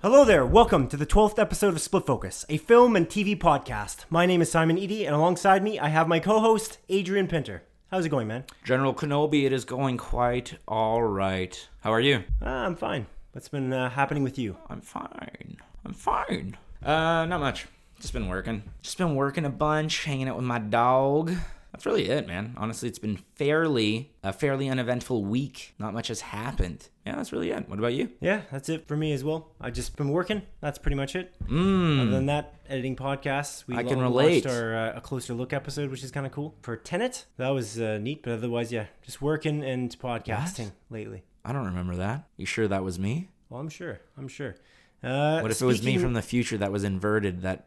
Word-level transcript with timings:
Hello 0.00 0.22
there, 0.22 0.44
welcome 0.46 0.88
to 0.88 0.96
the 0.96 1.06
12th 1.06 1.38
episode 1.38 1.74
of 1.74 1.80
Split 1.80 2.06
Focus, 2.06 2.44
a 2.48 2.56
film 2.56 2.96
and 2.96 3.08
TV 3.08 3.38
podcast. 3.38 4.04
My 4.10 4.26
name 4.26 4.42
is 4.42 4.50
Simon 4.50 4.78
Eady, 4.78 5.06
and 5.06 5.14
alongside 5.14 5.62
me, 5.62 5.78
I 5.78 5.88
have 5.88 6.08
my 6.08 6.18
co 6.18 6.40
host, 6.40 6.78
Adrian 6.88 7.26
Pinter. 7.26 7.62
How's 7.94 8.06
it 8.06 8.08
going, 8.08 8.26
man? 8.26 8.42
General 8.64 8.92
Kenobi, 8.92 9.44
it 9.44 9.52
is 9.52 9.64
going 9.64 9.98
quite 9.98 10.58
all 10.66 11.00
right. 11.00 11.68
How 11.78 11.92
are 11.92 12.00
you? 12.00 12.24
Ah, 12.42 12.64
I'm 12.64 12.74
fine. 12.74 13.06
What's 13.30 13.46
been 13.46 13.72
uh, 13.72 13.88
happening 13.88 14.24
with 14.24 14.36
you? 14.36 14.56
I'm 14.68 14.80
fine. 14.80 15.58
I'm 15.86 15.92
fine. 15.92 16.56
Uh, 16.82 17.24
not 17.26 17.38
much. 17.38 17.68
Just 18.00 18.12
been 18.12 18.26
working. 18.26 18.64
Just 18.82 18.98
been 18.98 19.14
working 19.14 19.44
a 19.44 19.48
bunch, 19.48 20.02
hanging 20.02 20.28
out 20.28 20.34
with 20.34 20.44
my 20.44 20.58
dog. 20.58 21.34
That's 21.74 21.86
really 21.86 22.08
it, 22.08 22.28
man. 22.28 22.54
Honestly, 22.56 22.88
it's 22.88 23.00
been 23.00 23.16
fairly 23.34 24.12
a 24.22 24.32
fairly 24.32 24.68
uneventful 24.68 25.24
week. 25.24 25.74
Not 25.76 25.92
much 25.92 26.06
has 26.06 26.20
happened. 26.20 26.88
Yeah, 27.04 27.16
that's 27.16 27.32
really 27.32 27.50
it. 27.50 27.68
What 27.68 27.80
about 27.80 27.94
you? 27.94 28.10
Yeah, 28.20 28.42
that's 28.52 28.68
it 28.68 28.86
for 28.86 28.96
me 28.96 29.12
as 29.12 29.24
well. 29.24 29.48
I've 29.60 29.72
just 29.72 29.96
been 29.96 30.10
working. 30.10 30.42
That's 30.60 30.78
pretty 30.78 30.94
much 30.94 31.16
it. 31.16 31.34
Mm. 31.48 32.02
Other 32.02 32.10
than 32.12 32.26
that, 32.26 32.54
editing 32.68 32.94
podcasts. 32.94 33.66
We 33.66 33.74
I 33.74 33.82
can 33.82 33.98
relate. 34.00 34.44
watched 34.44 34.54
our 34.56 34.76
uh, 34.76 34.92
a 34.98 35.00
closer 35.00 35.34
look 35.34 35.52
episode, 35.52 35.90
which 35.90 36.04
is 36.04 36.12
kind 36.12 36.24
of 36.26 36.30
cool. 36.30 36.54
For 36.62 36.76
Tenet, 36.76 37.26
that 37.38 37.48
was 37.48 37.80
uh, 37.80 37.98
neat, 37.98 38.22
but 38.22 38.34
otherwise, 38.34 38.70
yeah, 38.70 38.86
just 39.02 39.20
working 39.20 39.64
and 39.64 39.98
podcasting 39.98 40.70
lately. 40.90 41.24
I 41.44 41.52
don't 41.52 41.66
remember 41.66 41.96
that. 41.96 42.28
You 42.36 42.46
sure 42.46 42.68
that 42.68 42.84
was 42.84 43.00
me? 43.00 43.30
Well, 43.50 43.60
I'm 43.60 43.68
sure. 43.68 43.98
I'm 44.16 44.28
sure. 44.28 44.54
Uh, 45.02 45.40
What 45.40 45.50
if 45.50 45.60
it 45.60 45.64
was 45.66 45.82
me 45.82 45.98
from 45.98 46.12
the 46.12 46.22
future 46.22 46.56
that 46.56 46.70
was 46.70 46.84
inverted, 46.84 47.42
that 47.42 47.66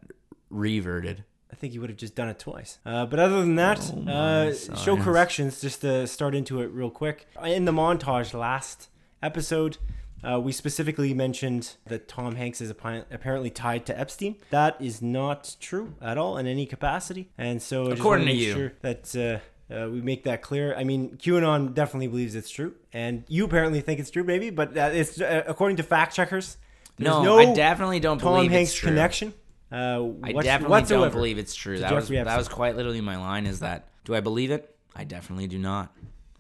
reverted? 0.50 1.26
I 1.52 1.56
think 1.56 1.74
you 1.74 1.82
would 1.82 1.90
have 1.90 1.98
just 1.98 2.16
done 2.16 2.30
it 2.30 2.40
twice. 2.40 2.80
Uh, 2.86 3.06
but 3.06 3.20
other 3.20 3.40
than 3.40 3.56
that, 3.56 3.80
Oh 3.96 4.12
uh, 4.12 4.54
show 4.76 4.98
corrections 4.98 5.62
just 5.62 5.82
to 5.82 6.06
start 6.08 6.36
into 6.36 6.62
it 6.62 6.68
real 6.68 6.90
quick. 6.90 7.28
In 7.44 7.66
the 7.66 7.72
montage 7.72 8.34
last 8.34 8.90
episode, 9.24 9.78
uh, 10.24 10.40
we 10.40 10.52
specifically 10.52 11.14
mentioned 11.14 11.76
that 11.86 12.08
Tom 12.08 12.36
Hanks 12.36 12.60
is 12.60 12.70
apparently 12.70 13.50
tied 13.50 13.86
to 13.86 13.98
Epstein. 13.98 14.36
That 14.50 14.76
is 14.82 15.02
not 15.02 15.56
true 15.60 15.96
at 16.02 16.18
all 16.18 16.38
in 16.38 16.48
any 16.48 16.66
capacity. 16.66 17.30
And 17.38 17.62
so, 17.62 17.86
I 17.86 17.90
just 17.90 18.00
According 18.00 18.26
wanna 18.26 18.36
make 18.36 18.46
you. 18.46 18.54
sure 18.54 18.74
that. 18.82 19.16
Uh, 19.16 19.40
uh, 19.70 19.90
we 19.92 20.00
make 20.00 20.24
that 20.24 20.42
clear. 20.42 20.74
I 20.76 20.86
mean, 20.86 21.18
QAnon 21.18 21.74
definitely 21.74 22.08
believes 22.08 22.36
it's 22.36 22.50
true, 22.50 22.76
and 22.94 23.26
you 23.28 23.44
apparently 23.44 23.82
think 23.82 24.00
it's 24.00 24.10
true, 24.10 24.24
maybe. 24.24 24.50
But 24.50 24.78
uh, 24.78 24.92
it's 24.94 25.20
uh, 25.20 25.44
according 25.46 25.76
to 25.76 25.84
fact 25.84 26.16
checkers. 26.16 26.56
No, 26.98 27.22
no 27.22 27.38
I 27.38 27.54
definitely 27.54 28.00
don't 28.00 28.18
Tom 28.18 28.36
believe 28.36 28.52
Hanks 28.52 28.72
it's 28.72 28.80
true. 28.80 28.92
Tom 28.92 28.98
Hanks' 28.98 29.20
connection. 29.20 29.34
Uh, 29.72 30.10
I 30.24 30.32
definitely 30.34 30.70
whatsoever. 30.70 31.06
don't 31.06 31.14
believe 31.14 31.38
it's 31.38 31.56
true. 31.56 31.80
That 31.80 31.94
was 31.94 32.08
that 32.10 32.38
was 32.38 32.48
quite 32.48 32.76
literally 32.76 33.02
my 33.02 33.18
line. 33.18 33.46
Is 33.46 33.60
that 33.60 33.90
do 34.06 34.16
I 34.16 34.22
believe 34.22 34.52
it? 34.52 34.76
I 34.96 35.04
definitely 35.04 35.48
do 35.48 35.60
not. 35.60 35.94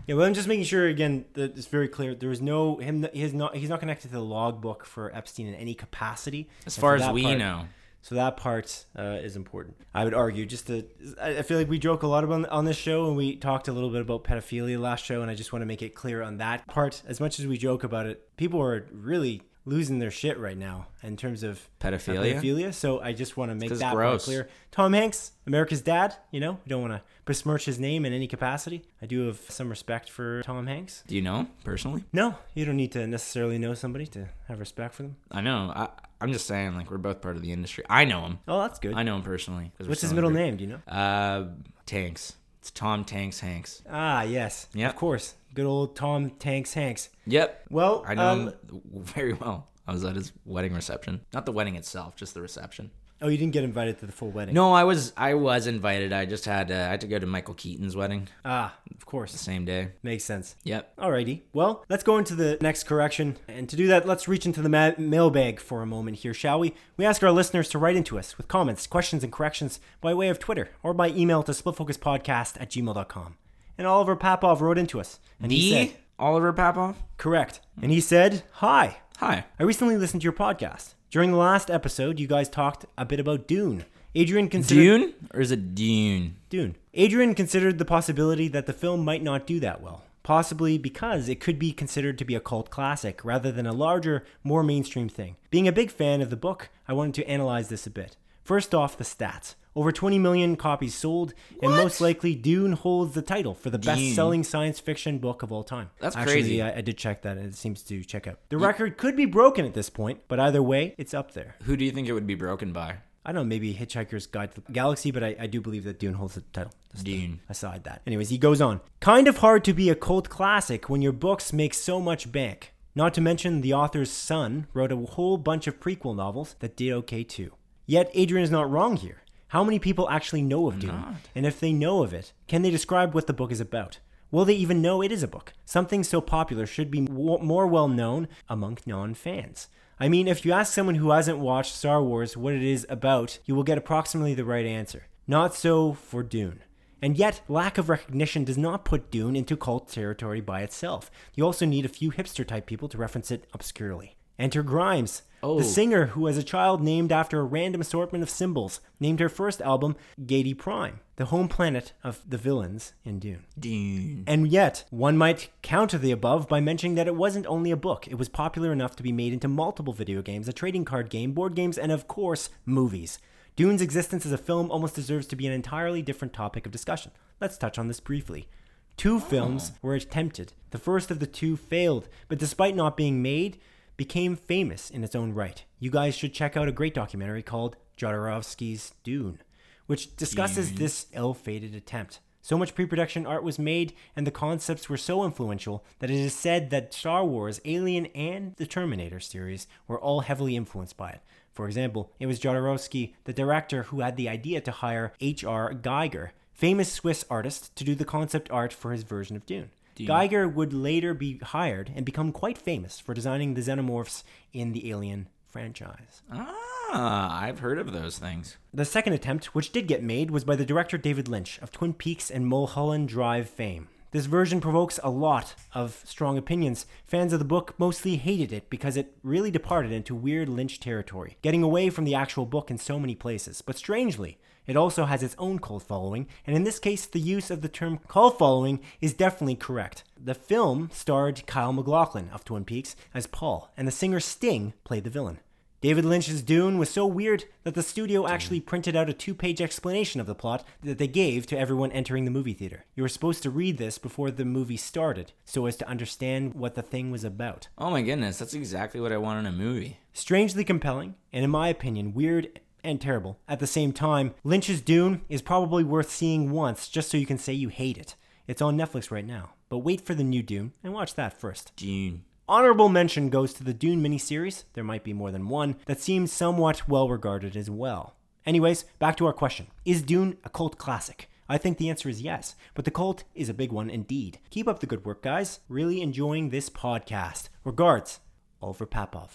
Yeah, 0.08 0.16
well, 0.16 0.25
I'm 0.25 0.33
just 0.33 0.47
making 0.47 0.64
sure 0.64 0.88
again 0.88 1.25
that 1.33 1.58
it's 1.58 1.67
very 1.67 1.89
clear. 1.89 2.16
There 2.16 2.31
is 2.31 2.42
no 2.42 2.78
him. 2.78 3.05
He's 3.11 3.33
not. 3.33 3.55
He's 3.55 3.70
not 3.70 3.81
connected 3.81 4.08
to 4.08 4.14
the 4.14 4.23
logbook 4.23 4.86
for 4.86 5.14
Epstein 5.14 5.48
in 5.48 5.55
any 5.55 5.73
capacity. 5.73 6.50
As 6.66 6.78
far 6.78 6.95
as 6.95 7.09
we 7.11 7.23
part- 7.23 7.38
know, 7.38 7.66
So 8.02 8.16
that 8.16 8.38
part 8.38 8.86
uh, 8.98 9.20
is 9.22 9.36
important. 9.36 9.75
I 9.94 10.05
would 10.05 10.14
argue. 10.14 10.45
Just 10.45 10.67
to, 10.67 10.86
I 11.22 11.39
I 11.39 11.42
feel 11.42 11.58
like 11.58 11.67
we 11.67 11.78
joke 11.78 12.03
a 12.03 12.08
lot 12.08 12.23
about 12.23 12.48
on 12.48 12.64
this 12.64 12.78
show, 12.78 13.08
and 13.08 13.17
we 13.17 13.36
talked 13.36 13.67
a 13.67 13.73
little 13.73 13.89
bit 13.89 14.00
about 14.00 14.23
pedophilia 14.23 14.80
last 14.80 15.03
show, 15.03 15.22
and 15.22 15.30
I 15.30 15.36
just 15.36 15.52
want 15.52 15.61
to 15.61 15.66
make 15.66 15.81
it 15.81 15.94
clear 15.94 16.22
on 16.22 16.38
that 16.38 16.66
part. 16.67 17.03
As 17.05 17.20
much 17.20 17.38
as 17.42 17.45
we 17.45 17.58
joke 17.58 17.83
about 17.83 18.05
it, 18.05 18.38
people 18.38 18.61
are 18.61 18.88
really 18.94 19.42
losing 19.67 19.99
their 19.99 20.09
shit 20.09 20.39
right 20.39 20.57
now 20.57 20.87
in 21.03 21.17
terms 21.17 21.43
of 21.43 21.67
Pedophilia? 21.80 22.36
pedophilia. 22.42 22.73
So 22.73 23.02
I 23.02 23.11
just 23.11 23.36
want 23.36 23.52
to 23.52 23.55
make 23.55 23.69
that 23.69 23.93
gross. 23.93 24.25
clear. 24.25 24.47
Tom 24.71 24.93
Hanks, 24.93 25.33
America's 25.45 25.81
dad. 25.81 26.15
You 26.31 26.39
know, 26.39 26.53
we 26.53 26.69
don't 26.69 26.81
want 26.81 26.93
to 26.93 27.02
besmirch 27.25 27.65
his 27.65 27.77
name 27.77 28.05
in 28.05 28.14
any 28.14 28.27
capacity. 28.27 28.83
I 29.02 29.05
do 29.05 29.27
have 29.27 29.39
some 29.49 29.69
respect 29.69 30.09
for 30.09 30.42
Tom 30.43 30.67
Hanks. 30.67 31.03
do 31.05 31.15
you 31.15 31.21
know 31.21 31.42
him 31.42 31.47
personally? 31.65 32.05
No, 32.14 32.36
you 32.53 32.64
don't 32.65 32.77
need 32.77 32.93
to 32.93 33.05
necessarily 33.05 33.58
know 33.58 33.73
somebody 33.73 34.08
to 34.08 34.30
have 34.47 34.59
respect 34.59 34.95
for 34.95 35.03
them. 35.03 35.17
I 35.31 35.42
know. 35.42 35.71
I, 35.75 35.89
I'm 36.21 36.31
just 36.31 36.47
saying, 36.47 36.75
like 36.75 36.89
we're 36.89 36.97
both 36.97 37.21
part 37.21 37.36
of 37.36 37.42
the 37.42 37.52
industry. 37.52 37.83
I 37.89 38.05
know 38.05 38.21
him. 38.21 38.39
Oh, 38.47 38.61
that's 38.61 38.80
good. 38.80 38.93
I 38.95 39.03
know 39.03 39.17
him 39.17 39.21
personally. 39.23 39.71
What's 39.86 40.02
his 40.02 40.13
middle 40.13 40.30
group. 40.30 40.42
name? 40.42 40.58
Do 40.58 40.63
you 40.63 40.69
know? 40.71 40.92
Uh, 40.92 41.49
Tanks. 41.86 42.33
It's 42.59 42.71
Tom 42.71 43.03
Tanks 43.05 43.39
Hanks. 43.42 43.81
Ah, 43.89 44.23
yes. 44.23 44.67
Yep. 44.73 44.89
Of 44.89 44.95
course. 44.95 45.36
Good 45.57 45.65
old 45.65 45.95
Tom 45.95 46.29
Tanks 46.37 46.75
Hanks. 46.75 47.09
Yep. 47.25 47.65
Well, 47.71 48.03
I 48.07 48.13
know 48.13 48.27
um, 48.27 48.47
him 48.49 48.53
very 48.93 49.33
well. 49.33 49.67
I 49.87 49.91
was 49.91 50.05
at 50.05 50.15
his 50.15 50.31
wedding 50.45 50.75
reception. 50.75 51.21
Not 51.33 51.47
the 51.47 51.51
wedding 51.51 51.75
itself, 51.75 52.15
just 52.15 52.35
the 52.35 52.41
reception. 52.43 52.91
Oh, 53.23 53.27
you 53.27 53.39
didn't 53.39 53.53
get 53.53 53.63
invited 53.63 53.97
to 54.01 54.05
the 54.05 54.11
full 54.11 54.29
wedding. 54.29 54.53
No, 54.53 54.71
I 54.73 54.83
was 54.83 55.13
I 55.17 55.33
was 55.33 55.65
invited. 55.65 56.13
I 56.13 56.25
just 56.25 56.45
had 56.45 56.69
uh, 56.69 56.75
I 56.75 56.77
had 56.89 57.01
to 57.01 57.07
go 57.07 57.17
to 57.17 57.25
Michael 57.25 57.55
Keaton's 57.55 57.95
wedding 57.95 58.27
Ah, 58.45 58.77
of 58.95 59.07
course. 59.07 59.31
the 59.31 59.39
same 59.39 59.65
day. 59.65 59.93
Makes 60.03 60.25
sense. 60.25 60.55
Yep. 60.63 60.95
Alrighty. 60.97 61.41
Well, 61.53 61.83
let's 61.89 62.03
go 62.03 62.19
into 62.19 62.35
the 62.35 62.59
next 62.61 62.83
correction. 62.83 63.37
And 63.47 63.67
to 63.69 63.75
do 63.75 63.87
that, 63.87 64.05
let's 64.05 64.27
reach 64.27 64.45
into 64.45 64.61
the 64.61 64.69
ma- 64.69 64.91
mailbag 64.99 65.59
for 65.59 65.81
a 65.81 65.87
moment 65.87 66.17
here, 66.17 66.35
shall 66.35 66.59
we? 66.59 66.75
We 66.97 67.05
ask 67.05 67.23
our 67.23 67.31
listeners 67.31 67.67
to 67.69 67.79
write 67.79 67.95
into 67.95 68.19
us 68.19 68.37
with 68.37 68.47
comments, 68.47 68.85
questions, 68.85 69.23
and 69.23 69.33
corrections 69.33 69.79
by 70.01 70.13
way 70.13 70.29
of 70.29 70.37
Twitter 70.37 70.69
or 70.83 70.93
by 70.93 71.09
email 71.09 71.41
to 71.41 71.51
splitfocuspodcast 71.53 72.61
at 72.61 72.69
gmail.com. 72.69 73.37
And 73.77 73.86
Oliver 73.88 74.15
Papov 74.15 74.60
wrote 74.61 74.77
into 74.77 74.99
us. 74.99 75.20
And 75.42 75.52
he 75.52 75.71
The 75.71 75.88
said, 75.89 75.98
Oliver 76.20 76.54
Papov. 76.54 76.95
correct. 77.17 77.60
And 77.82 77.92
he 77.92 78.02
said, 78.02 78.43
Hi. 78.54 78.98
Hi. 79.17 79.45
I 79.60 79.64
recently 79.64 79.98
listened 79.98 80.21
to 80.21 80.26
your 80.26 80.33
podcast. 80.33 80.93
During 81.10 81.32
the 81.32 81.38
last 81.38 81.70
episode, 81.71 82.20
you 82.20 82.27
guys 82.27 82.49
talked 82.49 82.86
a 82.98 83.05
bit 83.05 83.20
about 83.20 83.48
Dune. 83.48 83.86
Adrian 84.16 84.49
considered 84.49 84.82
Dune 84.82 85.14
or 85.33 85.42
is 85.42 85.52
it 85.52 85.76
Dune? 85.76 86.37
Dune. 86.49 86.76
Adrian 86.93 87.36
considered 87.36 87.77
the 87.77 87.86
possibility 87.86 88.48
that 88.48 88.66
the 88.66 88.73
film 88.73 89.05
might 89.05 89.21
not 89.23 89.45
do 89.45 89.60
that 89.60 89.80
well, 89.82 90.04
possibly 90.23 90.77
because 90.77 91.30
it 91.30 91.39
could 91.39 91.60
be 91.60 91.71
considered 91.71 92.17
to 92.17 92.26
be 92.26 92.33
a 92.36 92.39
cult 92.39 92.70
classic 92.71 93.23
rather 93.23 93.52
than 93.52 93.67
a 93.67 93.73
larger, 93.73 94.26
more 94.43 94.64
mainstream 94.64 95.08
thing. 95.08 95.36
Being 95.52 95.67
a 95.67 95.71
big 95.71 95.92
fan 95.92 96.21
of 96.21 96.30
the 96.32 96.36
book, 96.36 96.70
I 96.87 96.93
wanted 96.93 97.14
to 97.16 97.30
analyze 97.30 97.70
this 97.70 97.86
a 97.86 97.92
bit. 97.92 98.17
First 98.43 98.73
off, 98.73 98.98
the 98.98 99.04
stats. 99.04 99.54
Over 99.77 99.92
20 99.92 100.17
million 100.17 100.55
copies 100.55 100.95
sold, 100.95 101.36
and 101.61 101.71
most 101.71 102.02
likely 102.02 102.33
Dune 102.33 102.71
holds 102.71 103.14
the 103.14 103.21
title 103.21 103.54
for 103.54 103.70
the 103.70 103.77
best 103.77 104.15
selling 104.15 104.43
science 104.43 104.80
fiction 104.80 105.20
book 105.20 105.43
of 105.43 105.52
all 105.52 105.64
time. 105.64 105.92
That's 105.99 106.15
Actually, 106.15 106.33
crazy. 106.33 106.61
I, 106.64 106.77
I 106.77 106.82
did 106.82 106.98
check 106.98 107.21
that, 107.21 107.38
and 107.38 107.45
it 107.45 107.54
seems 107.54 107.83
to 107.83 108.04
check 108.04 108.26
out. 108.26 108.39
The 108.49 108.58
record 108.58 108.98
could 108.98 109.16
be 109.16 109.26
broken 109.26 109.66
at 109.66 109.76
this 109.76 109.92
point, 109.92 110.21
but 110.27 110.39
either 110.39 110.64
way, 110.64 110.95
it's 110.98 111.14
up 111.14 111.33
there. 111.33 111.58
Who 111.66 111.77
do 111.77 111.86
you 111.86 111.92
think 111.92 112.08
it 112.08 112.14
would 112.14 112.26
be 112.26 112.33
broken 112.33 112.73
by? 112.73 112.95
I 113.23 113.32
don't 113.32 113.43
know, 113.43 113.43
maybe 113.43 113.71
Hitchhiker's 113.71 114.26
Guide 114.26 114.55
to 114.55 114.61
the 114.61 114.71
Galaxy, 114.71 115.11
but 115.11 115.23
I, 115.23 115.36
I 115.42 115.45
do 115.45 115.61
believe 115.61 115.83
that 115.83 115.99
Dune 115.99 116.16
holds 116.16 116.33
the 116.33 116.42
title. 116.42 116.73
Just 116.93 117.05
Dune. 117.05 117.42
Aside 117.48 117.83
that. 117.83 118.02
Anyways, 118.08 118.30
he 118.30 118.39
goes 118.39 118.60
on. 118.60 118.82
Kind 118.99 119.27
of 119.27 119.37
hard 119.37 119.64
to 119.66 119.73
be 119.73 119.92
a 119.92 119.95
cult 119.95 120.27
classic 120.27 120.89
when 120.89 121.04
your 121.04 121.11
books 121.11 121.54
make 121.54 121.76
so 121.76 122.02
much 122.02 122.32
bank. 122.32 122.73
Not 122.95 123.14
to 123.14 123.21
mention, 123.21 123.61
the 123.61 123.76
author's 123.76 124.10
son 124.10 124.66
wrote 124.73 124.92
a 124.92 124.98
whole 124.98 125.37
bunch 125.37 125.67
of 125.67 125.80
prequel 125.80 126.16
novels 126.16 126.55
that 126.61 126.76
did 126.76 126.93
okay 126.93 127.23
too. 127.23 127.52
Yet, 127.86 128.10
Adrian 128.16 128.44
is 128.44 128.50
not 128.50 128.71
wrong 128.71 128.98
here. 128.98 129.21
How 129.50 129.63
many 129.63 129.80
people 129.80 130.09
actually 130.09 130.41
know 130.41 130.68
of 130.68 130.80
Dune? 130.80 131.18
And 131.33 131.45
if 131.45 131.59
they 131.59 131.71
know 131.71 132.03
of 132.03 132.13
it, 132.13 132.33
can 132.47 132.63
they 132.63 132.69
describe 132.69 133.13
what 133.13 133.27
the 133.27 133.33
book 133.33 133.51
is 133.51 133.62
about? 133.62 134.00
Will 134.30 134.44
they 134.44 134.56
even 134.56 134.81
know 134.81 135.01
it 135.01 135.12
is 135.12 135.24
a 135.24 135.27
book? 135.27 135.53
Something 135.63 136.03
so 136.03 136.19
popular 136.19 136.65
should 136.65 136.91
be 136.91 137.06
w- 137.06 137.39
more 137.39 137.65
well 137.65 137.88
known 137.88 138.27
among 138.50 138.80
non 138.86 139.13
fans. 139.13 139.69
I 140.00 140.09
mean, 140.09 140.27
if 140.27 140.45
you 140.45 140.51
ask 140.51 140.74
someone 140.74 140.95
who 140.95 141.12
hasn't 141.12 141.39
watched 141.39 141.74
Star 141.74 142.03
Wars 142.03 142.36
what 142.36 142.53
it 142.53 142.62
is 142.62 142.86
about, 142.89 143.39
you 143.45 143.56
will 143.56 143.63
get 143.63 143.77
approximately 143.77 144.33
the 144.33 144.44
right 144.44 144.65
answer. 144.65 145.07
Not 145.27 145.56
so 145.56 145.94
for 145.94 146.24
Dune. 146.24 146.59
And 147.01 147.18
yet, 147.18 147.41
lack 147.47 147.77
of 147.77 147.89
recognition 147.89 148.44
does 148.44 148.57
not 148.57 148.83
put 148.83 149.12
Dune 149.12 149.36
into 149.36 149.56
cult 149.56 149.88
territory 149.88 150.42
by 150.42 150.62
itself. 150.62 151.10
You 151.36 151.45
also 151.45 151.66
need 151.66 151.86
a 151.86 151.89
few 151.89 152.12
hipster 152.12 152.45
type 152.45 152.66
people 152.66 152.89
to 152.89 152.98
reference 152.98 153.31
it 153.31 153.45
obscurely. 153.54 154.18
Enter 154.38 154.62
Grimes, 154.62 155.22
Oh. 155.48 155.58
the 155.58 155.64
singer 155.64 156.08
who, 156.08 156.28
as 156.28 156.38
a 156.38 156.44
child, 156.44 156.82
named 156.82 157.10
after 157.10 157.40
a 157.40 157.44
random 157.46 157.80
assortment 157.80 158.22
of 158.22 158.30
symbols, 158.30 158.82
named 159.00 159.22
her 159.22 159.30
first 159.30 159.62
album 159.62 159.96
Geidi 160.20 160.54
Prime, 160.54 161.00
the 161.16 161.28
home 161.28 161.48
planet 161.48 161.94
of 162.04 162.22
the 162.28 162.38
villains 162.38 162.92
in 163.06 163.18
Dune. 163.20 163.46
Dune. 163.58 164.26
And 164.28 164.50
yet, 164.50 164.84
one 164.90 165.18
might 165.18 165.50
counter 165.62 165.98
the 165.98 166.12
above 166.12 166.50
by 166.50 166.60
mentioning 166.60 166.96
that 166.96 167.08
it 167.08 167.16
wasn't 167.16 167.48
only 167.48 167.72
a 167.72 167.78
book. 167.78 168.10
It 168.10 168.16
was 168.16 168.28
popular 168.28 168.74
enough 168.74 168.98
to 168.98 169.04
be 169.04 169.14
made 169.14 169.32
into 169.32 169.48
multiple 169.48 169.94
video 169.94 170.22
games, 170.22 170.50
a 170.50 170.54
trading 170.54 170.84
card 170.84 171.10
game, 171.10 171.32
board 171.32 171.56
games, 171.56 171.78
and 171.78 171.94
of 171.94 172.10
course, 172.10 172.50
movies. 172.66 173.18
Dune's 173.56 173.82
existence 173.82 174.26
as 174.26 174.34
a 174.34 174.38
film 174.38 174.70
almost 174.70 174.96
deserves 174.96 175.28
to 175.28 175.38
be 175.38 175.48
an 175.48 175.54
entirely 175.54 176.02
different 176.02 176.34
topic 176.34 176.66
of 176.66 176.74
discussion. 176.74 177.14
Let's 177.40 177.58
touch 177.58 177.80
on 177.80 177.88
this 177.88 178.02
briefly. 178.02 178.50
Two 178.98 179.22
films 179.22 179.72
ah. 179.74 179.78
were 179.82 179.96
attempted. 179.96 180.52
The 180.72 180.78
first 180.78 181.10
of 181.10 181.20
the 181.20 181.26
two 181.26 181.56
failed, 181.56 182.10
but 182.28 182.38
despite 182.38 182.76
not 182.76 182.98
being 182.98 183.22
made, 183.22 183.60
became 183.98 184.36
famous 184.36 184.90
in 184.90 185.04
its 185.04 185.16
own 185.16 185.34
right. 185.34 185.64
You 185.80 185.92
guys 185.92 186.16
should 186.16 186.34
check 186.34 186.56
out 186.56 186.68
a 186.68 186.72
great 186.72 186.94
documentary 186.94 187.44
called 187.44 187.76
Jodorowsky's 187.98 188.94
Dune, 189.04 189.42
which 189.88 190.16
discusses 190.16 190.74
this 190.74 191.08
ill-fated 191.14 191.76
attempt. 191.76 192.20
So 192.42 192.58
much 192.58 192.76
pre 192.76 192.86
production 192.86 193.26
art 193.26 193.44
was 193.44 193.60
made, 193.60 193.94
and 194.16 194.26
the 194.26 194.32
concepts 194.32 194.88
were 194.88 194.96
so 194.96 195.26
influential 195.26 195.84
that 196.00 196.10
it 196.10 196.16
is 196.16 196.34
said 196.34 196.70
that 196.70 196.94
Star 196.94 197.26
Wars, 197.26 197.60
Alien, 197.66 198.06
and 198.08 198.56
the 198.56 198.66
Terminator 198.66 199.20
series 199.20 199.68
were 199.86 200.00
all 200.00 200.22
heavily 200.22 200.56
influenced 200.56 200.96
by 200.96 201.10
it. 201.10 201.22
For 201.52 201.66
example, 201.66 202.14
it 202.20 202.28
was 202.28 202.40
Jodorowsky, 202.40 203.16
the 203.26 203.34
director, 203.34 203.84
who 203.84 204.00
had 204.00 204.16
the 204.16 204.30
idea 204.30 204.62
to 204.62 204.72
hire 204.72 205.12
H.R. 205.20 205.74
Giger, 205.74 206.30
famous 206.54 206.94
Swiss 206.94 207.26
artist, 207.30 207.76
to 207.76 207.84
do 207.84 207.96
the 207.96 208.06
concept 208.06 208.50
art 208.52 208.72
for 208.72 208.92
his 208.92 209.04
version 209.04 209.36
of 209.36 209.46
Dune. 209.46 209.72
Giger 210.06 210.52
would 210.54 210.74
later 210.74 211.14
be 211.14 211.40
hired 211.40 211.92
and 211.96 212.06
become 212.06 212.32
quite 212.32 212.58
famous 212.58 213.00
for 213.00 213.14
designing 213.14 213.54
the 213.54 213.62
xenomorphs 213.62 214.24
in 214.54 214.74
the 214.74 214.90
Alien 214.92 215.28
franchise. 215.48 216.22
Ah, 216.32 217.42
I've 217.42 217.60
heard 217.60 217.80
of 217.80 217.92
those 217.92 218.18
things. 218.18 218.58
The 218.74 218.86
second 218.86 219.14
attempt, 219.14 219.56
which 219.56 219.72
did 219.72 219.88
get 219.88 220.04
made, 220.04 220.32
was 220.32 220.44
by 220.44 220.56
the 220.56 220.66
director 220.66 220.98
David 220.98 221.28
Lynch 221.28 221.60
of 221.60 221.72
Twin 221.72 221.94
Peaks 221.94 222.30
and 222.30 222.48
Mulholland 222.48 223.10
Drive 223.10 223.50
fame. 223.50 223.88
This 224.12 224.26
version 224.26 224.62
provokes 224.62 225.02
a 225.04 225.10
lot 225.10 225.54
of 225.74 226.02
strong 226.06 226.38
opinions. 226.38 226.86
Fans 227.06 227.34
of 227.34 227.40
the 227.40 227.46
book 227.46 227.74
mostly 227.78 228.16
hated 228.16 228.54
it 228.54 228.70
because 228.70 228.96
it 228.96 229.18
really 229.22 229.52
departed 229.52 229.92
into 229.92 230.16
weird 230.16 230.48
Lynch 230.48 230.80
territory, 230.80 231.38
getting 231.42 231.62
away 231.62 231.90
from 231.90 232.06
the 232.06 232.16
actual 232.16 232.46
book 232.46 232.72
in 232.72 232.78
so 232.78 233.00
many 233.00 233.16
places. 233.16 233.62
But 233.62 233.78
strangely, 233.78 234.38
it 234.68 234.75
also 234.75 235.06
has 235.06 235.24
its 235.24 235.36
own 235.40 235.60
cult 235.60 235.84
following, 235.84 236.28
and 236.46 236.56
in 236.56 236.64
this 236.64 236.80
case, 236.80 237.06
the 237.06 237.19
use 237.19 237.50
of 237.50 237.62
the 237.62 237.69
term 237.69 238.00
cult 238.08 238.38
following 238.38 238.80
is 239.02 239.14
definitely 239.14 239.56
correct. 239.56 240.04
The 240.22 240.36
film 240.36 240.90
starred 240.94 241.48
Kyle 241.48 241.74
MacLachlan 241.74 242.30
of 242.30 242.44
Twin 242.44 242.66
Peaks 242.66 242.96
as 243.14 243.28
Paul, 243.28 243.72
and 243.78 243.88
the 243.88 243.92
singer 243.92 244.19
Sting 244.19 244.74
played 244.84 245.06
the 245.06 245.10
villain. 245.10 245.40
David 245.80 246.06
Lynch's 246.06 246.42
Dune 246.42 246.80
was 246.80 246.90
so 246.90 247.06
weird 247.06 247.46
that 247.64 247.75
the 247.75 247.84
studio 247.84 248.25
actually 248.25 248.60
printed 248.60 248.96
out 248.96 249.12
a 249.12 249.14
two 249.14 249.36
page 249.36 249.62
explanation 249.62 250.19
of 250.19 250.25
the 250.25 250.34
plot 250.34 250.66
that 250.81 250.98
they 250.98 251.08
gave 251.08 251.46
to 251.48 251.58
everyone 251.58 251.92
entering 251.92 252.25
the 252.25 252.31
movie 252.31 252.54
theater. 252.54 252.86
You 252.96 253.04
were 253.04 253.10
supposed 253.10 253.44
to 253.44 253.52
read 253.52 253.78
this 253.78 254.00
before 254.00 254.31
the 254.31 254.44
movie 254.44 254.75
started 254.75 255.34
so 255.46 255.68
as 255.68 255.75
to 255.78 255.88
understand 255.88 256.56
what 256.56 256.74
the 256.74 256.81
thing 256.81 257.12
was 257.12 257.24
about. 257.24 257.68
Oh 257.78 257.92
my 257.92 258.02
goodness, 258.02 258.40
that's 258.40 258.56
exactly 258.56 259.00
what 259.00 259.12
I 259.12 259.18
want 259.18 259.40
in 259.40 259.46
a 259.46 259.56
movie. 259.56 260.00
Strangely 260.13 260.63
compelling, 260.63 261.13
and 261.31 261.44
in 261.44 261.52
my 261.52 261.68
opinion, 261.68 262.16
weird 262.16 262.60
and 262.83 263.00
terrible. 263.00 263.39
At 263.47 263.59
the 263.59 263.68
same 263.68 263.94
time, 263.94 264.33
Lynch's 264.44 264.81
Dune 264.81 265.21
is 265.29 265.41
probably 265.41 265.83
worth 265.83 266.09
seeing 266.09 266.51
once 266.51 266.88
just 266.88 267.09
so 267.09 267.18
you 267.18 267.25
can 267.25 267.38
say 267.38 267.53
you 267.53 267.69
hate 267.69 267.97
it. 267.97 268.15
It's 268.47 268.62
on 268.62 268.77
Netflix 268.77 269.12
right 269.12 269.25
now, 269.25 269.51
but 269.69 269.79
wait 269.79 270.01
for 270.01 270.15
the 270.15 270.24
new 270.24 270.41
Dune 270.41 270.74
and 270.83 270.94
watch 270.94 271.15
that 271.15 271.39
first. 271.39 271.75
Dune. 271.75 272.24
Honorable 272.50 272.88
mention 272.88 273.29
goes 273.29 273.53
to 273.53 273.63
the 273.63 273.74
Dune 273.74 274.01
miniseries, 274.01 274.63
there 274.74 274.83
might 274.83 275.03
be 275.03 275.12
more 275.12 275.31
than 275.31 275.50
one, 275.50 275.75
that 275.85 276.00
seems 276.00 276.31
somewhat 276.31 276.88
well 276.88 277.09
regarded 277.09 277.57
as 277.57 277.69
well. 277.69 278.15
Anyways, 278.45 278.85
back 279.00 279.18
to 279.18 279.25
our 279.25 279.33
question 279.33 279.68
Is 279.83 280.01
Dune 280.01 280.38
a 280.45 280.50
cult 280.50 280.77
classic? 280.77 281.29
I 281.50 281.57
think 281.57 281.77
the 281.77 281.89
answer 281.89 282.07
is 282.07 282.21
yes, 282.21 282.56
but 282.74 282.85
the 282.85 282.91
cult 282.91 283.24
is 283.35 283.50
a 283.50 283.53
big 283.53 283.71
one 283.71 283.89
indeed. 283.89 284.39
Keep 284.50 284.68
up 284.68 284.79
the 284.79 284.85
good 284.85 285.06
work, 285.06 285.21
guys. 285.21 285.59
Really 285.68 286.01
enjoying 286.01 286.50
this 286.50 286.69
podcast. 286.69 287.50
Regards, 287.65 288.19
Oliver 288.62 288.85
Papov. 288.85 289.31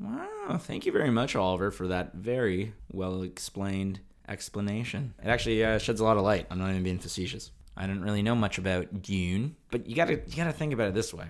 Wow, 0.00 0.58
thank 0.60 0.86
you 0.86 0.92
very 0.92 1.10
much, 1.10 1.34
Oliver, 1.36 1.70
for 1.70 1.88
that 1.88 2.14
very 2.14 2.72
well 2.92 3.22
explained 3.22 4.00
explanation. 4.28 5.14
It 5.22 5.28
actually 5.28 5.64
uh, 5.64 5.78
sheds 5.78 6.00
a 6.00 6.04
lot 6.04 6.16
of 6.16 6.22
light. 6.22 6.46
I'm 6.50 6.58
not 6.58 6.70
even 6.70 6.82
being 6.82 6.98
facetious. 6.98 7.50
I 7.76 7.86
didn't 7.86 8.02
really 8.02 8.22
know 8.22 8.34
much 8.34 8.58
about 8.58 9.02
Dune, 9.02 9.56
but 9.70 9.86
you 9.86 9.94
gotta 9.96 10.14
you 10.26 10.36
gotta 10.36 10.52
think 10.52 10.72
about 10.72 10.88
it 10.88 10.94
this 10.94 11.12
way: 11.14 11.26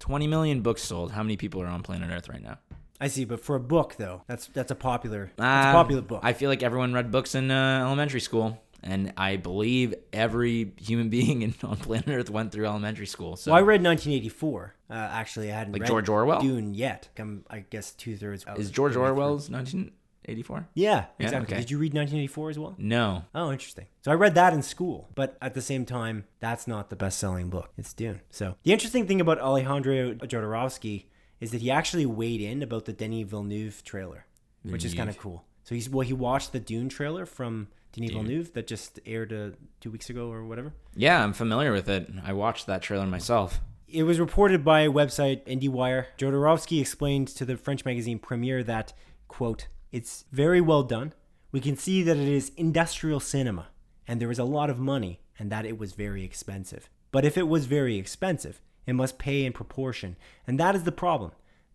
20 0.00 0.26
million 0.26 0.60
books 0.62 0.82
sold. 0.82 1.12
How 1.12 1.22
many 1.22 1.36
people 1.36 1.60
are 1.62 1.66
on 1.66 1.82
planet 1.82 2.10
Earth 2.10 2.28
right 2.28 2.42
now? 2.42 2.58
I 3.00 3.08
see, 3.08 3.24
but 3.24 3.40
for 3.40 3.56
a 3.56 3.60
book 3.60 3.96
though, 3.98 4.22
that's 4.26 4.46
that's 4.48 4.70
a 4.70 4.74
popular 4.74 5.32
that's 5.36 5.66
a 5.66 5.68
Um, 5.70 5.74
popular 5.74 6.02
book. 6.02 6.20
I 6.22 6.32
feel 6.34 6.48
like 6.50 6.62
everyone 6.62 6.92
read 6.92 7.10
books 7.10 7.34
in 7.34 7.50
uh, 7.50 7.80
elementary 7.84 8.20
school, 8.20 8.62
and 8.82 9.12
I 9.16 9.36
believe 9.36 9.94
every 10.12 10.72
human 10.76 11.08
being 11.16 11.42
in, 11.42 11.54
on 11.62 11.76
planet 11.76 12.08
Earth 12.08 12.30
went 12.30 12.52
through 12.52 12.66
elementary 12.66 13.06
school. 13.06 13.36
So 13.36 13.52
well, 13.52 13.58
I 13.58 13.62
read 13.62 13.82
1984. 13.82 14.74
Uh, 14.90 14.94
actually, 14.94 15.50
I 15.50 15.54
hadn't 15.56 15.72
Like 15.72 15.82
read 15.82 15.88
George 15.88 16.08
Orwell? 16.08 16.40
Dune 16.40 16.74
yet. 16.74 17.08
I'm, 17.18 17.44
I 17.48 17.60
guess 17.60 17.92
two 17.92 18.16
thirds. 18.16 18.44
is 18.56 18.70
George 18.70 18.96
Orwell's 18.96 19.48
1984? 19.48 20.68
Yeah, 20.74 20.90
Yeah, 20.94 21.04
exactly. 21.18 21.54
okay. 21.54 21.60
Did 21.62 21.70
you 21.70 21.78
read 21.78 21.94
1984 21.94 22.50
as 22.50 22.58
well? 22.58 22.74
No. 22.78 23.24
Oh, 23.34 23.52
interesting. 23.52 23.86
So 24.02 24.10
I 24.10 24.14
read 24.14 24.34
that 24.34 24.52
in 24.52 24.62
school, 24.62 25.08
but 25.14 25.36
at 25.40 25.54
the 25.54 25.62
same 25.62 25.84
time, 25.86 26.24
that's 26.40 26.66
not 26.66 26.90
the 26.90 26.96
best-selling 26.96 27.48
book. 27.48 27.70
It's 27.78 27.92
Dune. 27.92 28.20
So 28.30 28.56
the 28.64 28.72
interesting 28.72 29.06
thing 29.06 29.20
about 29.20 29.38
Alejandro 29.38 30.14
Jodorowsky 30.14 31.06
is 31.40 31.50
that 31.52 31.60
he 31.60 31.70
actually 31.70 32.06
weighed 32.06 32.40
in 32.40 32.62
about 32.62 32.84
the 32.84 32.92
Denis 32.92 33.28
Villeneuve 33.28 33.82
trailer, 33.84 34.26
which 34.62 34.84
is 34.84 34.94
kind 34.94 35.08
of 35.10 35.18
cool. 35.18 35.44
So 35.64 35.74
he's 35.74 35.88
well, 35.88 36.06
he 36.06 36.12
watched 36.12 36.52
the 36.52 36.60
Dune 36.60 36.88
trailer 36.88 37.24
from 37.26 37.68
Denis 37.92 38.10
Villeneuve 38.10 38.52
that 38.54 38.66
just 38.66 39.00
aired 39.06 39.32
uh, 39.32 39.50
two 39.80 39.90
weeks 39.90 40.08
ago 40.10 40.30
or 40.30 40.44
whatever. 40.44 40.72
Yeah, 40.94 41.22
I'm 41.22 41.32
familiar 41.32 41.72
with 41.72 41.88
it. 41.88 42.10
I 42.24 42.32
watched 42.32 42.66
that 42.66 42.82
trailer 42.82 43.06
myself. 43.06 43.60
It 43.86 44.04
was 44.04 44.18
reported 44.18 44.64
by 44.64 44.86
website 44.88 45.44
IndieWire. 45.44 46.06
Jodorowsky 46.18 46.80
explained 46.80 47.28
to 47.28 47.44
the 47.44 47.58
French 47.58 47.84
magazine 47.84 48.18
Premiere 48.18 48.64
that, 48.64 48.94
quote, 49.28 49.68
it's 49.90 50.24
very 50.32 50.60
well 50.60 50.82
done. 50.82 51.12
We 51.50 51.60
can 51.60 51.76
see 51.76 52.02
that 52.02 52.16
it 52.16 52.28
is 52.28 52.52
industrial 52.56 53.20
cinema, 53.20 53.68
and 54.08 54.18
there 54.18 54.30
is 54.30 54.38
a 54.38 54.44
lot 54.44 54.70
of 54.70 54.78
money, 54.78 55.20
and 55.38 55.52
that 55.52 55.66
it 55.66 55.76
was 55.76 55.92
very 55.92 56.24
expensive. 56.24 56.88
But 57.10 57.26
if 57.26 57.36
it 57.36 57.46
was 57.46 57.66
very 57.66 57.98
expensive, 57.98 58.62
it 58.86 58.94
must 58.94 59.18
pay 59.18 59.44
in 59.44 59.52
proportion, 59.52 60.16
and 60.46 60.58
that 60.58 60.74
is 60.74 60.84
the 60.84 60.92
problem. 60.92 61.32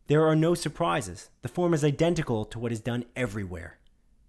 There 0.07 0.25
are 0.25 0.35
no 0.35 0.55
surprises. 0.55 1.29
The 1.43 1.49
form 1.49 1.75
is 1.75 1.83
identical 1.83 2.45
to 2.45 2.57
what 2.57 2.71
is 2.71 2.79
done 2.79 3.05
everywhere. 3.15 3.77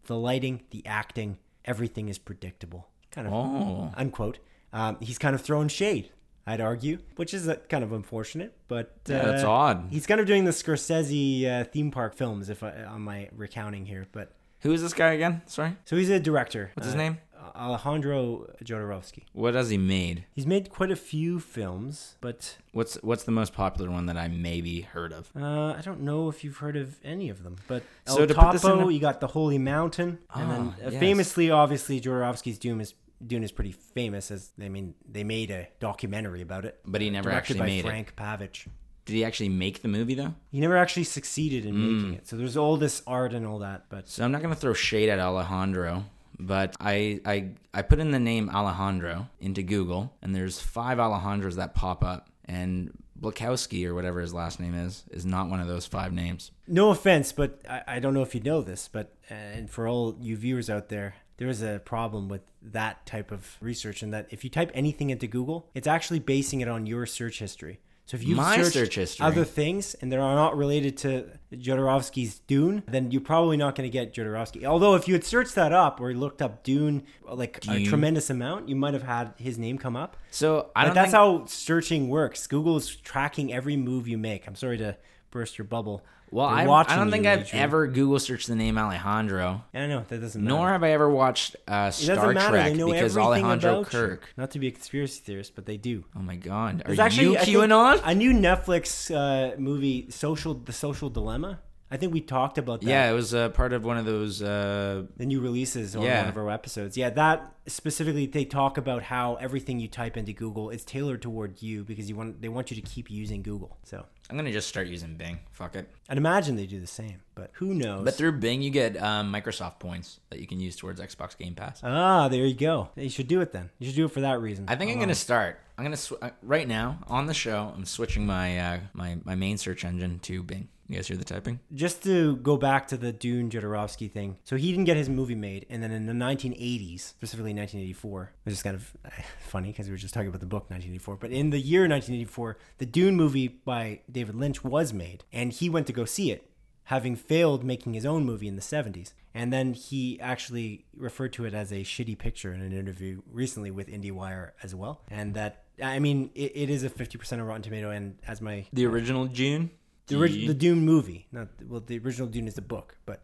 The 0.04 0.16
lighting, 0.16 0.64
the 0.70 0.84
acting, 0.84 1.38
everything 1.68 2.08
is 2.08 2.18
predictable. 2.18 2.88
Kind 3.12 3.26
of 3.28 3.32
Oh. 3.32 3.92
unquote. 3.96 4.38
Um, 4.72 4.96
he's 5.00 5.18
kind 5.18 5.34
of 5.34 5.40
thrown 5.40 5.68
shade, 5.68 6.10
I'd 6.46 6.60
argue, 6.60 6.98
which 7.16 7.32
is 7.32 7.48
uh, 7.48 7.56
kind 7.68 7.84
of 7.84 7.92
unfortunate. 7.92 8.56
But 8.68 8.96
uh, 9.08 9.12
Yeah, 9.14 9.24
that's 9.26 9.44
odd. 9.44 9.86
He's 9.90 10.06
kind 10.06 10.20
of 10.20 10.26
doing 10.26 10.44
the 10.44 10.50
Scorsese 10.50 11.46
uh, 11.46 11.64
theme 11.64 11.90
park 11.90 12.14
films, 12.14 12.48
if 12.50 12.62
I, 12.62 12.82
on 12.84 13.02
my 13.02 13.28
recounting 13.36 13.86
here. 13.86 14.06
But 14.12 14.32
Who 14.60 14.72
is 14.72 14.82
this 14.82 14.92
guy 14.94 15.12
again? 15.12 15.42
Sorry. 15.46 15.76
so 15.84 15.96
he's 15.96 16.10
a 16.10 16.18
director. 16.20 16.70
What's 16.74 16.86
his 16.86 16.94
uh, 16.94 16.98
name? 16.98 17.18
Alejandro 17.54 18.46
Jodorowsky. 18.64 19.24
What 19.32 19.54
has 19.54 19.70
he 19.70 19.78
made? 19.78 20.24
He's 20.32 20.46
made 20.46 20.70
quite 20.70 20.90
a 20.90 20.96
few 20.96 21.40
films, 21.40 22.16
but 22.20 22.56
What's 22.72 22.94
what's 23.02 23.24
the 23.24 23.32
most 23.32 23.52
popular 23.52 23.90
one 23.90 24.06
that 24.06 24.16
I 24.16 24.28
maybe 24.28 24.82
heard 24.82 25.12
of? 25.12 25.30
uh, 25.36 25.74
I 25.76 25.80
don't 25.82 26.00
know 26.00 26.28
if 26.28 26.44
you've 26.44 26.58
heard 26.58 26.76
of 26.76 26.96
any 27.04 27.28
of 27.28 27.42
them. 27.42 27.56
But 27.66 27.82
El 28.06 28.16
So 28.16 28.26
to 28.26 28.34
put 28.34 28.52
this 28.52 28.64
in 28.64 28.70
Topo, 28.70 28.88
you 28.88 29.00
got 29.00 29.20
the 29.20 29.26
Holy 29.28 29.58
Mountain, 29.58 30.18
and 30.34 30.50
then 30.50 30.74
Ah, 30.80 30.86
uh, 30.86 30.90
yes. 30.90 31.00
famously, 31.00 31.50
obviously, 31.50 32.00
Jodorowsky's 32.00 32.58
Doom 32.58 32.80
is 32.80 32.94
Dune 33.26 33.42
is 33.42 33.50
pretty 33.52 33.72
famous. 33.72 34.30
As 34.30 34.50
I 34.60 34.68
mean, 34.68 34.94
they 35.10 35.24
made 35.24 35.50
a 35.50 35.68
documentary 35.80 36.42
about 36.42 36.64
it. 36.64 36.78
But 36.86 37.00
he 37.00 37.10
never 37.10 37.30
actually 37.30 37.60
by 37.60 37.66
made 37.66 37.80
it. 37.80 37.88
Frank 37.88 38.14
Pavich. 38.16 38.66
Did 39.06 39.14
he 39.14 39.24
actually 39.24 39.48
make 39.48 39.80
the 39.82 39.88
movie 39.88 40.14
though? 40.14 40.34
He 40.50 40.60
never 40.60 40.76
actually 40.76 41.04
succeeded 41.04 41.64
in 41.64 41.74
Hmm. 41.74 41.80
making 41.96 42.14
it. 42.14 42.28
So 42.28 42.36
there's 42.36 42.56
all 42.58 42.76
this 42.76 43.02
art 43.06 43.32
and 43.32 43.46
all 43.46 43.58
that, 43.60 43.86
but 43.88 44.08
So 44.08 44.22
I'm 44.24 44.30
not 44.32 44.42
gonna 44.42 44.54
throw 44.54 44.74
shade 44.74 45.08
at 45.08 45.18
Alejandro, 45.18 46.04
but 46.38 46.76
I 46.80 47.20
I 47.24 47.50
I 47.74 47.82
put 47.82 47.98
in 47.98 48.10
the 48.10 48.18
name 48.18 48.50
Alejandro 48.50 49.28
into 49.40 49.62
Google, 49.62 50.12
and 50.22 50.34
there's 50.34 50.60
five 50.60 50.98
Alejandros 50.98 51.56
that 51.56 51.74
pop 51.74 52.04
up, 52.04 52.28
and 52.44 52.92
Blakowski 53.20 53.84
or 53.86 53.94
whatever 53.94 54.20
his 54.20 54.32
last 54.32 54.60
name 54.60 54.74
is 54.74 55.04
is 55.10 55.26
not 55.26 55.48
one 55.48 55.60
of 55.60 55.66
those 55.66 55.86
five 55.86 56.12
names. 56.12 56.50
no 56.66 56.90
offense, 56.90 57.32
but 57.32 57.60
I, 57.68 57.82
I 57.86 57.98
don't 57.98 58.14
know 58.14 58.22
if 58.22 58.34
you 58.34 58.40
know 58.40 58.62
this, 58.62 58.88
but 58.88 59.14
uh, 59.30 59.34
and 59.34 59.70
for 59.70 59.88
all 59.88 60.16
you 60.20 60.36
viewers 60.36 60.70
out 60.70 60.88
there, 60.88 61.16
there 61.38 61.48
is 61.48 61.62
a 61.62 61.80
problem 61.84 62.28
with 62.28 62.42
that 62.62 63.06
type 63.06 63.32
of 63.32 63.56
research, 63.60 64.02
in 64.02 64.10
that 64.10 64.28
if 64.30 64.44
you 64.44 64.50
type 64.50 64.70
anything 64.74 65.10
into 65.10 65.26
Google, 65.26 65.68
it's 65.74 65.86
actually 65.86 66.18
basing 66.20 66.60
it 66.60 66.68
on 66.68 66.86
your 66.86 67.06
search 67.06 67.38
history. 67.38 67.80
So 68.08 68.16
if 68.16 68.24
you 68.24 68.36
My 68.36 68.62
searched 68.62 68.94
search 68.94 69.20
other 69.20 69.44
things 69.44 69.92
and 70.00 70.10
they 70.10 70.16
are 70.16 70.34
not 70.34 70.56
related 70.56 70.96
to 70.98 71.26
Jodorowsky's 71.52 72.38
Dune, 72.38 72.82
then 72.88 73.10
you're 73.10 73.20
probably 73.20 73.58
not 73.58 73.74
going 73.74 73.86
to 73.86 73.92
get 73.92 74.14
Jodorowsky. 74.14 74.64
Although 74.64 74.94
if 74.94 75.06
you 75.06 75.12
had 75.12 75.24
searched 75.24 75.54
that 75.56 75.74
up 75.74 76.00
or 76.00 76.14
looked 76.14 76.40
up 76.40 76.64
Dune 76.64 77.02
like 77.30 77.62
a 77.68 77.84
tremendous 77.84 78.30
amount, 78.30 78.66
you 78.66 78.76
might 78.76 78.94
have 78.94 79.02
had 79.02 79.34
his 79.36 79.58
name 79.58 79.76
come 79.76 79.94
up. 79.94 80.16
So 80.30 80.70
I 80.74 80.86
don't 80.86 80.94
that's 80.94 81.10
think, 81.10 81.20
how 81.20 81.44
searching 81.44 82.08
works. 82.08 82.46
Google 82.46 82.78
is 82.78 82.96
tracking 82.96 83.52
every 83.52 83.76
move 83.76 84.08
you 84.08 84.16
make. 84.16 84.46
I'm 84.46 84.56
sorry 84.56 84.78
to 84.78 84.96
burst 85.30 85.58
your 85.58 85.64
bubble. 85.66 86.02
well 86.30 86.46
I, 86.46 86.64
I 86.64 86.96
don't 86.96 87.10
think 87.10 87.26
I've 87.26 87.52
ever 87.54 87.86
Google 87.86 88.18
searched 88.18 88.48
the 88.48 88.54
name 88.54 88.78
Alejandro, 88.78 89.64
I 89.74 89.86
know 89.86 90.04
that 90.08 90.20
doesn't 90.20 90.42
matter. 90.42 90.56
nor 90.56 90.68
have 90.70 90.82
I 90.82 90.90
ever 90.92 91.08
watched 91.08 91.56
uh, 91.66 91.90
Star. 91.90 92.32
Trek 92.34 92.74
because 92.74 93.16
Alejandro 93.16 93.84
Kirk. 93.84 94.22
You. 94.26 94.32
Not 94.36 94.50
to 94.52 94.58
be 94.58 94.68
a 94.68 94.70
conspiracy 94.70 95.20
theorist, 95.24 95.54
but 95.54 95.66
they 95.66 95.76
do. 95.76 96.04
Oh 96.16 96.20
my 96.20 96.36
God, 96.36 96.82
are 96.84 96.94
There's 96.94 97.16
you 97.16 97.36
actually 97.36 97.54
QAnon? 97.66 98.00
a 98.04 98.14
new 98.14 98.32
Netflix 98.32 99.10
uh, 99.14 99.58
movie, 99.58 100.06
Social, 100.10 100.54
The 100.54 100.72
Social 100.72 101.08
Dilemma. 101.10 101.60
I 101.90 101.96
think 101.96 102.12
we 102.12 102.20
talked 102.20 102.58
about 102.58 102.82
that. 102.82 102.86
Yeah, 102.88 103.10
it 103.10 103.14
was 103.14 103.32
uh, 103.34 103.48
part 103.48 103.72
of 103.72 103.82
one 103.84 103.96
of 103.96 104.04
those. 104.04 104.42
Uh, 104.42 105.04
the 105.16 105.24
new 105.24 105.40
releases 105.40 105.96
on 105.96 106.02
Yeah. 106.02 106.20
one 106.20 106.28
of 106.28 106.36
our 106.36 106.50
episodes. 106.50 106.96
Yeah, 106.98 107.08
that 107.10 107.54
specifically 107.66 108.26
they 108.26 108.44
talk 108.44 108.76
about 108.76 109.02
how 109.04 109.36
everything 109.36 109.80
you 109.80 109.88
type 109.88 110.16
into 110.16 110.32
Google 110.32 110.68
is 110.70 110.84
tailored 110.84 111.22
toward 111.22 111.62
you 111.62 111.84
because 111.84 112.08
you 112.08 112.16
want 112.16 112.42
they 112.42 112.48
want 112.48 112.70
you 112.70 112.74
to 112.76 112.82
keep 112.82 113.10
using 113.10 113.42
Google. 113.42 113.78
So 113.84 114.04
I'm 114.28 114.36
gonna 114.36 114.52
just 114.52 114.68
start 114.68 114.88
using 114.88 115.14
Bing. 115.16 115.38
Fuck 115.50 115.76
it. 115.76 115.88
I'd 116.10 116.18
imagine 116.18 116.56
they 116.56 116.66
do 116.66 116.78
the 116.80 116.86
same, 116.86 117.22
but 117.34 117.50
who 117.54 117.72
knows? 117.72 118.04
But 118.04 118.14
through 118.14 118.32
Bing, 118.32 118.60
you 118.60 118.70
get 118.70 119.00
um, 119.02 119.32
Microsoft 119.32 119.78
points 119.78 120.20
that 120.30 120.40
you 120.40 120.46
can 120.46 120.60
use 120.60 120.76
towards 120.76 121.00
Xbox 121.00 121.36
Game 121.38 121.54
Pass. 121.54 121.80
ah, 121.82 122.28
there 122.28 122.44
you 122.44 122.54
go. 122.54 122.90
You 122.96 123.08
should 123.08 123.28
do 123.28 123.40
it 123.40 123.52
then. 123.52 123.70
You 123.78 123.86
should 123.86 123.96
do 123.96 124.04
it 124.04 124.12
for 124.12 124.20
that 124.20 124.40
reason. 124.40 124.66
I 124.68 124.76
think 124.76 124.90
I'm 124.92 124.98
gonna 125.00 125.14
start. 125.14 125.58
I'm 125.78 125.84
gonna 125.84 125.96
sw- 125.96 126.12
uh, 126.20 126.30
right 126.42 126.68
now 126.68 126.98
on 127.06 127.26
the 127.26 127.34
show. 127.34 127.72
I'm 127.74 127.84
switching 127.86 128.26
my 128.26 128.58
uh, 128.58 128.78
my 128.92 129.16
my 129.24 129.34
main 129.34 129.56
search 129.56 129.84
engine 129.86 130.18
to 130.20 130.42
Bing. 130.42 130.68
You 130.88 130.96
guys 130.96 131.06
hear 131.06 131.18
the 131.18 131.24
typing? 131.24 131.60
just 131.74 132.02
to 132.04 132.36
go 132.36 132.56
back 132.56 132.88
to 132.88 132.96
the 132.96 133.12
Dune 133.12 133.50
Jodorowsky 133.50 134.10
thing. 134.10 134.38
So 134.44 134.56
he 134.56 134.70
didn't 134.70 134.86
get 134.86 134.96
his 134.96 135.08
movie 135.10 135.34
made, 135.34 135.66
and 135.68 135.82
then 135.82 135.92
in 135.92 136.06
the 136.06 136.14
1980s, 136.14 137.00
specifically 137.00 137.52
1984, 137.52 138.32
which 138.44 138.54
is 138.54 138.62
kind 138.62 138.74
of 138.74 138.96
funny 139.40 139.68
because 139.68 139.86
we 139.86 139.92
were 139.92 139.98
just 139.98 140.14
talking 140.14 140.28
about 140.28 140.40
the 140.40 140.46
book 140.46 140.70
1984. 140.70 141.16
But 141.16 141.30
in 141.30 141.50
the 141.50 141.58
year 141.58 141.82
1984, 141.82 142.56
the 142.78 142.86
Dune 142.86 143.16
movie 143.16 143.48
by 143.48 144.00
David 144.10 144.34
Lynch 144.34 144.64
was 144.64 144.94
made, 144.94 145.24
and 145.30 145.52
he 145.52 145.68
went 145.68 145.86
to 145.88 145.92
go 145.92 146.06
see 146.06 146.30
it, 146.30 146.50
having 146.84 147.16
failed 147.16 147.64
making 147.64 147.92
his 147.92 148.06
own 148.06 148.24
movie 148.24 148.48
in 148.48 148.56
the 148.56 148.62
70s. 148.62 149.12
And 149.34 149.52
then 149.52 149.74
he 149.74 150.18
actually 150.20 150.86
referred 150.96 151.34
to 151.34 151.44
it 151.44 151.52
as 151.52 151.70
a 151.70 151.82
shitty 151.84 152.16
picture 152.16 152.52
in 152.52 152.62
an 152.62 152.72
interview 152.72 153.20
recently 153.30 153.70
with 153.70 153.88
IndieWire 153.88 154.52
as 154.62 154.74
well. 154.74 155.02
And 155.10 155.34
that, 155.34 155.64
I 155.82 155.98
mean, 155.98 156.30
it, 156.34 156.52
it 156.54 156.70
is 156.70 156.82
a 156.82 156.88
50% 156.88 157.32
of 157.40 157.46
Rotten 157.46 157.62
Tomato, 157.62 157.90
and 157.90 158.16
as 158.26 158.40
my 158.40 158.64
The 158.72 158.86
original 158.86 159.26
Dune. 159.26 159.70
The, 160.08 160.16
orig- 160.16 160.46
the 160.46 160.54
Dune 160.54 160.84
movie. 160.84 161.26
Not 161.32 161.48
well, 161.66 161.80
the 161.80 161.98
original 161.98 162.28
Dune 162.28 162.48
is 162.48 162.54
the 162.54 162.62
book, 162.62 162.96
but 163.06 163.22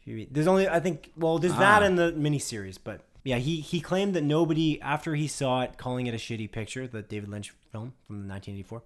if 0.00 0.06
you 0.06 0.14
read, 0.16 0.28
there's 0.32 0.46
only 0.46 0.68
I 0.68 0.80
think 0.80 1.12
well, 1.16 1.38
there's 1.38 1.56
that 1.56 1.82
Ah. 1.82 1.86
in 1.86 1.96
the 1.96 2.12
miniseries, 2.12 2.78
but 2.82 3.00
yeah, 3.24 3.38
he 3.38 3.60
he 3.60 3.80
claimed 3.80 4.14
that 4.14 4.22
nobody 4.22 4.80
after 4.80 5.14
he 5.14 5.26
saw 5.26 5.62
it, 5.62 5.78
calling 5.78 6.06
it 6.06 6.14
a 6.14 6.18
shitty 6.18 6.50
picture, 6.52 6.86
the 6.86 7.02
David 7.02 7.28
Lynch 7.28 7.50
film 7.72 7.92
from 8.06 8.28
1984. 8.28 8.82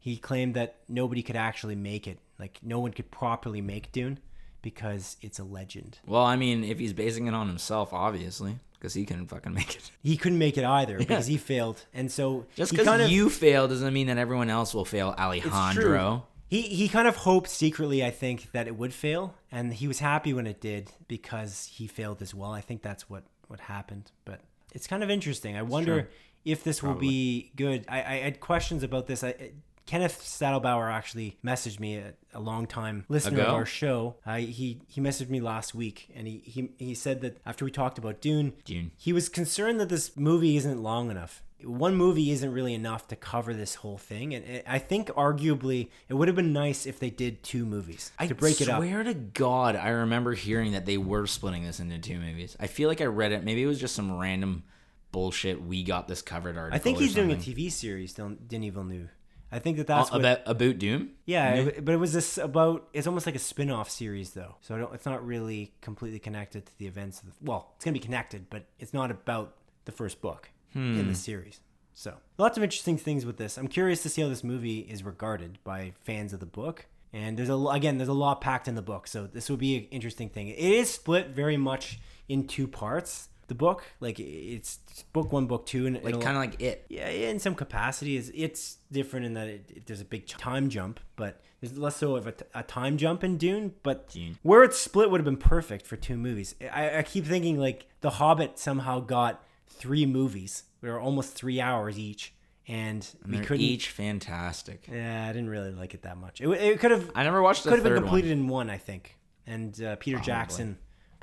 He 0.00 0.16
claimed 0.16 0.54
that 0.54 0.76
nobody 0.88 1.22
could 1.22 1.36
actually 1.36 1.74
make 1.76 2.06
it, 2.06 2.18
like 2.38 2.58
no 2.62 2.78
one 2.80 2.92
could 2.92 3.10
properly 3.10 3.60
make 3.60 3.90
Dune 3.92 4.18
because 4.62 5.16
it's 5.22 5.38
a 5.38 5.44
legend. 5.44 5.98
well, 6.06 6.24
I 6.24 6.36
mean, 6.36 6.64
if 6.64 6.78
he's 6.78 6.92
basing 6.92 7.26
it 7.26 7.34
on 7.34 7.46
himself, 7.48 7.92
obviously, 7.92 8.58
because 8.74 8.94
he 8.94 9.04
couldn't 9.04 9.26
fucking 9.28 9.52
make 9.54 9.76
it. 9.76 9.90
He 10.02 10.16
couldn't 10.16 10.38
make 10.38 10.56
it 10.58 10.64
either 10.64 10.98
because 10.98 11.26
he 11.26 11.36
failed, 11.36 11.84
and 11.94 12.10
so 12.10 12.46
Just 12.56 12.70
he 12.72 12.76
because 12.76 12.88
kind 12.88 13.02
of- 13.02 13.10
you 13.10 13.28
fail 13.30 13.68
doesn't 13.68 13.92
mean 13.92 14.06
that 14.08 14.18
everyone 14.18 14.50
else 14.50 14.74
will 14.74 14.84
fail. 14.84 15.14
Alejandro. 15.18 16.26
He 16.48 16.62
he 16.62 16.88
kind 16.88 17.06
of 17.06 17.16
hoped 17.16 17.50
secretly, 17.50 18.04
I 18.04 18.10
think, 18.10 18.52
that 18.52 18.66
it 18.66 18.76
would 18.76 18.94
fail, 18.94 19.34
and 19.52 19.74
he 19.74 19.86
was 19.86 19.98
happy 19.98 20.32
when 20.32 20.46
it 20.46 20.60
did 20.60 20.92
because 21.06 21.66
he 21.66 21.86
failed 21.86 22.22
as 22.22 22.34
well. 22.34 22.52
I 22.52 22.62
think 22.62 22.82
that's 22.82 23.10
what 23.10 23.24
what 23.48 23.60
happened. 23.60 24.10
But 24.24 24.40
it's 24.74 24.86
kind 24.86 25.02
of 25.02 25.10
interesting. 25.10 25.56
I 25.56 25.62
wonder 25.62 26.02
true. 26.02 26.10
if 26.44 26.64
this 26.64 26.82
will 26.82 26.94
be 26.94 27.52
good. 27.54 27.84
I, 27.88 27.98
I 27.98 28.16
had 28.20 28.40
questions 28.40 28.82
about 28.82 29.06
this. 29.06 29.22
I, 29.22 29.52
Kenneth 29.88 30.22
Stadelbauer 30.22 30.92
actually 30.92 31.38
messaged 31.42 31.80
me 31.80 31.96
a, 31.96 32.12
a 32.34 32.40
long 32.40 32.66
time 32.66 33.06
listener 33.08 33.40
Ago? 33.40 33.46
of 33.48 33.54
our 33.54 33.64
show. 33.64 34.16
I, 34.26 34.40
he 34.40 34.82
he 34.86 35.00
messaged 35.00 35.30
me 35.30 35.40
last 35.40 35.74
week, 35.74 36.10
and 36.14 36.28
he, 36.28 36.42
he 36.44 36.68
he 36.76 36.94
said 36.94 37.22
that 37.22 37.38
after 37.46 37.64
we 37.64 37.70
talked 37.70 37.96
about 37.96 38.20
Dune, 38.20 38.52
Dune. 38.66 38.90
he 38.98 39.14
was 39.14 39.30
concerned 39.30 39.80
that 39.80 39.88
this 39.88 40.14
movie 40.14 40.58
isn't 40.58 40.82
long 40.82 41.10
enough. 41.10 41.42
One 41.64 41.96
movie 41.96 42.30
isn't 42.32 42.52
really 42.52 42.74
enough 42.74 43.08
to 43.08 43.16
cover 43.16 43.54
this 43.54 43.76
whole 43.76 43.96
thing, 43.96 44.34
and 44.34 44.62
I 44.66 44.78
think 44.78 45.08
arguably 45.08 45.88
it 46.10 46.14
would 46.14 46.28
have 46.28 46.36
been 46.36 46.52
nice 46.52 46.84
if 46.84 47.00
they 47.00 47.08
did 47.08 47.42
two 47.42 47.64
movies 47.64 48.12
to 48.20 48.34
break 48.34 48.60
it 48.60 48.68
up. 48.68 48.82
I 48.82 48.86
swear 48.86 49.04
to 49.04 49.14
God, 49.14 49.74
I 49.74 49.88
remember 49.88 50.34
hearing 50.34 50.72
that 50.72 50.84
they 50.84 50.98
were 50.98 51.26
splitting 51.26 51.64
this 51.64 51.80
into 51.80 51.98
two 51.98 52.20
movies. 52.20 52.58
I 52.60 52.66
feel 52.66 52.90
like 52.90 53.00
I 53.00 53.06
read 53.06 53.32
it. 53.32 53.42
Maybe 53.42 53.62
it 53.62 53.66
was 53.66 53.80
just 53.80 53.94
some 53.94 54.18
random 54.18 54.64
bullshit. 55.12 55.62
We 55.62 55.82
got 55.82 56.08
this 56.08 56.20
covered 56.20 56.58
article. 56.58 56.76
I 56.76 56.78
think 56.78 56.98
he's 56.98 57.14
doing 57.14 57.32
a. 57.32 57.36
TV 57.36 57.72
series, 57.72 58.12
Denis 58.12 58.74
Villeneuve. 58.74 59.08
I 59.50 59.58
think 59.58 59.76
that 59.78 59.86
that's 59.86 60.10
Oh, 60.10 60.14
what, 60.14 60.20
about 60.20 60.40
about 60.46 60.78
Doom. 60.78 61.12
yeah, 61.24 61.54
it- 61.54 61.84
but 61.84 61.92
it 61.94 61.98
was 61.98 62.12
this 62.12 62.36
about. 62.38 62.88
It's 62.92 63.06
almost 63.06 63.24
like 63.26 63.34
a 63.34 63.38
spin-off 63.40 63.88
series, 63.90 64.30
though. 64.32 64.56
So 64.60 64.74
I 64.74 64.78
don't, 64.78 64.94
it's 64.94 65.06
not 65.06 65.24
really 65.26 65.72
completely 65.80 66.18
connected 66.18 66.66
to 66.66 66.78
the 66.78 66.86
events. 66.86 67.20
Of 67.22 67.26
the, 67.28 67.32
well, 67.50 67.72
it's 67.76 67.84
gonna 67.84 67.94
be 67.94 67.98
connected, 68.00 68.46
but 68.50 68.66
it's 68.78 68.92
not 68.92 69.10
about 69.10 69.54
the 69.86 69.92
first 69.92 70.20
book 70.20 70.50
in 70.74 71.00
Hmm. 71.00 71.08
the 71.08 71.14
series. 71.14 71.60
So 71.94 72.14
lots 72.36 72.56
of 72.56 72.62
interesting 72.62 72.98
things 72.98 73.24
with 73.26 73.38
this. 73.38 73.56
I'm 73.56 73.68
curious 73.68 74.02
to 74.02 74.08
see 74.08 74.22
how 74.22 74.28
this 74.28 74.44
movie 74.44 74.80
is 74.80 75.02
regarded 75.02 75.58
by 75.64 75.92
fans 76.04 76.32
of 76.32 76.40
the 76.40 76.46
book. 76.46 76.86
And 77.12 77.38
there's 77.38 77.48
a 77.48 77.56
again, 77.56 77.96
there's 77.96 78.08
a 78.10 78.12
lot 78.12 78.40
packed 78.42 78.68
in 78.68 78.74
the 78.74 78.82
book, 78.82 79.06
so 79.06 79.26
this 79.26 79.48
will 79.48 79.56
be 79.56 79.76
an 79.78 79.84
interesting 79.90 80.28
thing. 80.28 80.48
It 80.48 80.58
is 80.58 80.90
split 80.90 81.28
very 81.30 81.56
much 81.56 81.98
in 82.28 82.46
two 82.46 82.68
parts. 82.68 83.30
The 83.48 83.54
book, 83.54 83.82
like 84.00 84.20
it's 84.20 84.78
book 85.12 85.32
one, 85.32 85.46
book 85.46 85.66
two, 85.66 85.86
and 85.86 85.96
Like 86.04 86.20
kind 86.20 86.36
of 86.36 86.42
like 86.42 86.60
it. 86.62 86.86
yeah, 86.88 87.08
in 87.08 87.38
some 87.38 87.54
capacity, 87.54 88.16
is 88.16 88.30
it's 88.34 88.76
different 88.92 89.26
in 89.26 89.34
that 89.34 89.48
it, 89.48 89.70
it- 89.74 89.86
there's 89.86 90.00
a 90.00 90.04
big 90.04 90.26
time 90.26 90.68
jump, 90.68 91.00
but 91.16 91.40
there's 91.60 91.76
less 91.76 91.96
so 91.96 92.14
of 92.16 92.26
a 92.54 92.62
time 92.62 92.96
jump 92.98 93.24
in 93.24 93.36
Dune. 93.38 93.74
But 93.82 94.10
Dune. 94.10 94.38
where 94.42 94.62
it's 94.64 94.78
split 94.78 95.10
would 95.10 95.18
have 95.20 95.24
been 95.24 95.36
perfect 95.38 95.86
for 95.86 95.96
two 95.96 96.16
movies. 96.16 96.54
I, 96.72 96.98
I 96.98 97.02
keep 97.02 97.24
thinking 97.26 97.58
like 97.58 97.86
The 98.02 98.10
Hobbit 98.10 98.58
somehow 98.58 99.00
got 99.00 99.42
three 99.66 100.04
movies. 100.06 100.64
They 100.82 100.88
were 100.90 101.00
almost 101.00 101.32
three 101.34 101.60
hours 101.60 101.98
each, 101.98 102.34
and, 102.68 103.08
And 103.24 103.32
we 103.32 103.38
couldn't. 103.40 103.64
each 103.64 103.88
fantastic. 103.88 104.86
Yeah, 104.92 105.24
I 105.26 105.32
didn't 105.32 105.48
really 105.48 105.72
like 105.72 105.94
it 105.94 106.02
that 106.02 106.18
much. 106.18 106.40
It, 106.42 106.48
it 106.50 106.80
could 106.80 106.90
have 106.90 107.10
I 107.14 107.24
never 107.24 107.40
watched 107.42 107.62
could 107.64 107.72
have 107.72 107.82
been 107.82 107.94
completed 107.94 108.28
one. 108.30 108.38
in 108.38 108.48
one, 108.48 108.70
I 108.70 108.76
think. 108.78 109.16
And 109.46 109.82
uh, 109.82 109.96
Peter 109.96 110.18
Jackson 110.18 110.76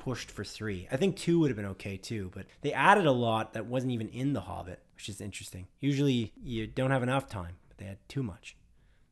pushed 0.06 0.30
for 0.30 0.44
three. 0.44 0.86
I 0.92 0.96
think 0.96 1.16
two 1.16 1.40
would 1.40 1.50
have 1.50 1.56
been 1.56 1.66
okay 1.66 1.96
too, 1.96 2.30
but 2.32 2.46
they 2.60 2.72
added 2.72 3.06
a 3.06 3.10
lot 3.12 3.54
that 3.54 3.66
wasn't 3.66 3.90
even 3.90 4.08
in 4.10 4.34
The 4.34 4.40
Hobbit, 4.42 4.78
which 4.94 5.08
is 5.08 5.20
interesting. 5.20 5.66
Usually 5.80 6.32
you 6.40 6.68
don't 6.68 6.92
have 6.92 7.02
enough 7.02 7.28
time, 7.28 7.56
but 7.68 7.78
they 7.78 7.86
had 7.86 7.98
too 8.08 8.22
much. 8.22 8.56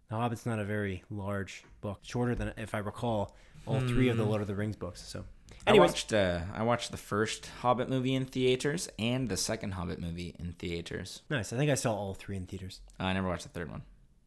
The 0.09 0.15
Hobbit's 0.15 0.47
not 0.47 0.61
a 0.61 0.65
very 0.65 1.03
large 1.11 1.65
book, 1.81 1.99
shorter 2.03 2.37
than, 2.37 2.53
if 2.57 2.77
I 2.77 2.79
recall, 2.79 3.35
all 3.67 3.81
three 3.81 4.09
of 4.09 4.17
the 4.17 4.23
Lord 4.25 4.41
of 4.41 4.47
the 4.47 4.55
Rings 4.55 4.77
books. 4.77 5.03
So, 5.03 5.25
I 5.67 5.73
watched 5.73 6.13
uh, 6.13 6.43
I 6.55 6.63
watched 6.63 6.93
the 6.93 6.97
first 6.97 7.51
Hobbit 7.63 7.89
movie 7.89 8.15
in 8.15 8.25
theaters 8.25 8.89
and 8.97 9.29
the 9.29 9.37
second 9.37 9.73
Hobbit 9.73 9.99
movie 10.01 10.37
in 10.39 10.53
theaters. 10.53 11.23
nice. 11.29 11.53
I 11.53 11.57
think 11.57 11.73
I 11.73 11.75
saw 11.75 11.93
all 11.93 12.15
three 12.15 12.37
in 12.37 12.47
theaters. 12.47 12.81
I 13.01 13.13
never 13.15 13.27
watched 13.27 13.43
the 13.43 13.49
third 13.49 13.69
one. 13.69 13.83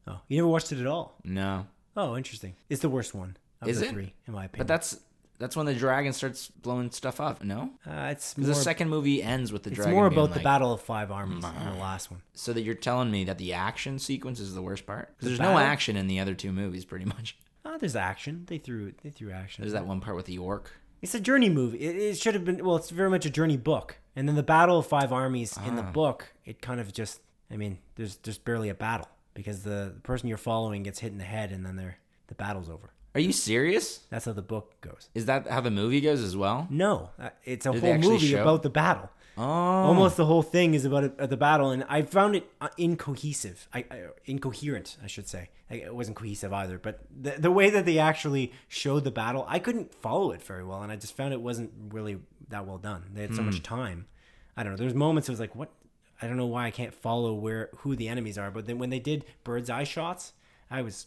Oh, 0.06 0.20
you 0.28 0.36
never 0.38 0.48
watched 0.50 0.74
it 0.74 0.82
at 0.82 0.88
all? 0.88 1.16
No, 1.24 1.68
Oh, 1.96 2.18
interesting. 2.18 2.56
It's 2.70 2.82
the 2.82 2.90
worst 2.90 3.16
one 3.16 3.38
of 3.62 3.70
Is 3.70 3.80
the 3.80 3.86
it? 3.86 3.92
three, 3.92 4.14
in 4.28 4.34
my 4.34 4.46
opinion. 4.46 4.60
but 4.60 4.68
that's 4.68 5.00
that's 5.40 5.56
when 5.56 5.66
the 5.66 5.74
dragon 5.76 6.14
starts 6.14 6.48
blowing 6.50 6.92
stuff 6.92 7.20
up. 7.22 7.44
No, 7.44 7.72
uh, 7.86 8.10
it's 8.12 8.38
more, 8.38 8.48
the 8.48 8.56
second 8.56 8.90
movie 8.90 9.22
ends 9.22 9.52
with 9.54 9.64
the 9.64 9.70
it's 9.70 9.76
dragon. 9.78 9.94
more 9.96 10.10
being 10.10 10.22
about 10.22 10.34
the 10.36 10.42
Battle 10.42 10.74
of 10.74 10.82
Five 10.82 11.12
Armies 11.12 11.44
in 11.44 11.66
the 11.74 11.80
last 11.80 12.10
one. 12.12 12.22
So 12.34 12.54
that 12.54 12.62
you're 12.62 12.76
telling 12.76 13.12
me 13.12 13.24
that 13.26 13.38
the 13.38 13.54
action 13.54 14.00
sequence 14.00 14.40
is 14.40 14.54
the 14.56 14.62
worst 14.62 14.86
part? 14.86 15.10
Because 15.18 15.20
The 15.20 15.28
there's 15.30 15.40
battle? 15.40 15.54
no 15.56 15.60
action 15.60 15.96
in 15.98 16.08
the 16.08 16.20
other 16.20 16.34
two 16.36 16.52
movies, 16.52 16.86
pretty 16.86 17.06
much. 17.06 17.38
Oh, 17.66 17.78
there's 17.80 17.96
action. 17.96 18.44
They 18.48 18.58
threw 18.58 18.94
they 19.04 19.10
threw 19.10 19.32
action. 19.32 19.64
There's 19.64 19.74
that 19.74 19.86
one 19.88 20.00
part 20.02 20.16
with 20.16 20.26
the 20.26 20.38
orc. 20.38 20.72
It's 21.02 21.14
a 21.14 21.20
journey 21.20 21.50
movie. 21.50 21.78
It, 21.80 21.96
it 21.96 22.18
should 22.18 22.34
have 22.34 22.44
been 22.44 22.64
well. 22.66 22.76
It's 22.78 22.90
very 22.90 23.10
much 23.10 23.26
a 23.26 23.30
journey 23.30 23.58
book. 23.58 23.98
And 24.16 24.28
then 24.28 24.36
the 24.36 24.42
Battle 24.44 24.80
of 24.80 24.88
Five 24.88 25.14
Armies 25.14 25.56
in 25.68 25.76
the 25.76 25.84
Ah. 25.84 25.92
book, 25.92 26.34
it 26.46 26.60
kind 26.62 26.80
of 26.80 26.92
just. 26.92 27.22
I 27.52 27.56
mean, 27.58 27.78
there's 27.96 28.16
there's 28.18 28.40
barely 28.40 28.70
a 28.70 28.74
battle 28.74 29.08
because 29.36 29.62
the, 29.62 29.92
the 29.94 30.02
person 30.02 30.28
you're 30.28 30.40
following 30.40 30.82
gets 30.82 30.98
hit 31.00 31.12
in 31.12 31.20
the 31.20 31.24
head, 31.24 31.52
and 31.52 31.64
then 31.64 31.76
they're 31.76 31.98
the 32.26 32.34
battle's 32.36 32.68
over. 32.70 32.90
Are 33.16 33.22
you 33.22 33.32
serious? 33.32 34.02
That's 34.10 34.26
how 34.26 34.34
the 34.34 34.42
book 34.42 34.80
goes. 34.82 35.10
Is 35.16 35.26
that 35.26 35.48
how 35.48 35.62
the 35.62 35.72
movie 35.72 36.02
goes 36.02 36.22
as 36.22 36.38
well? 36.38 36.68
No, 36.70 37.10
uh, 37.20 37.30
it's 37.44 37.66
a 37.66 37.72
Did 37.72 37.82
they 37.82 37.88
whole 37.88 37.96
actually 37.96 38.14
movie 38.14 38.28
show? 38.32 38.42
about 38.42 38.64
the 38.64 38.70
battle. 38.70 39.10
Oh, 39.40 39.44
Almost 39.44 40.18
the 40.18 40.26
whole 40.26 40.42
thing 40.42 40.74
is 40.74 40.84
about 40.84 41.20
uh, 41.20 41.28
the 41.28 41.38
battle, 41.38 41.70
and 41.70 41.84
I 41.88 42.02
found 42.02 42.36
it 42.36 42.50
uh, 42.60 42.70
incohesive. 42.78 43.68
I, 43.72 43.86
I 43.92 44.02
incoherent, 44.26 44.98
I 45.04 45.08
should 45.08 45.28
say. 45.28 45.50
I, 45.70 45.76
it 45.76 45.96
wasn't 45.96 46.18
cohesive 46.18 46.52
either, 46.54 46.80
but 46.80 47.02
the 47.22 47.32
the 47.38 47.52
way 47.52 47.70
that 47.70 47.86
they 47.86 48.00
actually 48.00 48.52
showed 48.68 49.04
the 49.04 49.12
battle, 49.12 49.46
I 49.48 49.60
couldn't 49.60 49.94
follow 49.94 50.32
it 50.32 50.42
very 50.42 50.64
well, 50.64 50.82
and 50.82 50.92
I 50.92 50.96
just 50.96 51.16
found 51.16 51.34
it 51.34 51.42
wasn't 51.42 51.72
really 51.90 52.18
that 52.50 52.66
well 52.66 52.78
done. 52.80 53.04
They 53.14 53.22
had 53.22 53.36
so 53.36 53.44
much 53.44 53.62
time. 53.62 54.08
I 54.56 54.64
don't 54.64 54.72
know. 54.74 54.78
There's 54.78 54.96
moments 54.96 55.30
it 55.30 55.32
was 55.32 55.40
like, 55.40 55.56
what? 55.56 55.70
I 56.20 56.26
don't 56.26 56.38
know 56.38 56.48
why 56.48 56.66
I 56.66 56.72
can't 56.72 56.94
follow 56.94 57.36
where 57.36 57.70
who 57.80 57.96
the 57.96 58.08
enemies 58.08 58.40
are, 58.40 58.50
but 58.50 58.66
then 58.66 58.80
when 58.80 58.90
they 58.90 59.00
did 59.00 59.24
bird's 59.44 59.70
eye 59.70 59.84
shots, 59.84 60.34
I 60.72 60.82
was 60.82 61.06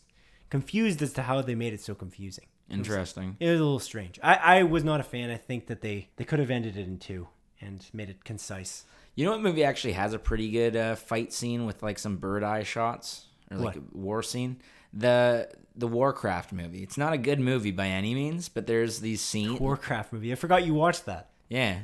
confused 0.50 1.00
as 1.02 1.12
to 1.14 1.22
how 1.22 1.40
they 1.42 1.54
made 1.54 1.72
it 1.72 1.80
so 1.80 1.94
confusing. 1.94 2.46
interesting. 2.70 3.36
It 3.40 3.50
was 3.50 3.60
a 3.60 3.62
little 3.64 3.78
strange. 3.78 4.18
I, 4.22 4.34
I 4.58 4.62
was 4.64 4.84
not 4.84 5.00
a 5.00 5.04
fan. 5.04 5.30
I 5.30 5.36
think 5.36 5.66
that 5.68 5.80
they, 5.80 6.08
they 6.16 6.24
could 6.24 6.38
have 6.38 6.50
ended 6.50 6.76
it 6.76 6.86
in 6.86 6.98
two 6.98 7.28
and 7.60 7.84
made 7.92 8.10
it 8.10 8.24
concise. 8.24 8.84
You 9.14 9.24
know 9.24 9.32
what 9.32 9.40
movie 9.42 9.64
actually 9.64 9.92
has 9.94 10.12
a 10.12 10.18
pretty 10.18 10.50
good 10.50 10.76
uh, 10.76 10.94
fight 10.96 11.32
scene 11.32 11.66
with 11.66 11.82
like 11.82 11.98
some 11.98 12.16
bird 12.18 12.42
eye 12.44 12.62
shots 12.62 13.26
or 13.50 13.56
like 13.58 13.74
What? 13.74 13.76
a 13.76 13.82
war 13.96 14.22
scene? 14.22 14.58
The 14.92 15.48
the 15.76 15.86
Warcraft 15.88 16.52
movie. 16.52 16.82
It's 16.82 16.98
not 16.98 17.12
a 17.12 17.18
good 17.18 17.38
movie 17.40 17.70
by 17.70 17.86
any 17.86 18.14
means, 18.14 18.48
but 18.48 18.66
there's 18.66 19.00
these 19.00 19.20
scenes. 19.20 19.60
Warcraft 19.60 20.12
movie. 20.12 20.32
I 20.32 20.34
forgot 20.34 20.64
you 20.66 20.74
watched 20.74 21.06
that. 21.06 21.30
yeah, 21.48 21.78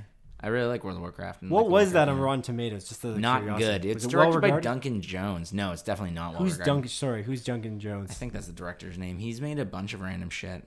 I 0.46 0.50
really 0.50 0.68
like 0.68 0.84
World 0.84 0.96
of 0.96 1.02
Warcraft. 1.02 1.42
and 1.42 1.50
What 1.50 1.64
like 1.64 1.72
was 1.72 1.92
that 1.92 2.08
on. 2.08 2.20
Rotten 2.20 2.40
Tomatoes? 2.42 2.88
Just 2.88 3.02
the 3.02 3.18
Not 3.18 3.40
curiosity. 3.42 3.66
good. 3.88 3.96
It's 3.96 4.04
it 4.04 4.14
well 4.14 4.30
directed 4.30 4.50
by? 4.52 4.60
Duncan 4.60 5.00
Jones. 5.02 5.52
No, 5.52 5.72
it's 5.72 5.82
definitely 5.82 6.14
not 6.14 6.34
well 6.34 6.42
Who's 6.42 6.52
regarded. 6.52 6.70
Duncan? 6.70 6.88
Sorry, 6.88 7.22
who's 7.24 7.42
Duncan 7.42 7.80
Jones? 7.80 8.12
I 8.12 8.14
think 8.14 8.32
that's 8.32 8.46
the 8.46 8.52
director's 8.52 8.96
name. 8.96 9.18
He's 9.18 9.40
made 9.40 9.58
a 9.58 9.64
bunch 9.64 9.92
of 9.92 10.00
random 10.02 10.30
shit. 10.30 10.62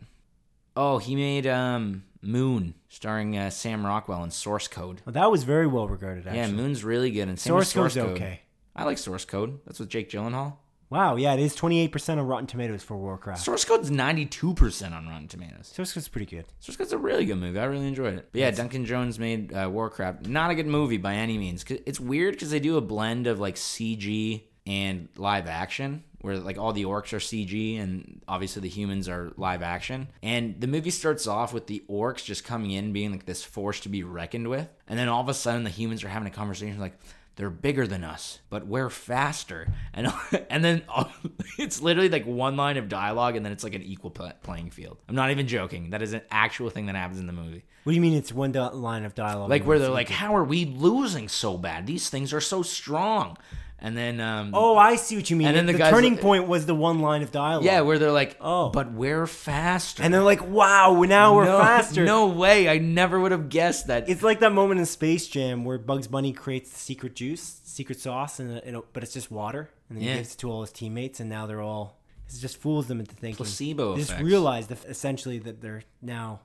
Oh, 0.76 0.98
he 0.98 1.16
made 1.16 1.48
um 1.48 2.04
Moon, 2.22 2.74
starring 2.90 3.38
uh, 3.38 3.50
Sam 3.50 3.86
Rockwell 3.86 4.24
in 4.26 4.32
Source 4.32 4.68
Code. 4.68 5.02
Well, 5.06 5.14
that 5.14 5.32
was 5.32 5.44
very 5.44 5.66
well 5.68 5.88
regarded. 5.88 6.28
Actually, 6.28 6.40
Yeah, 6.42 6.48
Moon's 6.52 6.84
really 6.84 7.12
good. 7.12 7.30
And 7.30 7.40
Source 7.40 7.70
Source 7.72 7.94
Code's 7.94 8.06
Code. 8.08 8.18
okay. 8.18 8.42
I 8.76 8.84
like 8.84 8.98
Source 8.98 9.24
Code. 9.24 9.60
That's 9.66 9.80
with 9.80 9.88
Jake 9.88 10.10
Gyllenhaal. 10.10 10.56
Wow, 10.90 11.18
yeah, 11.18 11.34
it 11.34 11.40
is 11.40 11.56
28% 11.56 12.18
on 12.18 12.26
Rotten 12.26 12.48
Tomatoes 12.48 12.82
for 12.82 12.98
Warcraft. 12.98 13.44
Source 13.44 13.64
Code's 13.64 13.92
ninety 13.92 14.26
two 14.26 14.56
percent 14.56 14.96
on 14.96 15.08
Rotten 15.08 15.28
Tomatoes. 15.28 15.68
Source 15.68 15.94
Code's 15.94 16.08
pretty 16.08 16.26
good. 16.26 16.46
Source 16.60 16.78
Code's 16.78 16.94
a 16.94 16.98
really 16.98 17.26
good 17.26 17.36
movie. 17.38 17.60
I 17.60 17.66
really 17.66 17.88
enjoyed 17.88 18.16
it. 18.16 18.30
But 18.32 18.42
yeah, 18.42 18.50
Duncan 18.52 18.86
Jones 18.86 19.20
made 19.20 19.54
uh, 19.54 19.70
Warcraft. 19.72 20.28
Not 20.28 20.50
a 20.50 20.56
good 20.56 20.66
movie 20.66 20.98
by 20.98 21.14
any 21.14 21.38
means. 21.38 21.64
It's 21.70 22.00
weird 22.00 22.34
because 22.34 22.50
they 22.50 22.60
do 22.60 22.78
a 22.78 22.82
blend 22.82 23.28
of 23.28 23.40
like 23.40 23.56
CG 23.56 24.42
and 24.66 25.10
live 25.16 25.46
action, 25.48 26.04
where 26.22 26.38
like 26.38 26.58
all 26.58 26.74
the 26.74 26.86
orcs 26.86 27.14
are 27.14 27.20
CG 27.20 27.80
and 27.80 28.22
obviously 28.28 28.64
the 28.64 28.70
humans 28.70 29.08
are 29.08 29.32
live 29.38 29.62
action. 29.62 30.08
And 30.24 30.60
the 30.60 30.68
movie 30.68 30.90
starts 30.90 31.28
off 31.28 31.54
with 31.54 31.68
the 31.68 31.84
orcs 31.88 32.24
just 32.26 32.44
coming 32.44 32.72
in, 32.72 32.94
being 32.94 33.12
like 33.12 33.26
this 33.28 33.44
force 33.44 33.80
to 33.82 33.90
be 33.90 34.02
reckoned 34.04 34.48
with, 34.48 34.68
and 34.88 34.98
then 34.98 35.08
all 35.08 35.22
of 35.22 35.30
a 35.30 35.36
sudden 35.36 35.64
the 35.64 35.70
humans 35.70 36.04
are 36.04 36.10
having 36.10 36.28
a 36.28 36.32
conversation 36.32 36.80
like. 36.80 36.98
They're 37.40 37.50
bigger 37.50 37.88
than 37.88 38.04
us, 38.04 38.40
but 38.50 38.68
we're 38.68 38.90
faster, 38.90 39.72
and 39.94 40.12
and 40.50 40.62
then 40.62 40.82
it's 41.58 41.82
literally 41.82 42.10
like 42.10 42.26
one 42.26 42.58
line 42.58 42.76
of 42.76 42.90
dialogue, 42.90 43.38
and 43.38 43.46
then 43.46 43.54
it's 43.54 43.64
like 43.64 43.74
an 43.76 43.82
equal 43.82 44.12
playing 44.12 44.72
field. 44.72 44.98
I'm 45.08 45.16
not 45.16 45.32
even 45.32 45.48
joking. 45.48 45.92
That 45.92 46.02
is 46.02 46.12
an 46.12 46.22
actual 46.30 46.70
thing 46.70 46.88
that 46.88 46.98
happens 46.98 47.18
in 47.18 47.28
the 47.28 47.34
movie. 47.34 47.64
What 47.86 47.92
do 47.92 47.96
you 47.96 48.02
mean 48.02 48.16
it's 48.16 48.34
one 48.34 48.52
line 48.52 49.06
of 49.06 49.16
dialogue? 49.16 49.50
Like 49.50 49.64
where 49.64 49.80
they're 49.80 49.90
like, 49.90 50.10
"How 50.10 50.36
are 50.36 50.44
we 50.44 50.66
losing 50.66 51.30
so 51.30 51.58
bad? 51.58 51.88
These 51.88 52.10
things 52.10 52.34
are 52.34 52.42
so 52.42 52.62
strong," 52.62 53.38
and 53.82 53.96
then 53.98 54.20
um, 54.20 54.52
Oh, 54.54 54.76
I 54.78 54.96
see 54.96 55.16
what 55.16 55.30
you 55.30 55.36
mean. 55.36 55.48
And 55.48 55.56
then 55.58 55.66
the, 55.66 55.74
the 55.74 55.90
turning 55.90 56.18
point 56.18 56.48
was 56.48 56.66
the 56.66 56.76
one 56.76 57.00
line 57.00 57.22
of 57.22 57.32
dialogue. 57.32 57.64
yeah, 57.66 57.82
where 57.82 57.98
they're 58.00 58.12
like, 58.12 58.38
Oh. 58.42 58.70
but 58.70 58.92
we're 58.92 59.26
faster." 59.28 60.04
And 60.04 60.14
they're 60.14 60.24
like, 60.24 60.46
wow, 60.48 61.02
now 61.08 61.36
we're 61.36 61.46
no, 61.46 61.58
faster. 61.60 62.06
No 62.06 62.28
way! 62.28 62.68
I 62.70 62.78
never 62.78 63.20
would 63.20 63.32
have 63.32 63.50
guessed 63.50 63.88
that. 63.88 64.10
It's 64.10 64.24
like 64.24 64.40
that 64.42 64.52
moment 64.54 64.80
in 64.80 64.86
Space 64.86 65.28
Jam 65.28 65.64
where 65.66 65.78
Bugs 65.78 66.08
Bunny 66.08 66.34
creates 66.34 66.72
the 66.72 66.80
secret 66.80 67.16
juice, 67.16 67.62
secret 67.64 68.00
sauce, 68.00 68.40
and 68.40 68.82
but 68.94 69.04
it's 69.04 69.14
just 69.14 69.32
water, 69.32 69.70
and 69.90 69.98
then 69.98 70.04
Yeah. 70.06 70.12
he 70.14 70.18
gives 70.20 70.34
it 70.34 70.38
to 70.40 70.52
all 70.52 70.62
his 70.62 70.72
teammates, 70.72 71.20
and 71.20 71.30
now 71.30 71.46
they're 71.48 71.62
all. 71.62 71.98
It 72.28 72.38
just 72.40 72.58
fools 72.58 72.86
them 72.88 73.00
into 73.00 73.16
thinking 73.16 73.38
Placebo 73.38 73.96
They 73.96 74.04
just 74.04 74.20
realize 74.20 74.68
that 74.68 74.86
essentially 74.86 75.40
that 75.40 75.62
they're 75.62 75.82
now 76.02 76.42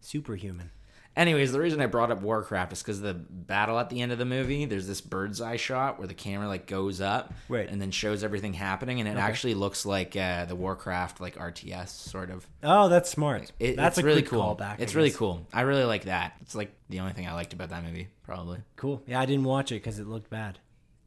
superhuman. 0.00 0.70
Anyways, 1.16 1.50
the 1.50 1.60
reason 1.60 1.80
I 1.80 1.86
brought 1.86 2.10
up 2.10 2.20
Warcraft 2.20 2.74
is 2.74 2.82
because 2.82 3.00
the 3.00 3.14
battle 3.14 3.78
at 3.78 3.88
the 3.88 4.02
end 4.02 4.12
of 4.12 4.18
the 4.18 4.26
movie, 4.26 4.66
there's 4.66 4.86
this 4.86 5.00
bird's 5.00 5.40
eye 5.40 5.56
shot 5.56 5.98
where 5.98 6.06
the 6.06 6.12
camera 6.14 6.46
like 6.46 6.66
goes 6.66 7.00
up, 7.00 7.32
Right. 7.48 7.68
and 7.68 7.80
then 7.80 7.90
shows 7.90 8.22
everything 8.22 8.52
happening, 8.52 9.00
and 9.00 9.08
it 9.08 9.16
actually 9.16 9.54
looks 9.54 9.86
like 9.86 10.14
uh, 10.14 10.44
the 10.44 10.54
Warcraft 10.54 11.18
like 11.20 11.36
RTS 11.36 11.88
sort 11.88 12.30
of. 12.30 12.46
Oh, 12.62 12.90
that's 12.90 13.08
smart. 13.08 13.50
It, 13.58 13.76
that's 13.76 14.02
really 14.02 14.20
cool. 14.22 14.42
callback. 14.56 14.76
It's 14.80 14.94
really 14.94 15.10
cool. 15.10 15.46
I 15.54 15.62
really 15.62 15.84
like 15.84 16.04
that. 16.04 16.34
It's 16.42 16.54
like 16.54 16.72
the 16.90 17.00
only 17.00 17.12
thing 17.14 17.26
I 17.26 17.32
liked 17.32 17.54
about 17.54 17.70
that 17.70 17.82
movie, 17.82 18.08
probably. 18.22 18.58
Cool. 18.76 19.02
Yeah, 19.06 19.18
I 19.20 19.24
didn't 19.24 19.44
watch 19.44 19.72
it 19.72 19.76
because 19.76 19.98
it 19.98 20.06
looked 20.06 20.28
bad. 20.28 20.58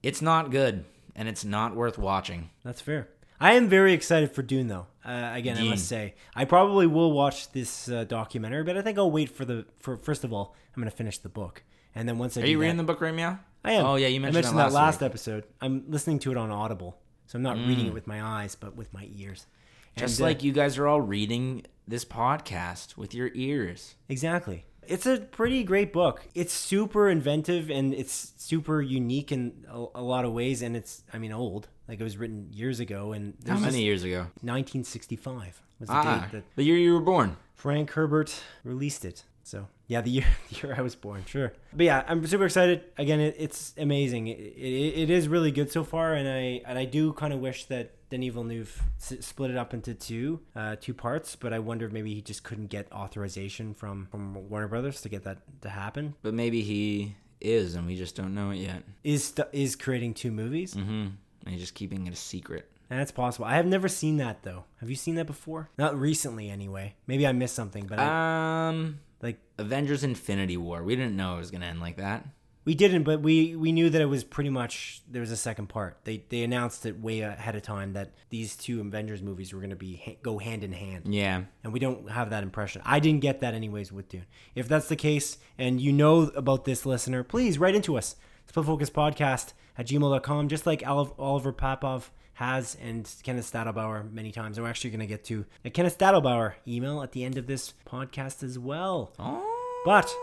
It's 0.02 0.22
not 0.24 0.50
good, 0.50 0.86
and 1.16 1.28
it's 1.30 1.46
not 1.46 1.76
worth 1.76 2.00
watching. 2.00 2.50
That's 2.64 2.82
fair. 2.82 3.10
I 3.40 3.54
am 3.54 3.70
very 3.70 3.94
excited 3.94 4.32
for 4.32 4.42
Dune, 4.42 4.68
though. 4.68 4.88
Uh, 5.06 5.32
again, 5.34 5.58
I 5.58 5.64
must 5.64 5.88
say, 5.88 6.16
I 6.36 6.46
probably 6.46 6.86
will 6.86 7.12
watch 7.14 7.52
this 7.52 7.90
uh, 7.90 8.04
documentary, 8.04 8.64
but 8.64 8.78
I 8.78 8.82
think 8.82 8.98
I'll 8.98 9.10
wait 9.10 9.30
for 9.30 9.46
the 9.46 9.66
for. 9.80 9.98
First 9.98 10.24
of 10.24 10.34
all, 10.34 10.56
I'm 10.76 10.82
going 10.82 10.92
to 10.92 10.96
finish 10.96 11.18
the 11.18 11.30
book, 11.30 11.64
and 11.96 12.08
then 12.08 12.18
once 12.18 12.38
I 12.38 12.42
Are 12.42 12.46
you 12.46 12.58
that, 12.58 12.62
reading 12.62 12.78
the 12.78 12.84
book 12.84 13.02
right 13.02 13.14
now? 13.16 13.40
I 13.64 13.74
am. 13.74 13.86
Oh 13.86 13.96
yeah, 13.96 14.08
you 14.08 14.18
I 14.18 14.20
mentioned, 14.20 14.34
mentioned 14.34 14.60
that 14.60 14.72
last 14.72 15.02
week. 15.02 15.10
episode. 15.10 15.46
I'm 15.62 15.86
listening 15.88 16.20
to 16.20 16.32
it 16.32 16.38
on 16.38 16.52
Audible, 16.52 17.00
so 17.28 17.38
I'm 17.38 17.44
not 17.44 17.58
reading 17.58 17.88
it 17.88 17.94
with 17.94 18.08
my 18.08 18.22
eyes, 18.22 18.56
but 18.56 18.76
with 18.76 18.94
my 18.94 19.08
ears. 19.16 19.48
Mm. 19.96 20.00
Just 20.00 20.20
And, 20.20 20.26
uh, 20.26 20.28
like 20.30 20.44
you 20.44 20.52
guys 20.52 20.78
are 20.78 20.88
all 20.88 21.02
reading 21.02 21.66
this 21.88 22.06
podcast 22.06 22.98
with 22.98 23.14
your 23.14 23.32
ears. 23.34 23.96
Exactly. 24.08 24.66
It's 24.88 25.06
a 25.06 25.18
pretty 25.18 25.64
great 25.64 25.92
book. 25.94 26.28
It's 26.34 26.54
super 26.54 27.10
inventive 27.10 27.70
and 27.70 27.94
it's 27.94 28.34
super 28.38 28.82
unique 28.82 29.32
in 29.32 29.66
a, 29.70 29.86
a 29.96 30.02
lot 30.02 30.26
of 30.26 30.34
ways. 30.34 30.62
And 30.62 30.76
it's, 30.76 31.04
I 31.14 31.20
mean, 31.20 31.32
old. 31.32 31.68
Like 31.90 32.00
it 32.00 32.04
was 32.04 32.18
written 32.18 32.48
years 32.54 32.80
ago. 32.80 33.12
And 33.14 33.34
How 33.48 33.58
many 33.60 33.82
years 33.84 34.04
ago? 34.04 34.28
1965 34.42 35.62
was 35.80 35.90
the 35.90 35.96
Ah, 35.96 36.22
date 36.22 36.32
that 36.32 36.44
the 36.56 36.64
year 36.64 36.78
you 36.78 36.94
were 36.94 37.02
born. 37.02 37.36
Frank 37.54 37.92
Herbert 37.92 38.34
released 38.64 39.04
it. 39.06 39.24
So 39.44 39.68
yeah, 39.88 40.02
the 40.02 40.10
year 40.18 40.26
the 40.50 40.56
year 40.68 40.76
I 40.78 40.82
was 40.82 40.96
born, 40.96 41.24
sure. 41.26 41.54
But 41.74 41.86
yeah, 41.86 42.04
I'm 42.08 42.26
super 42.28 42.46
excited. 42.46 42.84
Again, 42.98 43.20
it, 43.20 43.36
it's 43.40 43.74
amazing. 43.78 44.28
It, 44.28 44.38
it, 44.40 44.94
it 45.04 45.10
is 45.10 45.28
really 45.28 45.52
good 45.52 45.72
so 45.72 45.84
far, 45.84 46.14
and 46.14 46.28
I 46.30 46.62
and 46.66 46.78
I 46.78 46.86
do 46.86 47.14
kind 47.14 47.34
of 47.34 47.40
wish 47.40 47.66
that 47.66 47.96
Denis 48.10 48.34
Villeneuve 48.34 48.82
s- 49.00 49.26
split 49.26 49.52
it 49.52 49.58
up 49.58 49.74
into 49.74 49.94
two 49.96 50.40
uh, 50.56 50.76
two 50.80 50.94
parts. 50.94 51.36
But 51.36 51.54
I 51.54 51.60
wonder 51.60 51.86
if 51.88 51.92
maybe 51.92 52.14
he 52.14 52.22
just 52.22 52.44
couldn't 52.44 52.68
get 52.68 52.92
authorization 52.92 53.74
from 53.74 54.08
from 54.12 54.50
Warner 54.50 54.68
Brothers 54.68 55.02
to 55.02 55.10
get 55.10 55.24
that 55.24 55.40
to 55.62 55.70
happen. 55.70 56.14
But 56.22 56.34
maybe 56.36 56.62
he 56.62 57.16
is, 57.42 57.74
and 57.76 57.88
we 57.88 57.96
just 57.96 58.16
don't 58.16 58.36
know 58.36 58.52
it 58.52 58.58
yet. 58.58 58.84
Is 59.04 59.34
is 59.52 59.76
creating 59.76 60.14
two 60.14 60.32
movies? 60.32 60.76
Mm-hmm. 60.76 61.08
And 61.50 61.56
he's 61.56 61.64
just 61.64 61.74
keeping 61.74 62.06
it 62.06 62.14
a 62.14 62.16
secret. 62.16 62.70
And 62.92 63.00
that's 63.00 63.12
possible. 63.12 63.46
I 63.46 63.56
have 63.56 63.66
never 63.66 63.88
seen 63.88 64.18
that 64.18 64.44
though. 64.44 64.66
Have 64.80 64.90
you 64.90 64.96
seen 64.96 65.16
that 65.16 65.26
before? 65.26 65.72
Not 65.80 66.00
recently, 66.00 66.48
anyway. 66.50 66.94
Maybe 67.08 67.26
I 67.26 67.32
missed 67.32 67.56
something, 67.56 67.88
but 67.88 67.98
I, 67.98 68.68
Um, 68.70 69.00
like 69.22 69.40
Avengers: 69.58 70.04
Infinity 70.04 70.58
War. 70.58 70.84
We 70.84 70.96
didn't 70.96 71.16
know 71.16 71.36
it 71.36 71.40
was 71.40 71.50
gonna 71.50 71.66
end 71.66 71.80
like 71.82 71.98
that. 71.98 72.28
We 72.66 72.76
didn't, 72.76 73.02
but 73.04 73.22
we 73.22 73.56
we 73.56 73.72
knew 73.72 73.90
that 73.90 74.00
it 74.02 74.06
was 74.06 74.24
pretty 74.24 74.52
much 74.52 75.02
there 75.10 75.22
was 75.22 75.32
a 75.32 75.38
second 75.38 75.70
part. 75.70 75.98
They 76.04 76.24
they 76.30 76.44
announced 76.44 76.86
it 76.86 77.00
way 77.00 77.22
ahead 77.22 77.56
of 77.56 77.64
time 77.64 77.94
that 77.94 78.12
these 78.30 78.56
two 78.56 78.80
Avengers 78.80 79.24
movies 79.24 79.54
were 79.54 79.60
going 79.60 79.72
to 79.72 79.76
be 79.76 80.20
go 80.22 80.38
hand 80.38 80.64
in 80.64 80.74
hand, 80.74 81.12
Yeah. 81.12 81.46
and 81.64 81.74
we 81.74 81.80
don't 81.80 82.12
have 82.12 82.30
that 82.30 82.44
impression. 82.44 82.84
I 82.86 83.00
didn't 83.00 83.22
get 83.22 83.40
that 83.42 83.56
anyways 83.56 83.92
with 83.92 84.10
Dune. 84.10 84.26
If 84.54 84.68
that's 84.68 84.88
the 84.88 84.96
case, 84.96 85.38
and 85.58 85.82
you 85.82 85.92
know 85.92 86.24
about 86.36 86.66
this 86.66 86.86
listener, 86.86 87.24
please 87.24 87.58
write 87.58 87.74
into 87.76 87.98
us. 87.98 88.16
Split 88.48 88.66
Focus 88.66 88.90
Podcast 88.90 89.54
at 89.80 89.88
gmail.com, 89.88 90.50
just 90.50 90.66
like 90.66 90.84
Oliver 90.86 91.54
Papov 91.54 92.10
has 92.34 92.76
and 92.82 93.10
Kenneth 93.24 93.50
Stadelbauer 93.50 94.12
many 94.12 94.34
times. 94.34 94.58
And 94.58 94.66
we're 94.66 94.70
actually 94.70 94.90
going 94.90 95.00
to 95.00 95.08
get 95.08 95.24
to 95.26 95.46
a 95.64 95.70
Kenneth 95.70 95.98
Stadelbauer 95.98 96.56
email 96.68 97.02
at 97.02 97.14
the 97.14 97.24
end 97.24 97.38
of 97.38 97.48
this 97.48 97.74
podcast 97.88 98.44
as 98.44 98.60
well. 98.60 99.14
Oh. 99.18 99.82
But 99.86 100.14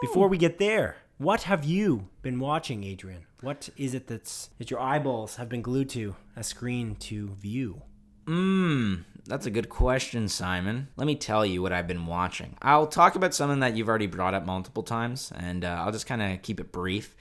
before 0.00 0.28
we 0.28 0.38
get 0.38 0.58
there, 0.58 0.96
what 1.18 1.42
have 1.42 1.66
you 1.66 2.08
been 2.22 2.40
watching, 2.40 2.82
Adrian? 2.82 3.26
What 3.42 3.68
is 3.76 3.92
it 3.92 4.06
that's 4.06 4.48
that 4.56 4.70
your 4.70 4.80
eyeballs 4.80 5.36
have 5.36 5.50
been 5.50 5.62
glued 5.62 5.90
to 5.90 6.16
a 6.34 6.42
screen 6.42 6.96
to 6.96 7.28
view? 7.28 7.82
Mmm, 8.24 9.04
that's 9.26 9.44
a 9.44 9.50
good 9.50 9.68
question, 9.68 10.28
Simon. 10.28 10.88
Let 10.96 11.06
me 11.06 11.14
tell 11.14 11.44
you 11.44 11.60
what 11.60 11.74
I've 11.74 11.86
been 11.86 12.06
watching. 12.06 12.56
I'll 12.62 12.86
talk 12.86 13.16
about 13.16 13.34
something 13.34 13.60
that 13.60 13.76
you've 13.76 13.88
already 13.88 14.06
brought 14.06 14.32
up 14.32 14.46
multiple 14.46 14.82
times, 14.82 15.30
and 15.36 15.64
uh, 15.64 15.82
I'll 15.84 15.92
just 15.92 16.06
kind 16.06 16.22
of 16.22 16.40
keep 16.40 16.58
it 16.58 16.72
brief. 16.72 17.14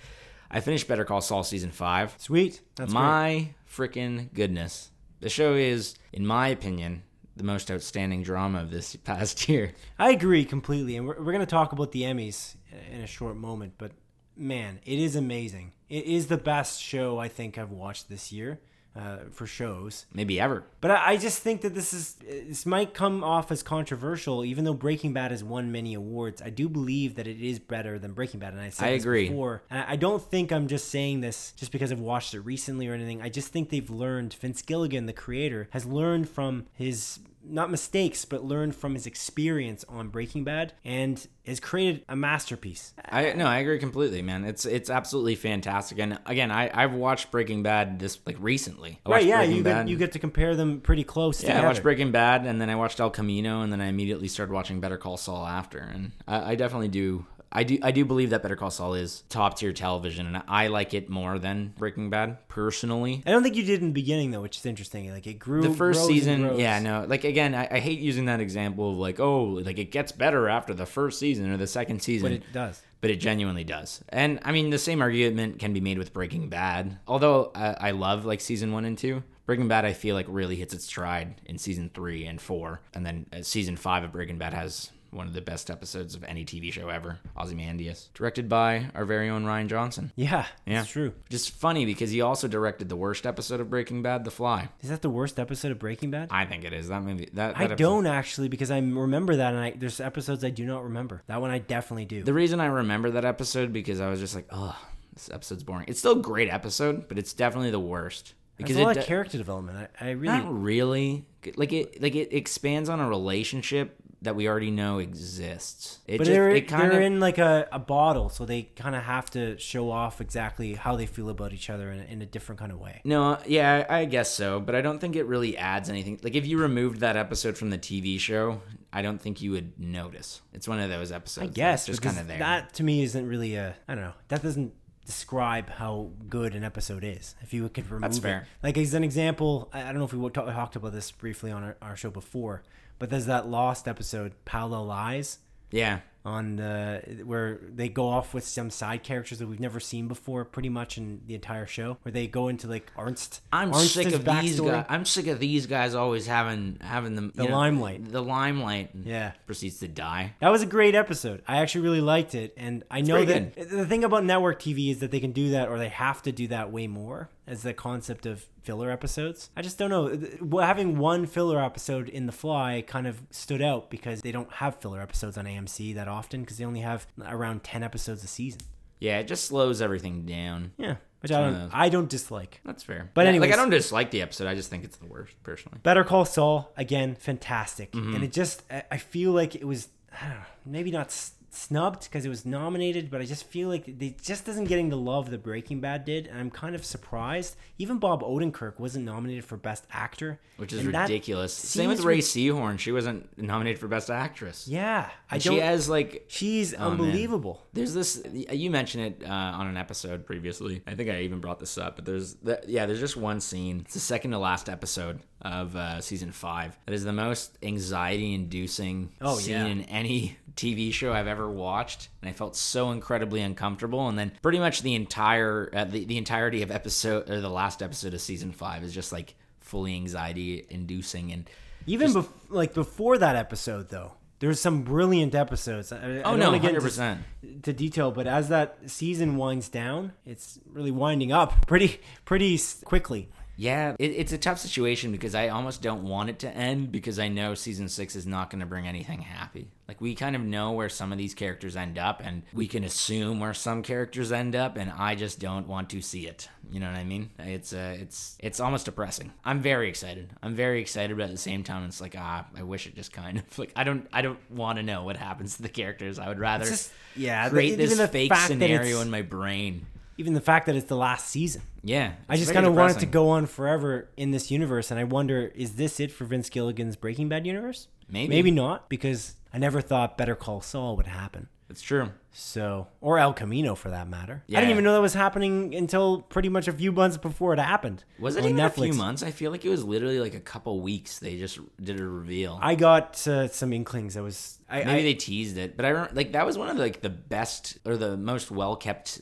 I 0.50 0.60
finished 0.60 0.88
Better 0.88 1.06
Call 1.06 1.22
Saul 1.22 1.44
season 1.44 1.72
five. 1.72 2.16
Sweet. 2.18 2.62
That's 2.76 2.94
my 2.94 3.50
freaking 3.70 4.34
goodness. 4.34 4.92
The 5.20 5.30
show 5.30 5.56
is, 5.56 5.96
in 6.14 6.26
my 6.26 6.48
opinion, 6.50 7.04
the 7.36 7.44
most 7.44 7.70
outstanding 7.70 8.24
drama 8.24 8.62
of 8.62 8.72
this 8.72 8.96
past 9.04 9.48
year. 9.50 9.74
I 9.98 10.12
agree 10.12 10.46
completely, 10.46 10.96
and 10.96 11.08
we're, 11.08 11.18
we're 11.18 11.34
going 11.34 11.40
to 11.40 11.46
talk 11.46 11.72
about 11.72 11.92
the 11.92 12.04
Emmys 12.04 12.56
in 12.92 13.02
a 13.02 13.08
short 13.08 13.36
moment. 13.36 13.74
But 13.78 13.92
man, 14.36 14.80
it 14.86 15.00
is 15.00 15.16
amazing. 15.16 15.74
It 15.90 16.06
is 16.06 16.28
the 16.28 16.38
best 16.38 16.82
show 16.82 17.18
I 17.18 17.28
think 17.28 17.58
I've 17.58 17.72
watched 17.72 18.10
this 18.10 18.32
year 18.32 18.60
uh, 18.98 19.18
for 19.32 19.46
shows. 19.46 20.06
Maybe 20.14 20.40
ever. 20.40 20.64
But 20.82 20.92
I, 20.92 21.12
I 21.12 21.18
just 21.18 21.40
think 21.42 21.62
that 21.62 21.76
this 21.76 21.94
is 21.94 22.16
this 22.16 22.66
might 22.66 22.94
come 22.94 23.24
off 23.24 23.52
as 23.52 23.64
controversial, 23.64 24.44
even 24.44 24.64
though 24.64 24.74
Breaking 24.74 25.14
Bad 25.14 25.32
has 25.32 25.44
won 25.44 25.72
many 25.72 25.94
awards. 25.94 26.42
I 26.42 26.50
do 26.50 26.68
believe 26.68 27.16
that 27.16 27.28
it 27.28 27.40
is 27.40 27.60
better 27.60 28.00
than 28.00 28.14
Breaking 28.14 28.40
Bad, 28.40 28.54
and 28.54 28.62
I 28.62 28.70
said 28.70 28.88
I 28.88 28.92
this 28.94 29.04
agree. 29.04 29.30
before. 29.30 29.64
And 29.70 29.86
I 29.88 29.96
don't 29.96 30.22
think 30.22 30.52
I'm 30.52 30.68
just 30.68 30.90
saying 30.90 31.22
this 31.22 31.54
just 31.54 31.72
because 31.72 31.92
I've 31.92 32.00
watched 32.00 32.34
it 32.34 32.42
recently 32.42 32.88
or 32.88 32.94
anything. 32.94 33.22
I 33.22 33.30
just 33.30 33.50
think 33.50 33.70
they've 33.70 33.90
learned. 33.90 34.34
Vince 34.34 34.62
Gilligan, 34.62 35.06
the 35.06 35.14
creator, 35.14 35.68
has 35.72 35.86
learned 35.86 36.30
from 36.30 36.66
his 36.74 37.20
not 37.50 37.72
mistakes, 37.72 38.26
but 38.26 38.44
learned 38.44 38.76
from 38.76 38.94
his 38.94 39.06
experience 39.06 39.86
on 39.90 40.10
Breaking 40.10 40.44
Bad, 40.44 40.74
and 40.84 41.26
has 41.46 41.60
created 41.60 42.04
a 42.10 42.16
masterpiece. 42.16 42.94
I 43.06 43.34
no, 43.34 43.46
I 43.46 43.60
agree 43.60 43.80
completely, 43.80 44.22
man. 44.22 44.44
It's 44.46 44.66
it's 44.66 44.90
absolutely 44.90 45.36
fantastic. 45.36 46.00
And 46.00 46.20
again, 46.26 46.52
I 46.52 46.70
I've 46.74 46.94
watched 46.94 47.32
Breaking 47.32 47.64
Bad 47.64 48.00
this 48.00 48.20
like 48.26 48.38
recently. 48.40 49.00
I 49.06 49.10
Right? 49.10 49.26
Yeah, 49.26 49.38
Breaking 49.38 49.56
you 49.58 49.64
Bad. 49.64 49.86
get, 49.86 49.92
you 49.92 49.98
get 49.98 50.12
to 50.14 50.20
compare 50.20 50.56
them 50.56 50.82
pretty 50.82 51.04
close. 51.04 51.44
Yeah, 51.44 51.62
I 51.62 51.66
watched 51.66 51.84
Breaking 51.84 52.12
Bad, 52.12 52.46
and 52.46 52.60
then 52.62 52.70
I 52.70 52.76
watched 52.76 53.00
El 53.00 53.10
Camino, 53.10 53.62
and 53.62 53.72
then 53.72 53.82
I 53.82 53.88
immediately 53.88 54.28
started 54.28 54.54
watching 54.54 54.80
Better 54.80 54.98
Call 54.98 55.18
Saul 55.18 55.46
after. 55.46 55.80
And 55.80 56.12
I, 56.28 56.52
I 56.52 56.56
definitely 56.56 56.90
do. 56.90 57.26
I 57.52 57.64
do. 57.64 57.78
I 57.82 57.92
do 57.92 58.04
believe 58.06 58.32
that 58.32 58.42
Better 58.44 58.56
Call 58.56 58.70
Saul 58.72 58.94
is 58.94 59.24
top 59.30 59.58
tier 59.58 59.72
television, 59.74 60.28
and 60.28 60.44
I 60.48 60.68
like 60.68 60.94
it 60.94 61.10
more 61.10 61.40
than 61.40 61.74
Breaking 61.78 62.10
Bad 62.10 62.48
personally. 62.50 63.24
I 63.26 63.32
don't 63.32 63.44
think 63.44 63.56
you 63.56 63.64
did 63.64 63.82
in 63.82 63.88
the 63.88 63.94
beginning 63.94 64.32
though, 64.32 64.42
which 64.42 64.58
is 64.58 64.66
interesting. 64.66 65.10
Like 65.12 65.28
it 65.28 65.36
grew. 65.40 65.62
The 65.62 65.74
first 65.74 66.06
season, 66.06 66.60
yeah, 66.60 66.80
no, 66.80 67.06
like 67.08 67.24
again, 67.24 67.56
I, 67.56 67.68
I 67.72 67.80
hate 67.80 68.00
using 68.00 68.26
that 68.26 68.42
example 68.42 68.92
of 68.92 68.98
like, 68.98 69.20
oh, 69.20 69.44
like 69.44 69.80
it 69.80 69.92
gets 69.92 70.12
better 70.12 70.50
after 70.50 70.74
the 70.74 70.86
first 70.86 71.20
season 71.20 71.50
or 71.52 71.58
the 71.58 71.68
second 71.68 72.02
season. 72.02 72.30
but 72.30 72.32
it 72.34 72.54
does. 72.54 72.82
but 73.02 73.10
it 73.10 73.18
genuinely 73.18 73.64
does. 73.64 74.04
And 74.10 74.40
I 74.44 74.52
mean, 74.52 74.70
the 74.70 74.78
same 74.78 75.02
argument 75.02 75.60
can 75.60 75.74
be 75.74 75.80
made 75.82 75.98
with 75.98 76.14
Breaking 76.14 76.50
Bad. 76.50 77.00
Although 77.08 77.52
I, 77.56 77.76
I 77.80 77.92
love 77.92 78.26
like 78.26 78.42
season 78.42 78.72
one 78.74 78.84
and 78.86 78.98
two, 78.98 79.24
Breaking 79.46 79.70
Bad 79.70 79.86
I 79.86 79.94
feel 79.94 80.16
like 80.16 80.26
really 80.28 80.58
hits 80.58 80.74
its 80.74 80.84
stride 80.86 81.40
in 81.46 81.58
season 81.58 81.90
three 81.94 82.26
and 82.26 82.42
four, 82.42 82.82
and 82.94 83.06
then 83.06 83.26
uh, 83.32 83.42
season 83.42 83.78
five 83.78 84.04
of 84.04 84.12
Breaking 84.12 84.38
Bad 84.38 84.54
has 84.54 84.92
one 85.12 85.28
of 85.28 85.34
the 85.34 85.42
best 85.42 85.70
episodes 85.70 86.16
of 86.16 86.24
any 86.26 86.44
TV 86.46 86.72
show 86.72 86.90
ever. 86.90 87.20
Ozymandias, 87.38 88.10
directed 88.14 88.50
by 88.50 88.90
our 88.94 89.06
very 89.06 89.30
own 89.30 89.46
Rian 89.46 89.68
Johnson. 89.68 90.12
Yeah, 90.16 90.46
Yeah. 90.66 90.82
it's 90.82 90.92
true. 90.92 91.14
Just 91.30 91.52
funny 91.52 91.86
because 91.86 92.12
he 92.12 92.22
also 92.22 92.48
directed 92.48 92.90
the 92.90 92.96
worst 92.96 93.26
episode 93.26 93.60
of 93.60 93.70
Breaking 93.70 94.02
Bad, 94.02 94.24
The 94.26 94.32
Fly. 94.32 94.70
Is 94.82 94.90
that 94.90 95.02
the 95.02 95.10
worst 95.10 95.40
episode 95.40 95.72
of 95.72 95.80
Breaking 95.80 96.12
Bad? 96.12 96.28
I 96.32 96.46
think 96.46 96.64
it 96.66 96.74
is. 96.74 96.90
That 96.90 97.04
movie. 97.04 97.26
That, 97.34 97.54
that 97.54 97.58
I 97.58 97.64
episode- 97.66 97.78
don't 97.78 98.06
actually 98.08 98.48
because 98.50 98.72
I 98.72 98.78
remember 98.80 99.36
that, 99.38 99.54
and 99.54 99.64
I, 99.64 99.74
there's 99.76 100.00
episodes 100.00 100.44
I 100.44 100.50
do 100.50 100.66
not 100.66 100.84
remember. 100.84 101.24
That 101.28 101.42
one 101.42 101.52
I 101.52 101.60
definitely 101.60 102.06
do. 102.06 102.24
The 102.24 102.34
reason 102.34 102.60
I 102.60 102.66
remember 102.68 103.12
that 103.12 103.26
episode 103.26 103.72
because 103.74 104.00
I 104.02 104.10
was 104.10 104.20
just 104.20 104.36
like, 104.36 104.48
oh, 104.52 104.78
this 105.14 105.30
episode's 105.32 105.64
boring. 105.64 105.86
It's 105.88 106.00
still 106.00 106.20
a 106.20 106.22
great 106.22 106.50
episode, 106.50 107.08
but 107.08 107.18
it's 107.18 107.34
definitely 107.34 107.72
the 107.72 107.80
worst 107.80 108.34
There's 108.58 108.68
because 108.68 108.78
a 108.78 108.82
it 108.82 108.84
lot 108.84 108.94
do- 108.96 109.00
of 109.00 109.06
character 109.06 109.38
development. 109.38 109.90
I, 110.00 110.10
I 110.10 110.12
really 110.12 110.38
not 110.38 110.62
really 110.62 111.26
like 111.56 111.72
it 111.72 112.02
like 112.02 112.14
it 112.16 112.34
expands 112.34 112.90
on 112.90 113.00
a 113.00 113.08
relationship 113.08 113.96
that 114.22 114.36
we 114.36 114.48
already 114.48 114.72
know 114.72 115.00
exists. 115.00 116.00
It 116.08 116.18
But 116.18 116.26
just 116.26 116.34
they're 116.36 116.50
it 116.50 116.68
kind 116.68 116.92
they're 116.92 117.00
of 117.00 117.06
in 117.06 117.20
like 117.20 117.38
a, 117.38 117.68
a 117.72 117.80
bottle, 117.80 118.30
so 118.30 118.46
they 118.46 118.64
kind 118.64 118.96
of 118.96 119.04
have 119.04 119.30
to 119.32 119.58
show 119.60 119.92
off 119.92 120.20
exactly 120.22 120.74
how 120.74 120.96
they 120.96 121.06
feel 121.06 121.30
about 121.30 121.54
each 121.54 121.70
other 121.70 121.92
in, 121.92 122.00
a- 122.00 122.04
in 122.06 122.22
a 122.22 122.26
different 122.26 122.60
kind 122.60 122.72
of 122.72 122.80
way. 122.80 123.02
no, 123.06 123.34
uh, 123.34 123.44
yeah, 123.46 123.86
I 123.90 124.06
guess 124.06 124.34
so, 124.34 124.60
but 124.60 124.74
I 124.76 124.82
don't 124.82 125.00
think 125.00 125.16
it 125.16 125.26
really 125.26 125.56
adds 125.58 125.90
anything. 125.90 126.20
Like 126.24 126.36
if 126.36 126.48
you 126.48 126.58
removed 126.60 127.00
that 127.02 127.16
episode 127.16 127.58
from 127.58 127.70
the 127.70 127.78
TV 127.78 128.20
show, 128.20 128.62
I 128.92 129.02
don't 129.02 129.22
think 129.22 129.42
you 129.42 129.52
would 129.52 129.80
notice. 129.80 130.42
It's 130.54 130.68
one 130.68 130.80
of 130.80 130.90
those 130.90 131.12
episodes. 131.12 131.44
I 131.44 131.46
that's 131.48 131.56
guess 131.56 131.86
just 131.86 132.02
kind 132.02 132.18
of 132.18 132.28
there. 132.28 132.40
that 132.40 132.74
to 132.76 132.84
me 132.84 133.04
isn't 133.04 133.28
really 133.28 133.56
a 133.56 133.76
I 133.88 133.94
don't 133.96 134.04
know. 134.04 134.14
That 134.30 134.42
doesn't 134.42 134.74
describe 135.06 135.70
how 135.70 136.10
good 136.28 136.54
an 136.54 136.64
episode 136.64 137.04
is. 137.04 137.36
If 137.42 137.54
you 137.54 137.68
could 137.70 137.86
remove 137.90 138.02
That's 138.02 138.18
it. 138.18 138.22
fair. 138.22 138.48
Like 138.62 138.78
as 138.78 138.94
an 138.94 139.04
example, 139.04 139.70
I 139.74 139.82
I 139.82 139.86
don't 139.86 140.00
know 140.00 140.06
if 140.06 140.14
we 140.14 140.30
talked 140.32 140.76
about 140.76 140.92
this 140.92 141.12
briefly 141.12 141.52
on 141.52 141.64
our, 141.64 141.78
our 141.82 141.96
show 141.96 142.10
before, 142.10 142.64
but 143.00 143.10
there's 143.10 143.26
that 143.28 143.48
Lost 143.48 143.88
episode, 143.88 144.34
Paulo 144.46 144.84
Lies. 144.84 145.40
yeah, 145.72 146.00
on 146.26 146.58
the 146.58 147.22
where 147.24 147.62
they 147.74 147.88
go 147.88 148.06
off 148.10 148.34
with 148.34 148.46
some 148.46 148.70
side 148.70 149.02
characters 149.02 149.40
that 149.40 149.48
we've 149.48 149.62
never 149.62 149.80
seen 149.80 150.10
before, 150.10 150.44
pretty 150.44 150.68
much 150.68 150.98
in 150.98 151.22
the 151.26 151.34
entire 151.36 151.66
show, 151.66 151.98
where 152.02 152.12
they 152.12 152.28
go 152.28 152.50
into 152.50 152.68
like 152.68 152.92
Arzt. 152.98 153.40
I'm 153.54 153.72
Arzt's 153.72 153.92
sick 153.92 154.14
of 154.14 154.26
these 154.26 154.60
guys. 154.60 154.86
I'm 154.90 155.06
sick 155.06 155.28
of 155.28 155.40
these 155.40 155.68
guys 155.68 155.96
always 155.96 156.28
having 156.28 156.80
having 156.82 157.16
the, 157.16 157.32
The 157.34 157.46
know, 157.46 157.56
limelight. 157.56 158.12
The 158.12 158.22
limelight. 158.22 158.90
Yeah. 159.06 159.32
proceeds 159.46 159.80
to 159.80 159.88
die. 159.88 160.34
That 160.42 160.50
was 160.50 160.62
a 160.64 160.66
great 160.66 160.96
episode. 160.96 161.44
I 161.48 161.58
actually 161.60 161.82
really 161.82 162.02
liked 162.02 162.36
it, 162.36 162.54
and 162.58 162.84
I 162.92 163.00
know 163.00 163.24
pretty 163.24 163.32
that 163.56 163.70
the 163.70 163.86
thing 163.86 164.04
about 164.04 164.26
network 164.26 164.60
TV 164.62 164.92
is 164.92 165.00
that 165.00 165.12
they 165.12 165.22
can 165.22 165.32
do 165.32 165.52
that, 165.52 165.70
or 165.70 165.78
they 165.78 165.90
have 165.90 166.22
to 166.24 166.34
do 166.34 166.48
that 166.50 166.72
way 166.74 166.88
more. 166.88 167.30
As 167.48 167.64
the 167.64 167.74
concept 167.74 168.26
of 168.26 168.46
filler 168.64 168.92
episodes, 168.92 169.50
I 169.56 169.62
just 169.62 169.78
don't 169.78 169.90
know. 169.90 170.60
Having 170.62 170.98
one 170.98 171.26
filler 171.26 171.64
episode 171.64 172.10
in 172.10 172.26
The 172.26 172.34
Fly 172.34 172.84
kind 172.86 173.08
of 173.08 173.22
stood 173.32 173.62
out 173.62 173.90
because 173.90 174.22
they 174.22 174.34
don't 174.34 174.52
have 174.52 174.76
filler 174.82 175.02
episodes 175.02 175.38
on 175.38 175.46
AMC 175.46 175.96
that 175.96 176.10
often 176.10 176.42
because 176.42 176.58
they 176.58 176.66
only 176.66 176.82
have 176.82 177.08
around 177.26 177.64
ten 177.64 177.84
episodes 177.84 178.22
a 178.24 178.28
season. 178.28 178.60
Yeah, 179.00 179.20
it 179.20 179.28
just 179.30 179.46
slows 179.46 179.82
everything 179.82 180.26
down. 180.26 180.74
Yeah, 180.78 180.96
which 181.22 181.32
I 181.32 181.40
don't. 181.40 181.70
I 181.72 181.88
don't 181.88 182.10
dislike. 182.10 182.60
That's 182.66 182.84
fair. 182.84 183.12
But 183.14 183.22
Yeah, 183.22 183.30
anyways- 183.30 183.50
like 183.52 183.58
I 183.58 183.62
don't 183.62 183.70
dislike 183.70 184.12
the 184.12 184.22
episode. 184.24 184.48
I 184.48 184.54
just 184.56 184.70
think 184.70 184.84
it's 184.84 184.98
the 184.98 185.06
worst, 185.08 185.42
personally. 185.44 185.78
Better 185.84 186.04
Call 186.04 186.26
Saul 186.26 186.74
again, 186.76 187.16
fantastic, 187.16 187.94
Mm-hmm. 187.94 188.16
and 188.16 188.24
it 188.26 188.34
just 188.34 188.64
I 188.92 188.98
feel 188.98 189.32
like 189.32 189.56
it 189.56 189.64
was 189.66 189.88
I 190.22 190.26
don't 190.28 190.36
know, 190.40 190.46
maybe 190.66 190.92
not 190.92 191.12
snubbed 191.50 192.04
because 192.04 192.26
it 192.26 192.30
was 192.30 192.46
nominated, 192.46 193.10
but 193.10 193.22
I 193.22 193.26
just 193.26 193.46
feel 193.46 193.70
like 193.70 193.88
it 193.88 194.22
just 194.22 194.48
isn't 194.48 194.66
getting 194.66 194.90
the 194.90 194.98
love 194.98 195.32
that 195.32 195.44
Breaking 195.44 195.80
Bad 195.82 196.06
did, 196.06 196.28
and 196.28 196.38
I'm 196.40 196.50
kind 196.52 196.76
of 196.76 196.86
surprised. 196.86 197.56
Even 197.78 197.98
Bob 198.00 198.22
Odenkirk 198.22 198.80
wasn't 198.80 199.06
nominated 199.06 199.46
for 199.46 199.58
Best 199.58 199.86
Actor, 199.92 200.40
Which 200.58 200.74
is 200.74 200.86
ridiculous. 200.86 201.54
Same 201.54 201.90
with 201.90 202.02
Rhea 202.02 202.18
ri- 202.18 202.22
Seehorn. 202.22 202.80
She 202.80 202.92
wasn't 202.92 203.38
nominated 203.38 203.80
for 203.80 203.88
Best 203.88 204.10
Actress. 204.10 204.68
Yeah, 204.68 205.10
I 205.32 205.36
And 205.36 205.44
don't. 205.44 205.54
she 205.56 205.60
has 205.62 205.90
like 205.90 206.26
she's 206.28 206.74
Oh, 206.74 206.80
man. 206.80 206.92
unbelievable. 206.92 207.62
There's 207.74 207.94
this. 207.94 208.22
You 208.34 208.70
mentioned 208.72 209.04
it 209.22 209.24
uh, 209.28 209.32
on 209.32 209.68
an 209.68 209.78
episode 209.78 210.26
previously. 210.26 210.82
I 210.88 210.96
think 210.96 211.10
I 211.10 211.22
even 211.22 211.40
brought 211.40 211.60
this 211.60 211.78
up, 211.78 211.96
but 211.96 212.06
there's 212.06 212.36
the, 212.36 212.62
yeah, 212.68 212.86
there's 212.86 213.00
just 213.00 213.18
one 213.18 213.40
scene. 213.40 213.82
It's 213.86 213.94
the 213.94 214.00
second 214.00 214.32
to 214.32 214.38
last 214.40 214.70
episode 214.70 215.20
of 215.42 215.76
uh, 215.76 216.02
season 216.02 216.32
five. 216.32 216.78
That 216.86 216.94
is 216.94 217.04
the 217.04 217.14
most 217.14 217.58
anxiety-inducing 217.64 219.12
Oh, 219.22 219.38
scene 219.38 219.54
yeah. 219.54 219.66
in 219.66 219.82
any 219.84 220.38
TV 220.58 220.92
show 220.92 221.14
I've 221.14 221.28
ever 221.28 221.50
watched, 221.50 222.10
and 222.22 222.30
I 222.30 222.34
felt 222.34 222.56
so 222.58 222.92
incredibly 222.92 223.42
uncomfortable. 223.42 224.10
And 224.10 224.18
then 224.20 224.32
pretty 224.42 224.60
much 224.60 224.82
the 224.82 224.96
entire 224.96 225.70
uh, 225.74 225.86
the, 225.86 226.04
the 226.06 226.18
entirety 226.18 226.62
of 226.64 226.72
episode 226.72 227.30
or 227.30 227.40
the 227.40 227.50
last 227.50 227.82
episode 227.82 228.14
of 228.14 228.20
season 228.22 228.52
five 228.52 228.84
is 228.84 228.94
just 228.94 229.12
like 229.14 229.36
fully 229.62 229.96
anxiety-inducing 229.96 231.32
and. 231.32 231.50
Even 231.86 232.12
bef- 232.12 232.28
like 232.50 232.74
before 232.74 233.18
that 233.18 233.38
episode, 233.38 233.88
though, 233.90 234.14
there's 234.40 234.60
some 234.60 234.84
brilliant 234.84 235.34
episodes. 235.34 235.92
I, 235.94 235.98
I 235.98 236.00
Oh 236.24 236.36
don't 236.36 236.40
no, 236.40 236.60
hundred 236.60 236.82
percent. 236.82 237.22
to 237.64 237.72
detail, 237.72 238.12
but 238.12 238.28
as 238.28 238.50
that 238.50 238.78
season 238.88 239.38
winds 239.38 239.70
down, 239.70 240.12
it's 240.26 240.60
really 240.70 240.92
winding 240.92 241.32
up 241.32 241.66
pretty 241.66 242.02
pretty 242.26 242.60
quickly. 242.84 243.30
Yeah, 243.60 243.96
it, 243.98 244.12
it's 244.12 244.32
a 244.32 244.38
tough 244.38 244.60
situation 244.60 245.12
because 245.12 245.34
I 245.34 245.50
almost 245.50 245.82
don't 245.82 246.04
want 246.04 246.30
it 246.30 246.38
to 246.40 246.50
end 246.56 246.92
because 246.92 247.18
I 247.18 247.28
know 247.28 247.56
season 247.56 247.90
six 247.90 248.16
is 248.16 248.28
not 248.28 248.52
going 248.52 248.60
to 248.60 248.68
bring 248.68 248.88
anything 248.88 249.20
happy. 249.22 249.72
Like 249.88 250.00
we 250.00 250.14
kind 250.14 250.36
of 250.36 250.44
know 250.44 250.74
where 250.74 250.90
some 250.90 251.12
of 251.12 251.18
these 251.18 251.34
characters 251.34 251.76
end 251.76 251.98
up, 251.98 252.22
and 252.24 252.44
we 252.54 252.68
can 252.68 252.84
assume 252.84 253.40
where 253.40 253.56
some 253.56 253.82
characters 253.82 254.32
end 254.32 254.56
up, 254.56 254.78
and 254.78 254.92
I 254.96 255.16
just 255.16 255.40
don't 255.40 255.68
want 255.68 255.90
to 255.90 256.02
see 256.02 256.28
it. 256.28 256.48
You 256.72 256.80
know 256.80 256.86
what 256.86 256.98
I 256.98 257.04
mean? 257.04 257.32
It's 257.40 257.74
uh, 257.74 257.98
it's 258.00 258.38
it's 258.40 258.60
almost 258.60 258.86
depressing. 258.86 259.34
I'm 259.44 259.60
very 259.62 259.90
excited. 259.90 260.30
I'm 260.44 260.54
very 260.54 260.80
excited, 260.80 261.18
but 261.18 261.24
at 261.24 261.32
the 261.32 261.38
same 261.38 261.64
time, 261.64 261.86
it's 261.86 262.00
like 262.00 262.16
ah, 262.18 262.46
I 262.56 262.62
wish 262.62 262.86
it 262.86 262.96
just 262.96 263.12
kind 263.12 263.40
of 263.40 263.58
like 263.60 263.72
I 263.76 263.84
don't 263.84 264.08
I 264.14 264.22
don't 264.22 264.40
want 264.52 264.78
to 264.78 264.84
know 264.84 265.04
what 265.04 265.18
happens 265.18 265.56
to 265.56 265.64
the 265.64 265.70
characters. 265.70 266.20
I 266.20 266.28
would 266.28 266.40
rather 266.40 266.66
just- 266.66 266.92
yeah, 267.16 267.50
create 267.50 267.78
this 267.78 267.98
fake 268.12 268.30
scenario 268.50 269.02
in 269.02 269.10
my 269.10 269.24
brain. 269.24 269.88
Even 270.20 270.34
the 270.34 270.42
fact 270.42 270.66
that 270.66 270.76
it's 270.76 270.88
the 270.88 270.96
last 270.98 271.28
season. 271.28 271.62
Yeah, 271.88 272.14
I 272.28 272.36
just 272.36 272.54
kind 272.54 272.66
of 272.66 272.76
want 272.76 272.98
it 272.98 273.00
to 273.00 273.06
go 273.06 273.30
on 273.30 273.46
forever 273.46 274.10
in 274.18 274.32
this 274.32 274.52
universe, 274.52 274.92
and 274.92 275.00
I 275.00 275.06
wonder, 275.06 275.52
is 275.56 275.76
this 275.76 276.00
it 276.00 276.12
for 276.12 276.26
Vince 276.26 276.50
Gilligan's 276.50 276.98
Breaking 276.98 277.30
Bad 277.30 277.48
universe? 277.48 277.88
Maybe. 278.10 278.28
maybe 278.28 278.52
not, 278.52 278.90
because 278.90 279.36
I 279.54 279.58
never 279.58 279.80
thought 279.80 280.18
Better 280.18 280.36
Call 280.36 280.62
Saul 280.62 280.98
would 280.98 281.08
happen. 281.08 281.48
It's 281.70 281.82
true. 281.82 282.12
So, 282.32 282.88
or 283.02 283.20
El 283.20 283.34
Camino 283.34 283.76
for 283.76 283.90
that 283.90 284.08
matter. 284.08 284.44
Yeah. 284.48 284.58
I 284.58 284.62
didn't 284.62 284.72
even 284.72 284.84
know 284.84 284.94
that 284.94 285.02
was 285.02 285.14
happening 285.14 285.76
until 285.76 286.22
pretty 286.22 286.50
much 286.50 286.68
a 286.68 286.72
few 286.72 286.92
months 286.92 287.18
before 287.18 287.54
it 287.54 287.60
happened. 287.60 288.04
Was 288.20 288.36
it 288.36 288.46
even 288.46 288.60
a 288.60 288.70
few 288.70 288.94
months? 288.94 289.24
I 289.24 289.32
feel 289.32 289.52
like 289.52 289.66
it 289.66 289.70
was 289.70 289.84
literally 289.84 290.20
like 290.20 290.34
a 290.34 290.40
couple 290.40 290.80
weeks. 290.80 291.20
They 291.20 291.38
just 291.38 291.60
did 291.82 292.00
a 292.00 292.08
reveal. 292.08 292.58
I 292.62 292.76
got 292.76 293.28
uh, 293.28 293.48
some 293.50 293.74
inklings. 293.74 294.16
I 294.16 294.22
was, 294.22 294.60
I, 294.70 294.80
Maybe 294.80 294.92
I, 294.92 295.02
they 295.04 295.14
teased 295.16 295.58
it, 295.58 295.76
but 295.76 295.86
I 295.86 295.90
remember 295.90 296.16
like 296.16 296.34
that 296.34 296.46
was 296.46 296.58
one 296.58 296.70
of 296.70 296.78
like 296.78 297.02
the 297.02 297.10
best 297.10 297.80
or 297.86 297.98
the 297.98 298.16
most 298.16 298.50
well 298.50 298.76
kept 298.76 299.22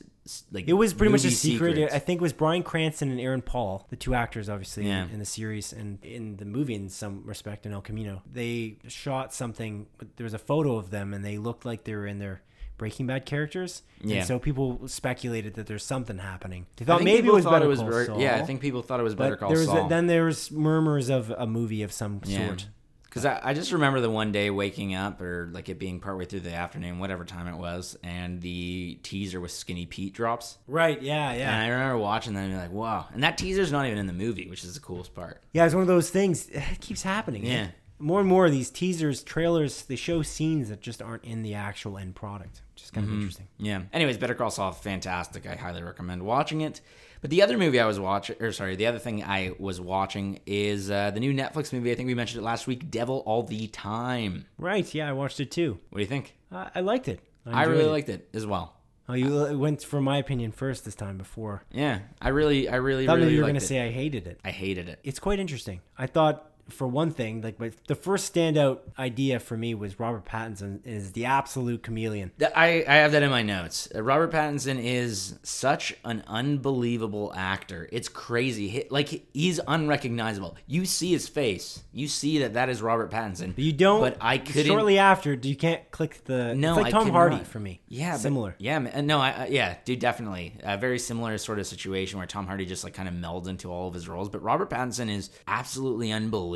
like 0.51 0.67
It 0.67 0.73
was 0.73 0.93
pretty 0.93 1.11
much 1.11 1.23
a 1.25 1.31
secret. 1.31 1.75
secrets. 1.75 1.93
I 1.93 1.99
think 1.99 2.19
it 2.19 2.21
was 2.21 2.33
Bryan 2.33 2.63
Cranston 2.63 3.11
and 3.11 3.19
Aaron 3.19 3.41
Paul, 3.41 3.85
the 3.89 3.95
two 3.95 4.13
actors, 4.15 4.49
obviously, 4.49 4.87
Yeah. 4.87 5.05
in, 5.05 5.11
in 5.11 5.19
the 5.19 5.25
series 5.25 5.71
and 5.73 6.03
in 6.03 6.37
the 6.37 6.45
movie 6.45 6.73
in 6.75 6.89
some 6.89 7.23
respect 7.25 7.65
in 7.65 7.73
El 7.73 7.81
Camino. 7.81 8.21
They 8.31 8.77
shot 8.87 9.33
something, 9.33 9.87
but 9.97 10.15
there 10.17 10.23
was 10.23 10.33
a 10.33 10.39
photo 10.39 10.77
of 10.77 10.89
them 10.89 11.13
and 11.13 11.23
they 11.23 11.37
looked 11.37 11.65
like 11.65 11.83
they 11.83 11.93
were 11.95 12.07
in 12.07 12.19
their 12.19 12.41
Breaking 12.77 13.07
Bad 13.07 13.25
characters. 13.25 13.83
Yeah. 14.01 14.17
And 14.17 14.27
so 14.27 14.37
people 14.37 14.85
speculated 14.87 15.53
that 15.53 15.65
there's 15.65 15.85
something 15.85 16.17
happening. 16.17 16.65
They 16.75 16.83
thought 16.83 17.03
maybe 17.03 17.29
it 17.29 17.33
was 17.33 17.45
thought 17.45 17.53
Better 17.53 17.65
it 17.65 17.69
was 17.69 17.79
Call 17.79 18.03
Saul. 18.05 18.19
yeah. 18.19 18.35
I 18.35 18.41
think 18.43 18.59
people 18.59 18.81
thought 18.81 18.99
it 18.99 19.03
was 19.03 19.15
Better 19.15 19.37
Call 19.37 19.47
there 19.49 19.59
was 19.59 19.67
Saul. 19.67 19.87
then 19.87 20.07
there 20.07 20.25
was 20.25 20.51
murmurs 20.51 21.09
of 21.09 21.29
a 21.31 21.47
movie 21.47 21.83
of 21.83 21.93
some 21.93 22.19
yeah. 22.25 22.47
sort. 22.47 22.67
Because 23.15 23.27
I, 23.27 23.39
I 23.51 23.53
just 23.53 23.71
remember 23.71 24.01
the 24.01 24.09
one 24.09 24.33
day 24.33 24.49
waking 24.49 24.93
up 24.93 25.21
or 25.21 25.49
like 25.53 25.69
it 25.69 25.79
being 25.79 26.01
partway 26.01 26.25
through 26.25 26.41
the 26.41 26.53
afternoon, 26.53 26.99
whatever 26.99 27.23
time 27.23 27.47
it 27.47 27.55
was, 27.55 27.97
and 28.03 28.41
the 28.41 28.99
teaser 29.03 29.39
with 29.39 29.51
Skinny 29.51 29.85
Pete 29.85 30.13
drops. 30.13 30.57
Right? 30.67 31.01
Yeah, 31.01 31.31
yeah. 31.31 31.55
And 31.55 31.63
I 31.63 31.69
remember 31.69 31.97
watching 31.97 32.33
that 32.33 32.41
and 32.41 32.49
being 32.49 32.61
like, 32.61 32.73
wow. 32.73 33.05
And 33.13 33.23
that 33.23 33.37
teaser's 33.37 33.71
not 33.71 33.85
even 33.85 33.99
in 33.99 34.07
the 34.07 34.11
movie, 34.11 34.49
which 34.49 34.65
is 34.65 34.73
the 34.73 34.81
coolest 34.81 35.15
part. 35.15 35.41
Yeah, 35.53 35.63
it's 35.63 35.73
one 35.73 35.81
of 35.81 35.87
those 35.87 36.09
things. 36.09 36.49
It 36.49 36.81
keeps 36.81 37.03
happening. 37.03 37.45
Yeah. 37.45 37.67
More 37.99 38.19
and 38.19 38.27
more 38.27 38.45
of 38.45 38.51
these 38.51 38.69
teasers, 38.69 39.23
trailers, 39.23 39.83
they 39.83 39.95
show 39.95 40.21
scenes 40.21 40.67
that 40.67 40.81
just 40.81 41.01
aren't 41.01 41.23
in 41.23 41.41
the 41.41 41.53
actual 41.53 41.97
end 41.97 42.15
product, 42.15 42.63
which 42.73 42.83
is 42.83 42.91
kind 42.91 43.05
of 43.05 43.11
mm-hmm. 43.11 43.21
interesting. 43.21 43.47
Yeah. 43.59 43.83
Anyways, 43.93 44.17
Better 44.17 44.35
Call 44.35 44.51
Saul, 44.51 44.73
fantastic. 44.73 45.47
I 45.47 45.55
highly 45.55 45.83
recommend 45.83 46.21
watching 46.23 46.59
it. 46.59 46.81
But 47.25 47.31
the 47.31 47.41
other 47.41 47.57
movie 47.57 47.79
I 47.79 47.87
was 47.87 47.99
watching, 47.99 48.35
or 48.39 48.51
sorry, 48.51 48.75
the 48.75 48.85
other 48.85 48.99
thing 48.99 49.23
I 49.23 49.53
was 49.57 49.81
watching 49.81 50.41
is 50.45 50.91
uh, 50.91 51.09
the 51.09 51.19
new 51.19 51.33
Netflix 51.33 51.73
movie. 51.73 51.91
I 51.91 51.95
think 51.95 52.05
we 52.05 52.13
mentioned 52.13 52.43
it 52.43 52.45
last 52.45 52.67
week, 52.67 52.91
Devil 52.91 53.23
All 53.25 53.41
the 53.41 53.65
Time. 53.65 54.45
Right? 54.59 54.93
Yeah, 54.93 55.09
I 55.09 55.13
watched 55.13 55.39
it 55.39 55.49
too. 55.49 55.79
What 55.89 55.97
do 55.97 56.01
you 56.03 56.07
think? 56.07 56.35
I, 56.51 56.69
I 56.75 56.81
liked 56.81 57.07
it. 57.07 57.19
I, 57.43 57.63
enjoyed 57.63 57.77
really 57.77 57.89
it. 57.89 57.91
liked 57.93 58.09
it 58.09 58.29
as 58.35 58.45
well. 58.45 58.75
Oh, 59.09 59.15
you 59.15 59.57
went 59.57 59.81
for 59.81 59.99
my 60.01 60.19
opinion 60.19 60.51
first 60.51 60.85
this 60.85 60.93
time 60.93 61.17
before. 61.17 61.63
Yeah, 61.71 62.01
I 62.21 62.29
really, 62.29 62.69
I 62.69 62.75
really, 62.75 63.05
I 63.05 63.07
thought 63.07 63.17
really 63.17 63.33
you 63.33 63.39
were 63.39 63.45
going 63.45 63.55
to 63.55 63.59
say 63.59 63.81
I 63.81 63.89
hated 63.89 64.27
it. 64.27 64.39
I 64.45 64.51
hated 64.51 64.87
it. 64.87 64.99
It's 65.03 65.17
quite 65.17 65.39
interesting. 65.39 65.81
I 65.97 66.05
thought 66.05 66.51
for 66.69 66.87
one 66.87 67.11
thing, 67.11 67.41
like 67.41 67.57
but 67.57 67.73
the 67.87 67.95
first 67.95 68.33
standout 68.33 68.79
idea 68.97 69.39
for 69.39 69.55
me 69.55 69.75
was 69.75 69.99
Robert 69.99 70.25
Pattinson 70.25 70.79
is 70.85 71.11
the 71.11 71.25
absolute 71.25 71.83
chameleon. 71.83 72.31
I, 72.55 72.83
I 72.87 72.95
have 72.95 73.11
that 73.11 73.23
in 73.23 73.29
my 73.29 73.43
notes. 73.43 73.87
Uh, 73.93 74.01
Robert 74.01 74.31
Pattinson 74.31 74.83
is 74.83 75.37
such 75.43 75.95
an 76.03 76.23
unbelievable 76.27 77.31
actor. 77.35 77.87
It's 77.91 78.09
crazy. 78.09 78.67
He, 78.67 78.83
like 78.89 79.27
he's 79.33 79.59
unrecognizable. 79.67 80.57
You 80.67 80.85
see 80.85 81.11
his 81.11 81.27
face. 81.27 81.83
You 81.93 82.07
see 82.07 82.39
that 82.39 82.53
that 82.53 82.69
is 82.69 82.81
Robert 82.81 83.11
Pattinson. 83.11 83.53
But 83.55 83.63
you 83.63 83.73
don't. 83.73 84.01
But 84.01 84.17
I 84.19 84.37
couldn't. 84.37 84.65
Shortly 84.65 84.97
after, 84.97 85.33
you 85.33 85.55
can't 85.55 85.89
click 85.91 86.23
the. 86.25 86.55
No, 86.55 86.73
it's 86.73 86.83
like 86.83 86.87
I 86.87 86.91
Tom 86.91 87.05
could 87.05 87.13
Hardy 87.13 87.35
not. 87.37 87.47
for 87.47 87.59
me. 87.59 87.81
Yeah, 87.87 88.13
but- 88.13 88.21
similar. 88.21 88.55
yeah, 88.57 88.79
man, 88.79 89.05
no, 89.05 89.19
I 89.19 89.47
yeah, 89.51 89.77
dude, 89.85 89.99
definitely 89.99 90.55
a 90.63 90.77
very 90.77 90.99
similar 90.99 91.37
sort 91.37 91.59
of 91.59 91.67
situation 91.67 92.17
where 92.17 92.27
Tom 92.27 92.47
Hardy 92.47 92.65
just 92.65 92.83
like 92.83 92.93
kind 92.93 93.07
of 93.07 93.13
melds 93.13 93.47
into 93.47 93.71
all 93.71 93.87
of 93.87 93.93
his 93.93 94.07
roles. 94.07 94.29
But 94.29 94.41
Robert 94.41 94.69
Pattinson 94.69 95.09
is 95.15 95.29
absolutely 95.47 96.11
unbelievable 96.11 96.54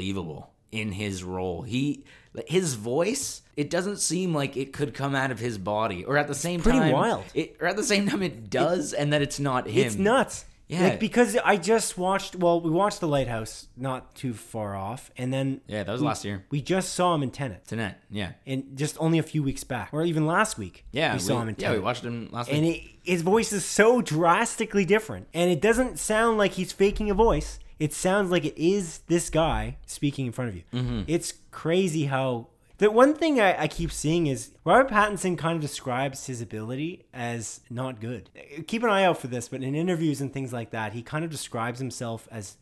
in 0.72 0.92
his 0.92 1.24
role. 1.24 1.62
He 1.62 2.06
his 2.48 2.76
voice 2.76 3.42
it 3.58 3.70
doesn't 3.70 3.98
seem 3.98 4.34
like 4.34 4.56
it 4.56 4.72
could 4.72 4.94
come 4.94 5.16
out 5.16 5.32
of 5.32 5.40
his 5.40 5.58
body 5.58 6.06
or 6.06 6.18
at 6.18 6.28
the 6.28 6.36
same 6.36 6.62
pretty 6.62 6.80
time 6.80 6.94
wild. 6.94 7.26
it, 7.34 7.58
or 7.60 7.68
at 7.68 7.76
the 7.76 7.84
same 7.84 8.08
time 8.08 8.22
it 8.22 8.50
does 8.50 8.94
and 8.94 9.12
that 9.14 9.22
it's 9.22 9.40
not 9.40 9.68
him 9.68 9.88
It's 9.88 9.96
nuts. 9.96 10.46
Yeah. 10.68 10.90
Like, 10.90 11.00
because 11.00 11.36
I 11.44 11.58
just 11.58 11.98
watched. 11.98 12.36
Well, 12.36 12.62
we 12.62 12.70
watched 12.70 13.00
The 13.00 13.08
Lighthouse, 13.08 13.68
not 13.76 14.14
too 14.14 14.36
far 14.36 14.76
off, 14.76 15.10
and 15.18 15.34
then 15.34 15.62
yeah 15.66 15.82
that 15.82 15.92
was 15.92 16.02
last 16.02 16.24
year 16.24 16.46
we 16.52 16.62
just 16.62 16.94
saw 16.94 17.16
him 17.16 17.24
in 17.24 17.32
Tenet, 17.32 17.66
Tenet 17.66 17.96
yeah 18.12 18.34
and 18.46 18.78
just 18.78 18.96
only 19.00 19.18
a 19.18 19.24
few 19.24 19.42
weeks 19.42 19.64
back, 19.64 19.90
or 19.92 20.04
even 20.04 20.28
last 20.28 20.60
week. 20.60 20.86
yeah 20.92 21.14
we, 21.14 21.20
saw 21.20 21.42
him 21.42 21.50
in 21.50 21.56
yeah 21.58 21.72
we 21.72 21.80
watched 21.80 22.04
him 22.04 22.30
last 22.32 22.50
week 22.50 22.58
and 22.58 22.68
it, 22.68 22.84
his 23.04 23.24
voice 23.24 23.52
is 23.52 23.66
so 23.66 24.00
drastically 24.00 24.86
different 24.86 25.28
and 25.34 25.50
it 25.50 25.60
doesn't 25.60 25.98
sound 25.98 26.38
like 26.38 26.52
he's 26.52 26.72
faking 26.72 27.10
a 27.10 27.16
voice 27.16 27.58
it 27.80 27.94
sounds 27.94 28.30
like 28.32 28.46
it 28.46 28.58
is 28.62 29.00
this 29.08 29.30
guy 29.30 29.78
speaking 29.86 30.26
in 30.26 30.32
front 30.32 30.50
of 30.50 30.56
you 30.56 30.64
Mm-hmm. 30.74 31.02
it's 31.08 31.34
crazy 31.52 32.06
how 32.06 32.48
the 32.78 32.90
one 32.90 33.14
thing 33.14 33.42
I, 33.42 33.64
I 33.64 33.68
keep 33.68 33.92
seeing 33.92 34.28
is 34.28 34.52
Robert 34.64 34.90
Pattinson 34.90 35.38
kind 35.38 35.56
of 35.56 35.62
describes 35.62 36.28
his 36.28 36.42
ability 36.42 37.04
as 37.14 37.60
not 37.70 38.00
good. 38.00 38.30
Keep 38.68 38.84
an 38.84 38.90
eye 38.90 39.04
out 39.04 39.18
for 39.18 39.28
this, 39.28 39.50
but 39.50 39.62
in 39.64 39.76
interviews 39.76 40.22
and 40.22 40.32
things 40.32 40.54
like 40.54 40.70
that, 40.72 40.94
he 40.94 41.02
kind 41.02 41.26
of 41.26 41.30
describes 41.30 41.80
himself 41.80 42.26
as 42.32 42.56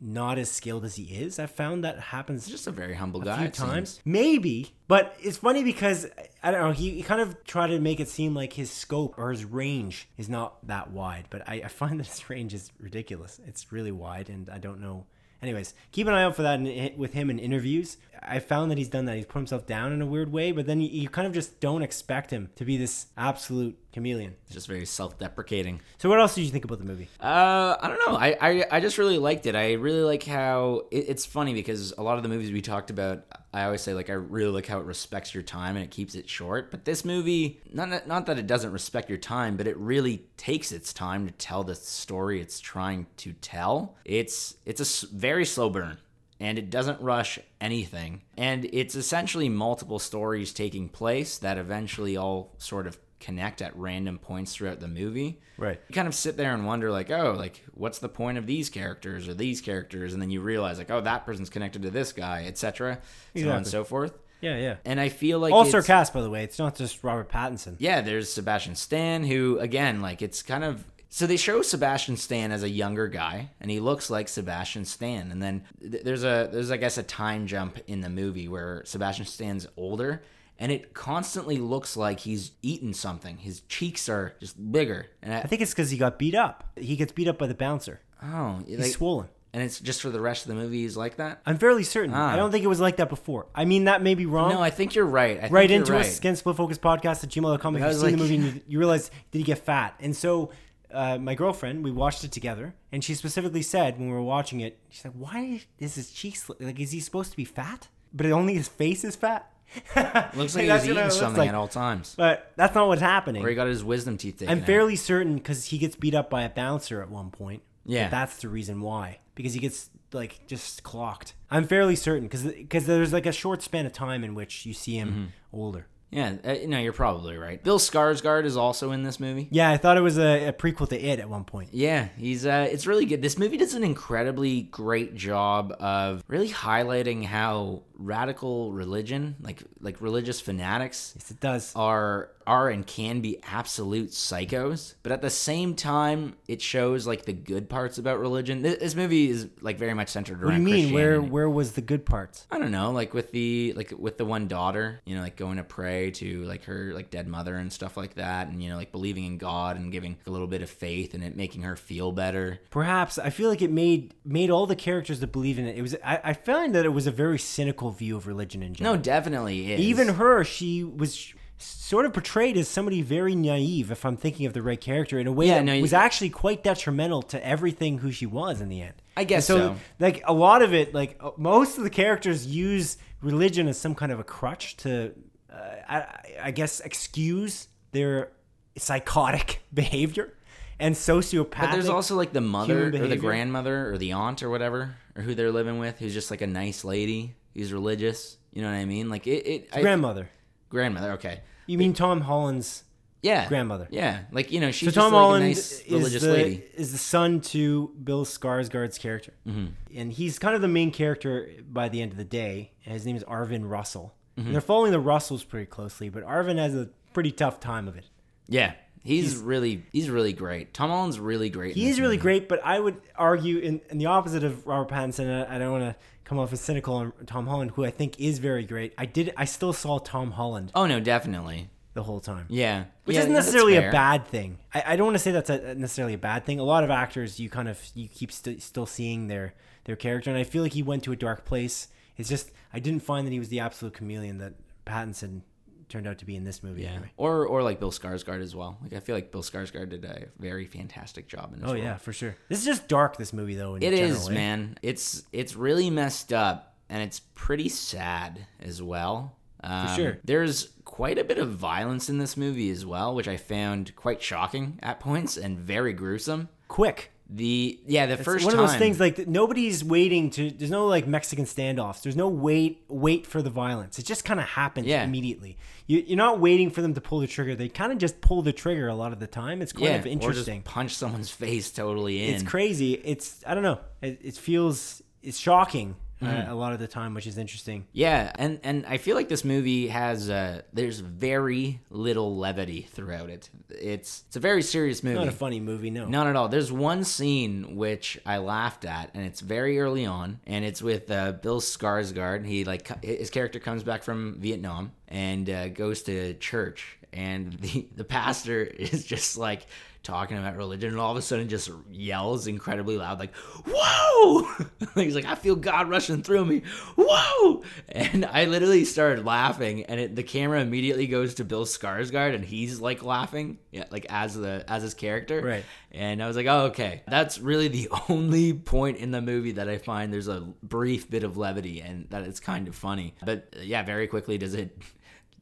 not 0.00 0.38
as 0.38 0.50
skilled 0.50 0.84
as 0.84 0.96
he 0.96 1.04
is. 1.04 1.38
I've 1.38 1.50
found 1.50 1.84
that 1.84 1.98
happens 1.98 2.44
He's 2.46 2.52
just 2.54 2.66
a 2.66 2.70
very 2.70 2.94
humble 2.94 3.22
a 3.22 3.24
guy 3.24 3.36
few 3.38 3.46
it 3.46 3.56
seems. 3.56 3.68
times. 3.68 4.00
Maybe, 4.04 4.74
but 4.88 5.16
it's 5.20 5.38
funny 5.38 5.64
because 5.64 6.06
I 6.42 6.50
don't 6.50 6.60
know. 6.60 6.72
He, 6.72 6.90
he 6.90 7.02
kind 7.02 7.20
of 7.20 7.42
tried 7.44 7.68
to 7.68 7.80
make 7.80 8.00
it 8.00 8.08
seem 8.08 8.34
like 8.34 8.52
his 8.52 8.70
scope 8.70 9.14
or 9.18 9.30
his 9.30 9.44
range 9.44 10.08
is 10.18 10.28
not 10.28 10.66
that 10.66 10.90
wide, 10.90 11.26
but 11.30 11.48
I, 11.48 11.62
I 11.64 11.68
find 11.68 11.98
that 12.00 12.06
his 12.06 12.28
range 12.28 12.54
is 12.54 12.70
ridiculous. 12.78 13.40
It's 13.46 13.72
really 13.72 13.92
wide, 13.92 14.28
and 14.28 14.50
I 14.50 14.58
don't 14.58 14.80
know. 14.80 15.06
Anyways, 15.42 15.74
keep 15.92 16.06
an 16.06 16.14
eye 16.14 16.22
out 16.22 16.34
for 16.34 16.42
that 16.42 16.58
in, 16.60 16.96
with 16.96 17.12
him 17.12 17.28
in 17.30 17.38
interviews. 17.38 17.98
I 18.22 18.38
found 18.38 18.70
that 18.70 18.78
he's 18.78 18.88
done 18.88 19.04
that. 19.04 19.16
He's 19.16 19.26
put 19.26 19.38
himself 19.38 19.66
down 19.66 19.92
in 19.92 20.00
a 20.00 20.06
weird 20.06 20.32
way, 20.32 20.50
but 20.50 20.66
then 20.66 20.80
you, 20.80 20.88
you 20.88 21.08
kind 21.08 21.26
of 21.26 21.34
just 21.34 21.60
don't 21.60 21.82
expect 21.82 22.30
him 22.30 22.50
to 22.56 22.64
be 22.64 22.76
this 22.76 23.06
absolute 23.18 23.78
chameleon. 23.96 24.36
It's 24.44 24.52
just 24.52 24.66
very 24.66 24.84
self-deprecating 24.84 25.80
So, 25.96 26.10
what 26.10 26.20
else 26.20 26.34
did 26.34 26.42
you 26.42 26.50
think 26.50 26.66
about 26.66 26.78
the 26.78 26.84
movie? 26.84 27.08
Uh, 27.18 27.76
I 27.80 27.88
don't 27.88 27.98
know. 28.06 28.18
I, 28.18 28.36
I, 28.38 28.64
I 28.72 28.80
just 28.80 28.98
really 28.98 29.16
liked 29.16 29.46
it. 29.46 29.56
I 29.56 29.72
really 29.72 30.02
like 30.02 30.22
how 30.24 30.82
it, 30.90 31.06
it's 31.08 31.24
funny 31.24 31.54
because 31.54 31.94
a 31.96 32.02
lot 32.02 32.18
of 32.18 32.22
the 32.22 32.28
movies 32.28 32.52
we 32.52 32.60
talked 32.60 32.90
about, 32.90 33.24
I 33.54 33.64
always 33.64 33.80
say 33.80 33.94
like 33.94 34.10
I 34.10 34.12
really 34.12 34.52
like 34.52 34.66
how 34.66 34.78
it 34.80 34.84
respects 34.84 35.32
your 35.32 35.42
time 35.42 35.76
and 35.76 35.84
it 35.86 35.90
keeps 35.90 36.14
it 36.14 36.28
short. 36.28 36.70
But 36.70 36.84
this 36.84 37.06
movie, 37.06 37.62
not 37.72 38.06
not 38.06 38.26
that 38.26 38.38
it 38.38 38.46
doesn't 38.46 38.70
respect 38.70 39.08
your 39.08 39.18
time, 39.18 39.56
but 39.56 39.66
it 39.66 39.78
really 39.78 40.26
takes 40.36 40.72
its 40.72 40.92
time 40.92 41.26
to 41.26 41.32
tell 41.32 41.64
the 41.64 41.74
story 41.74 42.42
it's 42.42 42.60
trying 42.60 43.06
to 43.16 43.32
tell. 43.40 43.96
It's 44.04 44.56
it's 44.66 45.02
a 45.04 45.06
very 45.06 45.46
slow 45.46 45.70
burn. 45.70 45.96
And 46.38 46.58
it 46.58 46.68
doesn't 46.68 47.00
rush 47.00 47.38
anything. 47.62 48.20
And 48.36 48.68
it's 48.70 48.94
essentially 48.94 49.48
multiple 49.48 49.98
stories 49.98 50.52
taking 50.52 50.90
place 50.90 51.38
that 51.38 51.56
eventually 51.56 52.18
all 52.18 52.52
sort 52.58 52.86
of 52.86 52.98
connect 53.26 53.60
at 53.62 53.76
random 53.76 54.18
points 54.18 54.54
throughout 54.54 54.80
the 54.80 54.88
movie 54.88 55.40
Right. 55.58 55.80
you 55.88 55.94
kind 55.94 56.06
of 56.08 56.14
sit 56.14 56.36
there 56.36 56.52
and 56.54 56.66
wonder 56.66 56.90
like 56.90 57.10
oh 57.10 57.34
like 57.36 57.62
what's 57.74 57.98
the 57.98 58.08
point 58.08 58.36
of 58.38 58.46
these 58.46 58.68
characters 58.68 59.26
or 59.28 59.34
these 59.34 59.60
characters 59.60 60.12
and 60.12 60.20
then 60.22 60.30
you 60.30 60.40
realize 60.40 60.78
like 60.78 60.90
oh 60.90 61.00
that 61.00 61.24
person's 61.26 61.48
connected 61.50 61.82
to 61.82 61.90
this 61.90 62.12
guy 62.12 62.44
etc 62.46 62.98
so 63.34 63.48
on 63.50 63.56
and 63.58 63.66
so 63.66 63.82
forth 63.84 64.12
Yeah, 64.42 64.56
yeah. 64.58 64.76
and 64.84 65.00
i 65.00 65.08
feel 65.08 65.38
like 65.38 65.52
All 65.54 65.64
star 65.64 65.82
cast, 65.82 66.12
by 66.12 66.20
the 66.22 66.30
way. 66.30 66.44
It's 66.44 66.58
not 66.58 66.76
just 66.76 67.02
Robert 67.02 67.28
Pattinson. 67.30 67.76
yeah 67.78 68.00
there's 68.02 68.30
sebastian 68.32 68.74
stan 68.76 69.24
who 69.24 69.58
again 69.58 70.00
like 70.02 70.20
it's 70.22 70.42
kind 70.42 70.62
of 70.64 70.84
so 71.08 71.26
they 71.26 71.38
show 71.38 71.62
sebastian 71.62 72.16
stan 72.18 72.52
as 72.52 72.62
a 72.62 72.68
younger 72.68 73.08
guy 73.08 73.48
and 73.60 73.70
he 73.70 73.80
looks 73.80 74.10
like 74.10 74.28
sebastian 74.28 74.84
stan 74.84 75.30
and 75.32 75.40
then 75.42 75.64
th- 75.80 76.02
there's 76.04 76.24
a 76.24 76.50
there's 76.52 76.70
i 76.70 76.76
guess 76.76 76.98
a 76.98 77.02
time 77.02 77.46
jump 77.46 77.78
in 77.86 78.00
the 78.02 78.10
movie 78.10 78.48
where 78.48 78.82
sebastian 78.84 79.24
stan's 79.24 79.66
older 79.78 80.20
and 80.58 80.72
it 80.72 80.94
constantly 80.94 81.58
looks 81.58 81.96
like 81.96 82.20
he's 82.20 82.52
eaten 82.62 82.94
something 82.94 83.38
his 83.38 83.60
cheeks 83.62 84.08
are 84.08 84.34
just 84.40 84.72
bigger 84.72 85.06
and 85.22 85.34
I, 85.34 85.40
I 85.40 85.42
think 85.44 85.62
it's 85.62 85.72
because 85.72 85.90
he 85.90 85.98
got 85.98 86.18
beat 86.18 86.34
up. 86.34 86.70
He 86.76 86.96
gets 86.96 87.12
beat 87.12 87.28
up 87.28 87.38
by 87.38 87.46
the 87.46 87.54
bouncer. 87.54 88.00
oh 88.22 88.60
He's 88.66 88.78
like, 88.78 88.90
swollen. 88.90 89.28
And 89.52 89.62
it's 89.62 89.80
just 89.80 90.02
for 90.02 90.10
the 90.10 90.20
rest 90.20 90.44
of 90.44 90.48
the 90.48 90.54
movie 90.54 90.82
he's 90.82 90.98
like 90.98 91.16
that? 91.16 91.40
I'm 91.46 91.56
fairly 91.56 91.82
certain. 91.82 92.12
Ah. 92.14 92.30
I 92.30 92.36
don't 92.36 92.50
think 92.50 92.62
it 92.62 92.68
was 92.68 92.80
like 92.80 92.96
that 92.98 93.08
before. 93.08 93.46
I 93.54 93.64
mean, 93.64 93.84
that 93.84 94.02
may 94.02 94.14
be 94.14 94.26
wrong. 94.26 94.50
No, 94.50 94.60
I 94.60 94.68
think 94.68 94.94
you're 94.94 95.06
right. 95.06 95.38
I 95.38 95.40
think 95.42 95.52
right 95.52 95.70
you're 95.70 95.78
into 95.78 95.92
right. 95.92 96.02
us, 96.02 96.18
again, 96.18 96.36
Split 96.36 96.56
Focus 96.56 96.76
Podcast 96.76 97.24
at 97.24 97.30
gmail.com. 97.30 97.76
If 97.76 97.82
you've 97.82 97.94
seen 97.94 98.10
the 98.12 98.16
movie 98.18 98.34
and 98.34 98.44
you, 98.44 98.60
you 98.68 98.78
realize, 98.78 99.10
did 99.30 99.38
he 99.38 99.44
get 99.44 99.58
fat? 99.58 99.94
And 99.98 100.14
so 100.14 100.50
uh, 100.90 101.16
my 101.16 101.34
girlfriend, 101.34 101.84
we 101.84 101.90
watched 101.90 102.22
it 102.22 102.32
together, 102.32 102.74
and 102.92 103.02
she 103.02 103.14
specifically 103.14 103.62
said 103.62 103.98
when 103.98 104.08
we 104.08 104.14
were 104.14 104.22
watching 104.22 104.60
it, 104.60 104.78
she's 104.90 105.04
like, 105.04 105.14
why 105.14 105.62
is 105.78 105.94
his 105.94 106.10
cheeks, 106.10 106.50
like, 106.60 106.78
is 106.78 106.90
he 106.90 107.00
supposed 107.00 107.30
to 107.30 107.36
be 107.36 107.44
fat? 107.44 107.88
But 108.12 108.26
only 108.26 108.54
his 108.54 108.68
face 108.68 109.04
is 109.04 109.16
fat? 109.16 109.50
Looks 110.34 110.54
like 110.56 110.66
That's 110.66 110.84
he's 110.84 110.92
eating 110.96 111.10
something 111.10 111.38
like. 111.40 111.48
at 111.48 111.54
all 111.54 111.68
times. 111.68 112.14
But 112.16 112.52
that's 112.56 112.74
not 112.74 112.88
what's 112.88 113.00
happening. 113.02 113.44
Or 113.44 113.48
he 113.48 113.54
got 113.54 113.66
his 113.66 113.84
wisdom 113.84 114.16
teeth 114.16 114.38
taken 114.38 114.52
I'm 114.52 114.60
out. 114.60 114.66
fairly 114.66 114.96
certain 114.96 115.34
because 115.36 115.66
he 115.66 115.78
gets 115.78 115.96
beat 115.96 116.14
up 116.14 116.30
by 116.30 116.42
a 116.42 116.48
bouncer 116.48 117.02
at 117.02 117.10
one 117.10 117.30
point. 117.30 117.62
Yeah. 117.84 118.04
that 118.04 118.10
that's 118.10 118.36
the 118.38 118.48
reason 118.48 118.80
why. 118.80 119.18
Because 119.34 119.54
he 119.54 119.60
gets 119.60 119.90
like 120.12 120.46
just 120.46 120.82
clocked. 120.82 121.34
I'm 121.50 121.66
fairly 121.66 121.96
certain 121.96 122.24
because 122.24 122.42
because 122.44 122.86
there's 122.86 123.12
like 123.12 123.26
a 123.26 123.32
short 123.32 123.62
span 123.62 123.86
of 123.86 123.92
time 123.92 124.24
in 124.24 124.34
which 124.34 124.64
you 124.66 124.72
see 124.72 124.96
him 124.96 125.08
Mm-hmm. 125.10 125.60
older. 125.60 125.86
Yeah, 126.08 126.36
uh, 126.44 126.54
no, 126.66 126.78
you're 126.78 126.92
probably 126.92 127.36
right. 127.36 127.62
Bill 127.62 127.80
Skarsgård 127.80 128.44
is 128.44 128.56
also 128.56 128.92
in 128.92 129.02
this 129.02 129.18
movie. 129.18 129.48
Yeah, 129.50 129.70
I 129.72 129.76
thought 129.76 129.96
it 129.96 130.02
was 130.02 130.18
a, 130.18 130.46
a 130.48 130.52
prequel 130.52 130.88
to 130.90 130.98
It 130.98 131.18
at 131.18 131.28
one 131.28 131.42
point. 131.42 131.70
Yeah, 131.72 132.08
he's 132.16 132.46
uh 132.46 132.68
it's 132.70 132.86
really 132.86 133.06
good. 133.06 133.22
This 133.22 133.36
movie 133.38 133.56
does 133.56 133.74
an 133.74 133.82
incredibly 133.82 134.62
great 134.62 135.16
job 135.16 135.74
of 135.80 136.22
really 136.28 136.48
highlighting 136.48 137.24
how 137.24 137.82
radical 137.98 138.72
religion, 138.72 139.36
like 139.40 139.62
like 139.80 140.00
religious 140.00 140.40
fanatics 140.40 141.14
Yes, 141.16 141.30
it 141.30 141.40
does. 141.40 141.72
are 141.74 142.30
are 142.46 142.70
and 142.70 142.86
can 142.86 143.20
be 143.20 143.40
absolute 143.42 144.10
psychos, 144.10 144.94
but 145.02 145.10
at 145.10 145.20
the 145.20 145.30
same 145.30 145.74
time 145.74 146.36
it 146.46 146.62
shows 146.62 147.06
like 147.06 147.24
the 147.24 147.32
good 147.32 147.68
parts 147.68 147.98
about 147.98 148.20
religion. 148.20 148.62
This, 148.62 148.78
this 148.78 148.94
movie 148.94 149.28
is 149.30 149.48
like 149.60 149.78
very 149.78 149.94
much 149.94 150.08
centered 150.08 150.42
around. 150.42 150.62
what 150.64 150.70
do 150.70 150.76
you 150.76 150.86
mean? 150.86 150.94
Where 150.94 151.20
where 151.20 151.50
was 151.50 151.72
the 151.72 151.80
good 151.80 152.06
parts? 152.06 152.46
I 152.50 152.58
don't 152.58 152.70
know, 152.70 152.92
like 152.92 153.14
with 153.14 153.32
the 153.32 153.72
like 153.76 153.92
with 153.98 154.18
the 154.18 154.24
one 154.24 154.46
daughter, 154.46 155.00
you 155.04 155.16
know, 155.16 155.22
like 155.22 155.36
going 155.36 155.56
to 155.56 155.64
pray 155.64 156.10
to 156.12 156.44
like 156.44 156.64
her 156.64 156.92
like 156.94 157.10
dead 157.10 157.26
mother 157.26 157.56
and 157.56 157.72
stuff 157.72 157.96
like 157.96 158.14
that, 158.14 158.48
and 158.48 158.62
you 158.62 158.68
know, 158.68 158.76
like 158.76 158.92
believing 158.92 159.24
in 159.24 159.38
God 159.38 159.76
and 159.76 159.90
giving 159.90 160.16
a 160.26 160.30
little 160.30 160.46
bit 160.46 160.62
of 160.62 160.70
faith 160.70 161.14
and 161.14 161.24
it 161.24 161.36
making 161.36 161.62
her 161.62 161.76
feel 161.76 162.12
better. 162.12 162.60
Perhaps 162.70 163.18
I 163.18 163.30
feel 163.30 163.48
like 163.48 163.62
it 163.62 163.72
made 163.72 164.14
made 164.24 164.50
all 164.50 164.66
the 164.66 164.76
characters 164.76 165.20
that 165.20 165.32
believe 165.32 165.58
in 165.58 165.66
it. 165.66 165.76
It 165.76 165.82
was 165.82 165.96
I, 166.04 166.20
I 166.24 166.32
find 166.32 166.74
that 166.74 166.84
it 166.84 166.90
was 166.90 167.06
a 167.06 167.10
very 167.10 167.38
cynical 167.38 167.85
view 167.90 168.16
of 168.16 168.26
religion 168.26 168.62
in 168.62 168.74
general. 168.74 168.96
No, 168.96 169.00
definitely 169.02 169.72
is. 169.72 169.80
even 169.80 170.08
her 170.08 170.44
she 170.44 170.84
was 170.84 171.32
sort 171.58 172.04
of 172.04 172.12
portrayed 172.12 172.56
as 172.58 172.68
somebody 172.68 173.00
very 173.00 173.34
naive 173.34 173.90
if 173.90 174.04
i'm 174.04 174.16
thinking 174.16 174.44
of 174.44 174.52
the 174.52 174.60
right 174.60 174.80
character 174.80 175.18
in 175.18 175.26
a 175.26 175.32
way 175.32 175.46
Yeah, 175.46 175.54
that 175.54 175.64
no, 175.64 175.80
was 175.80 175.94
actually 175.94 176.28
quite 176.28 176.62
detrimental 176.62 177.22
to 177.22 177.46
everything 177.46 177.98
who 177.98 178.12
she 178.12 178.26
was 178.26 178.60
in 178.60 178.68
the 178.68 178.82
end 178.82 178.92
I 179.16 179.24
guess 179.24 179.48
And 179.48 179.58
so. 179.58 179.76
like 179.98 180.22
a 180.26 180.34
lot 180.34 180.60
of 180.60 180.74
it 180.74 180.92
like 180.92 181.16
uh, 181.18 181.30
most 181.38 181.78
of 181.78 181.84
the 181.84 181.88
characters 181.90 182.46
use 182.46 182.98
religion 183.22 183.68
as 183.68 183.78
some 183.78 183.94
kind 183.94 184.12
of 184.12 184.20
a 184.20 184.24
crutch 184.24 184.76
to 184.78 185.14
uh, 185.50 185.56
I, 185.88 186.04
I 186.42 186.50
guess 186.50 186.80
excuse 186.80 187.68
their 187.92 188.32
psychotic 188.76 189.62
behavior 189.72 190.34
and 190.78 190.94
sociopathic 190.94 191.58
but 191.60 191.72
there's 191.72 191.88
also 191.88 192.16
like 192.16 192.34
the 192.34 192.42
mother 192.42 192.88
or 192.88 192.90
the 193.08 193.16
grandmother 193.16 193.90
or 193.90 193.96
the 193.96 194.12
aunt 194.12 194.42
or 194.42 194.50
whatever 194.50 194.96
or 195.16 195.22
who 195.22 195.34
they're 195.34 195.52
living 195.52 195.78
with 195.78 195.98
who's 195.98 196.12
just 196.12 196.30
like 196.30 196.42
a 196.42 196.46
nice 196.46 196.84
lady 196.84 197.34
who's 197.56 197.72
religious. 197.72 198.36
You 198.52 198.62
know 198.62 198.68
what 198.68 198.76
I 198.76 198.84
mean? 198.84 199.08
Like 199.08 199.26
it. 199.26 199.46
it 199.46 199.68
I- 199.72 199.80
grandmother 199.80 200.28
grandmother. 200.68 201.12
Okay. 201.12 201.40
you 201.66 201.78
mean 201.78 201.92
tom 201.92 202.20
holland's 202.20 202.82
Yeah. 203.22 203.48
grandmother 203.48 203.86
Yeah. 203.90 204.20
Like 204.32 204.52
you 204.52 204.60
know 204.60 204.70
she's 204.70 204.88
So 204.88 204.94
just 204.94 204.96
Tom 204.96 205.12
like 205.12 205.20
Holland 205.20 205.44
a 205.44 205.48
nice 205.48 205.80
is 205.80 206.20
the, 206.22 206.32
lady. 206.32 206.64
is 206.74 206.92
the 206.92 206.98
son 206.98 207.40
to 207.52 207.88
Bill 208.02 208.24
Skarsgård's 208.24 208.98
character, 208.98 209.32
mm-hmm. 209.46 209.66
and 209.94 210.12
he's 210.12 210.38
kind 210.38 210.54
of 210.54 210.60
the 210.62 210.68
main 210.68 210.90
character 210.90 211.48
by 211.68 211.88
the 211.88 212.02
end 212.02 212.12
of 212.12 212.18
the 212.18 212.24
day. 212.24 212.72
And 212.84 212.92
his 212.94 213.04
name 213.06 213.16
is 213.16 213.24
Arvin 213.24 213.68
Russell. 213.68 214.14
Mm-hmm. 214.36 214.46
And 214.46 214.54
they're 214.54 214.60
following 214.60 214.92
the 214.92 215.00
Russells 215.00 215.44
pretty 215.44 215.66
closely, 215.66 216.08
but 216.10 216.22
Arvin 216.24 216.58
has 216.58 216.74
a 216.74 216.90
pretty 217.14 217.32
tough 217.32 217.58
time 217.58 217.88
of 217.88 217.96
it. 217.96 218.04
Yeah, 218.48 218.74
He's, 219.02 219.36
really 219.36 219.84
he's 219.92 220.10
really 220.10 220.32
great. 220.32 220.74
Tom 220.74 220.90
Holland's 220.90 221.18
really 221.20 221.48
great. 221.48 221.74
in 221.76 221.82
He 221.82 221.88
is 221.88 222.00
really 222.00 222.16
movie. 222.16 222.22
great, 222.22 222.48
but 222.48 222.60
I 222.64 222.78
would 222.78 223.00
argue 223.16 223.58
in, 223.58 223.80
in 223.88 223.98
the 223.98 224.06
opposite 224.06 224.42
of 224.44 224.66
Robert 224.66 224.92
Pattinson. 224.92 225.48
I, 225.48 225.54
I 225.54 225.58
don't 225.58 225.70
want 225.72 225.84
to 225.84 225.96
come 226.26 226.38
off 226.38 226.52
as 226.52 226.60
cynical 226.60 226.94
on 226.96 227.12
Tom 227.24 227.46
Holland, 227.46 227.70
who 227.76 227.84
I 227.86 227.90
think 227.90 228.20
is 228.20 228.38
very 228.38 228.64
great. 228.64 228.92
I 228.98 229.06
did. 229.06 229.32
I 229.36 229.46
still 229.46 229.72
saw 229.72 229.98
Tom 229.98 230.32
Holland 230.32 230.70
Oh 230.74 230.84
no, 230.86 231.00
definitely. 231.00 231.70
the 231.94 232.02
whole 232.02 232.20
time. 232.20 232.44
Yeah, 232.50 232.84
Which 233.04 233.14
yeah, 233.14 233.20
isn't 233.22 233.32
necessarily 233.32 233.76
a 233.76 233.90
bad 233.90 234.26
thing. 234.26 234.58
I, 234.74 234.82
I 234.88 234.96
don't 234.96 235.06
want 235.06 235.14
to 235.14 235.20
say 235.22 235.30
that's 235.30 235.48
a, 235.48 235.74
necessarily 235.74 236.12
a 236.14 236.18
bad 236.18 236.44
thing. 236.44 236.60
A 236.60 236.64
lot 236.64 236.84
of 236.84 236.90
actors, 236.90 237.40
you 237.40 237.48
kind 237.48 237.68
of 237.68 237.80
you 237.94 238.06
keep 238.08 238.30
st- 238.32 238.60
still 238.62 238.86
seeing 238.86 239.28
their 239.28 239.54
their 239.84 239.96
character, 239.96 240.28
and 240.28 240.38
I 240.38 240.44
feel 240.44 240.62
like 240.62 240.74
he 240.74 240.82
went 240.82 241.04
to 241.04 241.12
a 241.12 241.16
dark 241.16 241.44
place. 241.46 241.88
It's 242.18 242.28
just 242.28 242.50
I 242.74 242.80
didn't 242.80 243.00
find 243.02 243.26
that 243.26 243.30
he 243.32 243.38
was 243.38 243.48
the 243.48 243.60
absolute 243.60 243.94
chameleon 243.94 244.38
that 244.38 244.54
Pattinson 244.84 245.42
turned 245.88 246.06
out 246.06 246.18
to 246.18 246.24
be 246.24 246.36
in 246.36 246.44
this 246.44 246.62
movie. 246.62 246.82
Yeah, 246.82 246.90
Anyway. 246.92 247.10
or 247.16 247.46
or 247.46 247.62
like 247.62 247.80
Bill 247.80 247.90
Skarsgård 247.90 248.42
as 248.42 248.54
well. 248.56 248.78
Like 248.82 248.92
I 248.94 249.00
feel 249.00 249.14
like 249.14 249.30
Bill 249.32 249.42
Skarsgård 249.42 249.90
did 249.90 250.04
a 250.04 250.26
very 250.38 250.66
fantastic 250.66 251.28
job 251.28 251.52
in 251.54 251.60
this. 251.60 251.68
Oh 251.68 251.74
role. 251.74 251.82
yeah, 251.82 251.96
for 251.96 252.12
sure. 252.12 252.36
This 252.48 252.60
is 252.60 252.64
just 252.64 252.88
dark. 252.88 253.16
This 253.16 253.32
movie 253.32 253.54
though. 253.54 253.74
In 253.76 253.82
It 253.82 253.96
general, 253.96 254.10
is, 254.22 254.28
eh? 254.28 254.32
man. 254.34 254.78
It's 254.82 255.24
it's 255.32 255.56
really 255.56 255.90
messed 255.90 256.32
up 256.32 256.74
and 256.88 257.02
it's 257.02 257.20
pretty 257.34 257.68
sad 257.68 258.46
as 258.60 258.82
well. 258.82 259.36
Um, 259.64 259.88
sure. 259.96 260.18
There's 260.24 260.68
quite 260.84 261.18
a 261.18 261.24
bit 261.24 261.38
of 261.38 261.50
violence 261.50 262.08
in 262.08 262.18
this 262.18 262.36
movie 262.36 262.70
as 262.70 262.86
well, 262.86 263.14
which 263.14 263.26
I 263.26 263.36
found 263.36 263.96
quite 263.96 264.22
shocking 264.22 264.78
at 264.82 265.00
points 265.00 265.36
and 265.36 265.58
very 265.58 265.92
gruesome. 265.92 266.48
Quick. 266.68 267.10
The 267.28 267.80
yeah, 267.86 268.06
the 268.06 268.12
It's 268.14 268.22
first 268.22 268.44
one 268.44 268.54
time 268.54 268.64
of 268.64 268.70
those 268.70 268.78
things 268.78 269.00
like 269.00 269.26
nobody's 269.26 269.82
waiting 269.82 270.30
to. 270.30 270.48
There's 270.48 270.70
no 270.70 270.86
like 270.86 271.08
Mexican 271.08 271.44
standoffs. 271.44 272.02
There's 272.02 272.14
no 272.14 272.28
wait 272.28 272.84
wait 272.88 273.26
for 273.26 273.42
the 273.42 273.50
violence. 273.50 273.98
It 273.98 274.06
just 274.06 274.24
kind 274.24 274.38
of 274.38 274.46
happens 274.46 274.86
Yeah. 274.86 275.02
immediately. 275.02 275.58
You, 275.88 276.04
you're 276.06 276.16
not 276.16 276.38
waiting 276.38 276.70
for 276.70 276.82
them 276.82 276.94
to 276.94 277.00
pull 277.00 277.18
the 277.18 277.26
trigger. 277.26 277.56
They 277.56 277.68
kind 277.68 277.90
of 277.90 277.98
just 277.98 278.20
pull 278.20 278.42
the 278.42 278.52
trigger 278.52 278.86
a 278.86 278.94
lot 278.94 279.12
of 279.12 279.18
the 279.18 279.26
time. 279.26 279.60
It's 279.60 279.72
kind 279.72 279.86
yeah, 279.86 279.94
of 279.96 280.06
interesting. 280.06 280.62
punch 280.62 280.94
someone's 280.94 281.30
face 281.30 281.70
totally 281.72 282.22
in. 282.28 282.34
It's 282.34 282.44
crazy. 282.44 282.94
It's 282.94 283.42
I 283.44 283.54
don't 283.54 283.64
know. 283.64 283.80
It, 284.02 284.20
it 284.22 284.34
feels 284.36 285.02
it's 285.20 285.38
shocking 285.38 285.96
Mm-hmm. 286.22 286.50
uh, 286.50 286.54
a 286.54 286.56
lot 286.56 286.72
of 286.72 286.78
the 286.78 286.86
time, 286.86 287.12
which 287.12 287.26
is 287.26 287.36
interesting. 287.36 287.86
Yeah, 287.92 288.32
and 288.36 288.58
and 288.62 288.86
I 288.86 288.96
feel 288.96 289.16
like 289.16 289.28
this 289.28 289.44
movie 289.44 289.88
has 289.88 290.30
uh 290.30 290.62
there's 290.72 291.00
very 291.00 291.80
little 291.90 292.38
levity 292.38 292.82
throughout 292.90 293.28
it. 293.28 293.50
It's 293.68 294.24
it's 294.28 294.36
a 294.36 294.40
very 294.40 294.62
serious 294.62 295.02
movie. 295.02 295.18
Not 295.18 295.28
a 295.28 295.32
funny 295.32 295.60
movie, 295.60 295.90
no. 295.90 296.06
Not 296.06 296.26
at 296.26 296.34
all. 296.34 296.48
There's 296.48 296.72
one 296.72 297.04
scene 297.04 297.76
which 297.76 298.18
I 298.24 298.38
laughed 298.38 298.86
at, 298.86 299.10
and 299.12 299.26
it's 299.26 299.40
very 299.40 299.78
early 299.78 300.06
on, 300.06 300.40
and 300.46 300.64
it's 300.64 300.80
with 300.80 301.10
uh, 301.10 301.32
Bill 301.32 301.60
Skarsgård. 301.60 302.46
He 302.46 302.64
like 302.64 303.04
his 303.04 303.28
character 303.28 303.58
comes 303.58 303.82
back 303.82 304.02
from 304.02 304.36
Vietnam 304.38 304.92
and 305.08 305.50
uh, 305.50 305.68
goes 305.68 306.02
to 306.04 306.32
church, 306.34 306.96
and 307.12 307.52
the 307.60 307.88
the 307.94 308.04
pastor 308.04 308.62
is 308.64 309.04
just 309.04 309.36
like 309.36 309.66
talking 310.06 310.38
about 310.38 310.56
religion, 310.56 310.90
and 310.90 310.98
all 311.00 311.10
of 311.10 311.16
a 311.16 311.22
sudden 311.22 311.48
just 311.48 311.68
yells 311.90 312.46
incredibly 312.46 312.96
loud, 312.96 313.18
like 313.18 313.34
"Whoa!" 313.66 314.48
He's 314.94 315.14
like, 315.14 315.24
"I 315.26 315.34
feel 315.34 315.56
God 315.56 315.88
rushing 315.90 316.22
through 316.22 316.44
me, 316.46 316.62
whoa!" 316.96 317.62
And 317.88 318.24
I 318.24 318.44
literally 318.44 318.84
started 318.84 319.24
laughing, 319.26 319.84
and 319.84 319.98
it, 320.00 320.16
the 320.16 320.22
camera 320.22 320.60
immediately 320.60 321.06
goes 321.06 321.34
to 321.34 321.44
Bill 321.44 321.64
Skarsgård, 321.66 322.34
and 322.34 322.44
he's 322.44 322.80
like 322.80 323.02
laughing, 323.02 323.58
yeah, 323.72 323.84
like 323.90 324.06
as 324.08 324.34
the 324.34 324.64
as 324.68 324.82
his 324.82 324.94
character, 324.94 325.42
Right. 325.42 325.64
and 325.92 326.22
I 326.22 326.26
was 326.28 326.36
like, 326.36 326.46
oh, 326.46 326.66
okay. 326.66 327.02
That's 327.08 327.38
really 327.38 327.68
the 327.68 327.88
only 328.08 328.52
point 328.52 328.98
in 328.98 329.10
the 329.10 329.20
movie 329.20 329.52
that 329.52 329.68
I 329.68 329.78
find 329.78 330.12
there's 330.12 330.28
a 330.28 330.40
brief 330.62 331.10
bit 331.10 331.24
of 331.24 331.36
levity 331.36 331.80
and 331.80 332.08
that 332.10 332.22
it's 332.24 332.40
kind 332.40 332.68
of 332.68 332.74
funny. 332.74 333.14
But 333.24 333.54
yeah, 333.60 333.82
very 333.82 334.06
quickly 334.06 334.38
does 334.38 334.54
it 334.54 334.78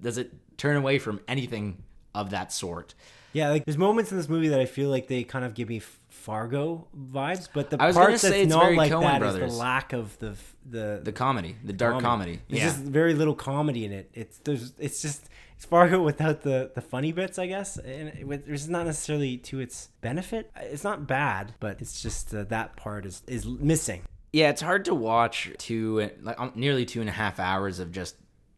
does 0.01 0.19
it 0.19 0.33
turn 0.57 0.77
away 0.77 0.99
from 0.99 1.21
anything 1.29 1.83
of 2.15 2.31
that 2.31 2.53
sort. 2.53 2.95
Yeah, 3.35 3.51
like 3.51 3.65
there's 3.67 3.77
moments 3.77 4.11
in 4.13 4.17
this 4.17 4.29
movie 4.29 4.49
that 4.49 4.61
I 4.61 4.65
feel 4.67 4.89
like 4.89 5.07
they 5.09 5.23
kind 5.25 5.45
of 5.45 5.53
give 5.55 5.69
me 5.69 5.83
Fargo 6.09 6.87
vibes, 6.97 7.49
but 7.53 7.69
the 7.71 7.77
I 7.83 7.89
was 7.89 7.97
part 7.97 8.11
that's 8.13 8.23
say 8.23 8.43
it's 8.43 8.51
not 8.51 8.63
very 8.65 8.77
like 8.77 8.91
Coen 8.93 9.03
that 9.03 9.17
is 9.17 9.19
Brothers. 9.21 9.53
the 9.53 9.59
lack 9.59 9.93
of 9.93 10.19
the 10.21 10.37
the 10.65 11.01
The 11.03 11.13
comedy, 11.13 11.57
the 11.63 11.73
dark 11.73 12.01
comedy. 12.01 12.41
There's 12.49 12.63
yeah. 12.63 12.69
just 12.69 12.81
very 12.81 13.13
little 13.15 13.35
comedy 13.35 13.85
in 13.85 13.93
it. 13.93 14.11
It's 14.15 14.39
there's 14.39 14.73
it's 14.79 15.03
just 15.03 15.29
it's 15.57 15.65
Fargo 15.67 16.03
without 16.03 16.43
the 16.43 16.71
the 16.75 16.81
funny 16.81 17.13
bits, 17.13 17.39
I 17.39 17.47
guess. 17.47 17.77
And 17.77 18.09
it, 18.11 18.27
with- 18.27 18.49
it's 18.49 18.69
not 18.69 18.87
necessarily 18.87 19.37
to 19.39 19.61
its 19.61 19.89
benefit. 20.01 20.51
It's 20.57 20.85
not 20.85 21.07
bad, 21.07 21.55
but 21.61 21.81
it's 21.81 22.01
just 22.01 22.33
uh, 22.35 22.45
that 22.45 22.77
part 22.77 23.05
is 23.05 23.23
is 23.27 23.45
missing. 23.47 24.03
yeah, 24.33 24.49
it's 24.51 24.63
hard 24.63 24.85
to 24.87 24.95
watch 24.95 25.51
two 25.59 26.11
like 26.23 26.39
um, 26.41 26.53
nearly 26.55 26.85
two 26.87 27.01
and 27.01 27.09
a 27.09 27.13
half 27.13 27.39
hours 27.41 27.81
of 27.81 27.91
just 27.93 28.17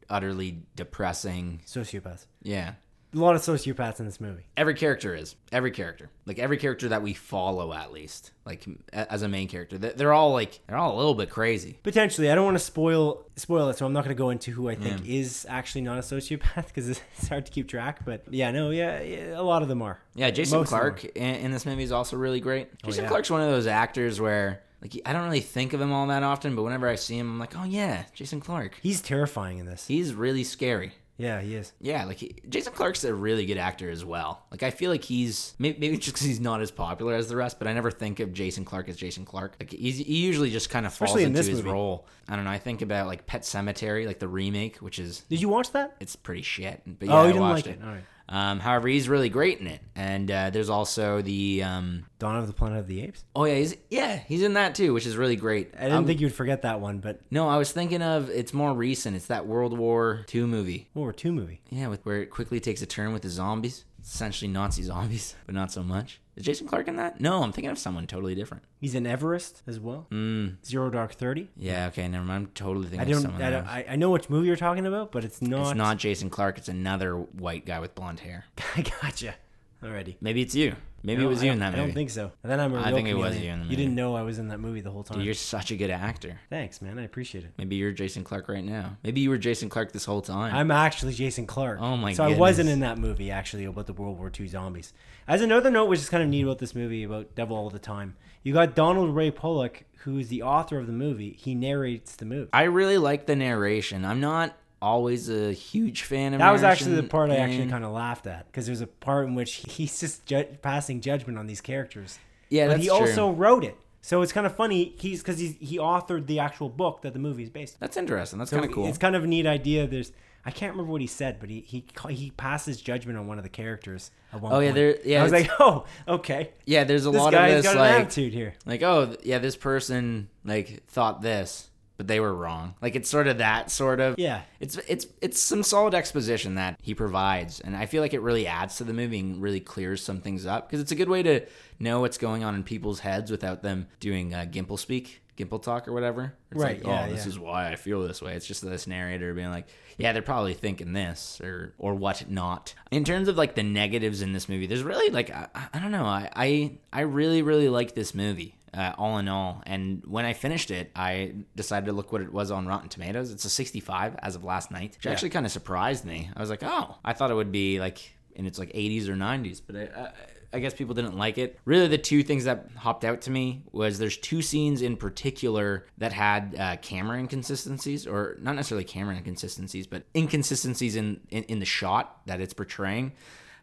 utterly 0.09 0.63
depressing. 0.77 1.61
Sociopaths. 1.67 2.27
Yeah. 2.43 2.75
A 3.17 3.19
lot 3.19 3.35
of 3.35 3.41
sociopaths 3.41 3.99
in 3.99 4.05
this 4.05 4.21
movie. 4.21 4.45
Every 4.59 4.75
character 4.75 5.15
is 5.15 5.37
every 5.51 5.71
character, 5.71 6.11
like 6.27 6.39
every 6.39 6.59
character 6.59 6.89
that 6.91 7.03
we 7.03 7.15
follow, 7.15 7.73
at 7.73 7.91
least, 7.91 8.33
like 8.45 8.67
as 8.93 9.23
a 9.23 9.29
main 9.29 9.49
character. 9.49 9.79
They- 9.79 9.93
They're 9.93 10.13
all 10.13 10.33
like 10.33 10.61
they're 10.67 10.77
all 10.77 10.95
a 10.95 10.99
little 10.99 11.15
bit 11.15 11.31
crazy. 11.31 11.79
Potentially, 11.83 12.31
I 12.31 12.35
don't 12.35 12.45
want 12.45 12.59
to 12.59 12.65
spoil 12.65 13.25
spoil 13.37 13.71
it, 13.71 13.79
so 13.79 13.87
I'm 13.87 13.95
not 13.95 14.05
going 14.05 14.15
to 14.15 14.19
go 14.19 14.29
into 14.31 14.51
who 14.51 14.69
I 14.69 14.75
think 14.75 15.01
mm. 15.01 15.09
is 15.09 15.47
actually 15.49 15.81
not 15.81 15.97
a 15.97 16.03
sociopath 16.03 16.67
because 16.67 16.89
it's 16.89 17.29
hard 17.29 17.47
to 17.47 17.53
keep 17.53 17.69
track. 17.69 18.05
But 18.05 18.25
yeah, 18.31 18.51
no, 18.51 18.71
yeah, 18.71 19.01
yeah, 19.01 19.41
a 19.41 19.43
lot 19.43 19.63
of 19.63 19.69
them 19.69 19.81
are. 19.81 19.99
Yeah, 20.15 20.31
Jason 20.31 20.59
Most 20.59 20.69
Clarke 20.69 21.05
in, 21.17 21.37
in 21.37 21.51
this 21.53 21.65
movie 21.65 21.85
is 21.85 21.93
also 21.93 22.17
really 22.17 22.41
great. 22.41 22.69
Oh, 22.85 22.89
Jason 22.89 23.05
yeah. 23.05 23.09
Clarke's 23.09 23.31
one 23.31 23.41
of 23.41 23.49
those 23.49 23.67
actors 23.67 24.21
where 24.21 24.63
like 24.83 25.01
I 25.07 25.13
don't 25.13 25.25
really 25.25 25.41
think 25.41 25.73
of 25.73 25.81
him 25.81 25.93
all 25.93 26.07
that 26.09 26.23
often, 26.23 26.55
but 26.55 26.65
whenever 26.65 26.87
I 26.87 26.97
see 26.97 27.19
him, 27.19 27.31
I'm 27.31 27.39
like, 27.39 27.57
oh 27.57 27.65
yeah, 27.65 28.05
Jason 28.13 28.41
Clarke. 28.41 28.79
He's 28.83 29.01
terrifying 29.01 29.59
in 29.59 29.67
this. 29.67 29.87
He's 29.87 30.15
really 30.15 30.45
scary. 30.45 30.93
Yeah, 31.19 31.41
he 31.41 31.55
is. 31.55 31.73
Yeah, 31.81 32.05
like 32.05 32.19
he, 32.19 32.37
Jason 32.49 32.73
Clarke's 32.75 33.03
a 33.05 33.15
really 33.15 33.47
good 33.47 33.57
actor 33.57 33.89
as 33.91 34.05
well. 34.05 34.45
Like 34.51 34.63
I 34.63 34.71
feel 34.71 34.91
like 34.91 35.03
he's 35.03 35.55
maybe, 35.59 35.79
maybe 35.79 35.97
just 35.97 36.15
because 36.15 36.27
he's 36.27 36.41
not 36.41 36.61
as 36.61 36.71
popular 36.71 37.15
as 37.15 37.29
the 37.29 37.37
rest, 37.37 37.59
but 37.59 37.67
I 37.67 37.73
never 37.73 37.91
think 37.91 38.21
of 38.21 38.33
Jason 38.35 38.65
Clarke 38.67 38.89
as 38.91 38.97
Jason 38.97 39.25
Clarke. 39.25 39.57
Like 39.59 39.71
he's, 39.71 39.97
he 39.99 40.19
usually 40.19 40.51
just 40.51 40.69
kind 40.69 40.85
of 40.85 40.93
falls 40.93 41.11
Especially 41.11 41.25
into 41.25 41.39
this 41.39 41.47
his 41.47 41.59
movie. 41.63 41.71
role. 41.71 42.07
I 42.29 42.37
don't 42.37 42.45
know. 42.45 42.51
I 42.51 42.59
think 42.59 42.83
about 42.83 43.07
like 43.07 43.27
Pet 43.27 43.43
Sematary, 43.43 44.07
like 44.07 44.19
the 44.19 44.29
remake, 44.29 44.77
which 44.79 44.99
is 44.99 45.21
Did 45.31 45.41
you 45.41 45.49
watch 45.49 45.73
that? 45.73 45.97
it's 46.01 46.17
pretty 46.17 46.43
shit. 46.43 46.83
But 46.87 47.09
oh, 47.09 47.13
yeah, 47.13 47.15
oh, 47.15 47.19
I 47.19 47.27
you 47.27 47.33
didn't 47.33 47.41
watched 47.43 47.67
like 47.67 47.77
it. 47.77 47.83
All 47.83 47.93
right. 47.93 48.05
Um, 48.29 48.59
however, 48.59 48.89
he's 48.89 49.09
really 49.09 49.29
great 49.29 49.61
in 49.61 49.69
it, 49.69 49.81
and 49.95 50.29
uh, 50.31 50.51
there's 50.51 50.69
also 50.69 51.23
the 51.23 51.63
um, 51.63 52.07
Dawn 52.19 52.37
of 52.37 52.49
the 52.49 52.53
Planet 52.53 52.79
of 52.81 52.89
the 52.89 53.03
Apes. 53.03 53.25
Oh 53.37 53.45
yeah, 53.45 53.55
he's 53.55 53.77
yeah, 53.89 54.17
he's 54.17 54.43
in 54.43 54.55
that 54.55 54.75
too, 54.75 54.93
which 54.93 55.07
is 55.07 55.17
really 55.17 55.37
great. 55.37 55.73
I 55.77 55.83
didn't 55.85 55.99
Um, 55.99 56.07
think 56.07 56.21
you'd 56.21 56.35
forget 56.35 56.63
that 56.63 56.81
one, 56.81 56.99
but 56.99 57.21
No, 57.31 57.49
I 57.49 57.57
was 57.57 57.71
thinking 57.71 58.03
of 58.03 58.29
it's 58.29 58.53
more 58.53 58.75
recent. 58.75 59.15
It's 59.15 59.27
that 59.27 59.47
World 59.47 59.79
War 59.79 60.25
II 60.35 60.43
movie. 60.47 60.89
World 60.95 61.05
War 61.07 61.15
II 61.25 61.31
movie. 61.31 61.61
Yeah, 61.71 61.87
with 61.87 62.05
where 62.05 62.21
it 62.23 62.31
quickly 62.31 62.59
takes 62.59 62.83
a 62.83 62.87
turn 62.87 63.13
with 63.13 63.23
the 63.23 63.29
zombies. 63.31 63.85
Essentially 64.03 64.51
Nazi 64.51 64.83
zombies, 64.83 65.37
but 65.47 65.55
not 65.55 65.71
so 65.71 65.83
much. 65.85 66.21
Is 66.37 66.45
Jason 66.45 66.67
Clarke 66.67 66.89
in 66.89 66.97
that? 66.97 67.19
No, 67.19 67.43
I'm 67.43 67.51
thinking 67.51 67.71
of 67.71 67.79
someone 67.79 68.07
totally 68.07 68.35
different. 68.35 68.63
He's 68.79 68.95
in 68.95 69.07
Everest 69.07 69.63
as 69.67 69.81
well. 69.81 70.07
Mm, 70.11 70.57
Zero 70.65 70.91
Dark 70.91 71.15
Thirty. 71.15 71.49
yeah, 71.57 71.87
okay, 71.87 72.07
never 72.09 72.25
mind. 72.25 72.47
I'm 72.49 72.53
totally 72.53 72.89
thinking 72.89 73.01
I 73.01 73.03
of 73.05 73.09
don't. 73.11 73.23
someone 73.23 73.43
I, 73.43 73.51
don't 73.51 73.61
else. 73.65 73.69
I, 73.71 73.87
I 73.91 73.97
know 73.97 74.11
which 74.11 74.29
movie 74.29 74.47
you're 74.47 74.57
talking 74.57 74.87
about, 74.87 75.13
but 75.13 75.25
it's 75.25 75.41
not. 75.41 75.71
It's 75.71 75.77
not 75.77 75.97
Jason 75.97 76.29
Clarke. 76.29 76.59
It's 76.59 76.69
another 76.69 77.15
white 77.17 77.65
guy 77.65 77.81
with 77.81 77.95
blonde 77.95 78.21
hair. 78.21 78.45
I 78.77 78.83
gotcha. 78.83 79.35
Already. 79.83 80.19
Maybe 80.21 80.43
it's 80.43 80.55
you. 80.55 80.75
Maybe 81.07 81.23
it 81.23 81.27
was 81.27 81.43
you 81.43 81.53
in 81.53 81.61
that 81.61 81.71
movie. 81.71 81.83
I 81.83 81.87
don't 81.87 81.95
think 81.95 82.11
so. 82.11 82.33
And 82.43 82.51
then 82.51 82.59
I'm 82.59 82.75
a 82.75 82.81
I 82.81 82.89
real 82.89 82.97
think 82.97 83.09
it 83.09 83.15
was 83.15 83.39
you 83.39 83.51
in 83.51 83.61
the 83.61 83.65
movie. 83.65 83.71
You 83.71 83.77
didn't 83.77 83.95
know 83.95 84.17
I 84.17 84.23
was 84.23 84.39
in 84.41 84.49
that 84.49 84.59
movie 84.59 84.81
the 84.81 84.91
whole 84.91 85.05
time. 85.05 85.19
Dude, 85.19 85.25
you're 85.25 85.35
such 85.35 85.71
a 85.71 85.77
good 85.77 85.91
actor. 85.91 86.41
Thanks, 86.51 86.83
man. 86.83 86.99
I 86.99 87.05
appreciate 87.05 87.45
it. 87.45 87.53
Maybe 87.57 87.77
you're 87.77 87.93
Jason 87.93 88.25
Clarke 88.25 88.49
right 88.49 88.65
now. 88.65 88.97
Maybe 89.05 89.21
you 89.21 89.31
were 89.31 89.39
Jason 89.39 89.69
Clarke 89.69 89.93
this 89.93 90.05
whole 90.05 90.21
time. 90.21 90.53
I'm 90.55 90.73
actually 90.73 91.15
Jason 91.15 91.47
Clarke. 91.47 91.81
Oh 91.81 91.97
my 91.97 92.11
god. 92.11 92.17
So 92.17 92.25
I 92.25 92.37
wasn't 92.37 92.69
in 92.69 92.81
that 92.81 92.99
movie 92.99 93.31
actually 93.31 93.65
about 93.65 93.87
the 93.87 93.93
World 93.93 94.19
War 94.19 94.33
II 94.37 94.49
zombies. 94.49 94.93
As 95.29 95.43
another 95.43 95.71
note, 95.71 95.87
which 95.87 96.01
is 96.01 96.09
kind 96.09 96.23
of 96.25 96.29
neat 96.29 96.43
about 96.43 96.59
this 96.59 96.75
movie 96.75 97.05
about 97.05 97.35
Devil 97.37 97.57
All 97.57 97.71
the 97.71 97.79
Time, 97.79 98.17
you 98.43 98.53
got 98.53 98.75
Donald 98.75 99.15
Ray 99.15 99.31
Pollock, 99.31 99.85
who 99.99 100.19
is 100.19 100.29
the 100.29 100.43
author 100.43 100.79
of 100.79 100.87
the 100.87 100.93
movie. 100.93 101.37
He 101.39 101.55
narrates 101.55 102.17
the 102.17 102.25
movie. 102.25 102.51
I 102.53 102.65
really 102.65 102.99
like 102.99 103.27
the 103.27 103.37
narration. 103.37 104.05
I'm 104.05 104.21
not 104.21 104.57
always 104.83 105.29
a 105.31 105.53
huge 105.53 106.03
fan 106.03 106.35
of 106.35 106.39
That 106.41 106.51
was 106.51 106.63
actually 106.63 106.97
the 106.97 107.03
part 107.05 107.31
I 107.31 107.37
actually 107.37 107.63
in- 107.63 107.71
kind 107.71 107.85
of 107.85 107.93
laughed 107.93 108.27
at 108.27 108.47
because 108.47 108.67
there's 108.67 108.81
a 108.81 108.87
part 108.87 109.27
in 109.27 109.35
which 109.35 109.55
he's 109.69 109.99
just 110.01 110.27
ju- 110.27 110.45
passing 110.63 111.01
judgment 111.01 111.39
on 111.39 111.47
these 111.47 111.61
characters. 111.61 112.19
Yeah, 112.49 112.67
but 112.67 112.71
that's 112.73 112.83
he 112.83 112.89
true. 112.89 112.97
also 112.99 113.31
wrote 113.33 113.65
it, 113.65 113.77
so 114.03 114.23
it's 114.23 114.33
kind 114.33 114.47
of 114.47 114.55
funny. 114.55 114.95
He's 114.99 115.21
because 115.23 115.39
he's 115.39 115.57
he 115.59 115.79
authored 115.79 116.27
the 116.27 116.39
actual 116.39 116.69
book 116.69 117.03
that 117.03 117.13
the 117.13 117.19
movie 117.19 117.43
is 117.43 117.51
based. 117.51 117.75
on. 117.75 117.79
That's 117.81 117.97
interesting. 117.97 118.39
That's 118.39 118.51
So 118.51 118.59
kind 118.59 118.69
of 118.69 118.75
cool. 118.75 118.87
It's 118.87 118.99
kind 118.99 119.17
of 119.17 119.25
a 119.25 119.27
neat 119.27 119.47
idea. 119.47 119.87
There's 119.87 120.13
I 120.45 120.53
can't 120.53 120.71
remember 120.73 120.93
what 120.93 121.01
he 121.01 121.09
said, 121.09 121.41
but 121.41 121.51
he 121.51 121.61
he 121.67 121.81
ca- 121.95 122.09
he 122.09 122.31
passes 122.31 122.81
judgment 122.81 123.19
on 123.19 123.27
one 123.27 123.37
of 123.39 123.43
the 123.43 123.51
characters 123.51 124.13
at 124.33 124.41
one 124.41 124.53
Oh, 124.53 124.61
yeah, 124.61 124.67
point. 124.69 124.75
there- 124.77 124.99
yeah, 125.05 125.21
I 125.21 125.23
was 125.25 125.33
like, 125.33 125.51
oh, 125.59 125.87
okay. 126.07 126.51
yeah, 126.67 126.85
there's 126.85 127.05
a 127.05 127.11
This 127.11 127.21
lot 127.21 127.35
of 127.35 127.39
guy's 127.41 127.55
this 127.55 127.65
got 127.65 127.73
an 127.75 127.79
like 127.81 128.01
attitude 128.03 128.33
here. 128.33 128.55
like 128.65 128.83
oh 128.85 129.07
th- 129.07 129.21
yeah, 129.25 129.39
this 129.39 129.57
person 129.57 130.29
like 130.45 130.87
thought 130.87 131.21
this, 131.21 131.69
but 131.97 132.07
they 132.07 132.21
were 132.21 132.35
wrong. 132.35 132.75
Like 132.83 132.95
it's 132.95 133.09
sort 133.09 133.27
of 133.27 133.39
that 133.39 133.71
sort 133.71 134.01
of 134.01 134.19
Yeah. 134.19 134.43
It's 134.61 134.77
it's 134.89 135.07
it's 135.21 135.41
some 135.41 135.63
solid 135.63 135.95
exposition 135.95 136.57
that 136.57 136.79
he 136.83 136.95
provides, 136.95 137.61
and 137.61 137.77
I 137.77 137.87
feel 137.87 138.03
like 138.03 138.15
it 138.15 138.21
really 138.21 138.47
adds 138.47 138.77
to 138.77 138.85
the 138.85 138.93
movie 138.93 139.21
and 139.21 139.41
really 139.41 139.61
clears 139.61 140.03
some 140.03 140.21
things 140.21 140.47
up 140.47 140.69
because 140.69 140.81
it's 140.81 140.93
a 140.93 140.97
good 140.97 141.09
way 141.09 141.23
to 141.23 141.47
know 141.79 142.01
what's 142.01 142.19
going 142.19 142.45
on 142.45 142.55
in 142.55 142.63
people's 142.63 143.01
heads 143.01 143.31
without 143.31 143.63
them 143.63 143.87
doing 144.01 144.35
uh, 144.35 144.47
gimple 144.51 144.79
speak. 144.79 145.23
Gimple 145.37 145.61
talk 145.63 145.87
or 145.87 145.93
whatever. 145.93 146.33
It's 146.51 146.63
Right, 146.63 146.79
Like, 146.79 146.87
yeah, 146.87 147.07
oh, 147.07 147.13
this 147.13 147.27
yeah. 147.27 147.29
is 147.29 147.39
why 147.39 147.71
I 147.71 147.77
feel 147.77 148.03
this 148.09 148.23
way. 148.23 148.33
It's 148.37 148.47
just 148.47 148.63
this 148.63 148.87
narrator 148.87 149.35
being 149.35 149.51
like, 149.51 149.67
yeah, 149.99 150.15
they're 150.15 150.23
probably 150.23 150.55
thinking 150.55 150.95
this 150.95 151.43
or 151.43 151.75
or 151.77 151.95
what 151.95 152.31
not. 152.31 152.75
In 152.91 153.05
terms 153.05 153.29
of 153.29 153.37
like 153.37 153.55
the 153.55 153.63
negatives 153.63 154.23
in 154.23 154.33
this 154.33 154.49
movie, 154.49 154.67
there's 154.67 154.83
really 154.83 155.11
like 155.11 155.31
I, 155.31 155.49
I 155.75 155.79
don't 155.79 155.93
know. 155.93 156.07
I 156.07 156.31
I, 156.35 156.79
I 156.91 157.01
really 157.03 157.43
really 157.43 157.69
like 157.69 157.95
this 157.95 158.15
movie. 158.15 158.57
Uh, 158.77 158.93
all 158.99 159.17
in 159.17 159.27
all, 159.27 159.63
and 159.65 160.03
when 160.07 160.27
I 160.27 160.35
finished 160.35 160.71
it, 160.71 160.91
I 160.95 161.33
decided 161.55 161.87
to 161.87 161.93
look 161.93 162.13
what 162.13 162.21
it 162.21 162.31
was 162.31 162.51
on 162.51 162.67
Rotten 162.67 162.91
Tomatoes. 162.91 163.33
It's 163.33 163.47
a 163.47 163.49
65 163.49 164.17
as 164.19 164.35
of 164.35 164.45
last 164.45 164.71
night, 164.71 164.97
which 164.97 165.07
actually 165.07 165.31
kind 165.31 165.47
of 165.47 165.53
surprised 165.53 166.05
me. 166.05 166.29
I 166.37 166.41
was 166.41 166.51
like, 166.51 166.63
oh, 166.63 166.97
I 167.03 167.15
thought 167.15 167.31
it 167.31 167.35
would 167.35 167.53
be 167.53 167.81
like 167.81 168.15
in 168.35 168.45
its 168.45 168.59
like 168.59 168.71
80s 168.75 169.09
or 169.09 169.15
90s, 169.15 169.63
but 169.67 169.77
I, 169.77 169.83
I, 170.03 170.13
I 170.53 170.59
guess 170.61 170.75
people 170.75 170.95
didn't 170.95 171.17
like 171.17 171.39
it. 171.39 171.59
Really, 171.65 171.89
the 171.89 171.99
two 171.99 172.23
things 172.23 172.45
that 172.45 172.69
hopped 172.77 173.05
out 173.05 173.23
to 173.23 173.31
me 173.31 173.63
was 173.73 173.99
there's 173.99 174.17
two 174.17 174.43
scenes 174.43 174.83
in 174.83 174.97
particular 174.97 175.87
that 175.99 176.13
had 176.13 176.55
uh, 176.59 176.77
camera 176.77 177.19
inconsistencies, 177.19 178.07
or 178.07 178.37
not 178.41 178.57
necessarily 178.57 178.85
camera 178.85 179.17
inconsistencies, 179.17 179.87
but 179.87 180.05
inconsistencies 180.15 180.97
in, 180.97 181.21
in, 181.31 181.45
in 181.45 181.59
the 181.59 181.67
shot 181.67 182.21
that 182.27 182.41
it's 182.41 182.55
portraying. 182.55 183.13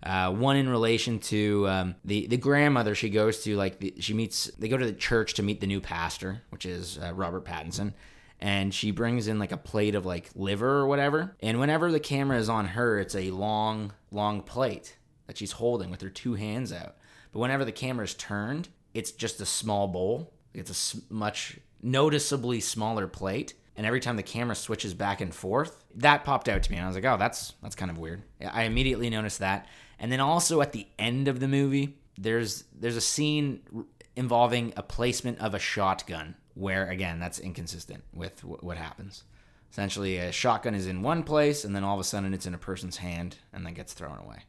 Uh, 0.04 0.30
one 0.32 0.58
in 0.58 0.68
relation 0.68 1.18
to 1.18 1.68
um, 1.70 1.96
the 2.04 2.28
the 2.28 2.38
grandmother 2.38 2.94
she 2.94 3.10
goes 3.10 3.42
to, 3.44 3.56
like 3.56 3.80
the, 3.80 3.94
she 4.00 4.14
meets. 4.14 4.48
They 4.60 4.68
go 4.68 4.78
to 4.78 4.86
the 4.86 4.92
church 4.92 5.36
to 5.36 5.44
meet 5.44 5.62
the 5.62 5.68
new 5.68 5.80
pastor, 5.80 6.42
which 6.50 6.66
is 6.66 7.00
uh, 7.02 7.14
Robert 7.14 7.46
Pattinson, 7.46 7.94
and 8.42 8.74
she 8.74 8.92
brings 8.92 9.30
in 9.30 9.40
like 9.40 9.54
a 9.54 9.58
plate 9.58 9.96
of 9.96 10.06
like 10.06 10.30
liver 10.36 10.80
or 10.80 10.88
whatever. 10.88 11.38
And 11.42 11.58
whenever 11.60 11.90
the 11.90 12.02
camera 12.02 12.38
is 12.38 12.50
on 12.50 12.66
her, 12.66 13.00
it's 13.00 13.16
a 13.16 13.32
long, 13.32 13.94
long 14.12 14.42
plate 14.42 14.98
that 15.28 15.38
she's 15.38 15.54
holding 15.54 15.90
with 15.90 16.02
her 16.02 16.10
two 16.10 16.34
hands 16.34 16.74
out. 16.74 16.98
But 17.32 17.40
whenever 17.40 17.64
the 17.64 17.72
camera 17.72 18.04
is 18.04 18.14
turned, 18.14 18.68
it's 18.94 19.12
just 19.12 19.40
a 19.40 19.46
small 19.46 19.88
bowl. 19.88 20.34
It's 20.54 20.94
a 20.94 21.14
much 21.14 21.58
noticeably 21.82 22.60
smaller 22.60 23.08
plate. 23.08 23.54
And 23.76 23.88
every 23.88 24.02
time 24.02 24.18
the 24.18 24.24
camera 24.24 24.56
switches 24.56 24.94
back 24.94 25.20
and 25.22 25.34
forth, 25.34 25.84
that 25.96 26.26
popped 26.26 26.48
out 26.48 26.62
to 26.62 26.72
me. 26.72 26.78
And 26.78 26.86
I 26.86 26.88
was 26.88 26.96
like, 26.96 27.06
oh, 27.06 27.18
that's 27.18 27.54
that's 27.64 27.76
kind 27.76 27.90
of 27.90 27.98
weird. 27.98 28.22
I 28.46 28.64
immediately 28.64 29.10
noticed 29.10 29.40
that. 29.40 29.68
And 30.04 30.12
then 30.12 30.20
also 30.20 30.60
at 30.60 30.74
the 30.74 30.86
end 31.00 31.30
of 31.30 31.40
the 31.40 31.48
movie, 31.48 31.96
there's 32.18 32.66
there's 32.78 32.98
a 32.98 33.02
scene 33.02 33.62
involving 34.18 34.74
a 34.76 34.84
placement 34.84 35.40
of 35.40 35.54
a 35.54 35.60
shotgun 35.60 36.36
where 36.56 36.90
again 36.90 37.20
that's 37.20 37.40
inconsistent 37.40 38.04
with 38.14 38.42
w- 38.42 38.60
what 38.60 38.76
happens. 38.76 39.24
Essentially, 39.72 40.18
a 40.18 40.32
shotgun 40.34 40.76
is 40.76 40.88
in 40.88 41.02
one 41.04 41.24
place, 41.24 41.64
and 41.64 41.74
then 41.74 41.86
all 41.86 41.94
of 41.96 42.02
a 42.02 42.04
sudden 42.04 42.34
it's 42.34 42.46
in 42.46 42.54
a 42.54 42.58
person's 42.58 42.98
hand, 42.98 43.38
and 43.54 43.66
then 43.66 43.74
gets 43.74 43.94
thrown 43.94 44.20
away. 44.20 44.40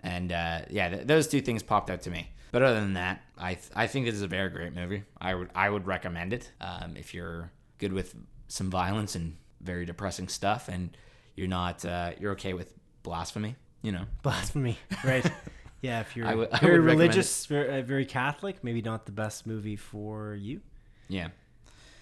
And 0.00 0.30
uh, 0.30 0.60
yeah, 0.68 0.90
th- 0.90 1.06
those 1.06 1.26
two 1.26 1.40
things 1.40 1.62
popped 1.62 1.88
out 1.90 2.02
to 2.02 2.10
me. 2.10 2.28
But 2.52 2.62
other 2.62 2.80
than 2.80 2.92
that, 2.94 3.22
I 3.38 3.54
th- 3.54 3.70
I 3.74 3.86
think 3.86 4.04
this 4.04 4.14
is 4.14 4.22
a 4.22 4.28
very 4.28 4.50
great 4.50 4.74
movie. 4.74 5.04
I 5.18 5.34
would 5.34 5.48
I 5.54 5.70
would 5.70 5.86
recommend 5.86 6.34
it 6.34 6.52
um, 6.60 6.96
if 6.98 7.14
you're 7.14 7.50
good 7.78 7.94
with 7.94 8.14
some 8.48 8.70
violence 8.70 9.14
and 9.14 9.36
very 9.62 9.86
depressing 9.86 10.28
stuff, 10.28 10.68
and 10.68 10.94
you're 11.34 11.48
not 11.48 11.82
uh, 11.86 12.10
you're 12.20 12.32
okay 12.32 12.52
with 12.52 12.74
blasphemy. 13.02 13.56
You 13.82 13.92
know, 13.92 14.04
Blasphemy, 14.22 14.78
right? 15.04 15.30
yeah, 15.82 16.00
if 16.00 16.16
you're 16.16 16.26
I 16.26 16.34
would- 16.34 16.48
I 16.52 16.58
very 16.58 16.78
religious, 16.80 17.46
very, 17.46 17.78
uh, 17.78 17.82
very 17.82 18.04
Catholic, 18.04 18.62
maybe 18.64 18.82
not 18.82 19.06
the 19.06 19.12
best 19.12 19.46
movie 19.46 19.76
for 19.76 20.34
you. 20.34 20.60
yeah. 21.08 21.28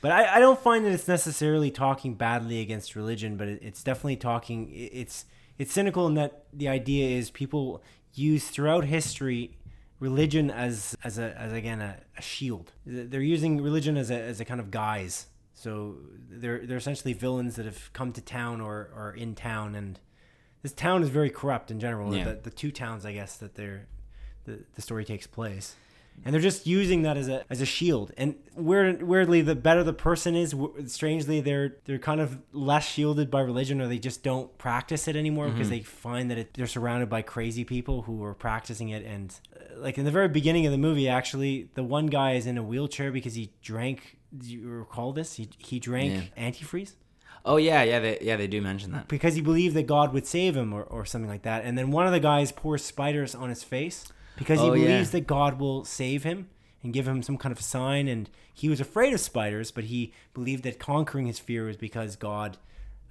But 0.03 0.13
I, 0.13 0.37
I 0.37 0.39
don't 0.41 0.61
find 0.61 0.85
that 0.85 0.93
it's 0.93 1.09
necessarily 1.09 1.71
talking 1.71 2.15
badly 2.15 2.61
against 2.61 2.95
religion, 2.95 3.37
but 3.37 3.49
it, 3.49 3.61
it's 3.63 3.83
definitely 3.83 4.17
talking. 4.17 4.71
it- 4.71 4.93
It's 4.93 5.25
it's 5.59 5.73
cynical 5.73 6.07
in 6.07 6.15
that 6.15 6.45
the 6.53 6.69
idea 6.69 7.17
is 7.19 7.31
people 7.31 7.83
use 8.15 8.49
throughout 8.49 8.85
history 8.85 9.57
religion 9.99 10.51
as 10.51 10.95
as 11.03 11.19
a 11.19 11.37
as 11.39 11.53
again 11.53 11.81
a, 11.81 11.97
a 12.19 12.23
shield. 12.23 12.73
They're 12.85 13.23
using 13.23 13.61
religion 13.63 13.97
as 13.97 14.11
a 14.11 14.21
as 14.21 14.39
a 14.39 14.45
kind 14.45 14.61
of 14.61 14.71
guise. 14.71 15.27
So 15.55 15.97
they're 16.29 16.65
they're 16.67 16.77
essentially 16.77 17.15
villains 17.15 17.57
that 17.57 17.65
have 17.65 17.91
come 17.95 18.13
to 18.13 18.21
town 18.21 18.61
or 18.61 18.91
or 18.95 19.15
in 19.17 19.35
town, 19.35 19.75
and 19.75 19.99
this 20.67 20.73
town 20.73 21.01
is 21.05 21.11
very 21.11 21.31
corrupt 21.31 21.71
in 21.71 21.79
general. 21.79 22.13
Yeah. 22.13 22.25
The, 22.25 22.41
the 22.43 22.51
two 22.51 22.73
towns, 22.73 23.07
I 23.07 23.13
guess, 23.13 23.37
that 23.37 23.55
they're 23.55 23.87
the, 24.47 24.65
the 24.75 24.83
story 24.83 25.05
takes 25.05 25.25
place. 25.25 25.77
And 26.25 26.35
they're 26.35 26.43
just 26.43 26.67
using 26.67 27.03
that 27.03 27.17
as 27.17 27.29
a 27.29 27.45
as 27.49 27.61
a 27.61 27.67
shield. 27.67 28.11
And 28.17 28.35
weird, 28.57 29.01
weirdly 29.05 29.43
the 29.43 29.55
better 29.55 29.85
the 29.85 29.93
person 29.93 30.35
is 30.35 30.51
w- 30.51 30.89
strangely 30.89 31.41
they're 31.41 31.77
they're 31.85 32.01
kind 32.01 32.21
of 32.21 32.41
less 32.53 32.85
shielded 32.85 33.31
by 33.31 33.43
religion 33.43 33.81
or 33.81 33.87
they 33.87 34.01
just 34.01 34.25
don't 34.25 34.59
practice 34.59 35.07
it 35.07 35.15
anymore 35.15 35.51
because 35.51 35.71
they 35.71 35.83
find 35.83 36.33
that 36.33 36.39
it, 36.39 36.55
they're 36.55 36.67
surrounded 36.67 37.09
by 37.09 37.23
crazy 37.23 37.63
people 37.65 38.03
who 38.03 38.25
are 38.25 38.35
practicing 38.35 38.89
it. 38.89 39.05
And 39.05 39.33
uh, 39.55 39.79
like 39.79 39.99
in 39.99 40.05
the 40.05 40.11
very 40.11 40.29
beginning 40.29 40.67
of 40.67 40.73
the 40.73 40.79
movie 40.79 41.09
actually 41.09 41.69
the 41.75 41.85
one 41.85 42.07
guy 42.07 42.33
is 42.33 42.47
in 42.47 42.59
a 42.59 42.63
wheelchair 42.63 43.13
because 43.13 43.35
he 43.35 43.53
drank 43.63 44.17
do 44.37 44.51
you 44.51 44.67
recall 44.69 45.13
this? 45.13 45.35
He, 45.35 45.49
he 45.59 45.79
drank 45.79 46.33
antifreeze 46.37 46.95
Oh 47.47 47.57
yeah, 47.57 47.83
yeah, 47.85 48.01
they, 48.01 48.19
yeah. 48.21 48.37
They 48.37 48.47
do 48.49 48.61
mention 48.61 48.91
that. 48.93 49.07
because 49.09 49.35
he 49.37 49.41
believed 49.41 49.75
that 49.77 49.87
God 49.87 50.13
would 50.13 50.27
save 50.27 50.57
him 50.57 50.73
or, 50.73 50.83
or 50.83 51.05
something 51.07 51.31
like 51.31 51.43
that. 51.43 51.65
And 51.65 51.79
then 51.79 51.91
one 51.91 52.07
of 52.07 52.13
the 52.13 52.21
guys 52.21 52.51
pours 52.53 52.85
spiders 52.85 53.35
on 53.35 53.49
his 53.49 53.63
face 53.63 54.05
because 54.37 54.61
he 54.61 54.67
Oh, 54.67 54.75
yeah. 54.75 54.85
believes 54.87 55.11
that 55.13 55.27
God 55.27 55.59
will 55.61 55.85
save 55.85 56.25
him 56.25 56.49
and 56.83 56.93
give 56.93 57.07
him 57.07 57.23
some 57.23 57.39
kind 57.39 57.53
of 57.53 57.61
sign. 57.61 58.09
And 58.09 58.29
he 58.53 58.69
was 58.69 58.81
afraid 58.81 59.13
of 59.15 59.21
spiders, 59.21 59.71
but 59.71 59.85
he 59.85 60.13
believed 60.35 60.65
that 60.65 60.79
conquering 60.81 61.27
his 61.27 61.39
fear 61.39 61.67
was 61.67 61.77
because 61.77 62.17
God 62.17 62.59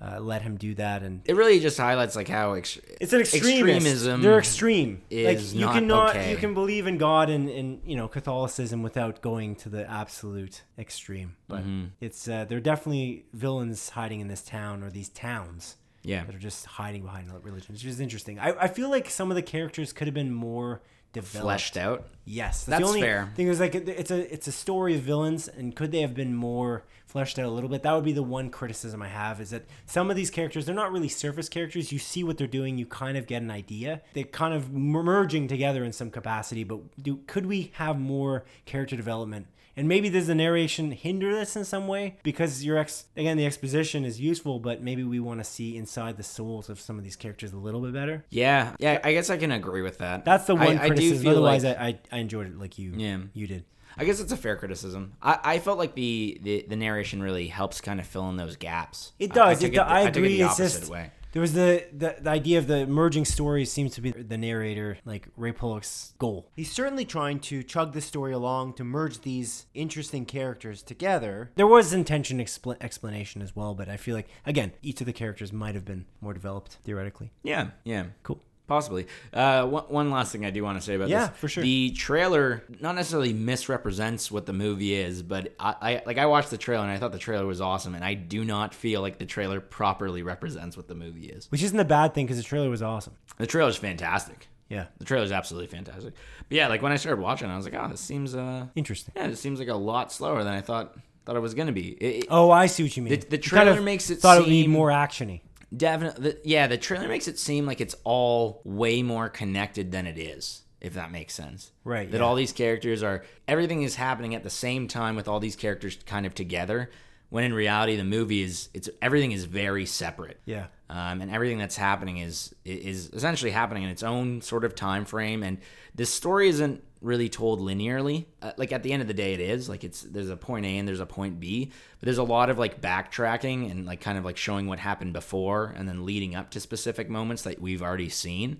uh, 0.02 0.20
let 0.20 0.41
him 0.41 0.58
do 0.58 0.76
that. 0.76 1.04
And 1.04 1.22
It 1.26 1.36
really 1.36 1.60
just 1.60 1.78
highlights 1.78 2.16
like 2.16 2.28
how 2.28 2.54
ex- 2.54 2.78
it's 3.02 3.14
an 3.14 3.22
extremist. 3.22 3.58
extremism. 3.60 4.22
They're 4.22 4.38
extreme. 4.39 5.02
is 5.10 5.54
like 5.54 5.60
you 5.60 5.66
not 5.66 5.74
cannot 5.74 6.10
okay. 6.12 6.32
you 6.32 6.38
can 6.38 6.54
believe 6.54 6.86
in 6.88 6.98
God 6.98 7.30
and, 7.30 7.50
and 7.50 7.82
you 7.86 7.96
know 7.96 8.08
Catholicism 8.08 8.84
without 8.84 9.22
going 9.22 9.56
to 9.58 9.70
the 9.70 9.89
absolute 9.89 10.64
extreme. 10.78 11.36
But 11.48 11.62
Mm-hmm. 11.62 11.86
it's 12.02 12.28
uh, 12.28 12.46
they're 12.46 12.60
definitely 12.60 13.26
villains 13.34 13.89
hiding 13.89 14.20
in 14.20 14.28
this 14.28 14.41
town 14.41 14.84
or 14.84 14.89
these 14.89 15.10
towns 15.10 15.78
yeah. 16.04 16.24
that 16.26 16.36
are 16.36 16.39
just 16.39 16.66
hiding 16.66 17.04
behind 17.04 17.32
religion, 17.43 17.74
which 17.74 17.86
is 17.86 18.00
interesting. 18.00 18.38
I, 18.39 18.54
I 18.66 18.68
feel 18.68 18.89
like 18.89 19.10
some 19.10 19.32
of 19.32 19.36
the 19.36 19.41
characters 19.41 19.93
could 19.93 20.08
have 20.08 20.14
been 20.14 20.34
more 20.34 20.82
developed. 21.16 21.43
fleshed 21.43 21.78
out. 21.78 22.05
Yes, 22.26 22.63
That's 22.63 22.82
the 22.82 22.88
only 22.88 23.01
fair. 23.01 23.32
Thing 23.36 23.47
is, 23.47 23.59
like, 23.59 23.76
it's 23.76 24.11
a 24.11 24.34
it's 24.34 24.47
a 24.47 24.51
story 24.51 24.95
of 24.95 25.01
villains, 25.01 25.47
and 25.47 25.76
could 25.76 25.91
they 25.91 26.01
have 26.01 26.13
been 26.16 26.36
more 26.36 26.84
fleshed 27.05 27.38
out 27.39 27.45
a 27.45 27.49
little 27.49 27.70
bit? 27.70 27.84
That 27.84 27.93
would 27.93 28.03
be 28.03 28.13
the 28.13 28.24
one 28.24 28.49
criticism 28.49 29.01
I 29.01 29.07
have 29.07 29.39
is 29.39 29.51
that 29.51 29.66
some 29.86 30.09
of 30.09 30.16
these 30.16 30.30
characters 30.30 30.66
they're 30.66 30.76
not 30.76 30.91
really 30.91 31.07
surface 31.07 31.49
characters. 31.49 31.91
You 31.91 31.99
see 31.99 32.24
what 32.24 32.38
they're 32.38 32.47
doing, 32.47 32.78
you 32.78 32.86
kind 32.86 33.18
of 33.18 33.28
get 33.28 33.41
an 33.41 33.51
idea. 33.51 34.01
They're 34.13 34.24
kind 34.24 34.53
of 34.53 34.72
merging 34.72 35.47
together 35.47 35.84
in 35.84 35.93
some 35.93 36.09
capacity, 36.09 36.63
but 36.63 36.80
do 37.01 37.18
could 37.28 37.45
we 37.45 37.72
have 37.76 37.99
more 37.99 38.45
character 38.66 38.95
development? 38.95 39.47
And 39.78 39.88
maybe 39.89 40.09
does 40.09 40.28
the 40.28 40.36
narration 40.36 40.91
hinder 40.91 41.34
this 41.34 41.55
in 41.55 41.65
some 41.65 41.88
way? 41.88 42.15
Because 42.23 42.63
your 42.63 42.78
ex 42.78 43.05
again, 43.17 43.36
the 43.38 43.45
exposition 43.45 44.05
is 44.05 44.19
useful, 44.21 44.59
but 44.59 44.82
maybe 44.82 45.03
we 45.03 45.19
want 45.19 45.39
to 45.41 45.43
see 45.43 45.76
inside 45.78 46.17
the 46.17 46.23
souls 46.23 46.69
of 46.69 46.80
some 46.80 46.97
of 46.97 47.03
these 47.03 47.15
characters 47.17 47.51
a 47.51 47.57
little 47.57 47.82
bit 47.82 47.93
better. 47.93 48.23
Yeah, 48.30 48.76
yeah. 48.80 48.99
I 49.03 49.11
guess 49.13 49.30
I 49.30 49.38
can 49.38 49.51
agree 49.51 49.82
with 49.82 49.97
that. 49.97 50.23
That's 50.23 50.45
the 50.45 50.55
I- 50.55 50.65
one 50.65 50.78
I, 50.78 50.89
do 50.89 51.17
feel 51.17 51.32
Otherwise, 51.32 51.63
like- 51.65 51.78
I, 51.78 51.88
I 51.88 51.99
I 52.13 52.17
enjoyed 52.19 52.47
it 52.47 52.57
like 52.57 52.78
you 52.80 52.93
Yeah. 52.95 53.17
you 53.34 53.47
did. 53.47 53.65
I 53.97 54.03
guess 54.03 54.19
it's 54.19 54.32
a 54.34 54.38
fair 54.38 54.57
criticism. 54.57 55.13
I, 55.21 55.39
I 55.41 55.59
felt 55.59 55.78
like 55.78 55.95
the, 55.95 56.38
the, 56.43 56.65
the 56.67 56.76
narration 56.76 57.23
really 57.23 57.47
helps 57.47 57.80
kind 57.80 58.01
of 58.01 58.05
fill 58.05 58.28
in 58.28 58.36
those 58.36 58.57
gaps. 58.57 59.13
It 59.19 59.32
I- 59.38 59.41
I 59.41 59.49
does. 59.53 59.59
took 59.61 59.69
it, 59.71 59.76
do- 59.76 59.80
I, 59.82 60.01
agree. 60.01 60.28
the 60.38 60.41
it's 60.41 60.59
opposite 60.59 60.80
just 60.80 60.91
way. 60.91 61.11
There 61.36 61.42
was 61.42 61.52
the, 61.52 61.86
the 61.92 62.16
the 62.22 62.30
idea 62.30 62.58
of 62.58 62.68
the 62.68 62.88
merging 62.88 63.26
stories 63.26 63.70
seems 63.70 63.94
to 63.96 64.02
be 64.02 64.12
the 64.12 64.38
narrator, 64.38 65.00
like 65.04 65.28
Ray 65.36 65.52
Pollock's 65.52 66.14
goal. 66.18 66.50
He's 66.56 66.72
certainly 66.72 67.04
trying 67.04 67.42
to 67.42 67.62
chug 67.62 67.92
the 67.92 68.00
story 68.00 68.32
along 68.32 68.76
to 68.76 68.86
merge 68.86 69.20
these 69.20 69.66
interesting 69.74 70.24
characters 70.26 70.82
together. 70.82 71.52
There 71.56 71.68
was 71.68 71.92
intention 71.92 72.40
expl- 72.40 72.78
explanation 72.80 73.42
as 73.42 73.54
well, 73.54 73.76
but 73.76 73.90
I 73.90 73.98
feel 73.98 74.16
like 74.16 74.30
again, 74.46 74.72
each 74.82 75.02
of 75.02 75.08
the 75.08 75.12
characters 75.12 75.52
might 75.52 75.76
have 75.76 75.84
been 75.84 76.06
more 76.22 76.34
developed 76.34 76.78
theoretically. 76.86 77.34
Yeah, 77.44 77.72
yeah. 77.84 78.06
Cool. 78.24 78.40
Possibly. 78.68 79.05
Uh, 79.32 79.66
one, 79.68 79.84
one 79.84 80.11
last 80.11 80.32
thing 80.32 80.43
I 80.45 80.49
do 80.49 80.63
want 80.63 80.80
to 80.80 80.84
say 80.84 80.95
about 80.95 81.07
Yeah, 81.09 81.28
this. 81.28 81.38
for 81.38 81.47
sure. 81.47 81.63
The 81.63 81.91
trailer 81.91 82.63
not 82.82 82.95
necessarily 82.95 83.32
misrepresents 83.32 84.32
what 84.32 84.45
the 84.45 84.53
movie 84.53 84.93
is, 84.95 85.22
but 85.22 85.53
I, 85.59 85.76
I 85.82 86.01
like 86.05 86.18
I 86.18 86.26
watched 86.26 86.49
the 86.49 86.57
trailer 86.57 86.84
and 86.84 86.91
I 86.91 86.97
thought 86.97 87.11
the 87.11 87.20
trailer 87.20 87.45
was 87.45 87.61
awesome, 87.61 87.93
and 87.95 88.03
I 88.03 88.13
do 88.16 88.43
not 88.43 88.74
feel 88.74 89.01
like 89.01 89.18
the 89.20 89.26
trailer 89.26 89.59
properly 89.59 90.24
represents 90.24 90.76
what 90.78 90.88
the 90.88 90.95
movie 90.95 91.28
is. 91.28 91.49
Which 91.51 91.61
isn't 91.63 91.80
a 91.80 91.86
bad 91.86 92.13
thing 92.13 92.26
because 92.26 92.38
the 92.38 92.43
trailer 92.43 92.70
was 92.70 92.82
awesome. 92.82 93.13
The 93.38 93.47
trailer 93.47 93.70
is 93.70 93.78
fantastic. 93.78 94.47
Yeah, 94.68 94.88
The 94.97 95.05
trailer 95.05 95.24
is 95.26 95.32
absolutely 95.32 95.68
fantastic. 95.68 96.16
But 96.49 96.55
yeah, 96.55 96.68
like 96.68 96.82
when 96.82 96.91
I 96.91 96.95
started 96.95 97.22
watching, 97.22 97.51
I 97.51 97.55
was 97.55 97.66
like, 97.66 97.76
oh, 97.76 97.88
this 97.88 98.01
seems 98.01 98.34
uh, 98.34 98.66
interesting. 98.74 99.13
yeah, 99.16 99.28
this 99.28 99.39
seems 99.39 99.59
like 99.59 99.68
a 99.68 99.76
lot 99.76 100.11
slower 100.11 100.43
than 100.43 100.53
I 100.53 100.61
thought 100.61 100.95
thought 101.24 101.36
it 101.36 101.39
was 101.39 101.53
gonna 101.53 101.72
be. 101.72 101.89
It, 101.91 102.05
it- 102.24 102.28
Oh, 102.32 102.49
I 102.49 102.66
see 102.66 102.82
what 102.84 102.97
you 102.97 103.03
mean. 103.03 103.11
The- 103.20 103.28
the 103.28 103.38
You 103.38 103.41
kind 103.43 103.68
trailer 103.68 103.82
makes 103.82 104.09
it 104.09 104.18
thought 104.20 104.38
it 104.38 104.41
would 104.41 104.49
be 104.49 104.66
more 104.68 104.89
actiony. 104.89 105.41
Definitely, 105.76 106.36
yeah. 106.43 106.67
The 106.67 106.78
trailer 106.78 107.07
makes 107.07 107.28
it 107.28 107.39
seem 107.39 107.65
like 107.65 107.82
it's 107.82 107.95
all 108.03 108.61
way 108.63 109.01
more 109.03 109.30
connected 109.30 109.91
than 109.91 110.07
it 110.07 110.17
is, 110.17 110.63
if 110.82 110.93
that 110.93 111.11
makes 111.11 111.34
sense. 111.34 111.71
Right, 111.84 112.09
That 112.09 112.17
yeah. 112.19 112.23
all 112.23 112.36
these 112.36 112.51
characters 112.53 113.03
are 113.03 113.23
everything 113.47 113.82
is 113.84 113.95
happening 113.95 114.36
at 114.36 114.43
the 114.43 114.49
same 114.49 114.88
time 114.88 115.15
with 115.15 115.28
all 115.28 115.39
these 115.39 115.55
characters 115.55 115.97
kind 116.05 116.26
of 116.26 116.34
together. 116.36 116.89
When 117.30 117.43
in 117.43 117.53
reality 117.53 117.95
the 117.95 118.03
movie 118.03 118.43
is 118.43 118.69
it's 118.73 118.89
everything 119.01 119.32
is 119.32 119.45
very 119.45 119.86
separate. 119.86 120.39
Yeah. 120.45 120.67
Um, 120.89 121.21
and 121.21 121.32
everything 121.32 121.57
that's 121.57 121.76
happening 121.76 122.17
is 122.17 122.53
is 122.63 123.09
essentially 123.09 123.51
happening 123.51 123.84
in 123.84 123.89
its 123.89 124.03
own 124.03 124.41
sort 124.41 124.63
of 124.63 124.76
time 124.76 125.05
frame. 125.05 125.43
And 125.43 125.57
this 125.95 126.13
story 126.13 126.47
isn't 126.49 126.84
really 127.01 127.30
told 127.30 127.59
linearly. 127.59 128.26
Uh, 128.41 128.51
like 128.57 128.71
at 128.71 128.84
the 128.84 128.91
end 128.91 129.01
of 129.01 129.07
the 129.07 129.13
day, 129.13 129.34
it 129.34 129.39
is 129.39 129.67
like 129.67 129.84
it's 129.84 130.01
there's 130.01 130.30
a 130.30 130.38
point 130.38 130.65
A 130.65 130.78
and 130.78 130.88
there's 130.88 130.99
a 130.99 131.05
point 131.05 131.39
B, 131.39 131.71
but 131.99 132.05
there's 132.05 132.17
a 132.17 132.23
lot 132.23 132.49
of 132.49 132.59
like 132.59 132.82
backtracking 132.82 133.71
and 133.71 133.86
like 133.86 134.01
kind 134.01 134.17
of 134.17 134.26
like 134.26 134.38
showing 134.38 134.67
what 134.67 134.80
happened 134.80 135.13
before 135.13 135.73
and 135.76 135.88
then 135.88 136.05
leading 136.05 136.36
up 136.36 136.51
to 136.51 136.59
specific 136.59 137.09
moments 137.09 137.43
that 137.43 137.59
we've 137.61 137.82
already 137.82 138.09
seen. 138.09 138.57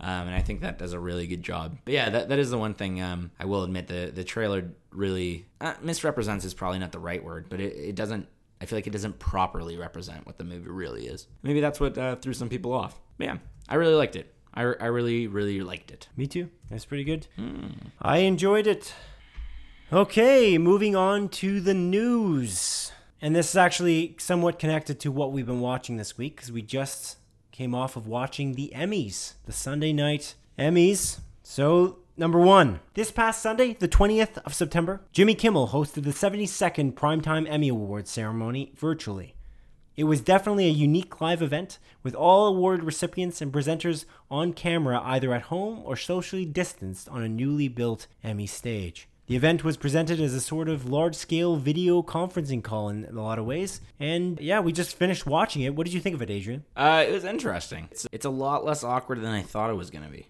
Um, 0.00 0.26
and 0.28 0.34
I 0.34 0.40
think 0.40 0.60
that 0.60 0.78
does 0.78 0.92
a 0.92 0.98
really 0.98 1.26
good 1.26 1.42
job. 1.42 1.78
But 1.84 1.94
yeah, 1.94 2.10
that, 2.10 2.28
that 2.28 2.38
is 2.38 2.50
the 2.50 2.58
one 2.58 2.74
thing 2.74 3.00
um, 3.00 3.30
I 3.38 3.44
will 3.44 3.62
admit 3.62 3.86
the 3.86 4.10
the 4.14 4.24
trailer 4.24 4.70
really 4.90 5.46
uh, 5.60 5.74
misrepresents 5.82 6.44
is 6.44 6.54
probably 6.54 6.78
not 6.78 6.92
the 6.92 6.98
right 6.98 7.22
word, 7.22 7.46
but 7.48 7.60
it, 7.60 7.74
it 7.76 7.94
doesn't. 7.94 8.28
I 8.60 8.66
feel 8.66 8.76
like 8.78 8.86
it 8.86 8.92
doesn't 8.92 9.18
properly 9.18 9.76
represent 9.76 10.26
what 10.26 10.38
the 10.38 10.44
movie 10.44 10.70
really 10.70 11.06
is. 11.06 11.26
Maybe 11.42 11.60
that's 11.60 11.80
what 11.80 11.98
uh, 11.98 12.16
threw 12.16 12.32
some 12.32 12.48
people 12.48 12.72
off. 12.72 13.00
But 13.18 13.24
yeah, 13.26 13.36
I 13.68 13.76
really 13.76 13.94
liked 13.94 14.16
it. 14.16 14.32
I, 14.54 14.62
I 14.62 14.86
really 14.86 15.26
really 15.26 15.60
liked 15.60 15.90
it. 15.90 16.08
Me 16.16 16.26
too. 16.26 16.50
That's 16.70 16.84
pretty 16.84 17.04
good. 17.04 17.26
I 18.00 18.18
enjoyed 18.18 18.66
it. 18.66 18.94
Okay, 19.92 20.58
moving 20.58 20.96
on 20.96 21.28
to 21.30 21.60
the 21.60 21.74
news. 21.74 22.90
And 23.20 23.34
this 23.34 23.50
is 23.50 23.56
actually 23.56 24.16
somewhat 24.18 24.58
connected 24.58 25.00
to 25.00 25.10
what 25.10 25.32
we've 25.32 25.46
been 25.46 25.60
watching 25.60 25.96
this 25.96 26.18
week 26.18 26.36
because 26.36 26.52
we 26.52 26.62
just 26.62 27.16
came 27.54 27.72
off 27.72 27.94
of 27.94 28.08
watching 28.08 28.54
the 28.54 28.72
Emmys, 28.74 29.34
the 29.46 29.52
Sunday 29.52 29.92
night 29.92 30.34
Emmys. 30.58 31.20
So, 31.44 31.98
number 32.16 32.40
one, 32.40 32.80
this 32.94 33.12
past 33.12 33.40
Sunday, 33.40 33.74
the 33.74 33.86
20th 33.86 34.38
of 34.38 34.52
September, 34.52 35.02
Jimmy 35.12 35.36
Kimmel 35.36 35.68
hosted 35.68 36.02
the 36.02 36.10
72nd 36.10 36.94
Primetime 36.94 37.48
Emmy 37.48 37.68
Awards 37.68 38.10
ceremony 38.10 38.72
virtually. 38.74 39.36
It 39.96 40.02
was 40.02 40.20
definitely 40.20 40.66
a 40.66 40.72
unique 40.72 41.20
live 41.20 41.42
event 41.42 41.78
with 42.02 42.16
all 42.16 42.48
award 42.48 42.82
recipients 42.82 43.40
and 43.40 43.52
presenters 43.52 44.04
on 44.28 44.52
camera 44.52 45.00
either 45.04 45.32
at 45.32 45.42
home 45.42 45.80
or 45.84 45.96
socially 45.96 46.44
distanced 46.44 47.08
on 47.08 47.22
a 47.22 47.28
newly 47.28 47.68
built 47.68 48.08
Emmy 48.24 48.48
stage. 48.48 49.06
The 49.26 49.36
event 49.36 49.64
was 49.64 49.78
presented 49.78 50.20
as 50.20 50.34
a 50.34 50.40
sort 50.40 50.68
of 50.68 50.90
large 50.90 51.14
scale 51.14 51.56
video 51.56 52.02
conferencing 52.02 52.62
call 52.62 52.90
in 52.90 53.06
a 53.06 53.12
lot 53.12 53.38
of 53.38 53.46
ways. 53.46 53.80
And 53.98 54.38
yeah, 54.38 54.60
we 54.60 54.70
just 54.70 54.96
finished 54.96 55.24
watching 55.24 55.62
it. 55.62 55.74
What 55.74 55.86
did 55.86 55.94
you 55.94 56.00
think 56.00 56.14
of 56.14 56.20
it, 56.20 56.30
Adrian? 56.30 56.64
Uh, 56.76 57.04
it 57.08 57.12
was 57.12 57.24
interesting. 57.24 57.88
It's, 57.90 58.06
it's 58.12 58.26
a 58.26 58.30
lot 58.30 58.66
less 58.66 58.84
awkward 58.84 59.22
than 59.22 59.30
I 59.30 59.40
thought 59.40 59.70
it 59.70 59.74
was 59.74 59.90
going 59.90 60.04
to 60.04 60.10
be. 60.10 60.28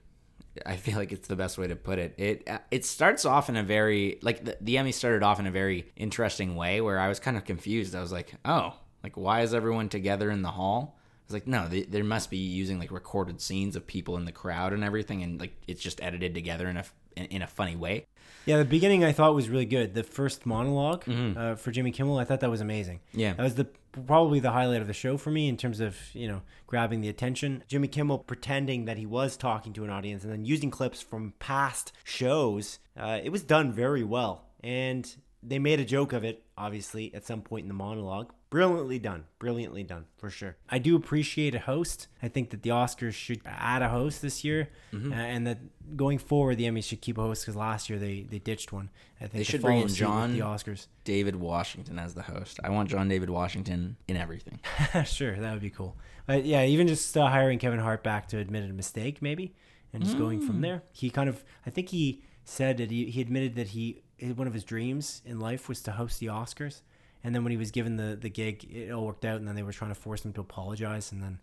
I 0.65 0.77
feel 0.77 0.97
like 0.97 1.11
it's 1.11 1.27
the 1.27 1.35
best 1.35 1.59
way 1.59 1.67
to 1.67 1.75
put 1.75 1.99
it. 1.99 2.15
It 2.17 2.49
uh, 2.49 2.59
it 2.71 2.85
starts 2.85 3.25
off 3.25 3.49
in 3.49 3.57
a 3.57 3.65
very 3.65 4.21
like 4.23 4.45
the, 4.45 4.57
the 4.61 4.79
Emmy 4.79 4.93
started 4.93 5.25
off 5.25 5.41
in 5.41 5.49
a 5.49 5.51
very 5.51 5.91
interesting 5.97 6.55
way 6.55 6.81
where 6.81 7.01
I 7.01 7.09
was 7.09 7.19
kind 7.19 7.37
of 7.37 7.45
confused. 7.45 7.97
I 7.97 8.01
was 8.01 8.13
like, 8.13 8.33
oh, 8.45 8.75
like 9.03 9.17
why 9.17 9.41
is 9.41 9.53
everyone 9.53 9.89
together 9.89 10.31
in 10.31 10.43
the 10.43 10.53
hall? 10.53 10.97
I 10.97 11.25
was 11.27 11.33
like, 11.33 11.49
no, 11.49 11.67
they, 11.67 11.83
they 11.83 12.03
must 12.03 12.31
be 12.31 12.37
using 12.37 12.79
like 12.79 12.93
recorded 12.93 13.41
scenes 13.41 13.75
of 13.75 13.89
people 13.89 14.17
in 14.17 14.27
the 14.27 14.31
crowd 14.33 14.73
and 14.73 14.85
everything, 14.85 15.25
and 15.25 15.41
like 15.41 15.61
it's 15.67 15.83
just 15.83 16.01
edited 16.01 16.35
together 16.35 16.69
in 16.69 16.77
a 16.77 16.85
in, 17.17 17.25
in 17.25 17.43
a 17.43 17.49
funny 17.49 17.75
way. 17.75 18.07
Yeah, 18.47 18.59
the 18.59 18.65
beginning 18.65 19.05
I 19.05 19.13
thought 19.13 19.35
was 19.35 19.49
really 19.49 19.65
good. 19.67 19.95
The 19.95 20.03
first 20.03 20.45
monolog 20.45 21.37
uh, 21.37 21.55
for 21.57 21.71
Jimmy 21.71 21.91
Kimmel, 21.93 22.19
I 22.19 22.25
thought 22.25 22.41
that 22.41 22.51
was 22.51 22.61
amazing. 22.61 23.01
Yeah. 23.13 23.33
that 23.35 23.43
was 23.43 23.55
the 23.55 23.67
probably 24.07 24.41
the 24.41 24.51
highlight 24.51 24.81
of 24.81 24.87
the 24.89 24.93
show 24.93 25.17
for 25.17 25.31
me 25.31 25.49
in 25.49 25.57
terms 25.57 25.81
of 25.81 25.97
you 26.15 26.29
know 26.29 26.43
grabbing 26.67 27.01
the 27.01 27.09
attention. 27.09 27.63
Jimmy 27.69 27.89
Kimmel 27.89 28.19
pretending 28.19 28.85
that 28.87 28.99
he 28.99 29.07
was 29.07 29.37
talking 29.37 29.73
to 29.75 29.85
an 29.85 29.91
audience 29.91 30.25
and 30.25 30.33
then 30.33 30.45
using 30.45 30.71
clips 30.71 31.01
from 31.01 31.33
past 31.39 31.93
shows. 32.05 32.79
Uh, 32.97 33.19
it 33.23 33.31
was 33.31 33.43
done 33.43 33.73
very 33.73 34.05
well, 34.05 34.45
and 34.63 35.17
they 35.43 35.59
made 35.59 35.81
a 35.81 35.85
joke 35.85 36.13
of 36.13 36.25
it. 36.25 36.44
Obviously, 36.57 37.13
at 37.15 37.27
some 37.27 37.43
point 37.43 37.65
in 37.65 37.69
the 37.69 37.75
monologue, 37.75 38.33
brilliantly 38.49 39.01
done, 39.01 39.25
brilliantly 39.41 39.83
done 39.83 40.05
for 40.17 40.31
sure. 40.31 40.57
I 40.71 40.79
do 40.79 40.95
appreciate 40.95 41.53
a 41.55 41.59
host. 41.59 42.07
I 42.23 42.29
think 42.29 42.51
that 42.51 42.63
the 42.63 42.71
Oscars 42.71 43.15
should 43.15 43.41
add 43.45 43.83
a 43.83 43.89
host 43.89 44.23
this 44.23 44.45
year, 44.45 44.69
Mm-hmm. 44.93 45.13
uh, 45.13 45.17
and 45.17 45.47
that 45.49 45.59
going 45.97 46.19
forward, 46.19 46.57
the 46.59 46.65
Emmys 46.65 46.85
should 46.85 47.01
keep 47.01 47.19
a 47.19 47.23
host 47.23 47.43
because 47.43 47.57
last 47.57 47.91
year 47.91 47.99
they 47.99 48.23
they 48.23 48.39
ditched 48.39 48.73
one. 48.73 48.91
I 49.21 49.25
think 49.27 49.33
They 49.33 49.43
should 49.43 49.63
bring 49.63 49.81
in 49.81 49.89
John. 49.89 50.33
the 50.33 50.41
Oscars. 50.45 50.87
David 51.03 51.35
Washington 51.37 51.99
as 51.99 52.15
the 52.15 52.23
host. 52.23 52.61
I 52.63 52.71
want 52.71 52.89
John 52.89 53.09
David 53.09 53.31
Washington 53.31 53.97
in 54.07 54.17
everything. 54.17 54.61
sure, 55.05 55.35
that 55.37 55.53
would 55.53 55.63
be 55.63 55.71
cool. 55.71 55.97
But 56.27 56.45
yeah, 56.45 56.65
even 56.65 56.87
just 56.87 57.17
uh, 57.17 57.29
hiring 57.29 57.59
Kevin 57.59 57.81
Hart 57.81 58.05
back 58.05 58.29
to 58.29 58.39
admit 58.39 58.63
a 58.71 58.73
mistake, 58.73 59.21
maybe, 59.21 59.57
and 59.93 60.05
just 60.05 60.17
going 60.17 60.41
Mm. 60.41 60.47
from 60.47 60.61
there. 60.61 60.85
He 60.93 61.11
kind 61.11 61.29
of, 61.29 61.43
I 61.67 61.71
think 61.71 61.89
he 61.89 62.23
said 62.45 62.77
that 62.77 62.91
he, 62.93 63.07
he 63.07 63.21
admitted 63.21 63.57
that 63.57 63.69
he 63.69 64.04
one 64.21 64.47
of 64.47 64.55
his 64.55 64.65
dreams 64.65 65.23
in 65.25 65.41
life 65.41 65.69
was 65.69 65.83
to 65.83 65.93
host 65.93 66.21
the 66.21 66.27
Oscars, 66.27 66.83
and 67.23 67.35
then 67.35 67.43
when 67.45 67.51
he 67.51 67.57
was 67.57 67.71
given 67.71 67.97
the 67.97 68.17
the 68.17 68.31
gig, 68.31 68.65
it 68.65 68.91
all 68.91 69.07
worked 69.07 69.25
out, 69.25 69.37
and 69.37 69.49
then 69.49 69.55
they 69.55 69.63
were 69.63 69.73
trying 69.73 69.91
to 69.91 70.01
force 70.01 70.25
him 70.25 70.33
to 70.35 70.41
apologize, 70.41 71.13
and 71.13 71.23
then 71.23 71.39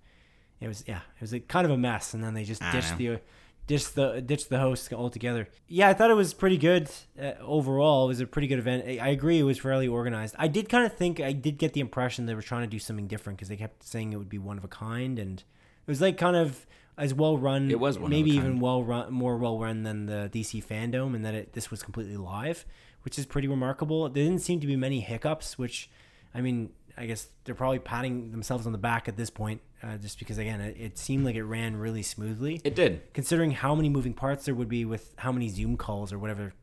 it 0.59 0.67
was 0.67 0.83
yeah, 0.87 1.01
it 1.15 1.21
was 1.21 1.33
a, 1.33 1.39
kind 1.39 1.65
of 1.65 1.71
a 1.71 1.77
mess, 1.77 2.13
and 2.13 2.23
then 2.23 2.33
they 2.33 2.43
just 2.43 2.61
I 2.61 2.71
ditched 2.71 2.91
know. 2.91 3.15
the. 3.15 3.21
Ditched 3.67 3.93
the 3.93 4.21
ditched 4.21 4.49
the 4.49 4.57
host 4.57 4.91
altogether. 4.91 5.47
Yeah, 5.67 5.87
I 5.87 5.93
thought 5.93 6.09
it 6.09 6.15
was 6.15 6.33
pretty 6.33 6.57
good 6.57 6.89
uh, 7.21 7.33
overall. 7.41 8.05
It 8.05 8.07
was 8.07 8.19
a 8.19 8.25
pretty 8.25 8.47
good 8.47 8.57
event. 8.57 8.85
I, 8.85 8.97
I 8.97 9.07
agree, 9.09 9.39
it 9.39 9.43
was 9.43 9.59
fairly 9.59 9.87
organized. 9.87 10.35
I 10.37 10.47
did 10.47 10.67
kind 10.67 10.83
of 10.83 10.93
think 10.97 11.19
I 11.19 11.31
did 11.31 11.59
get 11.59 11.73
the 11.73 11.79
impression 11.79 12.25
they 12.25 12.33
were 12.33 12.41
trying 12.41 12.63
to 12.63 12.67
do 12.67 12.79
something 12.79 13.07
different 13.07 13.37
because 13.37 13.49
they 13.49 13.55
kept 13.55 13.83
saying 13.83 14.11
it 14.11 14.17
would 14.17 14.29
be 14.29 14.39
one 14.39 14.57
of 14.57 14.63
a 14.63 14.67
kind, 14.67 15.19
and 15.19 15.39
it 15.39 15.87
was 15.87 16.01
like 16.01 16.17
kind 16.17 16.35
of 16.35 16.65
as 16.97 17.13
well 17.13 17.37
run. 17.37 17.69
It 17.71 17.79
was 17.79 17.97
one 17.97 18.11
of 18.11 18.17
a 18.17 18.21
maybe 18.21 18.31
even 18.31 18.59
well 18.59 18.83
run, 18.83 19.11
more 19.13 19.37
well 19.37 19.59
run 19.59 19.83
than 19.83 20.05
the 20.05 20.29
DC 20.33 20.63
fandom, 20.65 21.15
and 21.15 21.25
that 21.25 21.33
it, 21.33 21.53
this 21.53 21.71
was 21.71 21.83
completely 21.83 22.17
live, 22.17 22.65
which 23.03 23.17
is 23.17 23.25
pretty 23.25 23.47
remarkable. 23.47 24.07
There 24.09 24.23
didn't 24.23 24.41
seem 24.41 24.59
to 24.59 24.67
be 24.67 24.75
many 24.75 24.99
hiccups, 24.99 25.57
which, 25.57 25.89
I 26.33 26.41
mean, 26.41 26.71
I 26.97 27.05
guess 27.05 27.27
they're 27.45 27.55
probably 27.55 27.79
patting 27.79 28.31
themselves 28.31 28.65
on 28.65 28.71
the 28.73 28.77
back 28.77 29.07
at 29.07 29.15
this 29.17 29.29
point, 29.29 29.61
uh, 29.81 29.97
just 29.97 30.19
because 30.19 30.37
again, 30.37 30.59
it, 30.61 30.75
it 30.77 30.97
seemed 30.97 31.25
like 31.25 31.35
it 31.35 31.43
ran 31.43 31.77
really 31.77 32.03
smoothly 32.03 32.61
It 32.63 32.75
did. 32.75 33.13
considering 33.13 33.51
how 33.51 33.73
many 33.73 33.89
moving 33.89 34.13
parts 34.13 34.45
there 34.45 34.53
would 34.55 34.69
be 34.69 34.85
with 34.85 35.13
how 35.17 35.31
many 35.31 35.47
Zoom 35.47 35.77
calls 35.77 36.11
or 36.11 36.19
whatever 36.19 36.53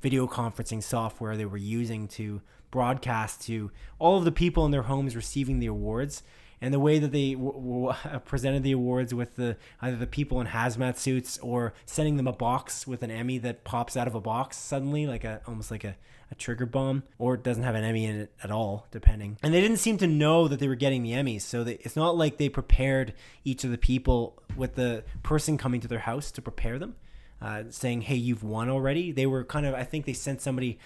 video 0.00 0.26
conferencing 0.26 0.82
software 0.82 1.36
they 1.36 1.44
were 1.46 1.56
using 1.58 2.08
to 2.08 2.40
broadcast 2.70 3.42
to 3.46 3.70
all 3.98 4.18
of 4.18 4.24
the 4.24 4.32
people 4.32 4.64
in 4.64 4.70
their 4.70 4.82
homes 4.82 5.14
receiving 5.14 5.60
the 5.60 5.66
awards 5.66 6.22
and 6.64 6.72
the 6.72 6.80
way 6.80 6.98
that 6.98 7.12
they 7.12 7.34
w- 7.34 7.52
w- 7.52 8.20
presented 8.24 8.62
the 8.62 8.72
awards 8.72 9.12
with 9.12 9.36
the 9.36 9.56
either 9.82 9.96
the 9.96 10.06
people 10.06 10.40
in 10.40 10.46
hazmat 10.46 10.96
suits 10.96 11.36
or 11.38 11.74
sending 11.84 12.16
them 12.16 12.26
a 12.26 12.32
box 12.32 12.86
with 12.86 13.02
an 13.02 13.10
Emmy 13.10 13.36
that 13.38 13.64
pops 13.64 13.98
out 13.98 14.06
of 14.06 14.14
a 14.14 14.20
box 14.20 14.56
suddenly 14.56 15.06
like 15.06 15.24
a 15.24 15.42
almost 15.46 15.70
like 15.70 15.84
a, 15.84 15.94
a 16.30 16.34
trigger 16.34 16.64
bomb 16.64 17.02
or 17.18 17.34
it 17.34 17.42
doesn't 17.42 17.64
have 17.64 17.74
an 17.74 17.84
Emmy 17.84 18.06
in 18.06 18.16
it 18.16 18.32
at 18.42 18.50
all 18.50 18.86
depending. 18.90 19.36
And 19.42 19.52
they 19.52 19.60
didn't 19.60 19.76
seem 19.76 19.98
to 19.98 20.06
know 20.06 20.48
that 20.48 20.58
they 20.58 20.66
were 20.66 20.74
getting 20.74 21.02
the 21.02 21.12
Emmys 21.12 21.42
so 21.42 21.64
they, 21.64 21.74
it's 21.74 21.96
not 21.96 22.16
like 22.16 22.38
they 22.38 22.48
prepared 22.48 23.12
each 23.44 23.62
of 23.64 23.70
the 23.70 23.78
people 23.78 24.42
with 24.56 24.74
the 24.74 25.04
person 25.22 25.58
coming 25.58 25.82
to 25.82 25.88
their 25.88 25.98
house 25.98 26.30
to 26.30 26.40
prepare 26.40 26.78
them 26.78 26.96
uh, 27.42 27.64
saying 27.68 28.00
hey 28.00 28.16
you've 28.16 28.42
won 28.42 28.70
already. 28.70 29.12
They 29.12 29.26
were 29.26 29.44
kind 29.44 29.66
of 29.66 29.74
I 29.74 29.84
think 29.84 30.06
they 30.06 30.14
sent 30.14 30.40
somebody 30.40 30.78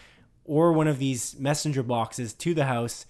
or 0.44 0.72
one 0.72 0.88
of 0.88 0.98
these 0.98 1.38
messenger 1.38 1.84
boxes 1.84 2.32
to 2.32 2.54
the 2.54 2.64
house 2.64 3.06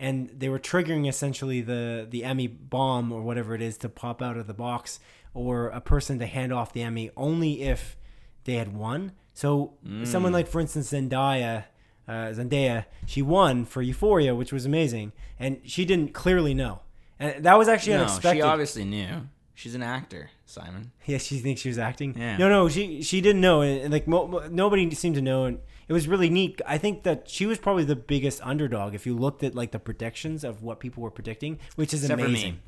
and 0.00 0.30
they 0.36 0.48
were 0.48 0.58
triggering 0.58 1.06
essentially 1.08 1.60
the 1.60 2.06
the 2.10 2.24
Emmy 2.24 2.46
bomb 2.48 3.12
or 3.12 3.22
whatever 3.22 3.54
it 3.54 3.62
is 3.62 3.76
to 3.78 3.88
pop 3.88 4.20
out 4.22 4.36
of 4.36 4.46
the 4.48 4.54
box 4.54 4.98
or 5.34 5.68
a 5.68 5.80
person 5.80 6.18
to 6.18 6.26
hand 6.26 6.52
off 6.52 6.72
the 6.72 6.82
Emmy 6.82 7.10
only 7.16 7.62
if 7.62 7.96
they 8.44 8.54
had 8.54 8.74
won. 8.74 9.12
So 9.34 9.74
someone 10.04 10.32
like 10.32 10.48
for 10.48 10.60
instance 10.60 10.92
Zendaya 10.92 11.64
uh, 12.08 12.12
Zendaya 12.32 12.86
she 13.06 13.22
won 13.22 13.64
for 13.64 13.80
Euphoria 13.82 14.34
which 14.34 14.52
was 14.52 14.66
amazing 14.66 15.12
and 15.38 15.60
she 15.64 15.84
didn't 15.84 16.12
clearly 16.14 16.54
know. 16.54 16.80
And 17.18 17.44
that 17.44 17.56
was 17.58 17.68
actually 17.68 17.92
No, 17.94 18.00
unexpected. 18.00 18.38
she 18.38 18.42
obviously 18.42 18.84
knew. 18.84 19.28
She's 19.54 19.74
an 19.74 19.82
actor, 19.82 20.30
Simon. 20.46 20.90
Yeah, 21.06 21.18
she 21.18 21.38
thinks 21.38 21.60
she 21.60 21.68
was 21.68 21.78
acting. 21.78 22.16
Yeah. 22.18 22.38
No, 22.38 22.48
no, 22.48 22.68
she 22.70 23.02
she 23.02 23.20
didn't 23.20 23.42
know, 23.42 23.60
and, 23.60 23.82
and, 23.82 23.92
like 23.92 24.06
mo- 24.08 24.26
mo- 24.26 24.48
nobody 24.50 24.90
seemed 24.94 25.16
to 25.16 25.22
know, 25.22 25.44
and 25.44 25.58
it 25.90 25.92
was 25.92 26.06
really 26.06 26.30
neat. 26.30 26.62
I 26.68 26.78
think 26.78 27.02
that 27.02 27.28
she 27.28 27.46
was 27.46 27.58
probably 27.58 27.82
the 27.82 27.96
biggest 27.96 28.40
underdog 28.44 28.94
if 28.94 29.06
you 29.06 29.16
looked 29.16 29.42
at 29.42 29.56
like 29.56 29.72
the 29.72 29.80
predictions 29.80 30.44
of 30.44 30.62
what 30.62 30.78
people 30.78 31.02
were 31.02 31.10
predicting, 31.10 31.58
which 31.74 31.92
is 31.92 32.04
Except 32.04 32.20
amazing. 32.20 32.60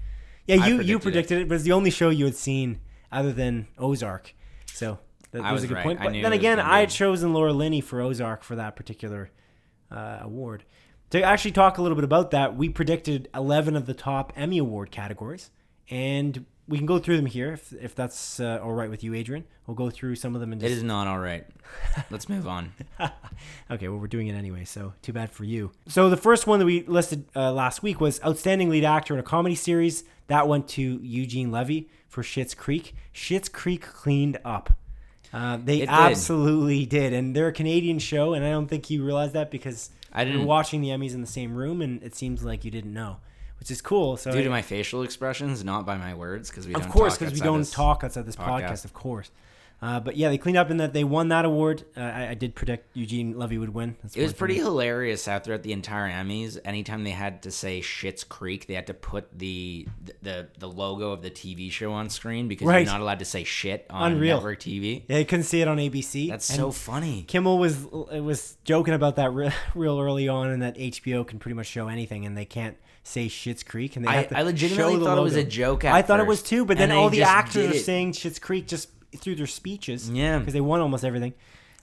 Yeah, 0.49 0.67
you 0.67 0.81
you 0.81 0.99
predicted 0.99 0.99
it. 0.99 1.03
predicted 1.03 1.39
it. 1.39 1.49
but 1.49 1.55
it's 1.55 1.63
the 1.63 1.71
only 1.71 1.91
show 1.91 2.09
you 2.09 2.25
had 2.25 2.35
seen 2.35 2.81
other 3.13 3.33
than 3.33 3.69
Ozark, 3.79 4.35
so 4.67 4.99
that 5.31 5.41
was, 5.41 5.53
was 5.53 5.63
a 5.63 5.67
good 5.69 5.75
right. 5.75 5.85
point. 5.85 6.01
But 6.01 6.15
then 6.15 6.33
again, 6.33 6.59
I 6.59 6.81
had 6.81 6.91
chosen 6.91 7.33
Laura 7.33 7.53
Linney 7.53 7.81
for 7.81 8.01
Ozark 8.01 8.43
for 8.43 8.57
that 8.57 8.75
particular 8.75 9.31
uh, 9.89 10.19
award. 10.23 10.65
To 11.11 11.23
actually 11.23 11.53
talk 11.53 11.79
a 11.79 11.83
little 11.83 11.95
bit 11.95 12.05
about 12.05 12.33
that, 12.33 12.57
we 12.57 12.71
predicted 12.71 13.29
11 13.37 13.77
of 13.77 13.87
the 13.87 13.95
top 13.95 14.33
Emmy 14.35 14.59
Award 14.59 14.91
categories, 14.91 15.53
and 15.89 16.45
we 16.69 16.79
can 16.79 16.87
go 16.87 16.99
through 16.99 17.17
them 17.17 17.27
here 17.27 17.53
if, 17.55 17.73
if 17.75 17.95
that's 17.95 18.39
uh, 18.41 18.61
all 18.63 18.73
right 18.73 18.89
with 18.89 19.03
you, 19.05 19.15
Adrian. 19.15 19.45
We'll 19.67 19.75
go 19.75 19.91
through 19.91 20.17
some 20.17 20.35
of 20.35 20.41
them 20.41 20.53
and 20.53 20.63
It 20.63 20.67
just. 20.69 20.79
is 20.79 20.83
not 20.83 21.07
all 21.07 21.19
right. 21.19 21.45
Let's 22.11 22.29
move 22.29 22.47
on. 22.47 22.73
okay, 23.71 23.89
well, 23.89 23.99
we're 23.99 24.07
doing 24.07 24.29
it 24.29 24.35
anyway, 24.35 24.65
so 24.65 24.93
too 25.03 25.13
bad 25.13 25.31
for 25.31 25.45
you. 25.45 25.73
So 25.89 26.09
the 26.11 26.17
first 26.17 26.47
one 26.47 26.59
that 26.59 26.65
we 26.67 26.83
listed 26.85 27.25
uh, 27.35 27.53
last 27.53 27.83
week 27.83 28.01
was 28.01 28.21
Outstanding 28.25 28.69
Lead 28.71 28.85
Actor 28.85 29.15
in 29.15 29.21
a 29.21 29.23
Comedy 29.25 29.55
Series. 29.55 30.05
That 30.29 30.49
went 30.49 30.69
to 30.69 30.83
Eugene 31.03 31.51
Levy 31.51 31.89
for 32.09 32.23
Schitt's 32.23 32.55
Creek. 32.55 32.95
Schitt's 33.15 33.49
Creek 33.49 33.83
cleaned 33.83 34.39
up. 34.45 34.73
Uh, 35.33 35.59
they 35.63 35.81
It 35.83 35.89
absolutely 35.89 36.85
did. 36.87 37.13
And 37.13 37.35
they're 37.35 37.49
a 37.49 37.53
Canadian 37.53 37.99
show, 37.99 38.35
and 38.35 38.45
I 38.45 38.51
don't 38.51 38.69
think 38.69 38.91
you 38.91 39.05
realize 39.05 39.33
that 39.33 39.51
because 39.51 39.91
I 40.13 40.21
We 40.25 40.31
didn't- 40.31 40.41
were 40.43 40.47
watching 40.47 40.81
the 40.83 40.89
Emmys 40.89 41.15
in 41.15 41.21
the 41.23 41.27
same 41.27 41.55
room, 41.55 41.81
and 41.83 42.03
it 42.03 42.15
seems 42.15 42.45
like 42.45 42.65
you 42.65 42.71
didn't 42.71 42.93
know, 42.93 43.17
which 43.63 43.71
is 43.71 43.81
cool. 43.81 44.17
So 44.17 44.33
Due 44.33 44.43
to 44.43 44.51
my 44.51 44.61
facial 44.61 45.05
expressions, 45.05 45.63
not 45.65 45.87
by 45.87 45.97
my 45.97 46.15
words, 46.15 46.51
because 46.51 46.67
we 46.67 46.75
of 46.75 46.83
don't 46.83 46.91
course, 46.91 47.17
because 47.17 47.33
we 47.33 47.39
don't 47.39 47.71
talk 47.71 48.03
outside 48.03 48.27
this 48.27 48.35
podcast. 48.35 48.63
podcast. 48.71 48.85
of 48.85 48.93
course. 48.93 49.31
Uh, 49.81 50.01
but 50.01 50.17
yeah, 50.17 50.29
they 50.31 50.39
cleaned 50.39 50.59
up 50.59 50.69
in 50.69 50.79
that 50.79 50.93
they 50.93 51.05
won 51.05 51.29
that 51.29 51.45
award. 51.45 51.85
Uh, 51.97 52.01
I, 52.01 52.29
I 52.31 52.35
did 52.35 52.57
predict 52.57 52.97
Eugene 52.97 53.39
Levy 53.39 53.59
would 53.59 53.73
win. 53.73 53.97
That's 54.03 54.17
It 54.17 54.23
was 54.23 54.33
pretty 54.33 54.57
hilarious 54.57 55.29
out 55.29 55.45
throughout 55.45 55.63
the 55.63 55.73
entire 55.73 56.09
Emmys. 56.11 56.59
Anytime 56.65 57.05
they 57.05 57.11
had 57.11 57.43
to 57.45 57.53
say 57.53 57.81
Schitt's 57.81 58.25
Creek, 58.25 58.67
they 58.67 58.75
had 58.75 58.89
to 58.89 58.95
put 58.95 59.37
the 59.39 59.87
the 60.23 60.49
the 60.59 60.69
logo 60.69 61.13
of 61.13 61.23
the 61.23 61.31
TV 61.31 61.71
show 61.71 61.93
on 61.93 62.11
screen 62.11 62.49
because 62.49 62.67
Right. 62.67 62.79
you're 62.85 62.93
not 62.93 63.01
allowed 63.01 63.21
to 63.21 63.25
say 63.25 63.45
shit 63.45 63.87
on 63.91 64.13
Unreal. 64.15 64.39
network 64.39 64.59
TV. 64.59 65.05
Yeah, 65.09 65.19
you 65.19 65.25
couldn't 65.25 65.45
see 65.45 65.61
it 65.63 65.69
on 65.69 65.79
ABC. 65.79 66.29
That's 66.31 66.51
And 66.51 66.57
so 66.59 66.73
funny. 66.73 67.23
Kimmel 67.29 67.59
was 67.59 67.79
was 67.87 68.57
joking 68.65 68.95
about 68.95 69.15
that 69.17 69.33
re- 69.33 69.53
real 69.77 70.01
early 70.01 70.27
on, 70.29 70.51
and 70.51 70.63
that 70.63 70.77
HBO 70.77 71.25
can 71.25 71.39
pretty 71.39 71.55
much 71.55 71.67
show 71.69 71.87
anything, 71.87 72.27
and 72.27 72.37
they 72.37 72.45
can't 72.45 72.77
say 73.03 73.29
Shit's 73.29 73.63
Creek, 73.63 73.97
and 73.97 74.05
they 74.05 74.11
I- 74.11 74.15
have 74.17 74.29
to 74.29 74.39
I 74.39 74.43
legitimately 74.43 74.95
show 74.95 74.99
the 74.99 75.05
thought 75.05 75.19
it 75.19 75.23
was 75.23 75.37
a 75.37 75.45
joke 75.45 75.85
at 75.85 75.93
I 75.95 76.03
thought 76.03 76.21
it 76.21 76.27
was 76.27 76.43
too, 76.43 76.65
but 76.65 76.79
then 76.79 76.93
all 76.93 77.11
the 77.11 77.23
actors 77.23 77.75
are 77.75 77.79
saying 77.79 78.13
Shit's 78.13 78.39
Creek 78.39 78.67
just 78.69 78.89
through 79.17 79.35
their 79.37 79.47
speeches. 79.47 80.09
Yeah. 80.11 80.39
because 80.39 80.55
they 80.55 80.61
won 80.61 80.81
almost 80.81 81.05
everything 81.05 81.35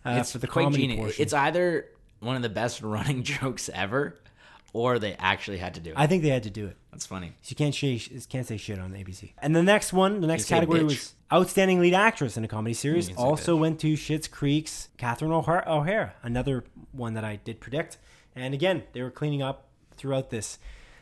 uh, 0.06 0.18
It's 0.20 0.32
for 0.32 0.38
the 0.40 0.48
quite 0.48 0.64
comedy 0.64 0.84
genius. 0.84 1.00
portion. 1.00 1.22
It's 1.22 1.34
either 1.34 1.86
one 2.22 2.36
of 2.36 2.42
the 2.42 2.50
best 2.50 2.82
running 2.84 3.24
jokes 3.24 3.70
ever, 3.74 4.16
or 4.74 4.98
they 5.00 5.14
actually 5.20 5.58
had 5.58 5.74
to 5.76 5.80
do 5.80 5.92
it. 5.92 5.96
I 5.98 6.08
think 6.08 6.24
they 6.24 6.30
had 6.30 6.44
to 6.44 6.50
do 6.50 6.68
it. 6.68 6.78
That's 6.92 7.06
funny. 7.06 7.34
You 7.46 7.56
can't 7.56 7.76
say 7.76 8.00
can't 8.30 8.48
say 8.48 8.58
shit 8.58 8.80
on 8.80 8.94
ABC. 8.94 9.34
And 9.40 9.56
the 9.56 9.64
next 9.64 9.94
one, 9.94 10.22
the 10.22 10.28
next 10.28 10.48
category 10.48 10.80
bitch? 10.82 10.86
was 10.86 11.14
outstanding 11.32 11.80
lead 11.82 11.94
actress 11.94 12.36
in 12.38 12.44
a 12.44 12.48
comedy 12.48 12.74
series. 12.74 13.10
You 13.10 13.16
can 13.16 13.24
say 13.24 13.30
Also 13.30 13.56
went 13.56 13.80
to 13.82 13.94
Schitt's 13.94 14.28
Creek's 14.28 14.90
Catherine 14.98 15.32
O'Hara, 15.32 15.64
O'Hara, 15.68 16.14
another 16.24 16.64
one 16.92 17.14
that 17.14 17.24
I 17.24 17.36
did 17.44 17.60
predict. 17.60 17.98
And 18.36 18.54
again, 18.54 18.84
they 18.94 19.02
were 19.02 19.12
cleaning 19.12 19.42
up 19.42 19.68
throughout 19.98 20.30
this. 20.30 20.58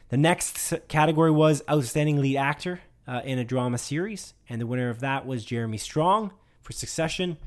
The 0.09 0.17
next 0.17 0.73
category 0.87 1.31
was 1.31 1.61
outstanding 1.69 2.17
lead 2.21 2.37
actor 2.37 2.79
uh, 3.07 3.21
in 3.25 3.39
a 3.39 3.43
drama 3.43 3.77
series, 3.77 4.33
and 4.49 4.61
the 4.61 4.67
winner 4.67 4.89
of 4.89 4.99
that 5.01 5.25
was 5.25 5.43
Jeremy 5.43 5.77
Strong 5.77 6.31
for 6.61 6.71
Succession. 6.73 7.37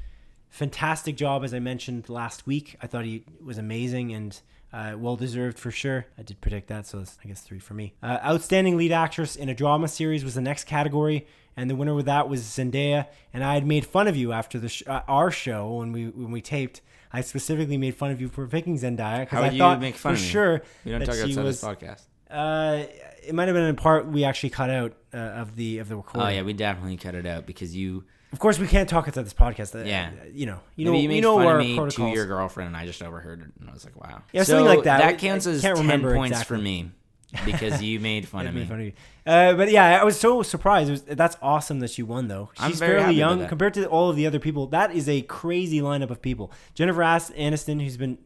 Fantastic 0.51 1.17
job, 1.17 1.45
as 1.45 1.55
I 1.55 1.59
mentioned 1.59 2.09
last 2.09 2.47
week. 2.47 2.77
I 2.83 2.87
thought 2.87 3.05
he 3.05 3.25
was 3.43 3.57
amazing 3.57 4.13
and 4.13 4.39
uh, 4.73 4.95
well 4.99 5.17
deserved 5.17 5.59
for 5.59 5.71
sure. 5.71 6.07
I 6.19 6.23
did 6.23 6.41
predict 6.41 6.69
that, 6.69 6.87
so 6.87 7.05
I 7.25 7.29
guess 7.29 7.41
three 7.41 7.59
for 7.61 7.75
me. 7.75 7.95
Uh, 8.03 8.19
outstanding 8.25 8.77
lead 8.77 8.93
actress 8.93 9.37
in 9.37 9.49
a 9.49 9.55
drama 9.55 9.89
series 9.89 10.25
was 10.25 10.35
the 10.35 10.41
next 10.41 10.65
category, 10.65 11.27
and 11.57 11.71
the 11.71 11.77
winner 11.77 11.95
with 11.95 12.07
that 12.07 12.29
was 12.29 12.43
Zendaya. 12.43 13.07
And 13.33 13.43
I 13.45 13.55
had 13.55 13.67
made 13.67 13.87
fun 13.87 14.07
of 14.09 14.17
you 14.17 14.33
after 14.33 14.59
the 14.59 14.69
sh- 14.69 14.83
uh, 14.87 15.01
our 15.09 15.31
show 15.31 15.77
when 15.77 15.93
we 15.93 16.09
when 16.09 16.31
we 16.31 16.41
taped. 16.43 16.81
I 17.13 17.23
specifically 17.23 17.77
made 17.77 17.97
fun 17.97 18.13
of 18.13 18.21
you 18.21 18.29
for 18.29 18.47
picking 18.47 18.79
Zendaya 18.79 19.21
because 19.21 19.43
I 19.43 19.57
thought 19.59 19.81
make 19.81 19.97
fun 19.97 20.15
for 20.15 20.17
of 20.17 20.23
me? 20.23 20.29
sure 20.29 20.63
We 20.85 20.91
don't 20.93 21.01
that 21.01 21.07
talk 21.07 21.17
she 21.17 21.35
was. 21.35 21.61
this 21.61 21.65
podcast. 21.65 22.03
Uh, 22.31 22.85
it 23.22 23.35
might 23.35 23.49
have 23.49 23.55
been 23.55 23.68
a 23.68 23.74
part 23.74 24.07
we 24.07 24.24
actually 24.24 24.51
cut 24.51 24.70
out 24.70 24.95
uh, 25.12 25.16
of 25.18 25.57
the 25.57 25.78
of 25.78 25.89
the 25.89 25.97
recording. 25.97 26.28
Oh 26.28 26.31
yeah, 26.31 26.43
we 26.43 26.53
definitely 26.53 26.97
cut 26.97 27.14
it 27.14 27.26
out 27.26 27.47
because 27.47 27.74
you. 27.76 28.05
Of 28.33 28.39
course, 28.39 28.61
we 28.61 28.68
can't 28.68 28.89
talk 28.89 29.09
outside 29.09 29.26
this 29.26 29.35
podcast. 29.35 29.74
Uh, 29.74 29.85
Yeah. 29.85 30.11
you 30.33 30.47
know, 30.47 30.61
you 30.76 30.87
maybe 30.91 31.07
know, 31.09 31.11
you 31.11 31.16
you 31.16 31.20
know 31.22 31.37
fun 31.39 31.47
our 31.47 31.59
of 31.59 31.66
me 31.66 31.76
protocols. 31.76 32.12
to 32.12 32.16
your 32.16 32.26
girlfriend, 32.26 32.68
and 32.68 32.76
I 32.76 32.87
just 32.87 33.03
overheard 33.03 33.41
it, 33.41 33.49
and 33.61 33.68
I 33.68 33.72
was 33.72 33.85
like, 33.85 34.01
"Wow." 34.01 34.22
Yeah, 34.33 34.45
something 34.45 34.66
like 34.66 34.85
that. 34.85 35.01
That 35.01 35.18
counts 35.18 35.47
as 35.47 35.62
can't 35.62 35.76
ten 35.76 36.01
points 36.03 36.35
exactly. 36.37 36.57
for 36.57 36.62
me 36.62 36.93
because 37.45 37.83
you 37.83 37.99
made 38.01 38.26
fun 38.28 38.47
of 38.47 38.55
me. 38.55 38.64
fun 38.64 38.81
of 38.81 38.87
you. 38.87 38.93
Uh, 39.26 39.55
but 39.55 39.70
yeah, 39.70 40.01
I 40.01 40.05
was 40.05 40.18
so 40.18 40.43
surprised. 40.43 40.91
Was, 40.91 41.03
that's 41.03 41.37
awesome 41.43 41.81
that 41.81 41.91
she 41.91 42.03
won, 42.03 42.28
though. 42.28 42.51
She's 42.66 42.78
fairly 42.78 43.14
young 43.14 43.47
compared 43.49 43.74
to 43.74 43.87
all 43.87 44.11
of 44.11 44.16
the 44.16 44.26
other 44.26 44.39
people. 44.39 44.68
That 44.68 44.93
is 44.93 45.09
a 45.09 45.22
crazy 45.22 45.81
lineup 45.81 46.11
of 46.11 46.22
people. 46.22 46.53
Jennifer 46.74 47.01
Aniston, 47.01 47.83
who's 47.83 47.97
been 47.97 48.14
uh, 48.14 48.16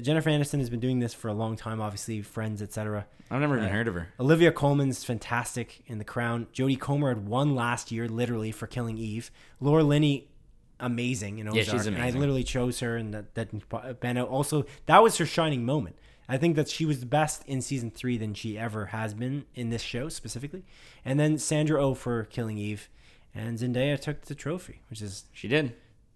Jennifer 0.00 0.30
Aniston 0.30 0.58
has 0.58 0.70
been 0.70 0.80
doing 0.80 0.98
this 1.00 1.12
for 1.14 1.28
a 1.28 1.32
long 1.34 1.56
time. 1.56 1.80
Obviously, 1.80 2.22
Friends, 2.22 2.62
etc. 2.62 3.06
I've 3.30 3.40
never 3.40 3.56
even 3.56 3.68
Uh, 3.68 3.72
heard 3.72 3.88
of 3.88 3.94
her. 3.94 4.08
Olivia 4.20 4.52
Colman's 4.52 5.04
fantastic 5.04 5.82
in 5.86 5.98
The 5.98 6.04
Crown. 6.04 6.46
Jodie 6.52 6.78
Comer 6.78 7.08
had 7.10 7.26
won 7.26 7.54
last 7.54 7.90
year, 7.90 8.08
literally 8.08 8.52
for 8.52 8.66
Killing 8.66 8.98
Eve. 8.98 9.30
Laura 9.60 9.82
Linney, 9.82 10.28
amazing 10.78 11.38
in 11.38 11.48
Ozark. 11.48 11.66
Yeah, 11.66 11.72
she's 11.72 11.86
And 11.86 11.96
I 11.98 12.10
literally 12.10 12.44
chose 12.44 12.80
her, 12.80 12.96
and 12.96 13.12
that 13.14 13.34
that 13.34 14.00
Ben 14.00 14.18
also 14.18 14.64
that 14.86 15.02
was 15.02 15.18
her 15.18 15.26
shining 15.26 15.64
moment. 15.64 15.96
I 16.28 16.38
think 16.38 16.54
that 16.56 16.68
she 16.68 16.84
was 16.84 17.00
the 17.00 17.06
best 17.06 17.44
in 17.46 17.60
season 17.60 17.90
three 17.90 18.16
than 18.16 18.34
she 18.34 18.56
ever 18.56 18.86
has 18.86 19.14
been 19.14 19.46
in 19.56 19.70
this 19.70 19.82
show 19.82 20.08
specifically. 20.08 20.62
And 21.04 21.18
then 21.18 21.38
Sandra 21.38 21.82
Oh 21.84 21.94
for 21.94 22.24
Killing 22.24 22.56
Eve, 22.56 22.88
and 23.34 23.58
Zendaya 23.58 23.98
took 24.00 24.22
the 24.22 24.34
trophy, 24.36 24.80
which 24.90 25.02
is 25.02 25.24
She 25.32 25.48
did, 25.48 25.74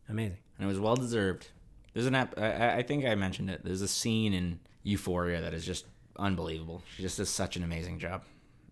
amazing. 0.09 0.39
and 0.59 0.66
it 0.66 0.68
was 0.68 0.79
well 0.79 0.95
deserved. 0.95 1.49
There's 1.95 2.07
an 2.07 2.15
app. 2.15 2.39
I- 2.39 2.77
I, 2.79 2.83
think 2.83 3.05
I 3.07 3.15
mentioned 3.15 3.49
it. 3.51 3.63
There's 3.65 3.81
a 3.83 3.89
scene 3.89 4.35
in 4.35 4.61
Euphoria 4.83 5.41
that 5.41 5.55
is 5.55 5.65
just 5.65 5.87
unbelievable. 6.19 6.83
She 6.97 7.03
just 7.03 7.17
does 7.17 7.31
such 7.31 7.57
an 7.57 7.63
amazing 7.65 7.99
job. 7.99 8.23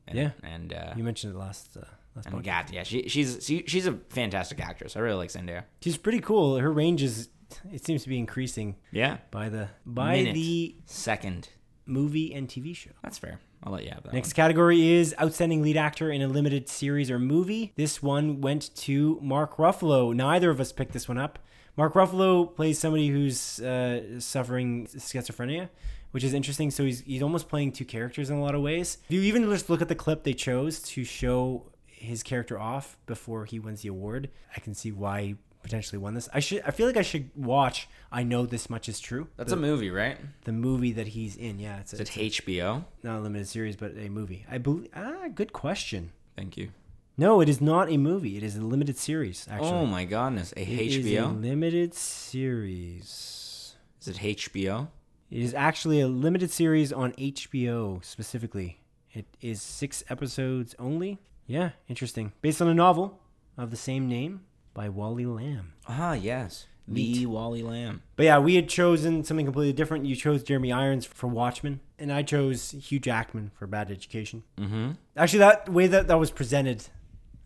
And, 0.06 0.18
Yeah. 0.18 0.30
and 0.42 0.72
uh, 0.72 0.92
You 0.96 1.04
mentioned 1.04 1.34
it 1.34 1.38
last 1.38 1.76
uh, 1.76 1.84
last 2.16 2.26
and 2.26 2.34
podcast. 2.34 2.44
God, 2.44 2.70
yeah, 2.72 2.82
she, 2.82 3.08
she's 3.08 3.44
she, 3.46 3.64
she's 3.66 3.86
a 3.86 3.94
fantastic 4.10 4.60
actress. 4.60 4.96
I 4.96 5.00
really 5.00 5.16
like 5.16 5.30
Zendaya. 5.30 5.64
She's 5.80 5.96
pretty 5.96 6.20
cool. 6.20 6.58
Her 6.58 6.72
range 6.72 7.02
is 7.02 7.28
it 7.72 7.84
seems 7.84 8.02
to 8.02 8.08
be 8.08 8.18
increasing 8.18 8.76
Yeah, 8.90 9.18
by 9.30 9.48
the 9.48 9.68
by 9.86 10.12
Minute. 10.16 10.34
the 10.34 10.76
second. 10.86 11.48
movie 11.86 12.32
and 12.34 12.48
TV 12.48 12.74
show. 12.74 12.90
That's 13.02 13.18
fair. 13.18 13.40
I'll 13.64 13.72
let 13.72 13.84
you 13.84 13.90
have 13.90 14.02
that. 14.04 14.12
Next 14.12 14.32
category 14.32 14.88
is 14.88 15.14
Outstanding 15.20 15.62
Lead 15.62 15.76
Actor 15.76 16.10
in 16.10 16.20
a 16.22 16.26
Limited 16.28 16.68
Series 16.68 17.10
or 17.12 17.18
Movie. 17.20 17.72
This 17.76 18.02
one 18.02 18.40
went 18.40 18.74
to 18.76 19.18
Mark 19.22 19.56
Ruffalo. 19.56 20.12
Neither 20.14 20.50
of 20.50 20.60
us 20.60 20.72
picked 20.72 20.92
this 20.92 21.06
one 21.08 21.18
up. 21.18 21.38
Mark 21.76 21.94
Ruffalo 21.94 22.54
plays 22.54 22.78
somebody 22.78 23.08
who's 23.08 23.60
uh, 23.60 24.20
suffering 24.20 24.86
schizophrenia, 24.86 25.68
which 26.10 26.24
is 26.24 26.34
interesting. 26.34 26.70
So 26.70 26.84
he's, 26.84 27.00
he's 27.00 27.22
almost 27.22 27.48
playing 27.48 27.72
two 27.72 27.84
characters 27.84 28.30
in 28.30 28.36
a 28.36 28.42
lot 28.42 28.54
of 28.54 28.60
ways. 28.60 28.98
If 29.04 29.12
you 29.12 29.22
even 29.22 29.48
just 29.48 29.70
look 29.70 29.80
at 29.82 29.88
the 29.88 29.94
clip 29.94 30.22
they 30.24 30.34
chose 30.34 30.80
to 30.80 31.04
show 31.04 31.70
his 31.86 32.22
character 32.22 32.58
off 32.58 32.96
before 33.06 33.44
he 33.46 33.58
wins 33.58 33.82
the 33.82 33.88
award, 33.88 34.28
I 34.54 34.60
can 34.60 34.74
see 34.74 34.92
why 34.92 35.22
he 35.22 35.36
potentially 35.62 35.98
won 35.98 36.14
this. 36.14 36.28
I 36.34 36.40
should. 36.40 36.62
I 36.66 36.72
feel 36.72 36.86
like 36.86 36.96
I 36.96 37.02
should 37.02 37.30
watch. 37.36 37.88
I 38.10 38.22
know 38.24 38.44
this 38.44 38.68
much 38.68 38.88
is 38.88 39.00
true. 39.00 39.28
That's 39.36 39.50
the, 39.52 39.56
a 39.56 39.60
movie, 39.60 39.90
right? 39.90 40.18
the 40.44 40.52
movie 40.52 40.92
that 40.92 41.08
he's 41.08 41.36
in. 41.36 41.58
Yeah, 41.58 41.78
it's, 41.78 41.92
a, 41.92 41.96
Is 41.96 42.00
it 42.00 42.08
HBO? 42.08 42.84
not 43.02 43.18
a 43.18 43.20
limited 43.20 43.48
series, 43.48 43.76
but 43.76 43.96
a 43.96 44.08
movie. 44.08 44.44
I 44.50 44.58
believe. 44.58 44.88
Ah, 44.94 45.28
good 45.34 45.52
question. 45.52 46.12
Thank 46.36 46.56
you. 46.56 46.70
No, 47.16 47.40
it 47.40 47.48
is 47.48 47.60
not 47.60 47.90
a 47.90 47.96
movie. 47.98 48.36
It 48.36 48.42
is 48.42 48.56
a 48.56 48.62
limited 48.62 48.96
series. 48.96 49.46
Actually, 49.50 49.70
Oh 49.70 49.86
my 49.86 50.04
goodness, 50.04 50.52
a 50.56 50.62
It 50.62 50.68
is 50.68 50.96
a 50.96 51.00
HBO? 51.00 51.42
limited 51.42 51.94
series. 51.94 53.74
Is 54.00 54.08
it 54.08 54.16
HBO? 54.16 54.88
It 55.30 55.42
is 55.42 55.54
actually 55.54 56.00
a 56.00 56.08
limited 56.08 56.50
series 56.50 56.92
on 56.92 57.12
HBO 57.12 58.04
specifically. 58.04 58.80
It 59.12 59.26
is 59.40 59.60
six 59.62 60.02
episodes 60.08 60.74
only. 60.78 61.18
Yeah, 61.46 61.70
interesting. 61.88 62.32
Based 62.40 62.62
on 62.62 62.68
a 62.68 62.74
novel 62.74 63.20
of 63.58 63.70
the 63.70 63.76
same 63.76 64.08
name 64.08 64.42
by 64.74 64.88
Wally 64.88 65.26
Lamb. 65.26 65.74
Ah, 65.86 66.14
yes. 66.14 66.66
Neat. 66.86 67.14
The 67.18 67.26
Wally 67.26 67.62
Lamb. 67.62 68.02
But 68.16 68.24
yeah, 68.24 68.38
we 68.38 68.56
had 68.56 68.68
chosen 68.68 69.22
something 69.22 69.46
completely 69.46 69.72
different. 69.72 70.06
You 70.06 70.16
chose 70.16 70.42
Jeremy 70.42 70.72
Irons 70.72 71.04
for 71.06 71.26
Watchmen, 71.28 71.80
and 71.98 72.12
I 72.12 72.22
chose 72.22 72.70
Hugh 72.72 72.98
Jackman 72.98 73.52
for 73.54 73.66
Bad 73.66 73.90
Education. 73.90 74.42
Mm-hmm. 74.58 74.92
Actually, 75.16 75.38
that 75.40 75.68
way 75.68 75.86
that 75.86 76.08
that 76.08 76.18
was 76.18 76.30
presented 76.30 76.88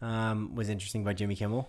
um, 0.07 0.55
was 0.55 0.69
interesting 0.69 1.05
by 1.05 1.13
Jimmy 1.13 1.35
Kimmel, 1.37 1.69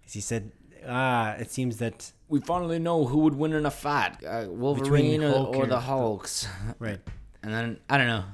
he 0.00 0.20
said, 0.20 0.52
"Ah, 0.86 1.32
it 1.34 1.50
seems 1.50 1.76
that 1.78 2.12
We 2.28 2.40
finally 2.40 2.78
know 2.78 3.06
who 3.06 3.18
would 3.20 3.34
win 3.34 3.52
in 3.52 3.64
a 3.66 3.70
fight, 3.70 4.24
uh, 4.24 4.46
Wolverine 4.48 5.22
or, 5.22 5.32
or 5.32 5.56
or 5.56 5.66
the 5.66 5.80
Hulks. 5.80 6.48
right." 6.78 7.00
And 7.42 7.52
then 7.54 7.80
I 7.88 7.98
don't 7.98 8.08
know. 8.08 8.24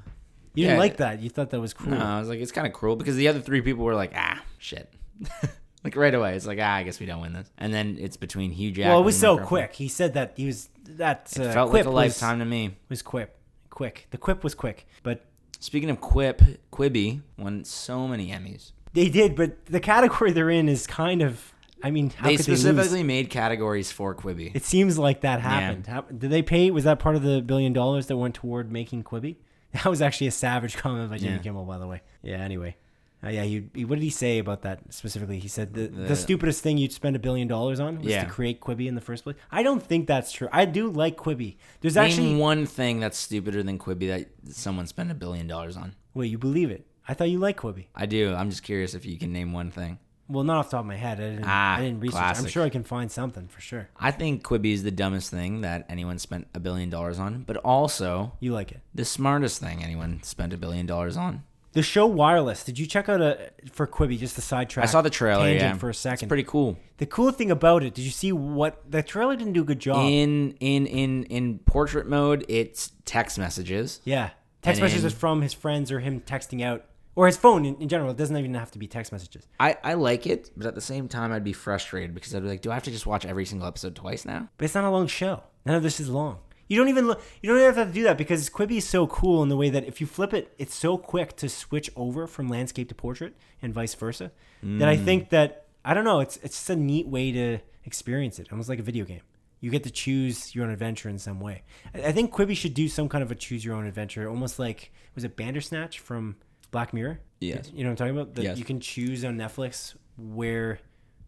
You 0.54 0.64
didn't 0.66 0.78
like 0.80 0.98
that. 0.98 1.20
You 1.20 1.30
thought 1.30 1.50
that 1.50 1.60
was 1.60 1.72
cool. 1.74 1.90
No, 1.92 1.98
I 1.98 2.18
was 2.18 2.28
like, 2.28 2.40
it's 2.40 2.52
kind 2.52 2.66
of 2.66 2.72
cruel 2.74 2.96
because 2.96 3.16
the 3.16 3.28
other 3.28 3.40
three 3.40 3.62
people 3.62 3.84
were 3.84 3.94
like, 3.94 4.12
ah, 4.14 4.42
shit. 4.58 4.92
like 5.84 5.96
right 5.96 6.14
away, 6.14 6.36
it's 6.36 6.46
like, 6.46 6.58
ah, 6.60 6.74
I 6.74 6.82
guess 6.82 7.00
we 7.00 7.06
don't 7.06 7.22
win 7.22 7.32
this. 7.32 7.50
And 7.56 7.72
then 7.72 7.96
it's 7.98 8.18
between 8.18 8.50
Hugh 8.50 8.70
Jackman. 8.70 8.90
well, 8.90 9.00
it 9.00 9.04
was 9.04 9.18
so 9.18 9.38
quick. 9.38 9.74
He 9.74 9.88
said 9.88 10.12
that 10.14 10.34
he 10.36 10.46
was 10.46 10.68
that 10.84 11.32
uh, 11.38 11.44
It 11.44 11.52
felt 11.54 11.72
like 11.72 11.86
a 11.86 11.90
was- 11.90 11.94
lifetime 11.94 12.38
to 12.40 12.44
me. 12.44 12.76
Was 12.90 13.00
quip, 13.00 13.34
quick. 13.70 14.08
The 14.10 14.18
quip 14.18 14.44
was 14.44 14.54
quick, 14.54 14.86
but 15.02 15.24
Speaking 15.58 15.90
of 15.90 16.00
Quip, 16.00 16.42
Quibi 16.72 17.20
won 17.38 17.64
so 17.64 18.08
many 18.08 18.32
Emmys. 18.32 18.72
They 18.92 19.08
did. 19.08 19.34
But 19.36 19.66
the 19.66 19.80
category 19.80 20.32
they're 20.32 20.50
in 20.50 20.68
is 20.68 20.86
kind 20.86 21.22
of. 21.22 21.52
I 21.84 21.90
mean, 21.90 22.10
how 22.10 22.28
they 22.28 22.36
could 22.36 22.46
they 22.46 22.54
specifically 22.54 22.98
lose? 22.98 23.06
made 23.06 23.30
categories 23.30 23.90
for 23.90 24.14
Quibi. 24.14 24.54
It 24.54 24.62
seems 24.64 24.98
like 24.98 25.22
that 25.22 25.40
happened. 25.40 25.88
How, 25.88 26.02
did 26.02 26.30
they 26.30 26.40
pay? 26.42 26.70
Was 26.70 26.84
that 26.84 27.00
part 27.00 27.16
of 27.16 27.22
the 27.22 27.40
billion 27.42 27.72
dollars 27.72 28.06
that 28.06 28.16
went 28.16 28.34
toward 28.36 28.70
making 28.70 29.04
Quibi? 29.04 29.36
That 29.72 29.86
was 29.86 30.02
actually 30.02 30.26
a 30.26 30.32
savage 30.32 30.76
comment 30.76 31.08
by 31.10 31.16
Jimmy 31.18 31.32
Yeah. 31.36 31.38
Kimmel, 31.38 31.64
by 31.64 31.78
the 31.78 31.86
way. 31.88 32.02
Yeah. 32.22 32.36
Anyway, 32.36 32.76
uh, 33.24 33.30
yeah. 33.30 33.42
He, 33.42 33.64
he- 33.74 33.84
what 33.86 33.94
did 33.96 34.04
he 34.04 34.10
say 34.10 34.38
about 34.38 34.62
that 34.62 34.80
specifically? 34.92 35.38
He 35.40 35.48
said 35.48 35.72
the, 35.74 35.86
the, 35.88 36.02
The- 36.08 36.14
stupidest 36.16 36.62
thing 36.62 36.76
you'd 36.78 36.92
spend 36.92 37.16
a 37.16 37.18
billion 37.18 37.48
dollars 37.48 37.80
on 37.80 37.96
was 37.98 38.06
Yeah. 38.06 38.22
to 38.24 38.30
create 38.30 38.60
Quibi 38.60 38.86
in 38.86 38.94
the 38.94 39.00
first 39.00 39.24
place. 39.24 39.34
I 39.50 39.62
don't 39.64 39.82
think 39.82 40.06
that's 40.06 40.30
true. 40.30 40.48
I 40.52 40.66
do 40.66 40.90
like 40.90 41.16
Quibi. 41.16 41.56
There's 41.80 41.96
Name 41.96 42.04
actually 42.04 42.36
one 42.36 42.66
thing 42.66 43.00
that's 43.00 43.16
stupider 43.18 43.62
than 43.64 43.78
Quibi 43.78 44.08
that 44.08 44.54
someone 44.54 44.86
spent 44.86 45.10
a 45.10 45.14
billion 45.14 45.46
dollars 45.48 45.76
on. 45.76 45.94
wait. 46.14 46.30
You 46.30 46.36
believe 46.38 46.70
it? 46.70 46.86
I 47.08 47.14
thought 47.14 47.28
you 47.30 47.38
liked 47.38 47.60
Quibi. 47.60 47.86
I 47.94 48.06
do. 48.06 48.34
I'm 48.34 48.50
just 48.50 48.62
curious 48.62 48.94
if 48.94 49.04
you 49.04 49.18
can 49.18 49.32
name 49.32 49.52
one 49.52 49.70
thing. 49.70 49.98
Well, 50.28 50.44
not 50.44 50.58
off 50.58 50.66
the 50.70 50.76
top 50.76 50.80
of 50.80 50.86
my 50.86 50.96
head. 50.96 51.18
I 51.20 51.22
didn't. 51.30 51.44
Ah, 51.46 51.76
I 51.76 51.80
didn't 51.80 52.00
research. 52.00 52.20
I'm 52.22 52.46
sure 52.46 52.62
I 52.62 52.68
can 52.70 52.84
find 52.84 53.10
something 53.10 53.48
for 53.48 53.60
sure. 53.60 53.88
I 53.98 54.12
think 54.12 54.42
Quibi 54.44 54.72
is 54.72 54.82
the 54.82 54.90
dumbest 54.92 55.30
thing 55.30 55.60
that 55.62 55.84
anyone 55.90 56.18
spent 56.18 56.46
a 56.54 56.60
billion 56.60 56.88
dollars 56.90 57.18
on, 57.18 57.42
but 57.42 57.56
also 57.58 58.32
You 58.40 58.52
like 58.52 58.72
it? 58.72 58.80
the 58.94 59.04
smartest 59.04 59.60
thing 59.60 59.82
anyone 59.82 60.22
spent 60.22 60.52
a 60.52 60.56
billion 60.56 60.86
dollars 60.86 61.16
on. 61.16 61.42
The 61.72 61.82
show 61.82 62.06
Wireless. 62.06 62.64
Did 62.64 62.78
you 62.78 62.86
check 62.86 63.08
out 63.08 63.20
a 63.20 63.50
for 63.72 63.86
Quibi? 63.86 64.18
Just 64.18 64.36
the 64.36 64.42
sidetrack. 64.42 64.84
I 64.84 64.86
saw 64.88 65.02
the 65.02 65.10
trailer. 65.10 65.50
Yeah, 65.50 65.74
for 65.74 65.88
a 65.88 65.90
It's 65.90 65.98
second. 65.98 66.28
pretty 66.28 66.44
cool. 66.44 66.78
the 66.98 67.06
cool 67.06 67.30
thing 67.32 67.50
about 67.50 67.82
it. 67.82 67.92
Did 67.94 68.02
you 68.02 68.10
see 68.10 68.30
what 68.32 68.90
the 68.90 69.02
trailer 69.02 69.36
didn't 69.36 69.54
do 69.54 69.62
a 69.62 69.64
good 69.64 69.80
job? 69.80 70.06
In 70.08 70.52
in 70.60 70.86
in 70.86 71.24
in 71.24 71.58
portrait 71.60 72.06
mode, 72.06 72.44
it's 72.48 72.92
text 73.04 73.38
messages. 73.38 74.00
yeah, 74.04 74.30
text 74.62 74.80
messages 74.80 75.04
in- 75.04 75.10
from 75.10 75.42
his 75.42 75.52
friends 75.52 75.90
or 75.90 76.00
him 76.00 76.20
texting 76.20 76.62
out 76.62 76.84
or 77.14 77.26
his 77.26 77.36
phone 77.36 77.64
in, 77.64 77.76
in 77.76 77.88
general. 77.88 78.10
It 78.10 78.16
doesn't 78.16 78.36
even 78.36 78.54
have 78.54 78.70
to 78.72 78.78
be 78.78 78.86
text 78.86 79.12
messages. 79.12 79.46
I, 79.60 79.76
I 79.82 79.94
like 79.94 80.26
it, 80.26 80.50
but 80.56 80.66
at 80.66 80.74
the 80.74 80.80
same 80.80 81.08
time, 81.08 81.32
I'd 81.32 81.44
be 81.44 81.52
frustrated 81.52 82.14
because 82.14 82.34
I'd 82.34 82.42
be 82.42 82.48
like, 82.48 82.62
do 82.62 82.70
I 82.70 82.74
have 82.74 82.84
to 82.84 82.90
just 82.90 83.06
watch 83.06 83.26
every 83.26 83.44
single 83.44 83.68
episode 83.68 83.94
twice 83.94 84.24
now? 84.24 84.48
But 84.56 84.64
it's 84.64 84.74
not 84.74 84.84
a 84.84 84.90
long 84.90 85.06
show. 85.06 85.42
None 85.64 85.76
of 85.76 85.82
this 85.82 86.00
is 86.00 86.08
long. 86.08 86.38
You 86.68 86.78
don't 86.78 86.88
even 86.88 87.06
lo- 87.06 87.20
you 87.42 87.50
don't 87.50 87.58
even 87.58 87.74
have 87.74 87.88
to 87.88 87.92
do 87.92 88.04
that 88.04 88.16
because 88.16 88.48
Quibi 88.48 88.78
is 88.78 88.88
so 88.88 89.06
cool 89.06 89.42
in 89.42 89.50
the 89.50 89.56
way 89.58 89.68
that 89.68 89.84
if 89.84 90.00
you 90.00 90.06
flip 90.06 90.32
it, 90.32 90.54
it's 90.58 90.74
so 90.74 90.96
quick 90.96 91.36
to 91.36 91.48
switch 91.48 91.90
over 91.96 92.26
from 92.26 92.48
landscape 92.48 92.88
to 92.88 92.94
portrait 92.94 93.36
and 93.60 93.74
vice 93.74 93.94
versa. 93.94 94.32
That 94.62 94.88
I 94.88 94.96
think 94.96 95.30
that 95.30 95.66
I 95.84 95.92
don't 95.92 96.04
know. 96.04 96.20
It's 96.20 96.38
it's 96.38 96.56
just 96.56 96.70
a 96.70 96.76
neat 96.76 97.08
way 97.08 97.30
to 97.32 97.58
experience 97.84 98.38
it, 98.38 98.48
almost 98.50 98.70
like 98.70 98.78
a 98.78 98.82
video 98.82 99.04
game. 99.04 99.20
You 99.60 99.70
get 99.70 99.84
to 99.84 99.90
choose 99.90 100.54
your 100.54 100.64
own 100.64 100.70
adventure 100.70 101.08
in 101.10 101.18
some 101.18 101.40
way. 101.40 101.62
I, 101.94 102.04
I 102.04 102.12
think 102.12 102.32
Quibi 102.32 102.56
should 102.56 102.74
do 102.74 102.88
some 102.88 103.08
kind 103.08 103.22
of 103.22 103.30
a 103.30 103.34
choose 103.34 103.64
your 103.64 103.74
own 103.74 103.86
adventure, 103.86 104.26
almost 104.28 104.58
like 104.58 104.92
was 105.14 105.24
it 105.24 105.36
Bandersnatch 105.36 105.98
from 105.98 106.36
Black 106.72 106.92
Mirror? 106.92 107.20
Yes. 107.40 107.70
You 107.72 107.84
know 107.84 107.90
what 107.90 108.00
I'm 108.00 108.08
talking 108.08 108.20
about? 108.20 108.34
That 108.34 108.42
Yes. 108.42 108.58
you 108.58 108.64
can 108.64 108.80
choose 108.80 109.24
on 109.24 109.36
Netflix 109.36 109.94
where 110.18 110.80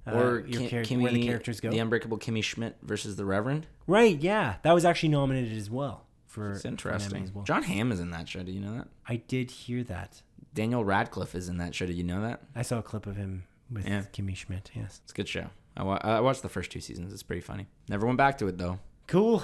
uh, 0.07 0.11
Or 0.13 0.41
your 0.47 0.69
Kim, 0.69 0.85
char- 0.87 0.99
where 1.03 1.13
the 1.13 1.25
characters 1.27 1.61
go. 1.61 1.71
The 1.71 1.79
Unbreakable 1.79 2.19
Kimmy 2.19 2.43
Schmidt 2.43 2.77
versus 2.83 3.17
the 3.17 3.25
Reverend. 3.25 3.67
Right, 3.87 4.19
yeah. 4.21 4.57
That 4.63 4.73
was 4.73 4.85
actually 4.85 5.09
nominated 5.11 5.57
as 5.57 5.71
well 5.71 6.05
for 6.27 6.53
It's 6.53 6.65
interesting. 6.65 7.31
well. 7.33 7.45
Jon 7.45 7.63
Hamm 7.63 7.91
is 7.93 8.01
in 8.01 8.11
that 8.11 8.29
show. 8.29 8.43
Do 8.43 8.53
you 8.53 8.61
know 8.61 8.75
that? 8.77 8.89
I 9.09 9.17
did 9.17 9.51
hear 9.51 9.83
that. 9.85 10.21
Daniel 10.53 10.85
Radcliffe 10.85 11.35
is 11.35 11.49
in 11.49 11.57
that 11.59 11.75
show. 11.75 11.87
Did 11.87 11.97
you 11.97 12.05
know 12.05 12.21
that? 12.23 12.43
I 12.55 12.63
saw 12.63 12.79
a 12.79 12.83
clip 12.83 13.07
of 13.07 13.17
him 13.17 13.45
with 13.71 13.87
Yeah. 13.87 14.03
Kimmy 14.13 14.37
Schmidt. 14.37 14.71
Yes. 14.75 15.01
It's 15.05 15.13
a 15.13 15.15
good 15.17 15.29
show. 15.29 15.47
I, 15.77 15.83
wa- 15.83 16.01
I 16.03 16.21
watched 16.21 16.43
the 16.43 16.49
first 16.49 16.71
two 16.71 16.81
seasons. 16.81 17.13
It's 17.13 17.23
pretty 17.25 17.41
funny. 17.43 17.67
Never 17.89 18.07
went 18.07 18.19
back 18.19 18.39
to 18.39 18.47
it 18.47 18.59
though. 18.59 18.79
Cool. 19.07 19.43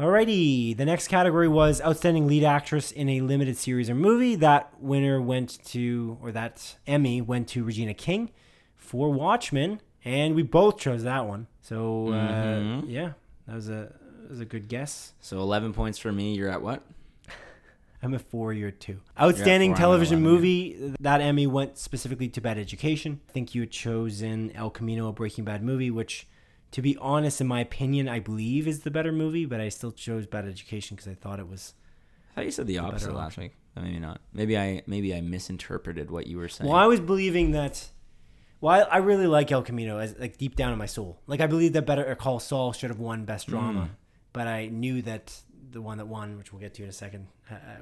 Alrighty. 0.00 0.74
The 0.74 0.86
next 0.86 1.08
category 1.08 1.46
was 1.46 1.82
outstanding 1.82 2.26
lead 2.26 2.42
actress 2.42 2.90
in 2.90 3.10
a 3.10 3.20
limited 3.20 3.58
series 3.58 3.90
or 3.90 3.94
movie. 3.94 4.34
That 4.34 4.72
winner 4.80 5.20
went 5.20 5.62
to, 5.66 6.16
or 6.22 6.32
that 6.32 6.76
Emmy 6.86 7.20
went 7.20 7.48
to 7.48 7.62
Regina 7.62 7.92
King 7.92 8.30
for 8.76 9.10
Watchmen, 9.10 9.78
and 10.02 10.34
we 10.34 10.42
both 10.42 10.78
chose 10.78 11.02
that 11.02 11.26
one. 11.26 11.48
So 11.60 12.08
uh, 12.08 12.12
Mhm. 12.60 12.84
yeah, 12.88 13.12
that 13.46 13.54
was 13.56 13.68
a 13.68 13.92
that 14.22 14.30
was 14.30 14.40
a 14.40 14.46
good 14.46 14.68
guess. 14.68 15.12
So 15.20 15.38
11 15.40 15.74
points 15.74 15.98
for 15.98 16.10
me. 16.12 16.32
You're 16.34 16.48
at 16.48 16.62
what? 16.62 16.82
I'm 18.02 18.14
a 18.14 18.18
four 18.18 18.54
year 18.54 18.70
two. 18.70 19.00
Outstanding 19.20 19.72
four, 19.72 19.78
television 19.80 20.20
11, 20.24 20.24
yeah. 20.24 20.34
movie. 20.34 20.94
That 21.00 21.20
Emmy 21.20 21.46
went 21.46 21.76
specifically 21.76 22.28
to 22.30 22.40
Bad 22.40 22.56
Education. 22.56 23.20
I 23.28 23.32
think 23.32 23.54
you 23.54 23.60
had 23.60 23.70
chosen 23.70 24.50
El 24.52 24.70
Camino, 24.70 25.08
a 25.08 25.12
Breaking 25.12 25.44
Bad 25.44 25.62
movie, 25.62 25.90
which, 25.90 26.26
to 26.72 26.82
be 26.82 26.96
honest, 26.98 27.40
in 27.40 27.46
my 27.46 27.60
opinion, 27.60 28.08
I 28.08 28.20
believe 28.20 28.66
is 28.68 28.80
the 28.80 28.90
better 28.90 29.12
movie, 29.12 29.44
but 29.46 29.60
I 29.60 29.68
still 29.68 29.92
chose 29.92 30.26
Bad 30.26 30.46
Education 30.46 30.96
because 30.96 31.08
I 31.10 31.14
thought 31.14 31.40
it 31.40 31.48
was. 31.48 31.74
I 32.32 32.34
thought 32.36 32.44
you 32.44 32.50
said 32.52 32.66
the 32.66 32.78
opposite 32.78 33.12
last 33.14 33.36
week. 33.38 33.52
But 33.74 33.84
maybe 33.84 33.98
not. 33.98 34.20
Maybe 34.32 34.56
I 34.58 34.82
maybe 34.86 35.14
I 35.14 35.20
misinterpreted 35.20 36.10
what 36.10 36.26
you 36.26 36.38
were 36.38 36.48
saying. 36.48 36.68
Well, 36.70 36.78
I 36.78 36.86
was 36.86 37.00
believing 37.00 37.52
that. 37.52 37.88
Well, 38.60 38.86
I, 38.90 38.94
I 38.94 38.96
really 38.98 39.26
like 39.26 39.50
El 39.52 39.62
Camino, 39.62 39.98
as 39.98 40.14
like 40.18 40.36
deep 40.38 40.54
down 40.56 40.72
in 40.72 40.78
my 40.78 40.86
soul. 40.86 41.20
Like 41.26 41.40
I 41.40 41.46
believe 41.46 41.72
that 41.74 41.86
Better 41.86 42.14
Call 42.16 42.40
Saul 42.40 42.72
should 42.72 42.90
have 42.90 42.98
won 42.98 43.24
Best 43.24 43.46
Drama, 43.48 43.82
Mm. 43.82 43.88
but 44.32 44.46
I 44.46 44.66
knew 44.66 45.02
that 45.02 45.40
the 45.70 45.80
one 45.80 45.98
that 45.98 46.06
won, 46.08 46.36
which 46.36 46.52
we'll 46.52 46.60
get 46.60 46.74
to 46.74 46.82
in 46.82 46.88
a 46.88 46.92
second, 46.92 47.28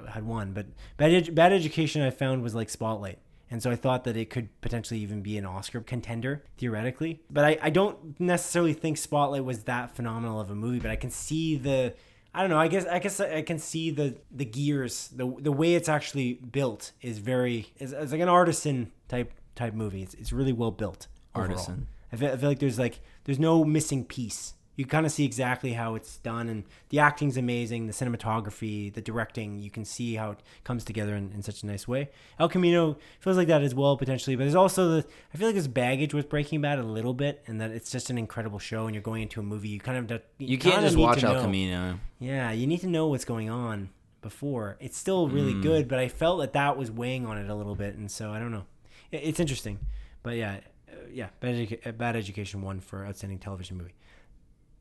had 0.08 0.24
won. 0.24 0.52
But 0.52 0.66
Bad, 0.98 1.34
Bad 1.34 1.52
Education, 1.54 2.02
I 2.02 2.10
found 2.10 2.42
was 2.42 2.54
like 2.54 2.68
Spotlight, 2.68 3.18
and 3.50 3.62
so 3.62 3.70
I 3.70 3.76
thought 3.76 4.04
that 4.04 4.16
it 4.16 4.30
could 4.30 4.48
potentially 4.60 5.00
even 5.00 5.22
be 5.22 5.38
an 5.38 5.46
Oscar 5.46 5.80
contender 5.80 6.44
theoretically. 6.58 7.20
But 7.30 7.44
I, 7.44 7.58
I 7.62 7.70
don't 7.70 8.18
necessarily 8.20 8.74
think 8.74 8.98
Spotlight 8.98 9.44
was 9.44 9.64
that 9.64 9.94
phenomenal 9.94 10.40
of 10.40 10.50
a 10.50 10.54
movie. 10.54 10.80
But 10.80 10.90
I 10.90 10.96
can 10.96 11.10
see 11.10 11.56
the 11.56 11.94
I 12.34 12.42
don't 12.42 12.50
know. 12.50 12.58
I 12.58 12.68
guess 12.68 12.86
I 12.86 12.98
guess 12.98 13.20
I 13.20 13.42
can 13.42 13.58
see 13.58 13.90
the 13.90 14.16
the 14.30 14.44
gears, 14.44 15.08
the 15.08 15.34
the 15.40 15.52
way 15.52 15.74
it's 15.74 15.88
actually 15.88 16.34
built 16.34 16.92
is 17.00 17.18
very 17.18 17.72
is 17.78 17.92
it's 17.92 18.12
like 18.12 18.20
an 18.20 18.28
artisan 18.28 18.92
type 19.08 19.32
type 19.54 19.74
movie. 19.74 20.02
It's 20.02 20.14
it's 20.14 20.32
really 20.32 20.52
well 20.52 20.70
built. 20.70 21.08
Artisan. 21.34 21.88
I 22.12 22.16
feel, 22.16 22.32
I 22.32 22.36
feel 22.36 22.48
like 22.48 22.58
there's 22.58 22.78
like 22.78 23.00
there's 23.24 23.38
no 23.38 23.64
missing 23.64 24.04
piece. 24.04 24.54
You 24.78 24.86
kind 24.86 25.04
of 25.04 25.10
see 25.12 25.24
exactly 25.24 25.72
how 25.72 25.96
it's 25.96 26.18
done, 26.18 26.48
and 26.48 26.62
the 26.90 27.00
acting's 27.00 27.36
amazing. 27.36 27.88
The 27.88 27.92
cinematography, 27.92 28.94
the 28.94 29.00
directing, 29.02 29.58
you 29.58 29.70
can 29.70 29.84
see 29.84 30.14
how 30.14 30.30
it 30.30 30.38
comes 30.62 30.84
together 30.84 31.16
in, 31.16 31.32
in 31.34 31.42
such 31.42 31.64
a 31.64 31.66
nice 31.66 31.88
way. 31.88 32.10
El 32.38 32.48
Camino 32.48 32.96
feels 33.18 33.36
like 33.36 33.48
that 33.48 33.62
as 33.62 33.74
well 33.74 33.96
potentially, 33.96 34.36
but 34.36 34.44
there's 34.44 34.54
also 34.54 34.88
the 34.88 35.06
I 35.34 35.36
feel 35.36 35.48
like 35.48 35.54
there's 35.56 35.66
baggage 35.68 36.14
with 36.14 36.28
Breaking 36.28 36.60
Bad 36.60 36.78
a 36.78 36.84
little 36.84 37.12
bit, 37.12 37.42
and 37.48 37.60
that 37.60 37.72
it's 37.72 37.90
just 37.90 38.08
an 38.08 38.18
incredible 38.18 38.60
show, 38.60 38.86
and 38.86 38.94
you're 38.94 39.02
going 39.02 39.22
into 39.22 39.40
a 39.40 39.42
movie. 39.42 39.68
You 39.68 39.80
kind 39.80 39.98
of 40.10 40.22
you 40.38 40.56
can't 40.58 40.80
just 40.82 40.96
watch 40.96 41.24
El. 41.24 41.40
Camino. 41.42 41.98
Yeah, 42.20 42.52
you 42.52 42.66
need 42.68 42.80
to 42.82 42.88
know 42.88 43.08
what's 43.08 43.24
going 43.24 43.50
on 43.50 43.90
before. 44.22 44.76
It's 44.80 44.96
still 44.96 45.28
really 45.28 45.54
Mm. 45.54 45.62
good, 45.62 45.88
but 45.88 45.98
I 45.98 46.06
felt 46.08 46.38
that 46.40 46.52
that 46.52 46.76
was 46.76 46.90
weighing 46.90 47.26
on 47.26 47.36
it 47.36 47.50
a 47.50 47.54
little 47.54 47.74
bit, 47.74 47.96
and 47.96 48.08
so 48.10 48.30
I 48.32 48.38
don't 48.38 48.52
know. 48.52 48.64
It- 49.10 49.22
It's 49.24 49.40
interesting, 49.40 49.80
but 50.22 50.36
yeah, 50.36 50.60
uh, 50.88 50.94
yeah. 51.12 51.28
Bad, 51.40 51.54
Edu- 51.56 51.96
Bad 51.98 52.14
Education 52.14 52.62
won 52.62 52.78
for 52.80 53.04
outstanding 53.04 53.38
television 53.40 53.76
movie. 53.76 53.94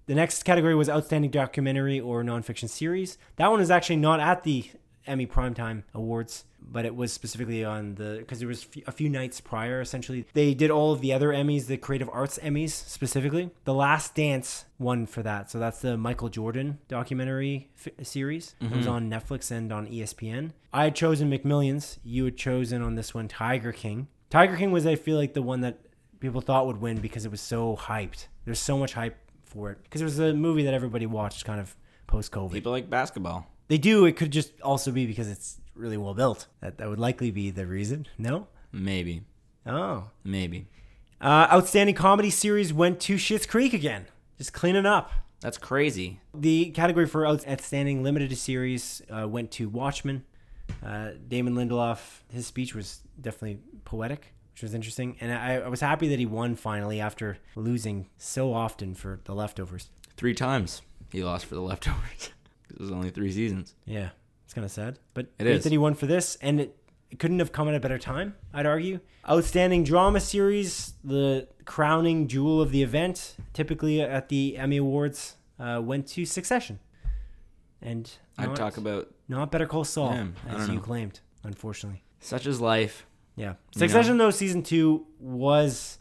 The 0.08 0.16
next 0.16 0.44
category 0.44 0.74
was 0.74 0.90
outstanding 0.90 1.32
documentary 1.32 2.00
or 2.00 2.24
nonfiction 2.24 2.70
series. 2.70 3.18
That 3.36 3.52
one 3.52 3.60
is 3.60 3.70
actually 3.70 3.98
not 3.98 4.22
at 4.22 4.44
the 4.44 4.72
Emmy 5.06 5.28
Primetime 5.28 5.84
Awards, 5.94 6.46
but 6.62 6.86
it 6.86 6.96
was 6.96 7.12
specifically 7.12 7.64
on 7.64 7.96
the 7.96 8.18
because 8.20 8.40
there 8.40 8.48
was 8.48 8.68
a 8.86 8.92
few 8.92 9.10
nights 9.10 9.42
prior. 9.42 9.82
Essentially, 9.82 10.26
they 10.34 10.54
did 10.54 10.72
all 10.72 10.94
of 10.94 11.02
the 11.02 11.12
other 11.12 11.30
Emmys, 11.30 11.68
the 11.68 11.78
Creative 11.78 12.10
Arts 12.12 12.40
Emmys 12.42 12.72
specifically. 12.72 13.50
The 13.66 13.74
Last 13.74 14.16
Dance 14.16 14.66
won 14.80 15.06
for 15.08 15.24
that, 15.24 15.52
so 15.52 15.60
that's 15.60 15.80
the 15.80 15.98
Michael 15.98 16.30
Jordan 16.30 16.80
documentary 16.88 17.70
f- 17.78 18.06
series. 18.06 18.56
It 18.62 18.72
was 18.72 18.86
mm-hmm. 18.86 18.90
on 18.90 19.10
Netflix 19.10 19.52
and 19.52 19.72
on 19.72 19.88
ESPN. 19.88 20.52
I 20.74 20.86
had 20.86 20.96
chosen 20.96 21.30
McMillions. 21.30 21.98
You 22.04 22.26
had 22.26 22.38
chosen 22.38 22.82
on 22.82 22.96
this 22.96 23.14
one 23.14 23.28
Tiger 23.28 23.72
King. 23.72 24.08
Tiger 24.30 24.56
King 24.56 24.72
was, 24.72 24.86
I 24.86 24.96
feel 24.96 25.18
like, 25.18 25.34
the 25.34 25.42
one 25.42 25.62
that 25.62 25.80
people 26.20 26.42
thought 26.42 26.68
would 26.68 26.82
win 26.82 27.00
because 27.00 27.26
it 27.26 27.32
was 27.32 27.42
so 27.42 27.76
hyped. 27.76 28.28
There's 28.46 28.60
so 28.60 28.78
much 28.78 28.94
hype 28.94 29.18
for 29.48 29.72
it 29.72 29.80
because 29.84 30.02
it 30.02 30.06
was 30.06 30.20
a 30.20 30.34
movie 30.34 30.64
that 30.64 30.74
everybody 30.74 31.06
watched 31.06 31.46
kind 31.46 31.60
of 31.60 31.76
post 32.06 32.32
COVID. 32.32 32.52
People 32.52 32.72
like 32.72 32.90
basketball. 32.90 33.48
They 33.68 33.78
do. 33.78 34.06
It 34.06 34.14
could 34.14 34.32
just 34.32 34.60
also 34.62 34.92
be 34.92 35.06
because 35.06 35.28
it's 35.28 35.60
really 35.76 35.98
well 35.98 36.14
built. 36.14 36.48
That 36.62 36.78
that 36.78 36.90
would 36.90 37.00
likely 37.00 37.32
be 37.32 37.50
the 37.50 37.66
reason. 37.66 38.08
No. 38.18 38.48
Maybe. 38.72 39.24
Oh. 39.66 40.10
Maybe. 40.24 40.68
Uh, 41.20 41.48
outstanding 41.52 41.96
comedy 41.96 42.30
series 42.30 42.72
went 42.74 43.00
to 43.02 43.16
Schitt's 43.16 43.46
Creek 43.46 43.74
again. 43.74 44.06
Just 44.38 44.54
cleaning 44.54 44.86
up. 44.86 45.12
That's 45.40 45.58
crazy. 45.58 46.20
The 46.34 46.72
category 46.72 47.06
for 47.06 47.26
outstanding 47.28 48.04
limited 48.04 48.36
series 48.38 49.02
uh, 49.10 49.28
went 49.28 49.52
to 49.52 49.70
Watchmen. 49.70 50.24
Uh, 50.84 51.12
Damon 51.28 51.56
Lindelof, 51.56 52.00
his 52.32 52.46
speech 52.46 52.76
was 52.76 53.02
definitely 53.20 53.60
poetic, 53.86 54.34
which 54.58 54.64
was 54.64 54.74
interesting, 54.74 55.16
and 55.22 55.32
I, 55.32 55.58
I 55.58 55.68
was 55.68 55.82
happy 55.82 56.08
that 56.08 56.18
he 56.18 56.26
won 56.26 56.56
finally 56.56 57.00
after 57.00 57.38
losing 57.56 58.10
so 58.18 58.52
often 58.56 58.96
for 58.96 59.20
the 59.26 59.36
leftovers. 59.36 59.92
Three 60.16 60.34
times 60.34 60.82
he 61.12 61.24
lost 61.24 61.46
for 61.46 61.54
the 61.54 61.62
leftovers. 61.62 62.32
it 62.72 62.80
was 62.80 62.90
only 62.90 63.12
three 63.12 63.32
seasons. 63.32 63.76
Yeah, 63.86 64.10
it's 64.46 64.56
kind 64.56 64.66
of 64.66 64.72
sad, 64.72 64.98
but 65.14 65.28
It 65.38 65.46
is. 65.46 65.64
that 65.64 65.72
he 65.72 65.78
won 65.78 65.94
for 65.94 66.08
this, 66.08 66.38
and 66.42 66.60
it, 66.60 66.76
it 67.12 67.20
couldn't 67.20 67.38
have 67.38 67.52
come 67.52 67.68
at 67.68 67.76
a 67.76 67.80
better 67.80 68.00
time. 68.00 68.34
I'd 68.52 68.66
argue. 68.66 69.00
Outstanding 69.30 69.84
drama 69.84 70.20
series, 70.20 70.94
the 71.04 71.48
crowning 71.66 72.28
jewel 72.28 72.60
of 72.60 72.72
the 72.72 72.82
event, 72.82 73.36
typically 73.54 74.02
at 74.02 74.30
the 74.30 74.58
Emmy 74.58 74.78
Awards, 74.78 75.36
uh, 75.60 75.80
went 75.86 76.08
to 76.08 76.26
Succession, 76.26 76.80
and 77.80 78.12
I'd 78.40 78.56
talk 78.56 78.78
about 78.78 79.14
not 79.28 79.52
Better 79.52 79.68
Call 79.68 79.84
Saul, 79.84 80.14
Yeah, 80.16 80.28
as 80.48 80.68
you 80.68 80.76
know. 80.78 80.82
claimed, 80.82 81.20
unfortunately. 81.44 82.02
such 82.20 82.48
is 82.48 82.60
life. 82.60 83.06
Yeah, 83.38 83.54
You 83.74 83.80
Succession 83.80 84.18
though 84.18 84.32
season 84.32 84.64
two 84.64 85.06
was 85.20 86.00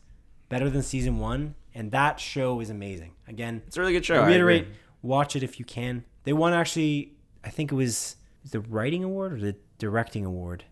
better 0.49 0.69
than 0.71 0.83
season 0.83 1.19
one, 1.19 1.55
and 1.75 1.91
that 1.93 2.19
show 2.19 2.61
is 2.61 2.71
amazing. 2.71 3.13
Again, 3.29 3.63
It's 3.67 3.77
a 3.77 3.81
really 3.81 3.93
good 3.93 4.05
show. 4.05 4.23
I 4.23 4.27
reiterate, 4.27 4.67
watch 5.03 5.37
it 5.37 5.43
if 5.43 5.59
you 5.59 5.65
can. 5.65 6.05
They 6.25 6.33
won 6.33 6.53
actually, 6.55 7.13
I 7.45 7.51
think 7.51 7.71
it 7.71 7.75
was 7.75 8.17
the 8.51 8.61
writing 8.61 9.05
award 9.05 9.35
or 9.35 9.39
the 9.39 9.57
directing 9.79 10.25
award 10.25 10.65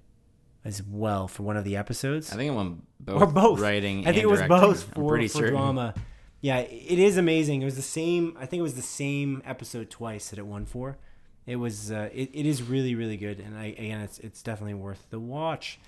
as 0.64 0.82
well 0.82 1.28
for 1.28 1.42
one 1.42 1.56
of 1.56 1.64
the 1.64 1.76
episodes. 1.76 2.32
I 2.32 2.36
think 2.36 2.50
it 2.50 2.54
won 2.54 2.82
both. 2.98 3.22
or 3.22 3.26
both. 3.26 3.60
Writing. 3.60 4.00
I 4.08 4.12
think 4.12 4.24
it 4.24 4.30
was 4.30 4.40
directing. 4.40 4.60
both 4.68 4.82
for, 4.94 5.18
for 5.18 5.28
certain. 5.28 5.50
drama. 5.52 5.94
Yeah, 6.40 6.58
it 6.58 6.98
is 6.98 7.16
amazing. 7.16 7.62
It 7.62 7.66
was 7.66 7.76
the 7.76 7.82
same. 7.82 8.36
I 8.38 8.46
think 8.46 8.60
it 8.60 8.64
was 8.64 8.74
the 8.74 8.82
same 8.82 9.42
episode 9.44 9.90
twice 9.90 10.30
that 10.30 10.38
it 10.38 10.46
won 10.46 10.64
for. 10.66 10.98
It 11.46 11.56
was. 11.56 11.92
Uh, 11.92 12.08
it, 12.12 12.30
it 12.32 12.46
is 12.46 12.62
really 12.62 12.94
really 12.94 13.16
good, 13.18 13.40
and 13.40 13.56
I 13.56 13.66
again, 13.66 14.00
it's 14.00 14.18
it's 14.18 14.42
definitely 14.42 14.74
worth 14.74 15.06
the 15.10 15.20
watch. 15.20 15.78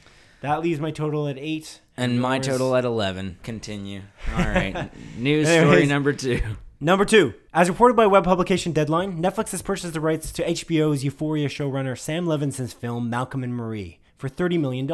That 0.47 0.61
leaves 0.63 0.79
my 0.79 0.93
total 0.93 1.27
at 1.27 1.39
eight. 1.39 1.81
And 1.97 2.21
my 2.21 2.37
yours- 2.37 2.47
total 2.47 2.77
at 2.77 2.85
11. 2.85 3.39
Continue. 3.43 4.03
All 4.33 4.45
right. 4.45 4.93
News 5.19 5.49
story 5.49 5.87
number 5.87 6.13
two. 6.13 6.41
Number 6.79 7.05
two, 7.05 7.35
as 7.53 7.69
reported 7.69 7.97
by 7.97 8.07
web 8.07 8.23
publication 8.23 8.71
Deadline, 8.71 9.21
Netflix 9.21 9.51
has 9.51 9.61
purchased 9.63 9.93
the 9.93 10.01
rights 10.01 10.31
to 10.31 10.45
HBO's 10.45 11.03
Euphoria 11.03 11.49
showrunner 11.49 11.99
Sam 11.99 12.27
Levinson's 12.29 12.73
film 12.73 13.11
Malcolm 13.11 13.43
and 13.43 13.57
Marie 13.57 13.99
for 14.19 14.29
$30 14.29 14.61
million. 14.61 14.87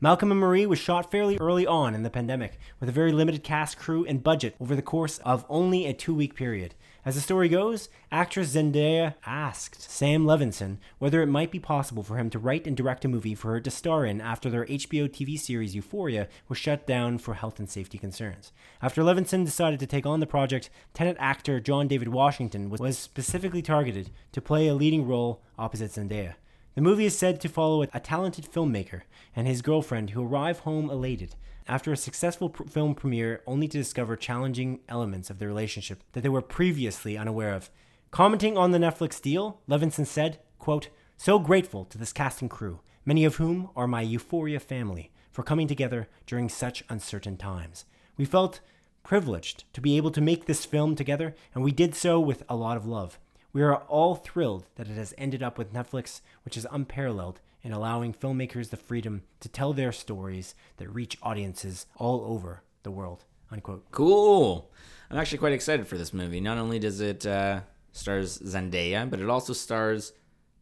Malcolm 0.00 0.30
and 0.30 0.40
Marie 0.40 0.64
was 0.64 0.78
shot 0.78 1.10
fairly 1.10 1.36
early 1.38 1.66
on 1.66 1.94
in 1.94 2.02
the 2.02 2.08
pandemic, 2.08 2.58
with 2.78 2.88
a 2.88 2.92
very 2.92 3.12
limited 3.12 3.44
cast, 3.44 3.76
crew, 3.76 4.06
and 4.06 4.22
budget 4.22 4.54
over 4.60 4.74
the 4.74 4.80
course 4.80 5.18
of 5.18 5.44
only 5.50 5.84
a 5.84 5.92
two 5.92 6.14
week 6.14 6.34
period. 6.34 6.74
As 7.02 7.14
the 7.14 7.22
story 7.22 7.48
goes, 7.48 7.88
actress 8.12 8.54
Zendaya 8.54 9.14
asked 9.24 9.80
Sam 9.80 10.26
Levinson 10.26 10.76
whether 10.98 11.22
it 11.22 11.28
might 11.28 11.50
be 11.50 11.58
possible 11.58 12.02
for 12.02 12.18
him 12.18 12.28
to 12.28 12.38
write 12.38 12.66
and 12.66 12.76
direct 12.76 13.06
a 13.06 13.08
movie 13.08 13.34
for 13.34 13.52
her 13.52 13.60
to 13.60 13.70
star 13.70 14.04
in 14.04 14.20
after 14.20 14.50
their 14.50 14.66
HBO 14.66 15.08
TV 15.08 15.40
series 15.40 15.74
Euphoria 15.74 16.28
was 16.48 16.58
shut 16.58 16.86
down 16.86 17.16
for 17.16 17.32
health 17.32 17.58
and 17.58 17.70
safety 17.70 17.96
concerns. 17.96 18.52
After 18.82 19.02
Levinson 19.02 19.46
decided 19.46 19.80
to 19.80 19.86
take 19.86 20.04
on 20.04 20.20
the 20.20 20.26
project, 20.26 20.68
Tenet 20.92 21.16
actor 21.18 21.58
John 21.58 21.88
David 21.88 22.08
Washington 22.08 22.68
was, 22.68 22.80
was 22.80 22.98
specifically 22.98 23.62
targeted 23.62 24.10
to 24.32 24.42
play 24.42 24.68
a 24.68 24.74
leading 24.74 25.06
role 25.08 25.40
opposite 25.58 25.92
Zendaya. 25.92 26.34
The 26.74 26.80
movie 26.80 27.06
is 27.06 27.18
said 27.18 27.40
to 27.40 27.48
follow 27.48 27.82
a, 27.82 27.86
talented 28.00 28.46
filmmaker 28.46 29.02
and 29.34 29.46
his 29.46 29.60
girlfriend 29.60 30.10
who 30.10 30.24
arrive 30.24 30.60
home 30.60 30.88
elated 30.88 31.34
after 31.66 31.92
a 31.92 31.96
successful 31.96 32.48
pr- 32.48 32.64
film 32.64 32.94
premiere 32.94 33.42
only 33.46 33.66
to 33.68 33.78
discover 33.78 34.14
challenging 34.16 34.80
elements 34.88 35.30
of 35.30 35.38
their 35.38 35.48
relationship 35.48 36.04
that 36.12 36.22
they 36.22 36.28
were 36.28 36.42
previously 36.42 37.18
unaware 37.18 37.52
of. 37.54 37.70
Commenting 38.12 38.56
on 38.56 38.70
the 38.70 38.78
Netflix 38.78 39.20
deal, 39.20 39.60
Levinson 39.68 40.06
said, 40.06 40.38
quote, 40.58 40.88
So 41.16 41.38
grateful 41.38 41.84
to 41.86 41.98
this 41.98 42.12
cast 42.12 42.40
and 42.40 42.50
crew, 42.50 42.80
many 43.04 43.24
of 43.24 43.36
whom 43.36 43.70
are 43.74 43.88
my 43.88 44.02
Euphoria 44.02 44.60
family, 44.60 45.10
for 45.30 45.42
coming 45.42 45.66
together 45.66 46.08
during 46.26 46.48
such 46.48 46.84
uncertain 46.88 47.36
times. 47.36 47.84
We 48.16 48.24
felt 48.24 48.60
privileged 49.02 49.64
to 49.72 49.80
be 49.80 49.96
able 49.96 50.10
to 50.12 50.20
make 50.20 50.46
this 50.46 50.64
film 50.64 50.94
together, 50.94 51.34
and 51.54 51.64
we 51.64 51.72
did 51.72 51.94
so 51.94 52.20
with 52.20 52.42
a 52.48 52.56
lot 52.56 52.76
of 52.76 52.86
love. 52.86 53.18
We 53.52 53.62
are 53.62 53.76
all 53.76 54.14
thrilled 54.14 54.66
that 54.76 54.88
it 54.88 54.94
has 54.94 55.12
ended 55.18 55.42
up 55.42 55.58
with 55.58 55.72
Netflix, 55.72 56.20
which 56.44 56.56
is 56.56 56.66
unparalleled 56.70 57.40
in 57.62 57.72
allowing 57.72 58.14
filmmakers 58.14 58.70
the 58.70 58.76
freedom 58.76 59.22
to 59.40 59.48
tell 59.48 59.72
their 59.72 59.92
stories 59.92 60.54
that 60.76 60.88
reach 60.88 61.18
audiences 61.22 61.86
all 61.96 62.24
over 62.24 62.62
the 62.84 62.90
world. 62.90 63.24
Unquote. 63.50 63.90
Cool. 63.90 64.70
I'm 65.10 65.18
actually 65.18 65.38
quite 65.38 65.52
excited 65.52 65.88
for 65.88 65.98
this 65.98 66.14
movie. 66.14 66.40
Not 66.40 66.58
only 66.58 66.78
does 66.78 67.00
it 67.00 67.26
uh, 67.26 67.62
stars 67.92 68.38
Zendaya, 68.38 69.10
but 69.10 69.20
it 69.20 69.28
also 69.28 69.52
stars 69.52 70.12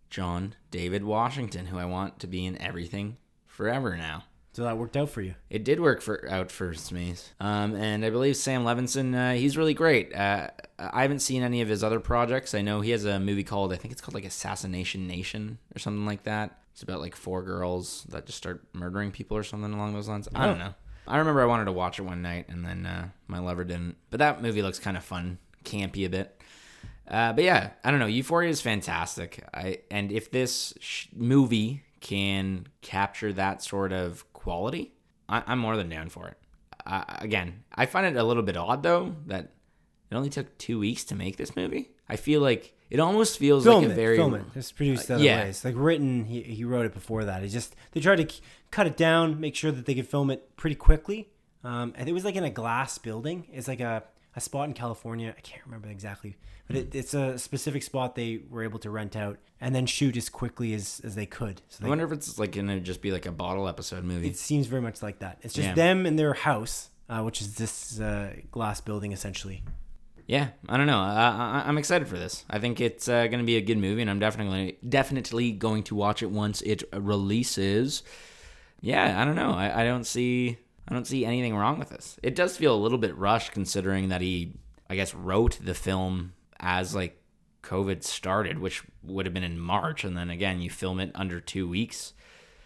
John 0.08 0.54
David 0.70 1.04
Washington, 1.04 1.66
who 1.66 1.78
I 1.78 1.84
want 1.84 2.18
to 2.20 2.26
be 2.26 2.46
in 2.46 2.60
everything 2.60 3.18
forever 3.46 3.96
now. 3.96 4.24
So 4.58 4.64
that 4.64 4.76
worked 4.76 4.96
out 4.96 5.08
for 5.08 5.22
you. 5.22 5.36
It 5.50 5.62
did 5.62 5.78
work 5.78 6.00
for 6.00 6.28
out 6.28 6.50
for 6.50 6.72
Smeeze. 6.72 7.30
Um, 7.38 7.76
and 7.76 8.04
I 8.04 8.10
believe 8.10 8.36
Sam 8.36 8.64
Levinson, 8.64 9.14
uh, 9.14 9.38
he's 9.38 9.56
really 9.56 9.72
great. 9.72 10.12
Uh, 10.12 10.48
I 10.80 11.02
haven't 11.02 11.20
seen 11.20 11.44
any 11.44 11.60
of 11.60 11.68
his 11.68 11.84
other 11.84 12.00
projects. 12.00 12.56
I 12.56 12.62
know 12.62 12.80
he 12.80 12.90
has 12.90 13.04
a 13.04 13.20
movie 13.20 13.44
called, 13.44 13.72
I 13.72 13.76
think 13.76 13.92
it's 13.92 14.00
called 14.00 14.16
like 14.16 14.24
Assassination 14.24 15.06
Nation 15.06 15.58
or 15.76 15.78
something 15.78 16.04
like 16.04 16.24
that. 16.24 16.58
It's 16.72 16.82
about 16.82 16.98
like 16.98 17.14
four 17.14 17.44
girls 17.44 18.04
that 18.08 18.26
just 18.26 18.36
start 18.36 18.64
murdering 18.72 19.12
people 19.12 19.36
or 19.36 19.44
something 19.44 19.72
along 19.72 19.94
those 19.94 20.08
lines. 20.08 20.26
I 20.34 20.46
don't 20.46 20.58
know. 20.58 20.74
I 21.06 21.18
remember 21.18 21.40
I 21.40 21.46
wanted 21.46 21.66
to 21.66 21.72
watch 21.72 22.00
it 22.00 22.02
one 22.02 22.20
night 22.20 22.46
and 22.48 22.66
then 22.66 22.84
uh, 22.84 23.10
my 23.28 23.38
lover 23.38 23.62
didn't. 23.62 23.94
But 24.10 24.18
that 24.18 24.42
movie 24.42 24.62
looks 24.62 24.80
kind 24.80 24.96
of 24.96 25.04
fun, 25.04 25.38
campy 25.62 26.04
a 26.04 26.08
bit. 26.08 26.36
Uh, 27.06 27.32
but 27.32 27.44
yeah, 27.44 27.70
I 27.84 27.92
don't 27.92 28.00
know. 28.00 28.06
Euphoria 28.06 28.50
is 28.50 28.60
fantastic. 28.60 29.40
I 29.54 29.82
and 29.88 30.10
if 30.10 30.32
this 30.32 30.74
sh- 30.80 31.06
movie 31.14 31.84
can 32.00 32.66
capture 32.82 33.32
that 33.32 33.62
sort 33.62 33.92
of 33.92 34.30
quality, 34.32 34.92
I, 35.28 35.42
I'm 35.46 35.58
more 35.58 35.76
than 35.76 35.88
down 35.88 36.08
for 36.08 36.28
it. 36.28 36.36
Uh, 36.86 37.04
again, 37.18 37.64
I 37.74 37.86
find 37.86 38.06
it 38.06 38.18
a 38.18 38.24
little 38.24 38.42
bit 38.42 38.56
odd 38.56 38.82
though 38.82 39.16
that 39.26 39.52
it 40.10 40.14
only 40.14 40.30
took 40.30 40.56
two 40.58 40.78
weeks 40.78 41.04
to 41.04 41.14
make 41.14 41.36
this 41.36 41.54
movie. 41.54 41.90
I 42.08 42.16
feel 42.16 42.40
like 42.40 42.74
it 42.90 43.00
almost 43.00 43.38
feels 43.38 43.64
Film 43.64 43.82
like 43.84 43.92
a 43.92 43.94
very 43.94 44.16
film 44.16 44.34
it. 44.34 44.44
It's 44.54 44.72
produced 44.72 45.10
uh, 45.10 45.14
other 45.14 45.24
yeah. 45.24 45.44
ways. 45.44 45.64
Like 45.64 45.74
written, 45.76 46.24
he, 46.24 46.42
he 46.42 46.64
wrote 46.64 46.86
it 46.86 46.94
before 46.94 47.24
that. 47.24 47.42
He 47.42 47.48
just 47.48 47.76
they 47.92 48.00
tried 48.00 48.16
to 48.16 48.34
c- 48.34 48.40
cut 48.70 48.86
it 48.86 48.96
down, 48.96 49.40
make 49.40 49.54
sure 49.54 49.70
that 49.70 49.84
they 49.84 49.94
could 49.94 50.08
film 50.08 50.30
it 50.30 50.56
pretty 50.56 50.76
quickly. 50.76 51.28
Um, 51.64 51.92
and 51.96 52.08
it 52.08 52.12
was 52.12 52.24
like 52.24 52.36
in 52.36 52.44
a 52.44 52.50
glass 52.50 52.96
building. 52.96 53.46
It's 53.52 53.68
like 53.68 53.80
a, 53.80 54.04
a 54.36 54.40
spot 54.40 54.68
in 54.68 54.74
California. 54.74 55.34
I 55.36 55.40
can't 55.40 55.64
remember 55.64 55.88
exactly, 55.88 56.36
but 56.66 56.76
it, 56.76 56.94
it's 56.94 57.14
a 57.14 57.38
specific 57.38 57.82
spot 57.82 58.14
they 58.14 58.40
were 58.50 58.62
able 58.62 58.78
to 58.80 58.90
rent 58.90 59.16
out 59.16 59.38
and 59.60 59.74
then 59.74 59.86
shoot 59.86 60.16
as 60.16 60.28
quickly 60.28 60.74
as, 60.74 61.00
as 61.04 61.14
they 61.14 61.26
could. 61.26 61.62
So 61.68 61.84
I 61.84 61.88
wonder 61.88 62.04
if 62.04 62.12
it's 62.12 62.38
like 62.38 62.52
gonna 62.52 62.80
just 62.80 63.02
be 63.02 63.10
like 63.10 63.26
a 63.26 63.32
bottle 63.32 63.66
episode 63.68 64.04
movie. 64.04 64.28
it 64.28 64.36
seems 64.36 64.66
very 64.66 64.82
much 64.82 65.02
like 65.02 65.18
that. 65.20 65.38
It's 65.42 65.54
just 65.54 65.68
Yeah. 65.68 65.74
them 65.74 66.06
in 66.06 66.16
their 66.16 66.34
house, 66.34 66.90
uh, 67.08 67.22
which 67.22 67.40
is 67.40 67.54
this 67.56 67.98
uh, 68.00 68.34
glass 68.52 68.80
building 68.80 69.12
essentially. 69.12 69.62
Yeah, 70.26 70.48
I 70.68 70.76
don't 70.76 70.86
know. 70.86 71.00
I, 71.00 71.62
I, 71.64 71.64
I'm 71.66 71.78
excited 71.78 72.06
for 72.06 72.18
this. 72.18 72.44
I 72.50 72.58
think 72.58 72.82
it's 72.82 73.08
uh, 73.08 73.28
going 73.28 73.38
to 73.38 73.46
be 73.46 73.56
a 73.56 73.62
good 73.62 73.78
movie, 73.78 74.02
and 74.02 74.10
I'm 74.10 74.18
definitely 74.18 74.76
definitely 74.86 75.52
going 75.52 75.84
to 75.84 75.94
watch 75.94 76.22
it 76.22 76.30
once 76.30 76.60
it 76.60 76.82
releases. 76.92 78.02
Yeah, 78.82 79.20
I 79.20 79.24
don't 79.24 79.36
know. 79.36 79.52
I, 79.52 79.80
I 79.80 79.84
don't 79.84 80.04
see 80.04 80.58
I 80.88 80.94
don't 80.94 81.06
see 81.06 81.24
anything 81.24 81.54
wrong 81.54 81.78
with 81.78 81.90
this. 81.90 82.18
It 82.22 82.34
does 82.34 82.56
feel 82.56 82.74
a 82.74 82.76
little 82.76 82.98
bit 82.98 83.16
rushed, 83.16 83.52
considering 83.52 84.08
that 84.08 84.20
he, 84.20 84.54
I 84.88 84.96
guess, 84.96 85.14
wrote 85.14 85.58
the 85.62 85.74
film 85.74 86.32
as 86.58 86.94
like 86.94 87.22
COVID 87.62 88.02
started, 88.02 88.58
which 88.58 88.82
would 89.02 89.26
have 89.26 89.34
been 89.34 89.44
in 89.44 89.58
March, 89.58 90.04
and 90.04 90.16
then 90.16 90.30
again 90.30 90.60
you 90.60 90.70
film 90.70 91.00
it 91.00 91.10
under 91.14 91.40
two 91.40 91.68
weeks. 91.68 92.14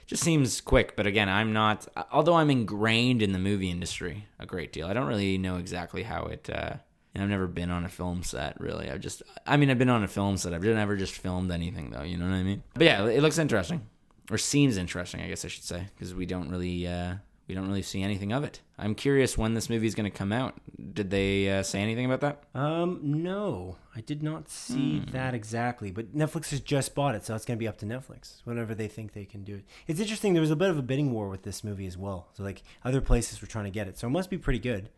Just 0.07 0.23
seems 0.23 0.61
quick, 0.61 0.95
but 0.95 1.07
again, 1.07 1.29
I'm 1.29 1.53
not. 1.53 1.87
Although 2.13 2.35
I'm 2.35 2.51
ingrained 2.51 3.23
in 3.23 3.33
the 3.33 3.39
movie 3.39 3.71
industry 3.71 4.27
a 4.39 4.47
great 4.47 4.73
deal, 4.73 4.87
I 4.87 4.93
don't 4.93 5.07
really 5.07 5.39
know 5.39 5.57
exactly 5.57 6.03
how 6.03 6.27
it. 6.27 6.49
Uh, 6.49 6.75
and 7.15 7.23
I've 7.23 7.31
never 7.31 7.47
been 7.47 7.71
on 7.71 7.85
a 7.85 7.89
film 7.89 8.23
set, 8.23 8.59
really. 8.61 8.91
I've 8.91 9.01
just, 9.01 9.23
I 9.47 9.57
mean, 9.57 9.71
I've 9.71 9.79
been 9.79 9.91
on 9.91 10.03
a 10.03 10.09
film 10.09 10.37
set. 10.39 10.55
I've 10.55 10.63
never 10.63 10.97
just 10.97 11.15
filmed 11.15 11.51
anything, 11.51 11.91
though. 11.91 12.03
You 12.03 12.17
know 12.17 12.25
what 12.25 12.35
I 12.35 12.43
mean? 12.43 12.63
But 12.75 12.85
yeah, 12.85 13.07
it 13.07 13.21
looks 13.23 13.39
interesting, 13.39 13.87
or 14.31 14.39
seems 14.39 14.77
interesting, 14.79 15.21
I 15.21 15.29
guess 15.29 15.45
I 15.45 15.49
should 15.49 15.65
say, 15.65 15.89
because 15.95 16.15
we 16.15 16.25
don't 16.25 16.51
really, 16.51 16.87
uh, 16.87 17.17
we 17.53 17.57
don't 17.57 17.69
really 17.69 17.83
see 17.83 18.03
anything 18.03 18.33
of 18.33 18.45
it. 18.45 18.63
I'm 18.79 18.95
curious 18.95 19.37
when 19.37 19.53
this 19.53 19.69
movie 19.69 19.87
is 19.87 19.95
going 19.95 20.11
to 20.11 20.17
come 20.17 20.33
out. 20.33 20.55
Did 20.95 21.11
they 21.11 21.51
uh, 21.51 21.63
say 21.63 21.81
anything 21.83 22.07
about 22.11 22.23
that? 22.23 22.45
Um, 22.59 22.99
no, 23.03 23.77
I 23.95 24.01
did 24.01 24.23
not 24.23 24.49
see 24.49 25.01
Hmm. 25.01 25.11
that 25.11 25.35
exactly. 25.35 25.91
But 25.91 26.17
Netflix 26.17 26.49
has 26.49 26.61
just 26.61 26.95
bought 26.95 27.15
it, 27.15 27.27
so 27.27 27.35
it's 27.35 27.45
going 27.45 27.59
to 27.59 27.63
be 27.63 27.69
up 27.69 27.77
to 27.79 27.87
Netflix 27.87 28.41
whenever 28.45 28.75
they 28.75 28.89
think 28.89 29.13
they 29.13 29.27
can 29.27 29.45
do 29.45 29.57
it. 29.57 29.65
It's 29.87 30.01
interesting. 30.01 30.33
There 30.33 30.41
was 30.41 30.51
a 30.51 30.57
bit 30.57 30.71
of 30.71 30.79
a 30.79 30.83
bidding 30.83 31.13
war 31.13 31.29
with 31.29 31.43
this 31.43 31.63
movie 31.63 31.87
as 31.87 31.99
well. 31.99 32.29
So 32.33 32.43
like 32.43 32.63
other 32.85 33.03
places 33.03 33.43
were 33.43 33.47
trying 33.49 33.67
to 33.67 33.71
get 33.71 33.87
it, 33.87 33.99
so 33.99 34.07
it 34.07 34.11
must 34.11 34.31
be 34.31 34.39
pretty 34.39 34.61
good. 34.61 34.89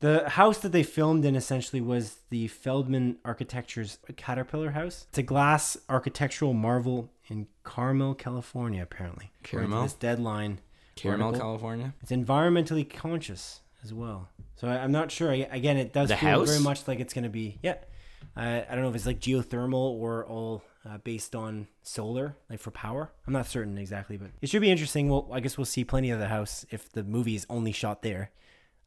The 0.00 0.28
house 0.30 0.58
that 0.60 0.70
they 0.72 0.84
filmed 0.84 1.26
in 1.26 1.36
essentially 1.36 1.82
was 1.82 2.18
the 2.30 2.48
Feldman 2.48 3.18
Architecture's 3.24 3.98
Caterpillar 4.16 4.70
House. 4.70 5.06
It's 5.10 5.18
a 5.18 5.22
glass 5.24 5.76
architectural 5.90 6.54
marvel 6.54 7.10
in 7.26 7.48
Carmel, 7.64 8.14
California, 8.14 8.82
apparently. 8.82 9.30
Carmel? 9.42 9.82
This 9.82 9.92
deadline. 9.94 10.60
Caramel. 11.02 11.32
California. 11.32 11.94
It's 12.02 12.10
environmentally 12.12 12.88
conscious 12.88 13.60
as 13.84 13.92
well. 13.94 14.28
So 14.56 14.68
I, 14.68 14.78
I'm 14.78 14.92
not 14.92 15.10
sure. 15.10 15.30
I, 15.30 15.48
again, 15.50 15.76
it 15.76 15.92
does 15.92 16.08
The 16.08 16.16
feel 16.16 16.30
house? 16.30 16.48
very 16.48 16.60
much 16.62 16.86
like 16.88 17.00
it's 17.00 17.14
going 17.14 17.24
to 17.24 17.30
be. 17.30 17.58
Yeah, 17.62 17.76
I, 18.36 18.64
I 18.68 18.74
don't 18.74 18.82
know 18.82 18.88
if 18.90 18.94
it's 18.96 19.06
like 19.06 19.20
geothermal 19.20 19.74
or 19.74 20.26
all 20.26 20.62
uh, 20.88 20.98
based 20.98 21.34
on 21.34 21.68
solar, 21.82 22.36
like 22.50 22.60
for 22.60 22.70
power. 22.70 23.10
I'm 23.26 23.32
not 23.32 23.46
certain 23.46 23.78
exactly, 23.78 24.16
but 24.16 24.30
it 24.40 24.48
should 24.48 24.62
be 24.62 24.70
interesting. 24.70 25.08
Well, 25.08 25.28
I 25.32 25.40
guess 25.40 25.56
we'll 25.58 25.64
see 25.64 25.84
plenty 25.84 26.10
of 26.10 26.18
the 26.18 26.28
house 26.28 26.64
if 26.70 26.90
the 26.90 27.04
movie 27.04 27.34
is 27.34 27.46
only 27.48 27.72
shot 27.72 28.02
there. 28.02 28.30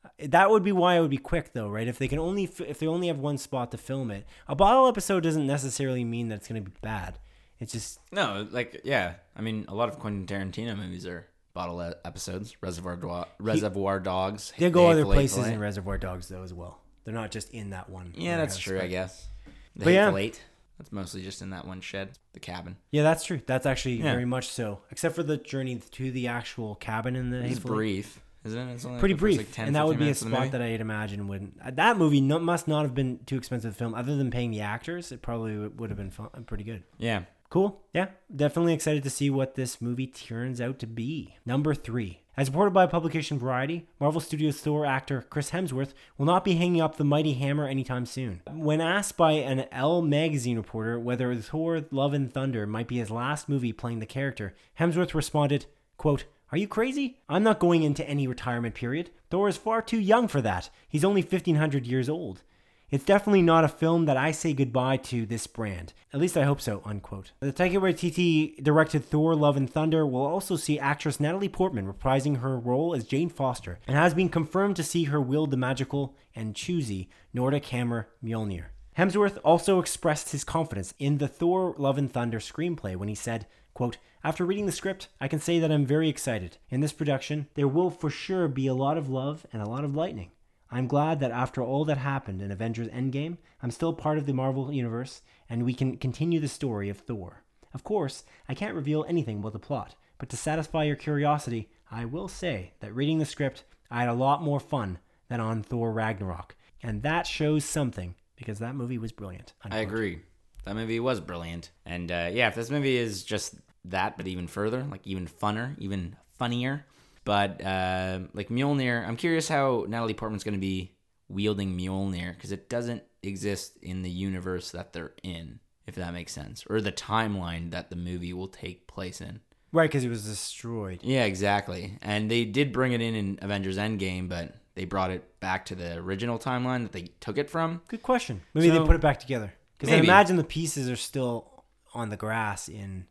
Uh, 0.04 0.10
That 0.30 0.50
would 0.50 0.64
be 0.64 0.72
why 0.72 0.96
it 0.98 1.02
would 1.02 1.10
be 1.12 1.18
quick, 1.18 1.54
though, 1.54 1.70
right? 1.70 1.88
If 1.88 1.98
they 2.00 2.08
can 2.08 2.20
only 2.20 2.46
f- 2.46 2.62
if 2.62 2.80
they 2.80 2.88
only 2.88 3.08
have 3.08 3.20
one 3.20 3.38
spot 3.38 3.72
to 3.72 3.78
film 3.78 4.12
it, 4.12 4.26
a 4.48 4.56
bottle 4.56 4.88
episode 4.88 5.24
doesn't 5.24 5.48
necessarily 5.48 6.04
mean 6.04 6.30
that 6.30 6.36
it's 6.36 6.48
going 6.48 6.64
to 6.64 6.70
be 6.70 6.76
bad. 6.82 7.20
It's 7.60 7.72
just 7.74 8.00
No, 8.12 8.48
like 8.52 8.82
yeah. 8.84 9.14
I 9.36 9.42
mean, 9.42 9.66
a 9.68 9.76
lot 9.76 9.88
of 9.90 10.00
Quentin 10.00 10.26
Tarantino 10.26 10.76
movies 10.76 11.06
are 11.06 11.28
bottle 11.54 11.82
episodes. 12.06 12.56
Reservoir 12.62 12.96
Do- 12.96 13.26
Reservoir 13.40 14.00
Dogs. 14.00 14.54
they 14.58 14.70
go 14.70 14.88
other 14.88 15.06
places 15.06 15.48
in 15.48 15.60
Reservoir 15.60 15.98
Dogs 15.98 16.28
though 16.28 16.44
as 16.44 16.54
well. 16.54 16.80
They're 17.04 17.14
not 17.14 17.32
just 17.32 17.50
in 17.52 17.72
that 17.72 17.90
one. 17.90 18.14
Yeah, 18.16 18.38
that's 18.38 18.58
true. 18.58 18.78
but- 18.78 18.86
I 18.86 18.88
guess. 18.88 19.28
The 19.76 19.86
But 19.86 19.94
yeah. 19.94 20.16
Eight. 20.16 20.42
That's 20.78 20.92
mostly 20.92 21.22
just 21.22 21.44
in 21.44 21.52
that 21.52 21.68
one 21.68 21.80
shed, 21.80 22.18
the 22.34 22.40
cabin. 22.40 22.76
Yeah, 22.90 23.04
that's 23.04 23.24
true. 23.24 23.40
That's 23.46 23.68
actually 23.68 23.98
Yeah. 23.98 24.12
very 24.14 24.26
much 24.26 24.48
so. 24.50 24.80
Except 24.90 25.14
for 25.14 25.22
the 25.22 25.38
journey 25.38 25.76
to 25.92 26.12
the 26.12 26.28
actual 26.28 26.74
cabin 26.76 27.16
in 27.16 27.30
the 27.30 27.38
It's 27.46 27.60
brief, 27.60 28.20
isn't 28.44 28.58
it? 28.70 28.74
It's 28.74 28.86
Pretty 29.00 29.14
brief, 29.14 29.38
like, 29.38 29.52
10, 29.52 29.68
and 29.68 29.76
that 29.76 29.86
would 29.86 29.98
be 30.00 30.06
a 30.06 30.06
minutes 30.06 30.24
of 30.24 30.32
the 30.32 30.36
spot 30.36 30.52
that 30.54 30.62
I'd 30.64 30.82
imagine 30.82 31.28
would 31.28 31.52
uh, 31.64 31.70
that 31.72 31.98
movie 31.98 32.20
no, 32.20 32.40
must 32.40 32.68
not 32.68 32.82
have 32.82 32.96
been 32.96 33.20
too 33.28 33.38
expensive 33.38 33.74
to 33.74 33.78
film. 33.78 33.94
Other 33.94 34.16
than 34.18 34.32
paying 34.32 34.50
the 34.50 34.62
actors, 34.62 35.12
it 35.12 35.22
probably 35.22 35.56
would 35.56 35.80
would 35.80 35.92
have 35.92 35.98
been 35.98 36.10
fun, 36.10 36.30
pretty 36.48 36.64
good. 36.64 36.82
Yeah. 36.98 37.24
Cool. 37.52 37.82
Yeah, 37.94 38.08
definitely 38.34 38.74
excited 38.74 39.04
to 39.04 39.10
see 39.10 39.30
what 39.30 39.56
this 39.56 39.82
movie 39.82 40.08
turns 40.08 40.62
out 40.62 40.80
to 40.80 40.88
be. 40.88 41.36
Number 41.46 41.76
three. 41.76 42.22
As 42.38 42.48
reported 42.48 42.72
by 42.72 42.86
publication 42.86 43.38
Variety, 43.38 43.88
Marvel 44.00 44.22
Studios 44.22 44.62
Thor 44.62 44.86
actor 44.86 45.26
Chris 45.30 45.52
Hemsworth 45.52 45.94
will 46.18 46.26
not 46.26 46.46
be 46.46 46.56
hanging 46.56 46.80
up 46.80 46.96
the 46.96 47.04
mighty 47.04 47.34
hammer 47.34 47.68
anytime 47.68 48.06
soon. 48.06 48.42
When 48.50 48.80
asked 48.80 49.18
by 49.18 49.34
an 49.34 49.66
Elle 49.74 50.02
magazine 50.02 50.56
reporter 50.56 50.98
whether 50.98 51.36
Thor 51.36 51.84
Love 51.92 52.14
and 52.14 52.32
Thunder 52.32 52.66
might 52.66 52.88
be 52.88 53.00
his 53.00 53.12
last 53.12 53.50
movie 53.50 53.74
playing 53.74 54.00
the 54.00 54.06
character, 54.06 54.56
Hemsworth 54.80 55.14
responded, 55.14 55.66
quote, 55.98 56.24
Are 56.54 56.58
you 56.58 56.70
crazy? 56.70 57.18
I'm 57.28 57.44
not 57.44 57.60
going 57.60 57.84
into 57.84 58.08
any 58.08 58.28
retirement 58.28 58.76
period. 58.76 59.10
Thor 59.30 59.50
is 59.50 59.58
far 59.58 59.82
too 59.82 60.00
young 60.00 60.30
for 60.30 60.42
that. 60.42 60.70
He's 60.88 61.04
only 61.04 61.22
1500 61.22 61.86
years 61.86 62.08
old. 62.08 62.44
It's 62.92 63.06
definitely 63.06 63.42
not 63.42 63.64
a 63.64 63.70
film 63.70 64.04
that 64.06 64.18
I 64.18 64.32
say 64.32 64.52
goodbye 64.52 64.98
to 64.98 65.26
this 65.26 65.48
brand. 65.48 65.94
At 66.14 66.20
least 66.20 66.36
I 66.36 66.44
hope 66.44 66.60
so, 66.60 66.82
unquote. 66.84 67.32
The 67.40 67.54
Taika 67.54 67.78
Waititi 67.78 68.62
directed 68.62 69.06
Thor 69.06 69.34
Love 69.34 69.56
and 69.56 69.70
Thunder 69.70 70.06
will 70.06 70.26
also 70.26 70.58
see 70.58 70.78
actress 70.78 71.18
Natalie 71.18 71.48
Portman 71.48 71.92
reprising 71.92 72.42
her 72.42 72.60
role 72.60 72.94
as 72.94 73.06
Jane 73.06 73.30
Foster 73.30 73.80
and 73.88 73.96
has 73.96 74.14
been 74.14 74.28
confirmed 74.28 74.76
to 74.76 74.84
see 74.84 75.06
her 75.06 75.22
wield 75.22 75.52
the 75.52 75.58
magical 75.58 76.18
and 76.36 76.54
choosy 76.54 77.10
Nordic 77.34 77.66
hammer 77.68 78.10
Mjolnir. 78.22 78.66
Hemsworth 78.98 79.38
also 79.42 79.80
expressed 79.80 80.34
his 80.34 80.44
confidence 80.44 80.94
in 81.00 81.18
the 81.18 81.30
Thor 81.30 81.74
Love 81.78 81.98
and 81.98 82.12
Thunder 82.12 82.40
screenplay 82.40 82.98
when 82.98 83.08
he 83.08 83.16
said, 83.16 83.48
quote, 83.74 84.00
After 84.22 84.46
reading 84.46 84.66
the 84.66 84.74
script, 84.74 85.08
I 85.22 85.30
can 85.30 85.40
say 85.40 85.60
that 85.60 85.72
I'm 85.72 85.86
very 85.86 86.10
excited. 86.10 86.58
In 86.70 86.82
this 86.82 86.92
production, 86.92 87.48
there 87.56 87.70
will 87.70 87.90
for 87.90 88.10
sure 88.10 88.50
be 88.50 88.68
a 88.68 88.74
lot 88.74 88.98
of 88.98 89.08
love 89.08 89.46
and 89.54 89.62
a 89.62 89.70
lot 89.70 89.86
of 89.86 89.96
lightning. 89.96 90.32
I'm 90.72 90.88
glad 90.88 91.20
that 91.20 91.32
after 91.32 91.62
all 91.62 91.84
that 91.86 91.98
happened 91.98 92.42
in 92.42 92.52
Avengers 92.52 92.88
Endgame, 92.88 93.38
I'm 93.62 93.72
still 93.72 93.94
part 93.94 94.18
of 94.18 94.26
the 94.26 94.34
Marvel 94.34 94.72
Universe 94.72 95.22
and 95.50 95.66
we 95.66 95.74
can 95.74 95.98
continue 95.98 96.40
the 96.40 96.48
story 96.48 96.88
of 96.88 96.98
Thor. 96.98 97.44
Of 97.74 97.84
course, 97.84 98.24
I 98.48 98.54
can't 98.54 98.76
reveal 98.76 99.06
anything 99.08 99.40
about 99.40 99.54
the 99.54 99.60
plot, 99.60 99.96
but 100.18 100.30
to 100.30 100.38
satisfy 100.38 100.86
your 100.86 100.96
curiosity, 100.96 101.70
I 101.92 102.06
will 102.06 102.30
say 102.30 102.72
that 102.80 102.96
reading 102.96 103.20
the 103.20 103.26
script, 103.26 103.66
I 103.90 104.00
had 104.00 104.10
a 104.10 104.14
lot 104.14 104.42
more 104.42 104.62
fun 104.62 105.00
than 105.28 105.42
on 105.42 105.62
Thor 105.62 105.92
Ragnarok. 105.92 106.56
And 106.82 107.04
that 107.04 107.28
shows 107.28 107.66
something 107.66 108.16
because 108.38 108.60
that 108.60 108.76
movie 108.76 108.98
was 108.98 109.12
brilliant. 109.12 109.54
I 109.70 109.80
agree. 109.80 110.22
That 110.64 110.76
movie 110.76 111.00
was 111.00 111.20
brilliant. 111.20 111.72
And 111.86 112.12
uh, 112.12 112.30
yeah, 112.32 112.48
if 112.48 112.56
this 112.56 112.70
movie 112.70 112.98
is 112.98 113.24
just 113.24 113.56
that, 113.86 114.16
but 114.16 114.28
even 114.28 114.48
further, 114.48 114.84
like 114.90 115.06
even 115.06 115.28
funner, 115.28 115.78
even 115.80 116.16
funnier, 116.38 116.86
but 117.24 117.64
uh, 117.64 118.20
like 118.34 118.50
Mjolnir, 118.50 119.08
I'm 119.08 119.18
curious 119.18 119.48
how 119.48 119.86
Natalie 119.88 120.14
Portman's 120.14 120.44
going 120.44 120.54
to 120.56 120.60
be 120.60 120.94
wielding 121.30 121.78
Mjolnir 121.78 122.34
because 122.34 122.52
it 122.52 122.70
doesn't 122.70 123.04
exist 123.24 123.78
in 123.82 124.02
the 124.02 124.10
universe 124.10 124.72
that 124.72 124.94
they're 124.94 125.14
in, 125.24 125.60
if 125.88 125.96
that 125.96 126.14
makes 126.14 126.32
sense, 126.34 126.64
or 126.70 126.82
the 126.82 126.92
timeline 126.92 127.72
that 127.72 127.90
the 127.90 127.96
movie 127.96 128.34
will 128.34 128.48
take 128.48 128.88
place 128.88 129.22
in. 129.22 129.40
Right, 129.74 129.90
because 129.90 130.04
it 130.04 130.10
was 130.10 130.26
destroyed. 130.26 131.00
Yeah, 131.02 131.24
exactly. 131.24 131.98
And 132.02 132.30
they 132.30 132.44
did 132.44 132.74
bring 132.74 132.92
it 132.92 133.02
in 133.02 133.16
in 133.16 133.40
Avengers 133.42 133.78
Endgame, 133.78 134.28
but 134.28 134.56
they 134.76 134.84
brought 134.86 135.12
it 135.12 135.40
back 135.40 135.66
to 135.68 135.76
the 135.76 135.96
original 135.98 136.38
timeline 136.40 136.84
that 136.84 136.92
they 136.92 137.12
took 137.20 137.38
it 137.38 137.50
from. 137.50 137.82
Good 137.88 138.04
question. 138.04 138.42
Maybe 138.54 138.68
So- 138.68 138.80
they 138.80 138.86
put 138.86 138.96
it 138.96 139.02
back 139.02 139.20
together. 139.20 139.54
Because 139.78 139.94
I 139.96 139.98
imagine 139.98 140.36
the 140.36 140.44
pieces 140.44 140.90
are 140.90 140.96
still 140.96 141.64
on 141.96 142.10
the 142.10 142.18
grass 142.18 142.70
in 142.70 143.08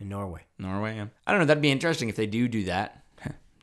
in 0.00 0.08
Norway. 0.08 0.40
Norway. 0.58 0.96
Yeah. 0.96 1.06
I 1.26 1.30
don't 1.30 1.40
know. 1.40 1.46
That'd 1.46 1.62
be 1.62 1.70
interesting 1.70 2.08
if 2.08 2.16
they 2.16 2.26
do 2.26 2.48
do 2.48 2.64
that. 2.64 3.04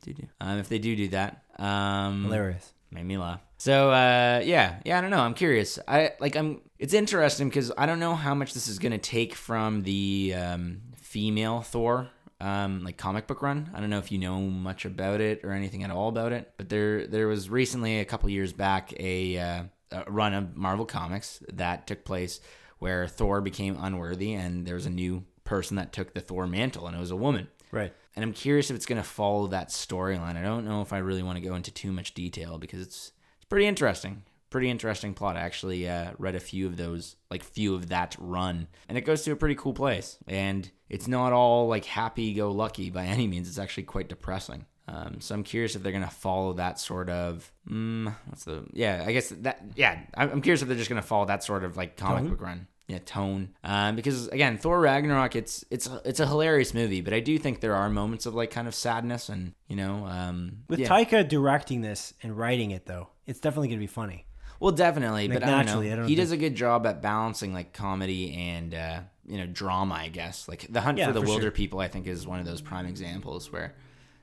Do 0.02 0.12
do. 0.12 0.26
Um, 0.40 0.58
if 0.58 0.68
they 0.68 0.78
do 0.78 0.96
do 0.96 1.08
that. 1.08 1.42
Um, 1.58 2.24
Hilarious. 2.24 2.72
made 2.90 3.04
me 3.04 3.18
laugh. 3.18 3.40
So 3.58 3.90
uh, 3.90 4.40
yeah, 4.44 4.80
yeah, 4.84 4.98
I 4.98 5.00
don't 5.00 5.10
know. 5.10 5.20
I'm 5.20 5.34
curious. 5.34 5.78
I 5.88 6.12
like. 6.20 6.36
I'm. 6.36 6.60
It's 6.78 6.94
interesting 6.94 7.48
because 7.48 7.72
I 7.76 7.86
don't 7.86 7.98
know 7.98 8.14
how 8.14 8.34
much 8.34 8.54
this 8.54 8.68
is 8.68 8.78
gonna 8.78 8.98
take 8.98 9.34
from 9.34 9.82
the 9.82 10.34
um, 10.36 10.80
female 10.96 11.60
Thor. 11.60 12.08
Um, 12.40 12.84
like 12.84 12.96
comic 12.96 13.26
book 13.26 13.42
run. 13.42 13.68
I 13.74 13.80
don't 13.80 13.90
know 13.90 13.98
if 13.98 14.12
you 14.12 14.18
know 14.18 14.40
much 14.40 14.84
about 14.84 15.20
it 15.20 15.40
or 15.42 15.50
anything 15.50 15.82
at 15.82 15.90
all 15.90 16.08
about 16.08 16.30
it, 16.32 16.52
but 16.56 16.68
there 16.68 17.04
there 17.08 17.26
was 17.26 17.50
recently 17.50 17.98
a 17.98 18.04
couple 18.04 18.30
years 18.30 18.52
back 18.52 18.92
a, 19.00 19.36
uh, 19.36 19.62
a 19.90 20.04
run 20.08 20.34
of 20.34 20.56
Marvel 20.56 20.86
Comics 20.86 21.42
that 21.52 21.88
took 21.88 22.04
place 22.04 22.40
where 22.78 23.08
Thor 23.08 23.40
became 23.40 23.76
unworthy 23.80 24.34
and 24.34 24.64
there 24.64 24.76
was 24.76 24.86
a 24.86 24.90
new 24.90 25.24
person 25.42 25.78
that 25.78 25.92
took 25.92 26.14
the 26.14 26.20
Thor 26.20 26.46
mantle 26.46 26.86
and 26.86 26.96
it 26.96 27.00
was 27.00 27.10
a 27.10 27.16
woman. 27.16 27.48
Right. 27.72 27.92
And 28.18 28.24
I'm 28.24 28.32
curious 28.32 28.68
if 28.68 28.74
it's 28.74 28.84
going 28.84 29.00
to 29.00 29.08
follow 29.08 29.46
that 29.46 29.68
storyline. 29.68 30.36
I 30.36 30.42
don't 30.42 30.64
know 30.64 30.82
if 30.82 30.92
I 30.92 30.98
really 30.98 31.22
want 31.22 31.36
to 31.36 31.40
go 31.40 31.54
into 31.54 31.70
too 31.70 31.92
much 31.92 32.14
detail 32.14 32.58
because 32.58 32.80
it's 32.80 33.12
it's 33.36 33.44
pretty 33.44 33.64
interesting. 33.64 34.24
Pretty 34.50 34.68
interesting 34.70 35.14
plot. 35.14 35.36
I 35.36 35.42
actually 35.42 35.88
uh, 35.88 36.14
read 36.18 36.34
a 36.34 36.40
few 36.40 36.66
of 36.66 36.76
those, 36.76 37.14
like 37.30 37.44
few 37.44 37.76
of 37.76 37.90
that 37.90 38.16
run, 38.18 38.66
and 38.88 38.98
it 38.98 39.02
goes 39.02 39.22
to 39.22 39.30
a 39.30 39.36
pretty 39.36 39.54
cool 39.54 39.72
place. 39.72 40.18
And 40.26 40.68
it's 40.88 41.06
not 41.06 41.32
all 41.32 41.68
like 41.68 41.84
happy 41.84 42.34
go 42.34 42.50
lucky 42.50 42.90
by 42.90 43.04
any 43.04 43.28
means. 43.28 43.46
It's 43.46 43.56
actually 43.56 43.84
quite 43.84 44.08
depressing. 44.08 44.66
Um, 44.88 45.20
so 45.20 45.36
I'm 45.36 45.44
curious 45.44 45.76
if 45.76 45.84
they're 45.84 45.92
gonna 45.92 46.10
follow 46.10 46.54
that 46.54 46.80
sort 46.80 47.10
of, 47.10 47.52
mm, 47.70 48.12
what's 48.26 48.42
the, 48.42 48.66
yeah, 48.72 49.04
I 49.06 49.12
guess 49.12 49.28
that, 49.28 49.62
yeah, 49.76 50.00
I'm 50.14 50.42
curious 50.42 50.60
if 50.60 50.66
they're 50.66 50.76
just 50.76 50.88
gonna 50.88 51.02
follow 51.02 51.26
that 51.26 51.44
sort 51.44 51.62
of 51.62 51.76
like 51.76 51.96
comic 51.96 52.22
Tone? 52.22 52.30
book 52.30 52.40
run 52.40 52.66
yeah 52.88 52.98
tone 53.04 53.50
um, 53.64 53.94
because 53.96 54.28
again 54.28 54.56
thor 54.58 54.80
ragnarok 54.80 55.36
it's 55.36 55.64
it's 55.70 55.88
it's 56.04 56.20
a 56.20 56.26
hilarious 56.26 56.72
movie 56.74 57.00
but 57.02 57.12
i 57.12 57.20
do 57.20 57.38
think 57.38 57.60
there 57.60 57.74
are 57.74 57.88
moments 57.90 58.24
of 58.26 58.34
like 58.34 58.50
kind 58.50 58.66
of 58.66 58.74
sadness 58.74 59.28
and 59.28 59.52
you 59.68 59.76
know 59.76 60.06
um 60.06 60.58
With 60.68 60.80
yeah. 60.80 60.88
Taika 60.88 61.28
directing 61.28 61.82
this 61.82 62.14
and 62.22 62.36
writing 62.36 62.70
it, 62.72 62.86
though, 62.86 63.08
it's 63.26 63.40
definitely 63.40 63.68
going 63.68 63.78
to 63.78 63.82
be 63.82 63.86
funny. 63.86 64.26
well 64.58 64.72
definitely 64.72 65.28
Like, 65.28 65.40
but 65.40 65.42
I 65.44 65.50
don't 65.50 65.58
know 65.58 65.64
naturally, 65.64 65.92
I 65.92 65.96
don't 65.96 66.04
he 66.08 66.16
think- 66.16 66.24
does 66.24 66.32
a 66.32 66.36
good 66.38 66.54
job 66.54 66.86
at 66.86 67.02
balancing 67.02 67.52
like 67.52 67.72
comedy 67.72 68.34
and 68.34 68.74
uh 68.74 69.00
you 69.26 69.36
know 69.36 69.46
drama 69.46 69.94
i 69.94 70.08
guess 70.08 70.48
like 70.48 70.66
the 70.70 70.80
hunt 70.80 70.96
Yeah, 70.96 71.08
for 71.08 71.12
the 71.12 71.20
for 71.20 71.26
wilder 71.28 71.42
sure. 71.42 71.50
people 71.50 71.80
i 71.80 71.88
think 71.88 72.06
is 72.06 72.26
one 72.26 72.40
of 72.40 72.46
those 72.46 72.62
prime 72.62 72.86
examples 72.86 73.52
where 73.52 73.74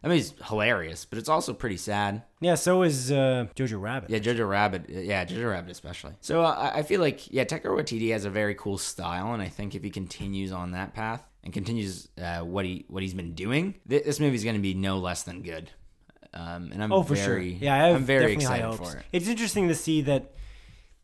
I 0.06 0.08
mean, 0.08 0.20
it's 0.20 0.34
hilarious, 0.47 1.03
but 1.03 1.18
it's 1.18 1.30
also 1.30 1.51
pretty 1.51 1.78
sad. 1.78 2.22
Yeah, 2.39 2.53
so 2.56 2.84
is 2.84 3.12
uh, 3.12 3.47
Jojo 3.56 3.82
Rabbit. 3.82 4.12
Yeah, 4.12 4.20
Jojo 4.20 4.47
Rabbit. 4.47 4.86
Yeah, 4.88 5.26
Jojo 5.26 5.49
Rabbit 5.49 5.72
especially. 5.72 6.14
So 6.22 6.41
uh, 6.43 6.51
I 6.74 6.80
I 6.80 6.84
feel 6.84 7.01
like 7.01 7.32
yeah, 7.34 7.43
Taika 7.43 7.66
Waititi 7.66 8.12
has 8.12 8.24
a 8.24 8.30
very 8.30 8.53
cool 8.53 8.78
style, 8.78 9.34
and 9.34 9.41
I 9.41 9.47
think 9.49 9.74
if 9.74 9.84
he 9.84 9.89
continues 9.89 10.51
on 10.51 10.72
that 10.74 10.93
path 10.93 11.24
and 11.43 11.51
continues 11.51 12.08
uh, 12.22 12.41
what 12.41 12.66
he 12.66 12.86
what 12.88 13.01
he's 13.01 13.16
been 13.16 13.34
doing, 13.34 13.76
th- 13.89 14.03
this 14.06 14.20
movie's 14.20 14.43
going 14.43 14.56
to 14.56 14.62
be 14.62 14.76
no 14.76 14.99
less 14.99 15.24
than 15.24 15.41
good. 15.41 15.72
Um, 16.36 16.72
and 16.72 16.84
I'm 16.84 16.91
Oh, 16.91 17.01
for 17.01 17.16
very, 17.16 17.51
sure. 17.53 17.60
Yeah, 17.64 17.86
I 17.86 17.89
I'm 17.89 18.03
very 18.03 18.34
excited 18.34 18.74
for 18.76 18.97
it. 18.97 19.03
It's 19.12 19.28
interesting 19.28 19.70
to 19.70 19.76
see 19.76 20.01
that 20.03 20.34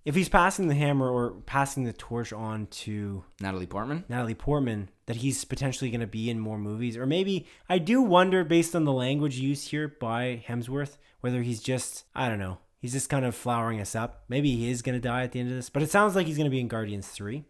if 0.06 0.14
he's 0.14 0.30
passing 0.30 0.68
the 0.68 0.76
hammer 0.76 1.10
or 1.10 1.32
passing 1.46 1.86
the 1.86 1.94
torch 1.94 2.34
on 2.34 2.68
to 2.68 3.24
Natalie 3.40 3.66
Portman. 3.68 4.04
Natalie 4.10 4.36
Portman, 4.36 4.90
that 5.12 5.18
he's 5.18 5.44
potentially 5.44 5.92
going 5.92 6.00
to 6.00 6.08
be 6.08 6.30
in 6.30 6.40
more 6.40 6.58
movies. 6.58 6.96
Or 6.96 7.06
maybe 7.06 7.46
I 7.68 7.80
do 7.80 8.02
wonder, 8.02 8.46
based 8.46 8.74
on 8.78 8.86
the 8.86 8.94
language 8.94 9.38
used 9.38 9.68
here 9.68 9.90
by 9.90 10.42
Hemsworth, 10.48 10.96
whether 11.20 11.42
he's 11.42 11.60
just, 11.62 12.06
I 12.16 12.30
don't 12.30 12.40
know, 12.40 12.60
he's 12.80 12.94
just 12.94 13.10
kind 13.10 13.26
of 13.26 13.36
flowering 13.36 13.82
us 13.82 13.94
up. 13.94 14.24
Maybe 14.30 14.56
he 14.56 14.72
is 14.72 14.82
going 14.82 14.96
to 14.96 15.02
die 15.06 15.24
at 15.24 15.34
the 15.34 15.42
end 15.42 15.50
of 15.50 15.56
this. 15.58 15.70
But 15.70 15.84
it 15.84 15.92
sounds 15.92 16.16
like 16.16 16.28
he's 16.28 16.38
going 16.38 16.46
to 16.46 16.50
be 16.50 16.62
in 16.62 16.70
Guardians 16.70 17.10
3. 17.10 17.44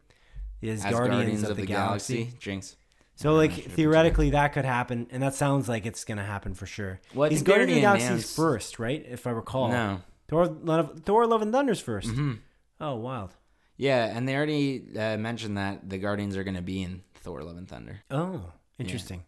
Is 0.63 0.83
As 0.83 0.91
Guardians, 0.91 1.43
of, 1.43 1.55
the, 1.55 1.67
Galaxy. 1.67 2.33
Jinx. 2.39 2.77
So, 3.15 3.35
like, 3.35 3.51
theoretically, 3.53 4.31
that 4.31 4.53
could 4.53 4.65
happen. 4.65 5.05
And 5.11 5.21
that 5.21 5.35
sounds 5.35 5.69
like 5.69 5.85
it's 5.85 6.03
going 6.03 6.17
to 6.17 6.23
happen 6.23 6.55
for 6.55 6.65
sure. 6.65 6.99
Well, 7.13 7.29
he's 7.29 7.43
Guardians 7.43 7.69
of 7.73 7.75
the 7.75 7.81
Galaxy's 7.81 8.09
announced- 8.09 8.35
first, 8.35 8.79
right? 8.79 9.05
If 9.07 9.27
I 9.27 9.29
recall. 9.31 9.67
No. 9.69 10.01
Thor, 10.29 10.47
Love, 10.47 11.01
Thor 11.05 11.27
Love 11.27 11.43
and 11.43 11.51
Thunder's 11.51 11.83
1st 11.83 12.05
Mm-hmm. 12.05 12.31
Oh, 12.79 12.95
wild. 12.95 13.35
Yeah, 13.77 14.05
and 14.05 14.27
they 14.27 14.35
already 14.35 14.83
uh, 14.97 15.17
mentioned 15.17 15.57
that 15.59 15.87
the 15.87 15.99
Guardians 15.99 16.35
are 16.37 16.43
going 16.43 16.55
to 16.55 16.63
be 16.63 16.81
in 16.81 17.03
Thor: 17.21 17.43
Love 17.43 17.57
and 17.57 17.67
Thunder. 17.67 18.01
Oh, 18.11 18.51
interesting. 18.79 19.23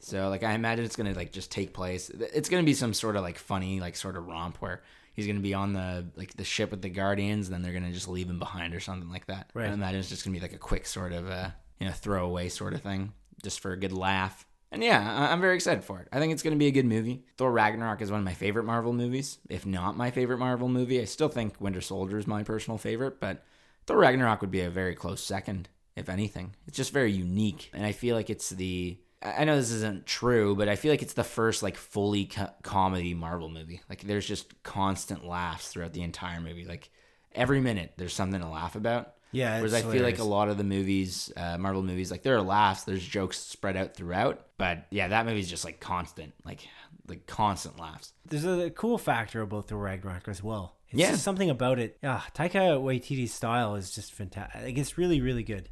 So 0.00 0.28
like 0.28 0.42
I 0.44 0.52
imagine 0.52 0.84
it's 0.84 0.96
gonna 0.96 1.14
like 1.14 1.32
just 1.32 1.50
take 1.50 1.72
place. 1.72 2.10
It's 2.10 2.48
gonna 2.48 2.62
be 2.62 2.74
some 2.74 2.94
sort 2.94 3.16
of 3.16 3.22
like 3.22 3.38
funny 3.38 3.80
like 3.80 3.96
sort 3.96 4.16
of 4.16 4.26
romp 4.26 4.56
where 4.58 4.82
he's 5.12 5.26
gonna 5.26 5.40
be 5.40 5.54
on 5.54 5.72
the 5.72 6.06
like 6.16 6.36
the 6.36 6.44
ship 6.44 6.70
with 6.70 6.82
the 6.82 6.88
Guardians, 6.88 7.48
and 7.48 7.54
then 7.54 7.62
they're 7.62 7.72
gonna 7.78 7.92
just 7.92 8.08
leave 8.08 8.30
him 8.30 8.38
behind 8.38 8.74
or 8.74 8.80
something 8.80 9.10
like 9.10 9.26
that. 9.26 9.50
Right. 9.54 9.68
I 9.68 9.72
imagine 9.72 10.00
it's 10.00 10.08
just 10.08 10.24
gonna 10.24 10.36
be 10.36 10.40
like 10.40 10.52
a 10.52 10.58
quick 10.58 10.86
sort 10.86 11.12
of 11.12 11.28
uh 11.28 11.50
you 11.80 11.86
know 11.86 11.92
throwaway 11.92 12.48
sort 12.48 12.74
of 12.74 12.82
thing, 12.82 13.12
just 13.42 13.60
for 13.60 13.72
a 13.72 13.76
good 13.76 13.92
laugh. 13.92 14.46
And 14.70 14.84
yeah, 14.84 15.30
I'm 15.32 15.40
very 15.40 15.56
excited 15.56 15.82
for 15.82 15.98
it. 16.00 16.08
I 16.12 16.18
think 16.20 16.32
it's 16.32 16.42
gonna 16.42 16.56
be 16.56 16.66
a 16.66 16.72
good 16.72 16.86
movie. 16.86 17.24
Thor 17.36 17.50
Ragnarok 17.50 18.00
is 18.02 18.10
one 18.10 18.20
of 18.20 18.24
my 18.24 18.34
favorite 18.34 18.64
Marvel 18.64 18.92
movies, 18.92 19.38
if 19.48 19.66
not 19.66 19.96
my 19.96 20.10
favorite 20.10 20.38
Marvel 20.38 20.68
movie. 20.68 21.00
I 21.00 21.06
still 21.06 21.28
think 21.30 21.60
Winter 21.60 21.80
Soldier 21.80 22.18
is 22.18 22.26
my 22.26 22.42
personal 22.44 22.78
favorite, 22.78 23.18
but 23.18 23.42
Thor 23.86 23.96
Ragnarok 23.96 24.42
would 24.42 24.50
be 24.50 24.60
a 24.60 24.70
very 24.70 24.94
close 24.94 25.24
second, 25.24 25.68
if 25.98 26.08
anything. 26.08 26.54
It's 26.66 26.76
just 26.76 26.92
very 26.92 27.12
unique, 27.12 27.70
and 27.74 27.84
I 27.84 27.92
feel 27.92 28.16
like 28.16 28.30
it's 28.30 28.50
the. 28.50 28.98
I 29.20 29.44
know 29.44 29.56
this 29.56 29.72
isn't 29.72 30.06
true, 30.06 30.54
but 30.54 30.68
I 30.68 30.76
feel 30.76 30.92
like 30.92 31.02
it's 31.02 31.14
the 31.14 31.24
first 31.24 31.62
like 31.62 31.76
fully 31.76 32.26
co- 32.26 32.50
comedy 32.62 33.14
Marvel 33.14 33.48
movie. 33.48 33.80
Like 33.88 34.02
there's 34.02 34.26
just 34.26 34.62
constant 34.62 35.26
laughs 35.26 35.68
throughout 35.68 35.92
the 35.92 36.02
entire 36.02 36.40
movie. 36.40 36.64
Like 36.64 36.90
every 37.32 37.60
minute 37.60 37.94
there's 37.96 38.12
something 38.14 38.40
to 38.40 38.48
laugh 38.48 38.76
about. 38.76 39.14
Yeah, 39.32 39.58
Whereas 39.58 39.74
I 39.74 39.82
feel 39.82 40.02
like 40.04 40.20
a 40.20 40.24
lot 40.24 40.48
of 40.48 40.56
the 40.56 40.64
movies, 40.64 41.30
uh, 41.36 41.58
Marvel 41.58 41.82
movies, 41.82 42.10
like 42.10 42.22
there 42.22 42.36
are 42.36 42.40
laughs, 42.42 42.84
there's 42.84 43.04
jokes 43.04 43.38
spread 43.38 43.76
out 43.76 43.94
throughout. 43.94 44.40
But 44.56 44.86
yeah, 44.90 45.08
that 45.08 45.26
movie's 45.26 45.50
just 45.50 45.64
like 45.66 45.80
constant, 45.80 46.32
like 46.46 46.66
like 47.08 47.26
constant 47.26 47.78
laughs. 47.78 48.12
There's 48.24 48.44
a 48.46 48.70
cool 48.70 48.98
factor 48.98 49.42
about 49.42 49.66
the 49.66 49.74
Ragnarok 49.76 50.28
as 50.28 50.42
well. 50.42 50.76
It's 50.90 51.00
Yeah. 51.00 51.10
just 51.10 51.24
something 51.24 51.50
about 51.50 51.78
it. 51.78 51.98
Yeah, 52.02 52.22
Taika 52.34 52.80
Waititi's 52.80 53.32
style 53.34 53.74
is 53.74 53.90
just 53.94 54.12
fantastic. 54.14 54.62
Like, 54.62 54.78
it's 54.78 54.96
really, 54.96 55.20
really 55.20 55.42
good. 55.42 55.68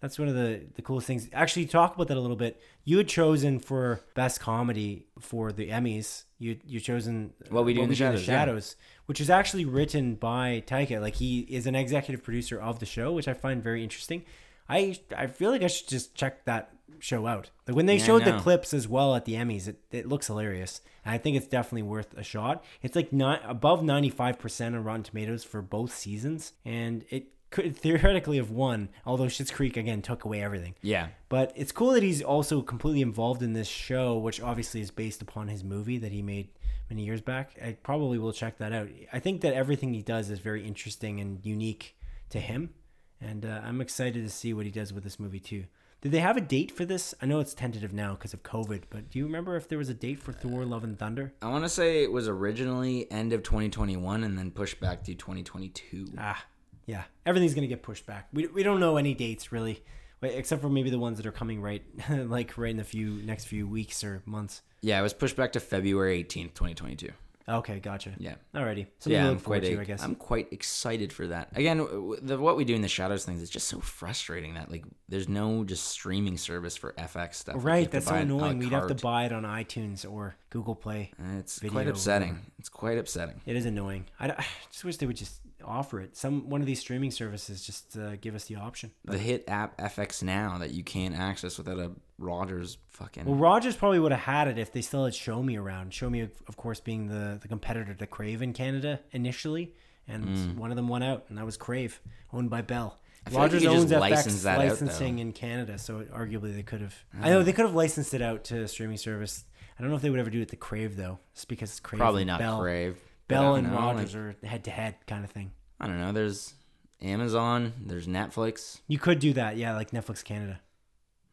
That's 0.00 0.18
one 0.18 0.28
of 0.28 0.34
the, 0.34 0.62
the 0.74 0.82
coolest 0.82 1.06
things. 1.06 1.28
Actually, 1.32 1.66
talk 1.66 1.94
about 1.94 2.08
that 2.08 2.16
a 2.16 2.20
little 2.20 2.36
bit. 2.36 2.60
You 2.84 2.98
had 2.98 3.08
chosen 3.08 3.58
for 3.58 4.00
best 4.14 4.40
comedy 4.40 5.06
for 5.18 5.50
the 5.52 5.70
Emmys. 5.70 6.24
You 6.38 6.56
you 6.64 6.78
chosen 6.80 7.32
uh, 7.44 7.48
What 7.50 7.64
We 7.64 7.74
Do 7.74 7.82
in 7.82 7.88
the 7.88 7.96
Shadows, 7.96 8.26
yeah. 8.26 8.34
Shadows, 8.34 8.76
which 9.06 9.20
is 9.20 9.28
actually 9.28 9.64
written 9.64 10.14
by 10.14 10.62
Taika. 10.66 11.00
Like 11.00 11.16
he 11.16 11.40
is 11.40 11.66
an 11.66 11.74
executive 11.74 12.22
producer 12.22 12.60
of 12.60 12.78
the 12.78 12.86
show, 12.86 13.12
which 13.12 13.26
I 13.26 13.34
find 13.34 13.62
very 13.62 13.82
interesting. 13.82 14.24
I 14.68 14.98
I 15.16 15.26
feel 15.26 15.50
like 15.50 15.62
I 15.62 15.66
should 15.66 15.88
just 15.88 16.14
check 16.14 16.44
that 16.44 16.70
show 17.00 17.26
out. 17.26 17.50
Like 17.66 17.76
when 17.76 17.86
they 17.86 17.96
Yeah, 17.96 18.04
showed 18.04 18.24
the 18.24 18.38
clips 18.38 18.72
as 18.74 18.86
well 18.88 19.14
at 19.14 19.24
the 19.24 19.34
Emmys, 19.34 19.66
it, 19.68 19.80
it 19.90 20.06
looks 20.08 20.26
hilarious. 20.28 20.80
And 21.04 21.14
I 21.14 21.18
think 21.18 21.36
it's 21.36 21.46
definitely 21.46 21.82
worth 21.82 22.12
a 22.16 22.22
shot. 22.22 22.64
It's 22.82 22.96
like 22.96 23.12
not 23.12 23.40
above 23.44 23.80
95% 23.82 24.66
on 24.66 24.84
Rotten 24.84 25.02
Tomatoes 25.04 25.44
for 25.44 25.62
both 25.62 25.94
seasons. 25.94 26.52
And 26.64 27.04
it 27.10 27.28
could 27.50 27.76
theoretically 27.76 28.36
have 28.36 28.50
won, 28.50 28.88
although 29.06 29.26
Schitt's 29.26 29.50
Creek 29.50 29.76
again 29.76 30.02
took 30.02 30.24
away 30.24 30.42
everything. 30.42 30.74
Yeah. 30.82 31.08
But 31.28 31.52
it's 31.56 31.72
cool 31.72 31.92
that 31.92 32.02
he's 32.02 32.22
also 32.22 32.62
completely 32.62 33.00
involved 33.00 33.42
in 33.42 33.52
this 33.52 33.68
show, 33.68 34.18
which 34.18 34.40
obviously 34.40 34.80
is 34.80 34.90
based 34.90 35.22
upon 35.22 35.48
his 35.48 35.64
movie 35.64 35.98
that 35.98 36.12
he 36.12 36.22
made 36.22 36.48
many 36.90 37.04
years 37.04 37.20
back. 37.20 37.52
I 37.62 37.72
probably 37.82 38.18
will 38.18 38.32
check 38.32 38.58
that 38.58 38.72
out. 38.72 38.88
I 39.12 39.18
think 39.18 39.40
that 39.42 39.54
everything 39.54 39.94
he 39.94 40.02
does 40.02 40.30
is 40.30 40.38
very 40.38 40.66
interesting 40.66 41.20
and 41.20 41.44
unique 41.44 41.96
to 42.30 42.40
him, 42.40 42.74
and 43.20 43.46
uh, 43.46 43.60
I'm 43.64 43.80
excited 43.80 44.24
to 44.24 44.30
see 44.30 44.52
what 44.52 44.66
he 44.66 44.70
does 44.70 44.92
with 44.92 45.04
this 45.04 45.18
movie 45.18 45.40
too. 45.40 45.64
Did 46.00 46.12
they 46.12 46.20
have 46.20 46.36
a 46.36 46.40
date 46.40 46.70
for 46.70 46.84
this? 46.84 47.12
I 47.20 47.26
know 47.26 47.40
it's 47.40 47.54
tentative 47.54 47.92
now 47.92 48.12
because 48.12 48.32
of 48.32 48.44
COVID, 48.44 48.82
but 48.88 49.10
do 49.10 49.18
you 49.18 49.24
remember 49.24 49.56
if 49.56 49.68
there 49.68 49.78
was 49.78 49.88
a 49.88 49.94
date 49.94 50.20
for 50.20 50.32
Thor: 50.32 50.64
Love 50.64 50.84
and 50.84 50.96
Thunder? 50.96 51.32
I 51.42 51.48
want 51.48 51.64
to 51.64 51.68
say 51.68 52.04
it 52.04 52.12
was 52.12 52.28
originally 52.28 53.10
end 53.10 53.32
of 53.32 53.42
2021 53.42 54.22
and 54.22 54.38
then 54.38 54.52
pushed 54.52 54.78
back 54.78 55.02
to 55.04 55.14
2022. 55.14 56.12
Ah, 56.16 56.44
yeah, 56.88 57.04
everything's 57.26 57.54
gonna 57.54 57.66
get 57.66 57.82
pushed 57.82 58.06
back. 58.06 58.28
We, 58.32 58.46
we 58.46 58.62
don't 58.62 58.80
know 58.80 58.96
any 58.96 59.12
dates 59.12 59.52
really, 59.52 59.84
except 60.22 60.62
for 60.62 60.70
maybe 60.70 60.88
the 60.88 60.98
ones 60.98 61.18
that 61.18 61.26
are 61.26 61.32
coming 61.32 61.60
right, 61.60 61.82
like 62.10 62.56
right 62.56 62.70
in 62.70 62.78
the 62.78 62.84
few 62.84 63.22
next 63.22 63.44
few 63.44 63.68
weeks 63.68 64.02
or 64.02 64.22
months. 64.24 64.62
Yeah, 64.80 64.98
it 64.98 65.02
was 65.02 65.12
pushed 65.12 65.36
back 65.36 65.52
to 65.52 65.60
February 65.60 66.24
18th, 66.24 66.54
2022. 66.54 67.10
Okay, 67.46 67.78
gotcha. 67.80 68.12
Yeah. 68.18 68.34
Alrighty. 68.54 68.86
Something 68.98 69.12
yeah, 69.12 69.22
to 69.22 69.28
I'm 69.28 69.34
look 69.34 69.42
forward 69.42 69.62
quite, 69.62 69.70
to, 69.70 69.80
I 69.80 69.84
guess. 69.84 70.02
I'm 70.02 70.14
quite 70.14 70.52
excited 70.52 71.12
for 71.12 71.26
that. 71.28 71.48
Again, 71.54 71.78
the, 72.20 72.38
what 72.38 72.58
we 72.58 72.64
do 72.64 72.74
in 72.74 72.82
the 72.82 72.88
shadows 72.88 73.24
things 73.24 73.40
is 73.40 73.48
just 73.48 73.68
so 73.68 73.80
frustrating 73.80 74.54
that 74.54 74.70
like 74.70 74.84
there's 75.08 75.28
no 75.28 75.64
just 75.64 75.88
streaming 75.88 76.36
service 76.36 76.76
for 76.76 76.92
FX 76.92 77.34
stuff. 77.34 77.56
Right, 77.58 77.86
to 77.86 77.90
that's 77.90 78.06
so 78.06 78.12
buy 78.12 78.20
it 78.20 78.28
a 78.28 78.34
la 78.34 78.44
annoying. 78.44 78.58
We'd 78.58 78.72
have 78.72 78.88
to 78.88 78.94
buy 78.94 79.24
it 79.24 79.32
on 79.32 79.44
iTunes 79.44 80.10
or 80.10 80.36
Google 80.50 80.74
Play. 80.74 81.12
Uh, 81.18 81.38
it's 81.38 81.58
quite 81.58 81.88
upsetting. 81.88 82.28
whatever. 82.28 82.46
It's 82.58 82.68
quite 82.68 82.98
upsetting. 82.98 83.40
It 83.46 83.56
is 83.56 83.64
annoying. 83.64 84.04
I, 84.20 84.30
I 84.30 84.46
just 84.70 84.84
wish 84.84 84.98
they 84.98 85.06
would 85.06 85.16
just 85.16 85.40
offer 85.68 86.00
it. 86.00 86.16
Some 86.16 86.48
one 86.48 86.60
of 86.60 86.66
these 86.66 86.80
streaming 86.80 87.10
services 87.10 87.64
just 87.64 87.96
uh, 87.96 88.16
give 88.16 88.34
us 88.34 88.44
the 88.44 88.56
option. 88.56 88.90
The 89.04 89.18
hit 89.18 89.44
app 89.48 89.78
FX 89.78 90.22
Now 90.22 90.58
that 90.58 90.72
you 90.72 90.82
can't 90.82 91.14
access 91.14 91.58
without 91.58 91.78
a 91.78 91.92
Rogers 92.18 92.78
fucking. 92.88 93.24
Well, 93.24 93.36
Rogers 93.36 93.76
probably 93.76 94.00
would 94.00 94.12
have 94.12 94.22
had 94.22 94.48
it 94.48 94.58
if 94.58 94.72
they 94.72 94.82
still 94.82 95.04
had 95.04 95.14
Shomi 95.14 95.58
around. 95.58 95.92
Shomi, 95.92 96.28
of 96.48 96.56
course, 96.56 96.80
being 96.80 97.06
the, 97.06 97.38
the 97.40 97.48
competitor 97.48 97.94
to 97.94 98.06
Crave 98.06 98.42
in 98.42 98.52
Canada 98.52 99.00
initially, 99.12 99.72
and 100.08 100.58
one 100.58 100.70
of 100.70 100.76
them 100.76 100.88
won 100.88 101.02
out, 101.02 101.26
and 101.28 101.38
that 101.38 101.44
was 101.44 101.56
Crave, 101.56 102.00
owned 102.32 102.50
by 102.50 102.62
Bell. 102.62 102.98
Mm. 103.26 103.30
feel 103.30 103.40
like 103.40 103.52
Rogers 103.52 103.66
owns 103.66 103.92
FX 103.92 104.00
license 104.00 104.46
out, 104.46 104.58
licensing 104.58 105.16
though. 105.16 105.22
in 105.22 105.32
Canada, 105.32 105.78
so 105.78 106.02
arguably 106.12 106.54
they 106.54 106.62
could 106.62 106.80
have. 106.80 106.94
I 107.20 107.30
know 107.30 107.42
they 107.42 107.52
could 107.52 107.66
have 107.66 107.74
licensed 107.74 108.14
it 108.14 108.22
out 108.22 108.44
to 108.44 108.62
a 108.62 108.68
streaming 108.68 108.96
service. 108.96 109.44
I 109.78 109.82
don't 109.82 109.90
know 109.90 109.96
if 109.96 110.02
they 110.02 110.10
would 110.10 110.18
ever 110.18 110.30
do 110.30 110.40
it 110.40 110.48
to 110.48 110.56
Crave 110.56 110.96
though, 110.96 111.18
just 111.34 111.48
because 111.48 111.70
it's 111.70 111.80
Crave. 111.80 112.00
Probably 112.00 112.24
not 112.24 112.40
Bell. 112.40 112.60
Crave. 112.60 112.96
Bell 113.28 113.54
and 113.56 113.68
know, 113.68 113.74
Rogers 113.74 114.14
like, 114.14 114.42
are 114.42 114.46
head 114.46 114.64
to 114.64 114.70
head 114.70 114.96
kind 115.06 115.24
of 115.24 115.30
thing. 115.30 115.52
I 115.80 115.86
don't 115.86 116.00
know. 116.00 116.12
There's 116.12 116.54
Amazon. 117.00 117.72
There's 117.84 118.06
Netflix. 118.06 118.80
You 118.88 118.98
could 118.98 119.18
do 119.18 119.32
that, 119.34 119.56
yeah, 119.56 119.74
like 119.74 119.90
Netflix 119.92 120.24
Canada. 120.24 120.60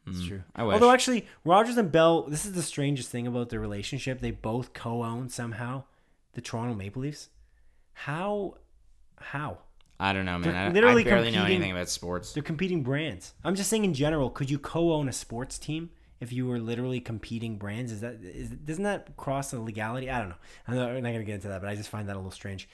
That's 0.05 0.19
Mm, 0.19 0.27
true. 0.27 0.43
I 0.55 0.63
wish. 0.63 0.73
Although 0.75 0.91
actually, 0.91 1.25
Rogers 1.43 1.77
and 1.77 1.91
Bell, 1.91 2.23
this 2.23 2.45
is 2.45 2.53
the 2.53 2.61
strangest 2.61 3.09
thing 3.09 3.25
about 3.25 3.49
their 3.49 3.59
relationship. 3.59 4.19
They 4.21 4.31
both 4.31 4.73
co-own 4.73 5.29
somehow 5.29 5.83
the 6.33 6.41
Toronto 6.41 6.75
Maple 6.75 7.01
Leafs. 7.01 7.29
How? 7.93 8.57
How? 9.19 9.59
I 9.99 10.13
don't 10.13 10.25
know, 10.25 10.37
man. 10.37 10.51
They're 10.53 10.59
I, 10.65 10.73
literally 10.73 11.01
I 11.01 11.05
barely 11.05 11.31
know 11.31 11.45
anything 11.45 11.71
about 11.71 11.89
sports. 11.89 12.33
They're 12.33 12.43
competing 12.43 12.83
brands. 12.83 13.33
I'm 13.43 13.55
just 13.55 13.69
saying 13.69 13.85
in 13.85 13.93
general. 13.93 14.29
Could 14.29 14.49
you 14.51 14.59
co-own 14.59 15.07
a 15.07 15.13
sports 15.13 15.57
team 15.57 15.89
if 16.19 16.33
you 16.33 16.45
were 16.45 16.59
literally 16.59 16.99
competing 16.99 17.57
brands? 17.57 17.91
Is 17.91 18.01
that 18.01 18.15
is 18.21 18.49
doesn't 18.49 18.83
that 18.83 19.15
cross 19.17 19.51
the 19.51 19.59
legality? 19.59 20.09
I 20.09 20.19
don't 20.19 20.29
know. 20.29 20.35
I'm 20.67 20.75
not, 20.75 20.89
I'm 20.89 21.01
not 21.01 21.13
gonna 21.13 21.23
get 21.23 21.35
into 21.35 21.47
that, 21.47 21.61
but 21.61 21.69
I 21.69 21.75
just 21.75 21.89
find 21.89 22.09
that 22.09 22.15
a 22.15 22.19
little 22.19 22.29
strange. 22.31 22.67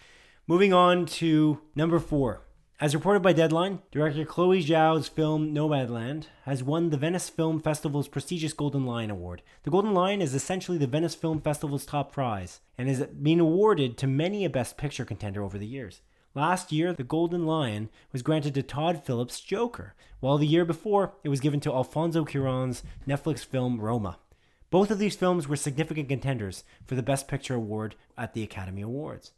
Moving 0.47 0.73
on 0.73 1.05
to 1.05 1.61
number 1.75 1.99
four. 1.99 2.41
As 2.79 2.95
reported 2.95 3.21
by 3.21 3.31
Deadline, 3.31 3.83
director 3.91 4.25
Chloe 4.25 4.63
Zhao's 4.63 5.07
film 5.07 5.53
Nomadland 5.53 6.25
has 6.45 6.63
won 6.63 6.89
the 6.89 6.97
Venice 6.97 7.29
Film 7.29 7.59
Festival's 7.59 8.07
prestigious 8.07 8.51
Golden 8.51 8.83
Lion 8.83 9.11
Award. 9.11 9.43
The 9.61 9.69
Golden 9.69 9.93
Lion 9.93 10.19
is 10.19 10.33
essentially 10.33 10.79
the 10.79 10.87
Venice 10.87 11.13
Film 11.13 11.41
Festival's 11.41 11.85
top 11.85 12.11
prize 12.11 12.59
and 12.75 12.89
has 12.89 13.05
been 13.05 13.39
awarded 13.39 13.99
to 13.99 14.07
many 14.07 14.43
a 14.43 14.49
Best 14.49 14.77
Picture 14.77 15.05
contender 15.05 15.43
over 15.43 15.59
the 15.59 15.67
years. 15.67 16.01
Last 16.33 16.71
year, 16.71 16.91
the 16.91 17.03
Golden 17.03 17.45
Lion 17.45 17.91
was 18.11 18.23
granted 18.23 18.55
to 18.55 18.63
Todd 18.63 19.05
Phillips' 19.05 19.41
Joker, 19.41 19.93
while 20.21 20.39
the 20.39 20.47
year 20.47 20.65
before, 20.65 21.13
it 21.23 21.29
was 21.29 21.39
given 21.39 21.59
to 21.59 21.71
Alfonso 21.71 22.25
Cuarón's 22.25 22.81
Netflix 23.07 23.45
film 23.45 23.79
Roma. 23.79 24.17
Both 24.71 24.89
of 24.89 24.97
these 24.97 25.15
films 25.15 25.47
were 25.47 25.55
significant 25.55 26.09
contenders 26.09 26.63
for 26.87 26.95
the 26.95 27.03
Best 27.03 27.27
Picture 27.27 27.53
award 27.53 27.95
at 28.17 28.33
the 28.33 28.41
Academy 28.41 28.81
Awards. 28.81 29.33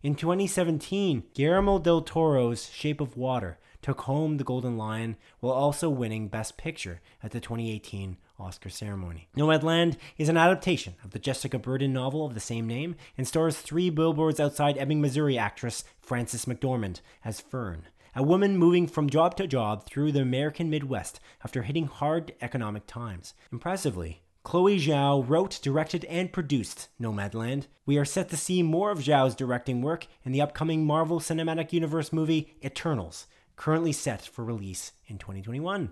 In 0.00 0.14
2017, 0.14 1.24
Guillermo 1.34 1.80
del 1.80 2.02
Toro's 2.02 2.70
Shape 2.70 3.00
of 3.00 3.16
Water 3.16 3.58
took 3.82 4.02
home 4.02 4.36
the 4.36 4.44
Golden 4.44 4.76
Lion 4.76 5.16
while 5.40 5.52
also 5.52 5.90
winning 5.90 6.28
Best 6.28 6.56
Picture 6.56 7.00
at 7.20 7.32
the 7.32 7.40
2018 7.40 8.16
Oscar 8.38 8.68
ceremony. 8.68 9.28
Nomadland 9.36 9.96
is 10.16 10.28
an 10.28 10.36
adaptation 10.36 10.94
of 11.02 11.10
the 11.10 11.18
Jessica 11.18 11.58
Bruder 11.58 11.88
novel 11.88 12.24
of 12.24 12.34
the 12.34 12.40
same 12.40 12.68
name 12.68 12.94
and 13.16 13.26
stars 13.26 13.58
three 13.58 13.90
billboards 13.90 14.38
outside 14.38 14.78
Ebbing, 14.78 15.00
Missouri 15.00 15.36
actress 15.36 15.82
Frances 16.00 16.44
McDormand 16.44 17.00
as 17.24 17.40
Fern, 17.40 17.88
a 18.14 18.22
woman 18.22 18.56
moving 18.56 18.86
from 18.86 19.10
job 19.10 19.36
to 19.38 19.48
job 19.48 19.84
through 19.84 20.12
the 20.12 20.22
American 20.22 20.70
Midwest 20.70 21.18
after 21.42 21.62
hitting 21.62 21.88
hard 21.88 22.34
economic 22.40 22.86
times. 22.86 23.34
Impressively, 23.50 24.22
Chloe 24.48 24.78
Zhao 24.78 25.22
wrote, 25.28 25.60
directed, 25.60 26.06
and 26.06 26.32
produced 26.32 26.88
Nomadland. 26.98 27.66
We 27.84 27.98
are 27.98 28.06
set 28.06 28.30
to 28.30 28.36
see 28.38 28.62
more 28.62 28.90
of 28.90 29.00
Zhao's 29.00 29.34
directing 29.34 29.82
work 29.82 30.06
in 30.24 30.32
the 30.32 30.40
upcoming 30.40 30.86
Marvel 30.86 31.20
Cinematic 31.20 31.70
Universe 31.74 32.14
movie 32.14 32.56
Eternals, 32.64 33.26
currently 33.56 33.92
set 33.92 34.22
for 34.22 34.42
release 34.42 34.92
in 35.06 35.18
2021. 35.18 35.90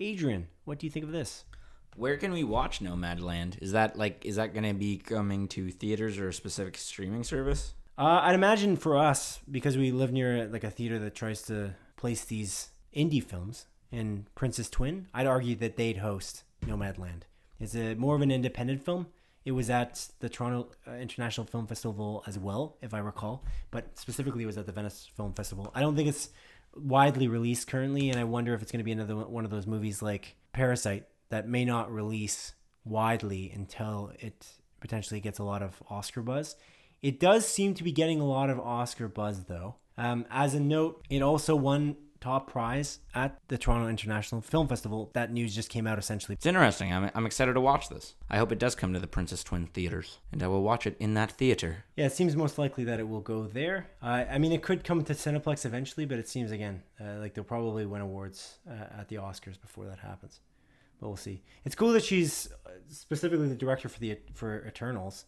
Adrian, 0.00 0.48
what 0.64 0.78
do 0.78 0.86
you 0.86 0.90
think 0.90 1.04
of 1.04 1.12
this? 1.12 1.44
Where 1.94 2.16
can 2.16 2.32
we 2.32 2.44
watch 2.44 2.80
Nomadland? 2.80 3.60
Is 3.60 3.72
that 3.72 3.98
like 3.98 4.24
is 4.24 4.36
that 4.36 4.54
going 4.54 4.64
to 4.64 4.72
be 4.72 4.96
coming 4.96 5.46
to 5.48 5.70
theaters 5.70 6.16
or 6.16 6.28
a 6.28 6.32
specific 6.32 6.78
streaming 6.78 7.24
service? 7.24 7.74
Uh, 7.98 8.20
I'd 8.22 8.34
imagine 8.34 8.78
for 8.78 8.96
us, 8.96 9.40
because 9.50 9.76
we 9.76 9.90
live 9.92 10.12
near 10.12 10.48
like 10.48 10.64
a 10.64 10.70
theater 10.70 10.98
that 10.98 11.14
tries 11.14 11.42
to 11.42 11.74
place 11.96 12.24
these 12.24 12.70
indie 12.96 13.22
films 13.22 13.66
in 13.90 14.28
Princess 14.34 14.70
Twin, 14.70 15.08
I'd 15.12 15.26
argue 15.26 15.56
that 15.56 15.76
they'd 15.76 15.98
host 15.98 16.44
Nomadland. 16.64 17.24
It's 17.62 17.76
a 17.76 17.94
more 17.94 18.16
of 18.16 18.22
an 18.22 18.32
independent 18.32 18.84
film. 18.84 19.06
It 19.44 19.52
was 19.52 19.70
at 19.70 20.08
the 20.18 20.28
Toronto 20.28 20.70
uh, 20.86 20.94
International 20.94 21.46
Film 21.46 21.66
Festival 21.66 22.24
as 22.26 22.38
well, 22.38 22.76
if 22.82 22.92
I 22.92 22.98
recall, 22.98 23.44
but 23.70 23.98
specifically 23.98 24.42
it 24.42 24.46
was 24.46 24.58
at 24.58 24.66
the 24.66 24.72
Venice 24.72 25.10
Film 25.16 25.32
Festival. 25.32 25.70
I 25.74 25.80
don't 25.80 25.94
think 25.94 26.08
it's 26.08 26.30
widely 26.74 27.28
released 27.28 27.68
currently, 27.68 28.10
and 28.10 28.18
I 28.18 28.24
wonder 28.24 28.52
if 28.54 28.62
it's 28.62 28.72
going 28.72 28.80
to 28.80 28.84
be 28.84 28.92
another 28.92 29.16
one 29.16 29.44
of 29.44 29.50
those 29.50 29.66
movies 29.66 30.02
like 30.02 30.34
Parasite 30.52 31.06
that 31.30 31.48
may 31.48 31.64
not 31.64 31.92
release 31.92 32.54
widely 32.84 33.50
until 33.54 34.12
it 34.18 34.46
potentially 34.80 35.20
gets 35.20 35.38
a 35.38 35.44
lot 35.44 35.62
of 35.62 35.80
Oscar 35.88 36.22
buzz. 36.22 36.56
It 37.00 37.20
does 37.20 37.46
seem 37.46 37.74
to 37.74 37.84
be 37.84 37.92
getting 37.92 38.20
a 38.20 38.26
lot 38.26 38.50
of 38.50 38.58
Oscar 38.60 39.08
buzz, 39.08 39.44
though. 39.44 39.76
Um, 39.96 40.24
as 40.30 40.54
a 40.54 40.60
note, 40.60 41.04
it 41.10 41.22
also 41.22 41.54
won 41.54 41.96
top 42.22 42.48
prize 42.50 43.00
at 43.14 43.36
the 43.48 43.58
Toronto 43.58 43.88
International 43.88 44.40
Film 44.40 44.68
Festival. 44.68 45.10
That 45.12 45.32
news 45.32 45.54
just 45.54 45.68
came 45.68 45.86
out 45.86 45.98
essentially. 45.98 46.34
It's 46.34 46.46
interesting. 46.46 46.92
I'm, 46.92 47.10
I'm 47.14 47.26
excited 47.26 47.54
to 47.54 47.60
watch 47.60 47.88
this. 47.88 48.14
I 48.30 48.38
hope 48.38 48.52
it 48.52 48.58
does 48.60 48.74
come 48.76 48.92
to 48.92 49.00
the 49.00 49.08
Princess 49.08 49.42
Twin 49.42 49.66
theaters, 49.66 50.18
and 50.30 50.42
I 50.42 50.46
will 50.46 50.62
watch 50.62 50.86
it 50.86 50.96
in 51.00 51.14
that 51.14 51.32
theater. 51.32 51.84
Yeah, 51.96 52.06
it 52.06 52.12
seems 52.12 52.36
most 52.36 52.58
likely 52.58 52.84
that 52.84 53.00
it 53.00 53.08
will 53.08 53.20
go 53.20 53.46
there. 53.46 53.88
Uh, 54.00 54.24
I 54.30 54.38
mean, 54.38 54.52
it 54.52 54.62
could 54.62 54.84
come 54.84 55.02
to 55.04 55.14
Cineplex 55.14 55.66
eventually, 55.66 56.06
but 56.06 56.18
it 56.18 56.28
seems 56.28 56.52
again 56.52 56.82
uh, 57.00 57.18
like 57.18 57.34
they'll 57.34 57.44
probably 57.44 57.84
win 57.86 58.00
awards 58.00 58.58
uh, 58.70 59.00
at 59.00 59.08
the 59.08 59.16
Oscars 59.16 59.60
before 59.60 59.86
that 59.86 59.98
happens. 59.98 60.40
But 61.00 61.08
we'll 61.08 61.16
see. 61.16 61.42
It's 61.64 61.74
cool 61.74 61.92
that 61.92 62.04
she's 62.04 62.48
uh, 62.64 62.70
specifically 62.88 63.48
the 63.48 63.56
director 63.56 63.88
for 63.88 63.98
the 63.98 64.18
for 64.34 64.64
Eternals. 64.66 65.24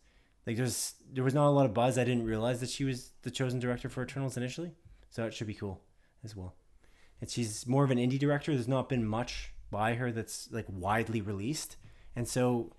Like, 0.47 0.57
there's 0.57 0.95
there 1.12 1.24
was 1.24 1.34
not 1.34 1.49
a 1.49 1.51
lot 1.51 1.66
of 1.66 1.74
buzz. 1.74 1.99
I 1.99 2.05
didn't 2.05 2.26
realize 2.26 2.61
that 2.61 2.70
she 2.70 2.84
was 2.84 3.11
the 3.22 3.30
chosen 3.30 3.59
director 3.59 3.88
for 3.88 4.05
Eternals 4.05 4.36
initially, 4.36 4.72
so 5.11 5.24
it 5.24 5.34
should 5.34 5.49
be 5.49 5.55
cool 5.55 5.80
as 6.22 6.36
well. 6.36 6.55
And 7.21 7.31
she's 7.31 7.67
more 7.67 7.85
of 7.85 7.91
an 7.91 7.99
indie 7.99 8.19
director. 8.19 8.53
There's 8.53 8.69
not 8.69 8.89
been 8.89 9.07
much 9.07 9.53
by 9.71 9.95
her 9.95 10.12
that's 10.12 10.49
like 10.53 10.67
widely 10.69 11.21
released, 11.21 11.77
and 12.15 12.29
so 12.29 12.73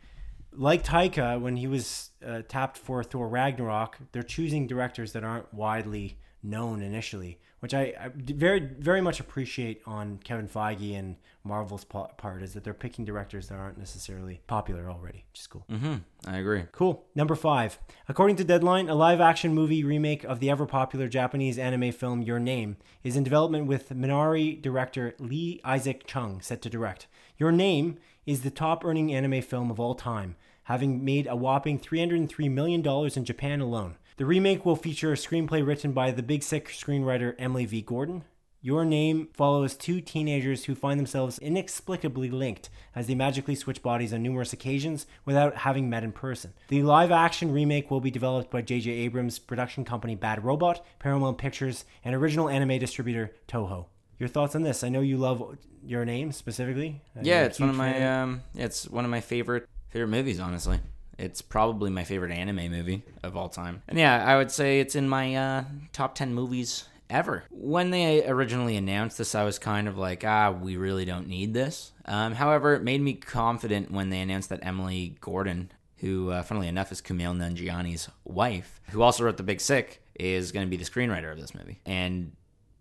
like 0.57 0.83
Taika, 0.83 1.39
when 1.39 1.57
he 1.57 1.67
was 1.67 2.11
uh, 2.25 2.41
tapped 2.47 2.77
for 2.77 3.03
Thor 3.03 3.27
Ragnarok, 3.27 3.97
they're 4.11 4.23
choosing 4.23 4.67
directors 4.67 5.11
that 5.13 5.23
aren't 5.23 5.53
widely 5.53 6.17
known 6.41 6.81
initially, 6.81 7.39
which 7.65 7.73
I, 7.73 7.95
I 7.99 8.11
very 8.13 8.59
very 8.59 9.01
much 9.01 9.19
appreciate 9.19 9.81
on 9.87 10.19
Kevin 10.23 10.47
Feige 10.47 10.95
and 10.95 11.15
Marvel's 11.43 11.83
part 11.83 12.43
is 12.43 12.53
that 12.53 12.63
they're 12.63 12.75
picking 12.75 13.05
directors 13.05 13.47
that 13.47 13.55
aren't 13.55 13.79
necessarily 13.79 14.39
popular 14.45 14.87
already, 14.87 15.25
which 15.31 15.39
is 15.39 15.47
cool. 15.47 15.65
Mm-hmm. 15.71 15.95
I 16.27 16.37
agree. 16.37 16.65
Cool. 16.71 17.03
Number 17.15 17.33
five. 17.33 17.79
According 18.07 18.35
to 18.35 18.43
Deadline, 18.43 18.87
a 18.87 18.93
live 18.93 19.19
action 19.19 19.55
movie 19.55 19.83
remake 19.83 20.23
of 20.23 20.39
the 20.39 20.51
ever 20.51 20.67
popular 20.67 21.07
Japanese 21.07 21.57
anime 21.57 21.91
film 21.91 22.21
Your 22.21 22.37
Name 22.39 22.77
is 23.03 23.15
in 23.15 23.23
development 23.23 23.65
with 23.65 23.89
Minari 23.89 24.61
director 24.61 25.15
Lee 25.17 25.59
Isaac 25.63 26.05
Chung 26.05 26.41
set 26.41 26.61
to 26.61 26.69
direct. 26.69 27.07
Your 27.39 27.51
Name 27.51 27.97
is 28.27 28.41
the 28.41 28.51
top 28.51 28.85
earning 28.85 29.11
anime 29.11 29.41
film 29.41 29.71
of 29.71 29.79
all 29.79 29.95
time, 29.95 30.35
having 30.65 31.03
made 31.03 31.25
a 31.25 31.35
whopping 31.35 31.79
$303 31.79 32.51
million 32.51 32.85
in 33.15 33.25
Japan 33.25 33.59
alone. 33.59 33.95
The 34.17 34.25
remake 34.25 34.65
will 34.65 34.77
feature 34.77 35.11
a 35.11 35.17
screenplay 35.17 35.65
written 35.65 35.91
by 35.91 36.11
the 36.11 36.23
Big 36.23 36.41
Sick 36.41 36.69
screenwriter 36.69 37.35
Emily 37.37 37.65
V. 37.65 37.81
Gordon. 37.81 38.23
Your 38.61 38.85
Name 38.85 39.27
follows 39.33 39.75
two 39.75 39.99
teenagers 39.99 40.63
who 40.63 40.73
find 40.73 40.97
themselves 40.97 41.37
inexplicably 41.37 42.29
linked 42.29 42.69
as 42.95 43.07
they 43.07 43.13
magically 43.13 43.55
switch 43.55 43.83
bodies 43.83 44.13
on 44.13 44.23
numerous 44.23 44.53
occasions 44.53 45.05
without 45.25 45.57
having 45.57 45.89
met 45.89 46.05
in 46.05 46.13
person. 46.13 46.53
The 46.69 46.81
live 46.81 47.11
action 47.11 47.51
remake 47.51 47.91
will 47.91 47.99
be 47.99 48.09
developed 48.09 48.49
by 48.49 48.61
J.J. 48.61 48.89
Abrams' 48.89 49.37
production 49.37 49.83
company 49.83 50.15
Bad 50.15 50.45
Robot, 50.45 50.85
Paramount 50.97 51.37
Pictures, 51.37 51.83
and 52.05 52.15
original 52.15 52.47
anime 52.47 52.79
distributor 52.79 53.33
Toho. 53.49 53.87
Your 54.17 54.29
thoughts 54.29 54.55
on 54.55 54.61
this? 54.61 54.81
I 54.81 54.87
know 54.87 55.01
you 55.01 55.17
love 55.17 55.57
Your 55.83 56.05
Name 56.05 56.31
specifically. 56.31 57.01
Yeah, 57.21 57.43
it's 57.43 57.59
one 57.59 57.69
of 57.69 57.75
my 57.75 58.21
um, 58.21 58.43
it's 58.55 58.87
one 58.87 59.03
of 59.03 59.11
my 59.11 59.19
favorite 59.19 59.67
favorite 59.89 60.07
movies. 60.07 60.39
Honestly, 60.39 60.79
it's 61.17 61.41
probably 61.41 61.89
my 61.89 62.03
favorite 62.03 62.31
anime 62.31 62.71
movie 62.71 63.03
of 63.23 63.35
all 63.35 63.49
time. 63.49 63.81
And 63.87 63.97
yeah, 63.97 64.23
I 64.25 64.37
would 64.37 64.51
say 64.51 64.79
it's 64.79 64.95
in 64.95 65.07
my 65.07 65.35
uh, 65.35 65.63
top 65.93 66.15
ten 66.15 66.33
movies 66.33 66.85
ever. 67.09 67.43
When 67.51 67.91
they 67.91 68.27
originally 68.27 68.77
announced 68.77 69.17
this, 69.17 69.35
I 69.35 69.43
was 69.43 69.59
kind 69.59 69.87
of 69.87 69.97
like, 69.97 70.23
ah, 70.23 70.51
we 70.51 70.77
really 70.77 71.05
don't 71.05 71.27
need 71.27 71.53
this. 71.53 71.91
Um, 72.05 72.33
however, 72.33 72.73
it 72.73 72.83
made 72.83 73.01
me 73.01 73.13
confident 73.13 73.91
when 73.91 74.09
they 74.09 74.19
announced 74.19 74.49
that 74.49 74.65
Emily 74.65 75.15
Gordon, 75.21 75.71
who, 75.97 76.31
uh, 76.31 76.43
funnily 76.43 76.67
enough, 76.67 76.91
is 76.91 77.01
Kumail 77.01 77.35
Nanjiani's 77.35 78.09
wife, 78.23 78.81
who 78.91 79.01
also 79.01 79.23
wrote 79.23 79.37
The 79.37 79.43
Big 79.43 79.61
Sick, 79.61 80.01
is 80.19 80.51
going 80.51 80.65
to 80.65 80.69
be 80.69 80.77
the 80.77 80.89
screenwriter 80.89 81.31
of 81.31 81.39
this 81.39 81.53
movie. 81.53 81.79
And 81.85 82.31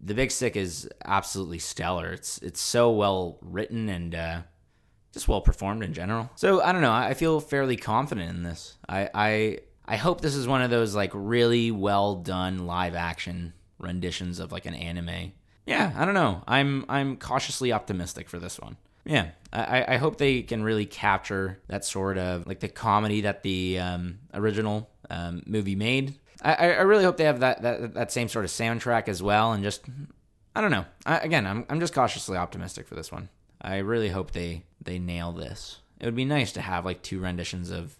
The 0.00 0.14
Big 0.14 0.30
Sick 0.30 0.56
is 0.56 0.88
absolutely 1.04 1.58
stellar. 1.58 2.12
It's 2.12 2.38
it's 2.38 2.60
so 2.60 2.90
well 2.90 3.38
written 3.42 3.88
and 3.88 4.14
uh, 4.14 4.42
just 5.14 5.28
well 5.28 5.40
performed 5.40 5.82
in 5.82 5.94
general. 5.94 6.30
So 6.34 6.60
I 6.60 6.72
don't 6.72 6.82
know. 6.82 6.92
I 6.92 7.14
feel 7.14 7.40
fairly 7.40 7.76
confident 7.76 8.28
in 8.30 8.42
this. 8.42 8.76
I 8.88 9.08
I 9.14 9.58
I 9.86 9.96
hope 9.96 10.20
this 10.20 10.34
is 10.34 10.46
one 10.46 10.60
of 10.60 10.70
those 10.70 10.94
like 10.94 11.10
really 11.14 11.70
well 11.70 12.16
done 12.16 12.66
live 12.66 12.94
action 12.94 13.54
renditions 13.78 14.40
of 14.40 14.52
like 14.52 14.66
an 14.66 14.74
anime. 14.74 15.32
Yeah, 15.66 15.92
I 15.96 16.04
don't 16.04 16.14
know. 16.14 16.42
I'm 16.46 16.84
I'm 16.88 17.16
cautiously 17.16 17.72
optimistic 17.72 18.28
for 18.28 18.38
this 18.38 18.58
one. 18.58 18.76
Yeah, 19.06 19.30
I, 19.52 19.84
I 19.94 19.96
hope 19.98 20.16
they 20.16 20.42
can 20.42 20.62
really 20.62 20.86
capture 20.86 21.60
that 21.68 21.84
sort 21.84 22.16
of 22.16 22.46
like 22.46 22.60
the 22.60 22.68
comedy 22.68 23.22
that 23.22 23.42
the 23.42 23.78
um, 23.78 24.18
original 24.32 24.88
um, 25.10 25.42
movie 25.46 25.74
made. 25.74 26.18
I, 26.42 26.54
I 26.54 26.66
I 26.70 26.80
really 26.82 27.04
hope 27.04 27.18
they 27.18 27.24
have 27.24 27.40
that, 27.40 27.62
that 27.62 27.94
that 27.94 28.12
same 28.12 28.28
sort 28.28 28.44
of 28.46 28.50
soundtrack 28.50 29.08
as 29.08 29.22
well, 29.22 29.52
and 29.52 29.62
just 29.62 29.84
I 30.56 30.60
don't 30.60 30.70
know. 30.70 30.86
I, 31.04 31.18
again, 31.18 31.46
I'm 31.46 31.66
I'm 31.68 31.80
just 31.80 31.94
cautiously 31.94 32.36
optimistic 32.36 32.88
for 32.88 32.94
this 32.94 33.12
one. 33.12 33.28
I 33.64 33.78
really 33.78 34.10
hope 34.10 34.30
they 34.32 34.62
they 34.82 34.98
nail 34.98 35.32
this. 35.32 35.80
It 36.00 36.04
would 36.06 36.14
be 36.16 36.24
nice 36.24 36.52
to 36.52 36.60
have 36.60 36.84
like 36.84 37.02
two 37.02 37.18
renditions 37.20 37.70
of 37.70 37.96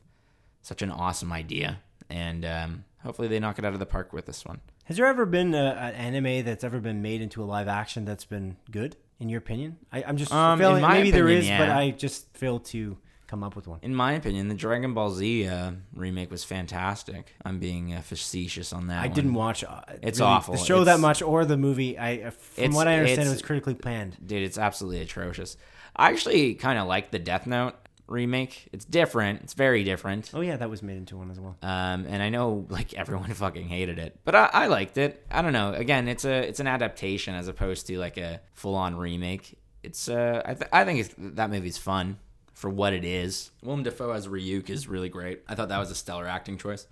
such 0.62 0.82
an 0.82 0.91
awesome 0.91 1.32
idea, 1.32 1.81
and 2.11 2.45
um, 2.45 2.85
hopefully 3.03 3.28
they 3.28 3.41
knock 3.41 3.59
it 3.59 3.65
out 3.65 3.73
of 3.73 3.78
the 3.78 3.86
park 3.86 4.12
with 4.12 4.27
this 4.27 4.45
one. 4.45 4.61
Has 4.85 4.99
there 4.99 5.07
ever 5.07 5.24
been 5.24 5.55
a, 5.55 5.70
an 5.81 5.95
anime 5.95 6.45
that's 6.45 6.62
ever 6.65 6.78
been 6.81 7.01
made 7.01 7.23
into 7.23 7.43
a 7.43 7.47
live 7.47 7.69
action 7.69 8.05
that's 8.05 8.27
been 8.27 8.57
good, 8.70 8.97
in 9.19 9.31
your 9.31 9.39
opinion? 9.39 9.78
I, 9.91 10.03
I'm 10.05 10.19
just 10.19 10.31
Um, 10.32 10.59
failing. 10.59 10.82
Maybe 10.82 11.11
there 11.11 11.24
opinion, 11.27 11.55
is, 11.55 11.59
but. 11.59 11.70
I 11.70 11.91
just 11.91 12.36
fail 12.36 12.59
to 12.61 12.99
come 13.35 13.43
up 13.43 13.56
with 13.56 13.66
one. 13.66 13.81
In 13.82 13.94
my 13.97 14.12
opinion, 14.12 14.47
the 14.47 14.55
Dragon 14.55 14.94
Ball 14.94 15.11
Z 15.11 15.48
uh, 15.48 15.73
remake 15.93 16.31
was 16.31 16.44
fantastic. 16.44 17.35
I'm 17.44 17.59
being 17.59 17.93
uh, 17.93 18.01
facetious 18.01 18.73
on 18.73 18.86
that. 18.86 19.02
I 19.02 19.06
one. 19.09 19.15
didn't 19.15 19.35
watch. 19.35 19.65
Uh, 19.65 19.81
It's 20.02 20.20
really 20.20 20.31
awful. 20.31 20.55
The 20.55 20.61
show 20.61 20.85
that 20.85 21.01
much 21.01 21.20
or 21.20 21.44
the 21.44 21.56
movie. 21.56 21.98
I, 21.98 22.19
uh, 22.28 22.31
from 22.31 22.74
what 22.74 22.86
I 22.86 22.98
understand, 22.98 23.28
it 23.28 23.32
was 23.32 23.43
critically 23.43 23.74
panned. 23.74 24.16
dude. 24.24 24.43
It's 24.44 24.56
absolutely 24.56 25.01
atrocious. 25.01 25.56
I 25.97 26.11
actually 26.11 26.55
kind 26.55 26.78
of 26.78 26.86
like 26.86 27.11
the 27.11 27.19
Death 27.19 27.47
Note 27.48 27.74
remake. 28.06 28.69
It's 28.73 28.85
different. 28.85 29.43
It's 29.43 29.55
very 29.55 29.82
different. 29.82 30.31
Oh 30.32 30.40
yeah, 30.40 30.56
that 30.56 30.70
was 30.70 30.81
made 30.81 30.97
into 30.97 31.16
one 31.16 31.32
as 31.32 31.40
well. 31.40 31.56
Um, 31.61 32.06
and 32.09 32.23
I 32.23 32.28
know 32.28 32.66
like 32.69 32.94
everyone 33.02 33.32
fucking 33.35 33.66
hated 33.66 33.98
it, 33.98 34.20
but 34.24 34.36
I, 34.36 34.48
I 34.52 34.66
liked 34.69 34.97
it. 34.97 35.27
I 35.28 35.43
don't 35.43 35.52
know. 35.52 35.73
Again, 35.73 36.06
it's 36.06 36.24
a 36.24 36.47
it's 36.48 36.61
an 36.61 36.69
adaptation 36.69 37.35
as 37.35 37.48
opposed 37.48 37.89
to 37.89 37.98
like 37.98 38.16
a 38.16 38.40
full 38.52 38.77
on 38.77 38.94
remake. 38.94 39.59
It's 39.82 40.09
uh, 40.09 40.40
I, 40.44 40.55
th- 40.55 40.70
I 40.73 40.85
think 40.85 41.01
it's, 41.01 41.15
that 41.19 41.51
movie's 41.51 41.77
fun 41.78 42.19
for 42.55 42.70
what 42.70 42.93
it 42.93 43.05
is. 43.05 43.51
Willem 43.62 43.82
Dafoe 43.82 44.12
as 44.12 44.28
Ryuk 44.28 44.70
is 44.70 44.89
really 44.89 45.09
great. 45.09 45.43
I 45.47 45.55
thought 45.55 45.68
that 45.68 45.78
was 45.78 45.90
a 45.90 45.94
stellar 45.94 46.26
acting 46.26 46.56
choice. 46.56 46.86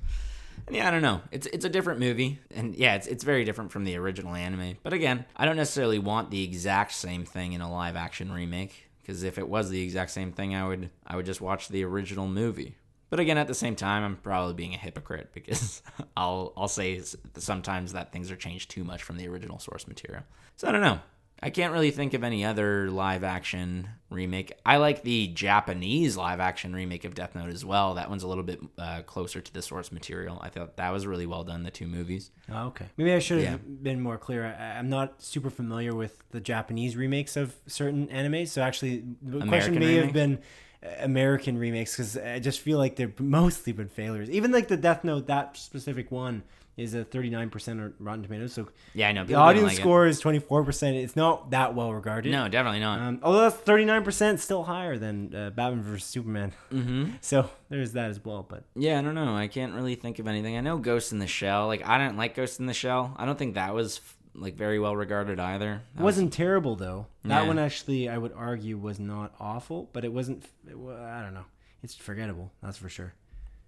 And 0.66 0.76
yeah, 0.76 0.86
I 0.86 0.90
don't 0.90 1.02
know. 1.02 1.22
It's 1.30 1.47
it's 1.47 1.64
a 1.64 1.70
different 1.70 1.98
movie, 1.98 2.39
and 2.55 2.74
yeah, 2.74 2.94
it's 2.94 3.06
it's 3.06 3.24
very 3.24 3.44
different 3.44 3.72
from 3.72 3.84
the 3.84 3.97
original 3.97 4.34
anime. 4.34 4.76
But 4.82 4.93
again, 4.93 5.24
I 5.34 5.47
don't 5.47 5.56
necessarily 5.56 5.98
want 5.98 6.30
the 6.30 6.44
exact 6.44 6.93
same 6.93 7.24
thing 7.24 7.55
in 7.55 7.60
a 7.60 7.72
live 7.72 7.97
action 7.97 8.30
remake 8.30 8.90
because 9.01 9.22
if 9.22 9.39
it 9.39 9.48
was 9.48 9.70
the 9.70 9.82
exact 9.82 10.10
same 10.10 10.30
thing, 10.32 10.55
I 10.55 10.66
would 10.66 10.90
I 11.06 11.16
would 11.16 11.26
just 11.26 11.40
watch 11.40 11.68
the 11.68 11.84
original 11.84 12.28
movie. 12.28 12.76
But 13.10 13.20
again, 13.20 13.36
at 13.36 13.47
the 13.47 13.55
same 13.55 13.76
time, 13.76 14.05
I'm 14.05 14.16
probably 14.16 14.55
being 14.55 14.74
a 14.74 14.78
hypocrite 14.78 15.30
because 15.34 15.82
I'll 16.16 16.52
I'll 16.56 16.68
say 16.68 17.01
sometimes 17.39 17.93
that 17.93 18.12
things 18.12 18.30
are 18.30 18.36
changed 18.36 18.70
too 18.70 18.84
much 18.84 19.02
from 19.02 19.16
the 19.16 19.28
original 19.28 19.59
source 19.59 19.89
material. 19.89 20.22
So 20.56 20.68
I 20.68 20.72
don't 20.72 20.80
know. 20.80 21.01
I 21.44 21.51
can't 21.51 21.73
really 21.73 21.90
think 21.90 22.14
of 22.14 22.23
any 22.23 22.44
other 22.44 22.89
live 22.89 23.24
action 23.24 23.89
remake. 24.10 24.52
I 24.64 24.77
like 24.77 25.02
the 25.02 25.27
Japanese 25.28 26.16
live 26.16 26.39
action 26.39 26.73
remake 26.73 27.05
of 27.05 27.14
Death 27.14 27.35
Note 27.35 27.51
as 27.51 27.64
well. 27.64 27.94
That 27.94 28.09
one's 28.09 28.23
a 28.23 28.28
little 28.28 28.44
bit 28.44 28.60
uh, 28.78 29.02
closer 29.02 29.40
to 29.40 29.52
the 29.52 29.60
source 29.60 29.90
material. 29.90 30.39
I 30.40 30.51
thought 30.51 30.77
that 30.77 30.93
was 30.93 31.05
really 31.06 31.27
well 31.27 31.43
done. 31.43 31.64
The 31.64 31.70
two 31.73 31.86
movies. 31.89 32.31
Oh, 32.52 32.66
okay. 32.69 32.86
Maybe 32.97 33.12
I 33.12 33.19
should 33.19 33.43
have 33.43 33.60
Yeah. 33.60 33.74
been 33.82 34.01
more 34.01 34.19
clear. 34.19 34.55
I, 34.56 34.78
I'm 34.78 34.89
not 34.89 35.20
super 35.20 35.51
familiar 35.51 35.94
with 35.94 36.23
the 36.31 36.40
Japanese 36.40 36.97
remakes 36.97 37.36
of 37.36 37.55
certain 37.66 38.06
animes, 38.09 38.48
so 38.48 38.62
actually 38.62 39.02
the 39.20 39.39
question 39.47 39.48
American 39.77 39.78
may 39.81 39.94
have 39.97 40.12
been 40.12 40.39
uh, 40.85 40.89
American 41.01 41.59
remakes 41.59 41.97
because 41.97 42.16
I 42.16 42.39
just 42.39 42.60
feel 42.60 42.78
like 42.78 42.94
they've 42.97 43.19
mostly 43.19 43.73
been 43.73 43.89
failures. 43.89 44.31
Even 44.31 44.52
like 44.52 44.69
the 44.69 44.77
Death 44.77 45.02
Note, 45.02 45.27
that 45.27 45.56
specific 45.56 46.12
one 46.12 46.44
is 46.77 46.94
a 46.94 47.05
39% 47.05 47.69
on 47.73 47.94
Rotten 47.99 48.23
Tomatoes, 48.23 48.55
so 48.55 48.69
Yeah, 48.94 49.09
I 49.09 49.12
know. 49.12 49.24
the 49.24 49.35
audience 49.35 49.69
like 49.69 49.77
score 49.77 50.07
is 50.07 50.23
24%. 50.23 50.94
It's 51.03 51.15
not 51.16 51.51
that 51.51 51.74
well 51.74 51.93
regarded. 51.93 52.32
No, 52.32 52.49
definitely 52.49 52.81
not. 52.81 52.99
Um, 53.01 53.20
although 53.23 53.43
that's 53.51 53.57
39% 53.57 54.39
still 54.39 54.65
higher 54.65 54.97
than 54.97 55.35
uh, 55.35 55.51
Batman 55.51 55.82
vs 55.82 56.05
Superman. 56.09 56.53
mm-hmm. 56.73 57.11
So 57.20 57.51
there's 57.69 57.93
that 57.93 58.09
as 58.11 58.24
well. 58.24 58.44
But 58.49 58.65
Yeah, 58.74 58.99
I 58.99 59.03
don't 59.03 59.15
know. 59.15 59.36
I 59.36 59.49
can't 59.49 59.74
really 59.74 59.97
think 59.97 60.19
of 60.19 60.27
anything. 60.27 60.57
I 60.57 60.61
know 60.61 60.78
Ghost 60.78 61.12
in 61.12 61.19
the 61.19 61.27
Shell. 61.27 61.66
Like 61.66 61.86
I 61.86 61.99
didn't 61.99 62.16
like 62.16 62.35
Ghost 62.35 62.59
in 62.59 62.66
the 62.66 62.73
Shell. 62.74 63.15
I 63.19 63.27
don't 63.27 63.39
think 63.39 63.55
that 63.57 63.74
was 63.74 64.01
like 64.35 64.57
very 64.57 64.78
well 64.78 64.97
regarded 64.97 65.39
either. 65.39 65.82
That 65.94 66.03
was- 66.03 66.15
wasn't 66.16 66.32
terrible 66.32 66.74
though. 66.74 67.07
That 67.24 67.43
Yeah. 67.43 67.49
one 67.49 67.59
actually, 67.59 68.09
I 68.09 68.16
would 68.16 68.32
argue, 68.32 68.78
was 68.78 68.99
not 68.99 69.35
awful, 69.39 69.90
but 69.93 70.07
it 70.07 70.12
wasn't. 70.12 70.44
It, 70.66 70.74
I 70.74 71.20
don't 71.20 71.35
know. 71.35 71.44
It's 71.82 71.94
forgettable. 71.94 72.51
That's 72.62 72.78
for 72.78 72.89
sure. 72.89 73.12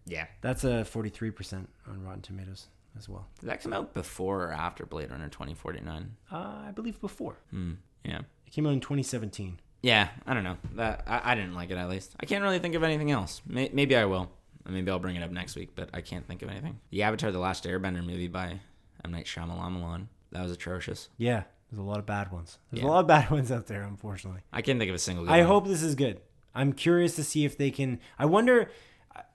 yeah. 0.07 0.27
That's 0.41 0.65
a 0.65 0.85
43% 0.91 1.67
on 1.89 2.03
Rotten 2.03 2.23
Tomatoes 2.23 2.69
as 2.99 3.09
well. 3.09 3.27
Did 3.41 3.49
that 3.49 3.63
come 3.63 3.73
out 3.73 3.95
before 3.95 4.45
or 4.45 4.53
after 4.53 4.87
Blade 4.87 5.11
Runner 5.11 5.29
2049? 5.29 6.17
Uh, 6.31 6.37
I 6.37 6.73
believe 6.75 7.01
before. 7.01 7.37
Hmm. 7.51 7.73
Yeah. 8.05 8.21
It 8.47 8.51
came 8.53 8.67
out 8.67 8.73
in 8.73 8.81
2017. 8.81 9.61
Yeah, 9.83 10.09
I 10.27 10.33
don't 10.35 10.45
know. 10.45 10.57
That 10.77 11.03
I, 11.07 11.33
I 11.33 11.35
didn't 11.35 11.55
like 11.55 11.71
it 11.71 11.77
at 11.77 11.89
least. 11.89 12.15
I 12.21 12.27
can't 12.27 12.43
really 12.43 12.59
think 12.59 12.75
of 12.75 12.83
anything 12.83 13.11
else. 13.11 13.43
May, 13.47 13.71
maybe 13.73 13.97
I 13.97 14.05
will. 14.07 14.31
Maybe 14.67 14.91
I'll 14.91 14.99
bring 14.99 15.17
it 15.17 15.23
up 15.23 15.31
next 15.31 15.57
week, 15.57 15.71
but 15.75 15.91
I 15.93 16.01
can't 16.01 16.27
think 16.27 16.41
of 16.43 16.49
anything. 16.49 16.81
The 16.91 17.03
Avatar: 17.03 17.31
The 17.31 17.39
Last 17.39 17.65
Airbender 17.65 18.03
movie 18.05 18.29
by 18.29 18.61
M 19.05 19.11
Night 19.13 19.27
Shyamalan. 19.27 20.07
That 20.33 20.43
was 20.43 20.53
atrocious. 20.53 21.11
Yeah, 21.19 21.43
there's 21.71 21.79
a 21.79 21.83
lot 21.83 21.99
of 21.99 22.07
bad 22.07 22.33
ones. 22.33 22.57
There's 22.71 22.83
Yeah. 22.83 22.89
a 22.89 22.91
lot 22.91 23.01
of 23.01 23.07
bad 23.07 23.31
ones 23.31 23.53
out 23.53 23.67
there, 23.67 23.83
unfortunately. 23.83 24.41
I 24.55 24.63
can't 24.63 24.79
think 24.79 24.89
of 24.89 24.95
a 24.95 24.99
single. 24.99 25.27
Good 25.27 25.33
I 25.35 25.41
one. 25.41 25.49
hope 25.49 25.67
this 25.67 25.83
is 25.83 25.95
good. 25.95 26.23
I'm 26.55 26.73
curious 26.73 27.15
to 27.17 27.25
see 27.25 27.45
if 27.45 27.59
they 27.59 27.71
can. 27.71 28.01
I 28.19 28.25
wonder. 28.25 28.71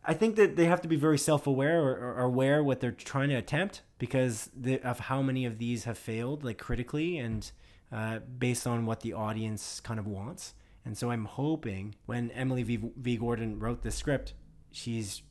I 0.04 0.14
think 0.14 0.36
that 0.38 0.56
they 0.56 0.66
have 0.66 0.82
to 0.82 0.88
be 0.88 0.96
very 0.96 1.18
self-aware 1.18 1.82
or, 1.82 2.16
or 2.16 2.22
aware 2.22 2.64
what 2.64 2.80
they're 2.80 2.92
trying 2.92 3.30
to 3.30 3.36
attempt 3.36 3.82
because 3.98 4.50
the, 4.56 4.82
of 4.82 5.00
how 5.00 5.22
many 5.22 5.46
of 5.46 5.58
these 5.58 5.84
have 5.84 5.98
failed, 5.98 6.44
like 6.44 6.58
critically 6.58 7.18
and 7.18 7.50
uh, 7.92 8.20
based 8.38 8.66
on 8.66 8.86
what 8.86 9.02
the 9.02 9.14
audience 9.14 9.80
kind 9.80 10.00
of 10.00 10.08
wants. 10.08 10.54
And 10.86 10.98
so 10.98 11.12
I'm 11.12 11.26
hoping 11.26 11.96
when 12.06 12.32
Emily 12.32 12.64
v, 12.64 12.80
v. 12.98 13.18
Gordon 13.18 13.60
wrote 13.60 13.84
the 13.84 13.92
script, 13.92 14.34
she's 14.72 15.22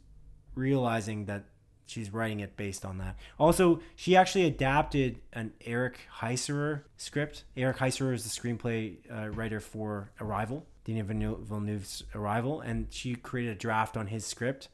realizing 0.54 1.24
that 1.26 1.44
she's 1.86 2.12
writing 2.12 2.40
it 2.40 2.56
based 2.56 2.84
on 2.84 2.98
that. 2.98 3.16
Also, 3.38 3.80
she 3.96 4.14
actually 4.14 4.44
adapted 4.44 5.20
an 5.32 5.52
Eric 5.64 5.98
Heisserer 6.20 6.82
script. 6.96 7.44
Eric 7.56 7.78
Heisserer 7.78 8.12
is 8.12 8.24
the 8.24 8.30
screenplay 8.40 8.98
uh, 9.10 9.30
writer 9.30 9.60
for 9.60 10.12
Arrival, 10.20 10.66
Denis 10.88 11.06
Villeneuve- 11.06 11.40
Villeneuve's 11.40 12.02
Arrival, 12.14 12.62
and 12.62 12.86
she 12.88 13.14
created 13.14 13.52
a 13.52 13.58
draft 13.58 13.94
on 13.94 14.06
his 14.06 14.24
script. 14.24 14.68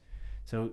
So, 0.45 0.71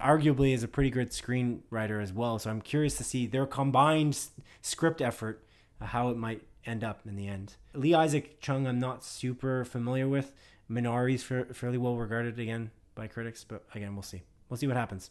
arguably, 0.00 0.54
is 0.54 0.62
a 0.62 0.68
pretty 0.68 0.90
good 0.90 1.10
screenwriter 1.10 2.00
as 2.00 2.12
well. 2.12 2.38
So, 2.38 2.48
I'm 2.48 2.60
curious 2.60 2.96
to 2.98 3.04
see 3.04 3.26
their 3.26 3.44
combined 3.44 4.16
script 4.62 5.02
effort, 5.02 5.44
uh, 5.80 5.86
how 5.86 6.10
it 6.10 6.16
might 6.16 6.42
end 6.64 6.84
up 6.84 7.00
in 7.04 7.16
the 7.16 7.26
end. 7.26 7.56
Lee 7.74 7.92
Isaac 7.92 8.40
Chung, 8.40 8.68
I'm 8.68 8.78
not 8.78 9.02
super 9.02 9.64
familiar 9.64 10.06
with. 10.06 10.32
Minari's 10.70 11.24
fa- 11.24 11.52
fairly 11.52 11.78
well 11.78 11.96
regarded 11.96 12.38
again 12.38 12.70
by 12.94 13.08
critics, 13.08 13.42
but 13.42 13.64
again, 13.74 13.96
we'll 13.96 14.02
see. 14.04 14.22
We'll 14.48 14.58
see 14.58 14.68
what 14.68 14.76
happens. 14.76 15.10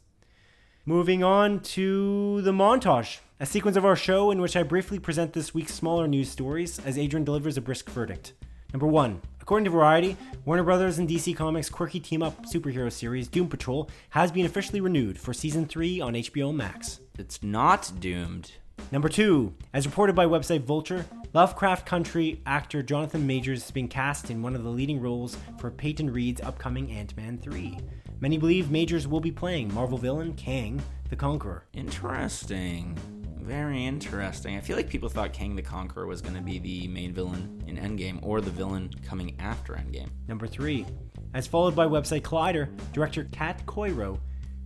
Moving 0.85 1.26
on 1.26 1.60
to 1.76 2.41
the 2.44 2.53
montage, 2.53 3.19
a 3.41 3.45
sequence 3.45 3.76
of 3.76 3.84
our 3.84 3.98
show 3.98 4.31
in 4.31 4.39
which 4.39 4.56
I 4.56 4.64
briefly 4.64 4.98
present 4.98 5.34
this 5.34 5.53
week's 5.53 5.73
smaller 5.73 6.07
news 6.07 6.30
stories 6.30 6.80
as 6.80 6.98
Adrian 6.98 7.26
delivers 7.26 7.57
a 7.57 7.61
brisk 7.61 7.89
verdict. 7.89 8.31
Number 8.73 8.88
one, 8.88 9.22
according 9.41 9.65
to 9.65 9.72
Variety, 9.72 10.18
Warner 10.45 10.64
Brothers 10.64 10.99
and 10.99 11.07
DC 11.07 11.35
Comics' 11.35 11.69
quirky 11.69 11.99
team 11.99 12.22
up 12.22 12.45
superhero 12.45 12.91
series 12.91 13.27
Doom 13.27 13.48
Patrol 13.48 13.89
has 14.11 14.31
been 14.31 14.45
officially 14.45 14.81
renewed 14.81 15.18
for 15.18 15.34
season 15.34 15.65
3 15.65 16.02
on 16.02 16.14
HBO 16.14 16.53
Max. 16.53 16.99
It's 17.18 17.41
not 17.41 17.91
doomed. 17.99 18.52
Number 18.91 19.10
two, 19.10 19.53
as 19.73 19.85
reported 19.85 20.15
by 20.15 20.26
website 20.26 20.61
Vulture, 20.61 21.06
Lovecraft 21.34 21.85
Country 21.85 22.41
actor 22.45 22.81
Jonathan 22.81 23.27
Majors 23.27 23.64
has 23.64 23.72
been 23.72 23.88
cast 23.88 24.30
in 24.30 24.41
one 24.41 24.56
of 24.56 24.64
the 24.64 24.69
leading 24.69 25.02
roles 25.02 25.38
for 25.60 25.72
Peyton 25.72 26.11
Reed's 26.11 26.41
upcoming 26.41 26.91
Ant 26.91 27.15
Man 27.18 27.38
3. 27.38 27.77
Many 28.19 28.38
believe 28.38 28.72
Majors 28.72 29.07
will 29.07 29.19
be 29.19 29.31
playing 29.31 29.73
Marvel 29.73 29.98
villain 29.98 30.34
Kang 30.34 30.81
the 31.10 31.15
Conqueror. 31.15 31.65
Interesting. 31.73 32.98
Very 33.48 33.86
interesting. 33.86 34.57
I 34.57 34.60
feel 34.60 34.76
like 34.76 34.90
people 34.90 35.07
thought 35.07 35.32
Kang 35.32 35.56
the 35.56 35.61
Conqueror 35.61 36.06
was 36.06 36.22
going 36.22 36.36
to 36.36 36.41
be 36.41 36.60
the 36.60 36.86
main 36.90 37.14
villain 37.14 37.64
in 37.65 37.78
Endgame 37.78 38.19
or 38.22 38.41
the 38.41 38.52
villain 38.52 38.94
coming 39.07 39.38
after 39.40 39.72
Endgame. 39.72 40.10
Number 40.28 40.48
three, 40.48 40.86
as 41.34 41.48
followed 41.48 41.74
by 41.74 41.86
website 41.86 42.24
Collider, 42.24 42.68
director 42.91 43.24
Kat 43.32 43.65
Coiro 43.65 44.19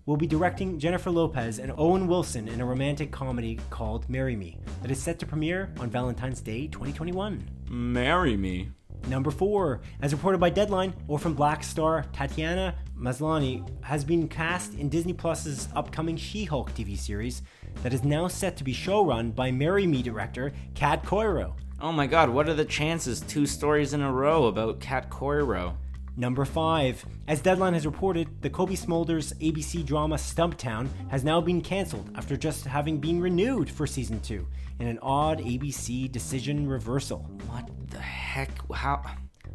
will 0.07 0.17
be 0.17 0.25
directing 0.25 0.79
Jennifer 0.79 1.11
Lopez 1.11 1.59
and 1.59 1.71
Owen 1.77 2.07
Wilson 2.07 2.47
in 2.47 2.59
a 2.59 2.65
romantic 2.65 3.11
comedy 3.11 3.59
called 3.69 4.09
Marry 4.09 4.35
Me 4.35 4.57
that 4.81 4.89
is 4.89 4.99
set 4.99 5.19
to 5.19 5.27
premiere 5.27 5.71
on 5.79 5.91
Valentine's 5.91 6.41
Day 6.41 6.65
2021. 6.65 7.47
Marry 7.69 8.35
me. 8.35 8.71
Number 9.07 9.29
four, 9.29 9.81
as 10.01 10.11
reported 10.11 10.39
by 10.39 10.49
Deadline, 10.49 10.93
Orphan 11.07 11.33
Black 11.33 11.63
star 11.63 12.05
Tatiana 12.13 12.75
Maslany 12.97 13.67
has 13.83 14.03
been 14.03 14.27
cast 14.27 14.75
in 14.75 14.89
Disney 14.89 15.13
Plus's 15.13 15.67
upcoming 15.75 16.15
She-Hulk 16.15 16.71
TV 16.73 16.97
series 16.97 17.41
that 17.83 17.93
is 17.93 18.03
now 18.03 18.27
set 18.27 18.57
to 18.57 18.63
be 18.63 18.73
showrun 18.73 19.33
by 19.33 19.51
Marry 19.51 19.87
Me 19.87 20.01
director 20.01 20.51
Kat 20.75 21.03
Coiro. 21.03 21.53
Oh 21.79 21.91
my 21.91 22.07
god, 22.07 22.29
what 22.29 22.47
are 22.47 22.53
the 22.53 22.65
chances? 22.65 23.21
Two 23.21 23.45
stories 23.45 23.93
in 23.93 24.01
a 24.01 24.11
row 24.11 24.45
about 24.45 24.79
Kat 24.79 25.09
Coiro. 25.09 25.75
Number 26.17 26.43
5. 26.43 27.05
As 27.27 27.41
Deadline 27.41 27.73
has 27.73 27.85
reported, 27.85 28.41
the 28.41 28.49
Cobie 28.49 28.75
Smulders 28.75 29.33
ABC 29.39 29.85
drama 29.85 30.15
Stumptown 30.15 30.89
has 31.09 31.23
now 31.23 31.39
been 31.39 31.61
cancelled 31.61 32.11
after 32.15 32.35
just 32.35 32.65
having 32.65 32.99
been 32.99 33.21
renewed 33.21 33.69
for 33.69 33.87
season 33.87 34.19
2 34.19 34.45
in 34.79 34.87
an 34.87 34.99
odd 35.01 35.39
ABC 35.39 36.11
decision 36.11 36.67
reversal. 36.67 37.19
What 37.47 37.69
the 37.89 37.99
heck? 37.99 38.51
How 38.71 39.01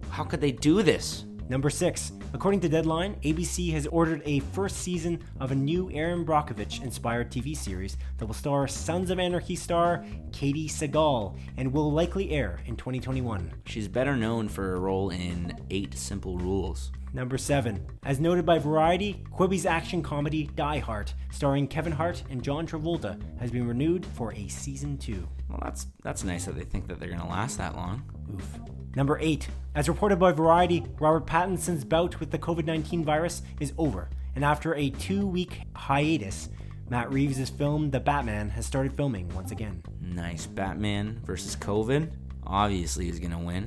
how 0.09 0.25
could 0.25 0.41
they 0.41 0.53
do 0.53 0.83
this? 0.83 1.27
Number 1.49 1.71
6. 1.71 2.13
According 2.37 2.61
to 2.61 2.69
Deadline, 2.69 3.17
ABC 3.23 3.73
has 3.73 3.87
ordered 3.87 4.21
a 4.27 4.41
first 4.41 4.77
season 4.77 5.25
of 5.41 5.53
a 5.53 5.55
new 5.55 5.91
Erin 5.91 6.23
Brockovich 6.23 6.83
inspired 6.83 7.31
TV 7.31 7.57
series 7.57 7.97
that 8.19 8.27
will 8.27 8.35
star 8.35 8.69
Sons 8.69 9.11
of 9.11 9.19
Anarchy 9.19 9.57
star 9.57 10.05
Katey 10.33 10.67
Sagal 10.67 11.39
and 11.57 11.73
will 11.73 11.91
likely 11.91 12.33
air 12.33 12.61
in 12.67 12.77
2021. 12.77 13.55
She's 13.65 13.89
better 13.89 14.15
known 14.15 14.51
for 14.51 14.65
her 14.65 14.79
role 14.79 15.09
in 15.09 15.59
Eight 15.71 15.97
Simple 15.97 16.37
Rules. 16.37 16.93
Number 17.15 17.39
7. 17.39 17.83
As 18.05 18.21
noted 18.21 18.45
by 18.45 18.59
Variety, 18.59 19.25
Quibi's 19.33 19.65
action 19.65 20.03
comedy 20.03 20.51
Die 20.57 20.79
Hart, 20.81 21.15
starring 21.33 21.67
Kevin 21.67 21.93
Hart 21.93 22.23
and 22.29 22.43
John 22.43 22.67
Travolta, 22.67 23.19
has 23.41 23.51
been 23.51 23.67
renewed 23.67 24.05
for 24.05 24.35
a 24.35 24.47
season 24.49 24.99
2. 24.99 25.27
Well, 25.49 25.61
that's 25.63 25.87
that's 26.03 26.23
nice 26.23 26.45
that 26.45 26.55
they 26.55 26.65
think 26.65 26.87
that 26.89 27.01
they're 27.01 27.09
going 27.09 27.23
to 27.23 27.27
last 27.27 27.57
that 27.57 27.77
long. 27.77 28.03
Oof. 28.35 28.59
Number 28.95 29.19
8. 29.21 29.49
As 29.75 29.89
reported 29.89 30.19
by 30.19 30.33
Variety, 30.33 30.85
Robert 30.99 31.27
Pattinson's 31.27 31.85
bout 31.85 32.19
with 32.19 32.31
the 32.31 32.39
COVID 32.39 32.65
19 32.65 33.05
virus 33.05 33.43
is 33.61 33.73
over, 33.77 34.09
and 34.35 34.45
after 34.45 34.75
a 34.75 34.91
two 34.91 35.27
week 35.27 35.63
hiatus, 35.75 36.49
Matt 36.89 37.13
Reeves' 37.13 37.51
film 37.51 37.91
The 37.91 38.01
Batman 38.01 38.49
has 38.51 38.65
started 38.65 38.97
filming 38.97 39.29
once 39.31 39.51
again. 39.51 39.83
Nice. 40.01 40.47
Batman 40.47 41.21
versus 41.25 41.57
COVID. 41.57 42.11
Obviously, 42.47 43.07
he's 43.07 43.19
going 43.19 43.33
to 43.33 43.39
win. 43.39 43.67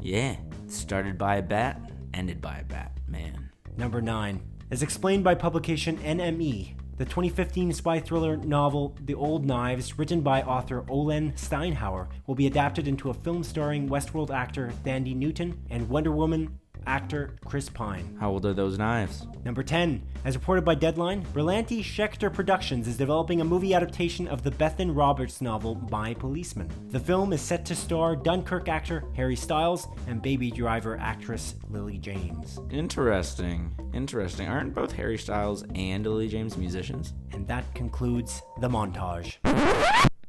Yeah. 0.00 0.36
Started 0.68 1.18
by 1.18 1.36
a 1.36 1.42
bat, 1.42 1.80
ended 2.14 2.40
by 2.40 2.58
a 2.58 2.64
bat. 2.64 2.96
Man. 3.08 3.50
Number 3.76 4.00
9. 4.00 4.40
As 4.70 4.82
explained 4.82 5.24
by 5.24 5.34
publication 5.34 5.98
NME, 5.98 6.74
the 6.98 7.04
2015 7.04 7.72
spy 7.72 8.00
thriller 8.00 8.36
novel 8.36 8.94
The 9.04 9.14
Old 9.14 9.46
Knives, 9.46 9.98
written 9.98 10.20
by 10.20 10.42
author 10.42 10.84
Olen 10.88 11.32
Steinhauer, 11.32 12.08
will 12.26 12.34
be 12.34 12.46
adapted 12.46 12.86
into 12.86 13.08
a 13.08 13.14
film 13.14 13.42
starring 13.42 13.88
Westworld 13.88 14.30
actor 14.30 14.72
Thandie 14.84 15.16
Newton 15.16 15.58
and 15.70 15.88
Wonder 15.88 16.12
Woman 16.12 16.58
actor 16.86 17.36
Chris 17.44 17.68
Pine. 17.68 18.16
How 18.20 18.30
old 18.30 18.46
are 18.46 18.52
those 18.52 18.78
knives? 18.78 19.26
Number 19.44 19.62
10. 19.62 20.02
As 20.24 20.36
reported 20.36 20.64
by 20.64 20.74
Deadline, 20.74 21.24
Berlanti 21.26 21.80
Schechter 21.80 22.32
Productions 22.32 22.86
is 22.86 22.96
developing 22.96 23.40
a 23.40 23.44
movie 23.44 23.74
adaptation 23.74 24.28
of 24.28 24.42
the 24.42 24.50
Bethan 24.50 24.96
Roberts 24.96 25.40
novel 25.40 25.74
My 25.90 26.14
Policeman. 26.14 26.70
The 26.90 27.00
film 27.00 27.32
is 27.32 27.40
set 27.40 27.64
to 27.66 27.74
star 27.74 28.14
Dunkirk 28.14 28.68
actor 28.68 29.04
Harry 29.16 29.36
Styles 29.36 29.88
and 30.06 30.22
Baby 30.22 30.50
Driver 30.50 30.96
actress 30.98 31.56
Lily 31.68 31.98
James. 31.98 32.60
Interesting. 32.70 33.72
Interesting. 33.92 34.48
Aren't 34.48 34.74
both 34.74 34.92
Harry 34.92 35.18
Styles 35.18 35.64
and 35.74 36.04
Lily 36.06 36.28
James 36.28 36.56
musicians? 36.56 37.14
And 37.32 37.46
that 37.48 37.74
concludes 37.74 38.42
the 38.60 38.68
montage. 38.68 39.38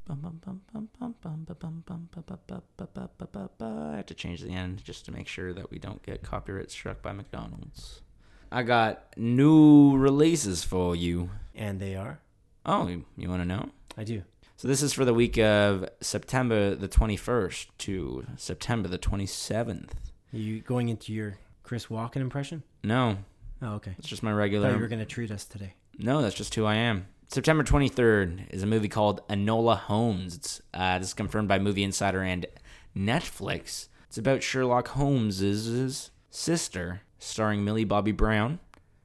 I 0.09 0.15
have 3.95 4.05
to 4.07 4.13
change 4.13 4.41
the 4.41 4.51
end 4.51 4.83
just 4.83 5.05
to 5.05 5.11
make 5.11 5.27
sure 5.27 5.53
that 5.53 5.71
we 5.71 5.79
don't 5.79 6.03
get 6.03 6.23
copyright 6.23 6.71
struck 6.71 7.01
by 7.01 7.11
McDonald's. 7.13 8.01
I 8.51 8.63
got 8.63 9.17
new 9.17 9.97
releases 9.97 10.63
for 10.63 10.95
you. 10.95 11.31
And 11.55 11.79
they 11.79 11.95
are? 11.95 12.19
Oh, 12.65 12.87
you, 12.87 13.05
you 13.17 13.29
want 13.29 13.41
to 13.41 13.47
know? 13.47 13.69
I 13.97 14.03
do. 14.03 14.23
So 14.57 14.67
this 14.67 14.81
is 14.81 14.93
for 14.93 15.05
the 15.05 15.13
week 15.13 15.37
of 15.37 15.89
September 16.01 16.75
the 16.75 16.87
21st 16.87 17.67
to 17.79 18.25
September 18.37 18.87
the 18.87 18.99
27th. 18.99 19.89
Are 20.33 20.37
you 20.37 20.61
going 20.61 20.89
into 20.89 21.13
your 21.13 21.37
Chris 21.63 21.87
Walken 21.87 22.17
impression? 22.17 22.63
No, 22.83 23.17
Oh, 23.61 23.75
okay. 23.75 23.95
it's 23.97 24.07
just 24.07 24.23
my 24.23 24.31
I 24.31 24.35
regular. 24.35 24.67
thought 24.69 24.75
you 24.75 24.81
were 24.81 24.87
going 24.87 24.99
to 24.99 25.05
treat 25.05 25.31
us 25.31 25.45
today. 25.45 25.73
No, 25.97 26.21
that's 26.21 26.35
just 26.35 26.53
who 26.55 26.65
I 26.65 26.75
am. 26.75 27.07
September 27.33 27.63
23rd 27.63 28.51
is 28.51 28.61
a 28.61 28.67
movie 28.67 28.87
called 28.87 29.27
Enola 29.27 29.75
Holmes. 29.75 30.35
It's, 30.35 30.61
uh, 30.71 30.99
this 30.99 31.07
is 31.07 31.13
confirmed 31.15 31.47
by 31.47 31.57
Movie 31.57 31.83
Insider 31.83 32.21
and 32.21 32.45
Netflix. 32.95 33.87
It's 34.05 34.19
about 34.19 34.43
Sherlock 34.43 34.89
Holmes's 34.89 36.11
sister, 36.29 37.01
starring 37.17 37.65
Millie 37.65 37.85
Bobby 37.85 38.11
Brown. 38.11 38.59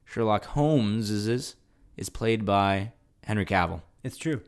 Sherlock 0.05 0.45
Holmes 0.45 1.09
is, 1.09 1.55
is 1.97 2.09
played 2.09 2.45
by 2.45 2.91
Henry 3.23 3.47
Cavill. 3.47 3.81
It's 4.03 4.17
true. 4.17 4.41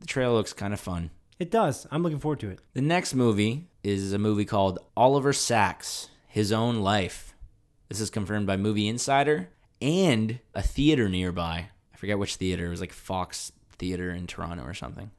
The 0.00 0.06
trailer 0.08 0.34
looks 0.34 0.52
kind 0.52 0.74
of 0.74 0.80
fun. 0.80 1.10
It 1.38 1.52
does. 1.52 1.86
I'm 1.92 2.02
looking 2.02 2.18
forward 2.18 2.40
to 2.40 2.50
it. 2.50 2.58
The 2.74 2.80
next 2.80 3.14
movie 3.14 3.68
is 3.84 4.12
a 4.12 4.18
movie 4.18 4.46
called 4.46 4.80
Oliver 4.96 5.32
Sacks: 5.32 6.08
His 6.26 6.50
Own 6.50 6.80
Life. 6.80 7.36
This 7.88 8.00
is 8.00 8.10
confirmed 8.10 8.48
by 8.48 8.56
Movie 8.56 8.88
Insider 8.88 9.50
and 9.80 10.40
a 10.56 10.62
theater 10.62 11.08
nearby. 11.08 11.68
Forget 11.98 12.20
which 12.20 12.36
theater. 12.36 12.66
It 12.66 12.70
was 12.70 12.80
like 12.80 12.92
Fox 12.92 13.50
Theater 13.76 14.12
in 14.12 14.28
Toronto 14.28 14.62
or 14.62 14.72
something. 14.72 15.10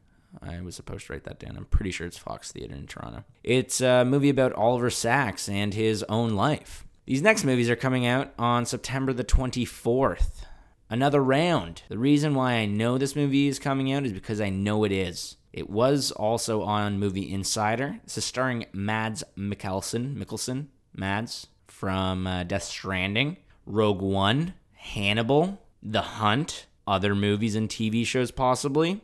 I 0.42 0.62
was 0.62 0.78
supposed 0.78 1.08
to 1.08 1.14
write 1.14 1.26
that 1.26 1.38
down. 1.38 1.58
I'm 1.58 1.66
pretty 1.66 1.92
sure 1.92 2.08
it's 2.08 2.18
Fox 2.18 2.54
Theater 2.54 2.74
in 2.74 2.88
Toronto. 2.88 3.26
It's 3.44 3.82
a 3.82 4.06
movie 4.06 4.30
about 4.30 4.54
Oliver 4.54 4.90
Sacks 4.90 5.50
and 5.50 5.74
his 5.74 6.04
own 6.08 6.36
life. 6.36 6.86
These 7.06 7.22
next 7.22 7.44
movies 7.44 7.70
are 7.70 7.76
coming 7.76 8.06
out 8.06 8.34
on 8.40 8.66
September 8.66 9.12
the 9.12 9.26
24th. 9.26 10.46
Another 10.90 11.22
round. 11.22 11.84
The 11.90 11.98
reason 11.98 12.34
why 12.34 12.54
I 12.54 12.66
know 12.66 12.98
this 12.98 13.14
movie 13.14 13.50
is 13.50 13.60
coming 13.60 13.92
out 13.92 14.06
is 14.06 14.14
because 14.14 14.40
I 14.40 14.50
know 14.50 14.86
it 14.86 14.94
is. 14.94 15.36
It 15.52 15.70
was 15.70 16.12
also 16.12 16.62
on 16.62 16.98
Movie 16.98 17.30
Insider. 17.30 18.00
This 18.06 18.20
is 18.20 18.24
starring 18.24 18.68
Mads 18.72 19.26
Mikkelsen, 19.38 20.16
Mikkelsen, 20.16 20.68
Mads 20.96 21.48
from 21.68 22.26
uh, 22.26 22.46
Death 22.46 22.64
Stranding, 22.64 23.36
Rogue 23.66 24.02
One, 24.02 24.54
Hannibal, 24.76 25.62
The 25.84 26.02
Hunt, 26.02 26.68
other 26.90 27.16
movies 27.16 27.56
and 27.56 27.70
TV 27.70 28.06
shows 28.06 28.32
possibly. 28.32 29.02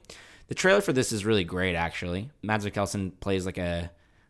The 0.48 0.56
trailer 0.56 0.82
for 0.82 0.94
this 0.94 1.12
is 1.12 1.26
really 1.26 1.44
great, 1.44 1.76
actually. 1.76 2.30
Mads 2.44 2.66
Mikkelsen 2.66 3.12
plays 3.20 3.45
like 3.45 3.57
a 3.57 3.90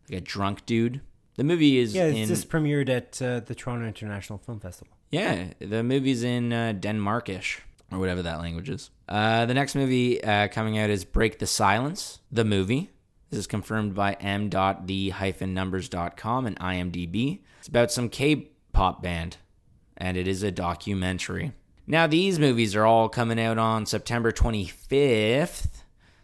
like 0.09 0.17
a 0.19 0.21
drunk 0.21 0.65
dude. 0.65 1.01
The 1.35 1.43
movie 1.43 1.77
is 1.77 1.93
Yeah, 1.95 2.05
it's 2.05 2.29
just 2.29 2.49
premiered 2.49 2.89
at 2.89 3.21
uh, 3.21 3.39
the 3.41 3.53
Toronto 3.55 3.85
International 3.87 4.39
Film 4.39 4.59
Festival. 4.59 4.93
yeah, 5.11 5.47
the 5.59 5.83
movie's 5.83 6.23
in 6.23 6.53
uh, 6.53 6.73
Denmarkish 6.79 7.59
or 7.91 7.99
whatever 7.99 8.21
that 8.21 8.39
language 8.39 8.69
is. 8.69 8.89
Uh, 9.09 9.45
the 9.45 9.53
next 9.53 9.75
movie 9.75 10.23
uh, 10.23 10.47
coming 10.47 10.77
out 10.77 10.89
is 10.89 11.03
Break 11.05 11.39
the 11.39 11.47
Silence, 11.47 12.19
the 12.31 12.45
movie. 12.45 12.89
This 13.29 13.39
is 13.39 13.47
confirmed 13.47 13.93
by 13.95 14.13
m.the-numbers.com 14.13 16.45
and 16.45 16.59
IMDb. 16.59 17.39
It's 17.59 17.67
about 17.67 17.91
some 17.91 18.07
K-pop 18.09 19.01
band, 19.03 19.37
and 19.97 20.15
it 20.17 20.27
is 20.27 20.43
a 20.43 20.51
documentary. 20.51 21.51
Now, 21.87 22.07
these 22.07 22.39
movies 22.39 22.75
are 22.75 22.85
all 22.85 23.09
coming 23.09 23.39
out 23.39 23.59
on 23.59 23.85
September 23.85 24.31
25th. 24.31 25.67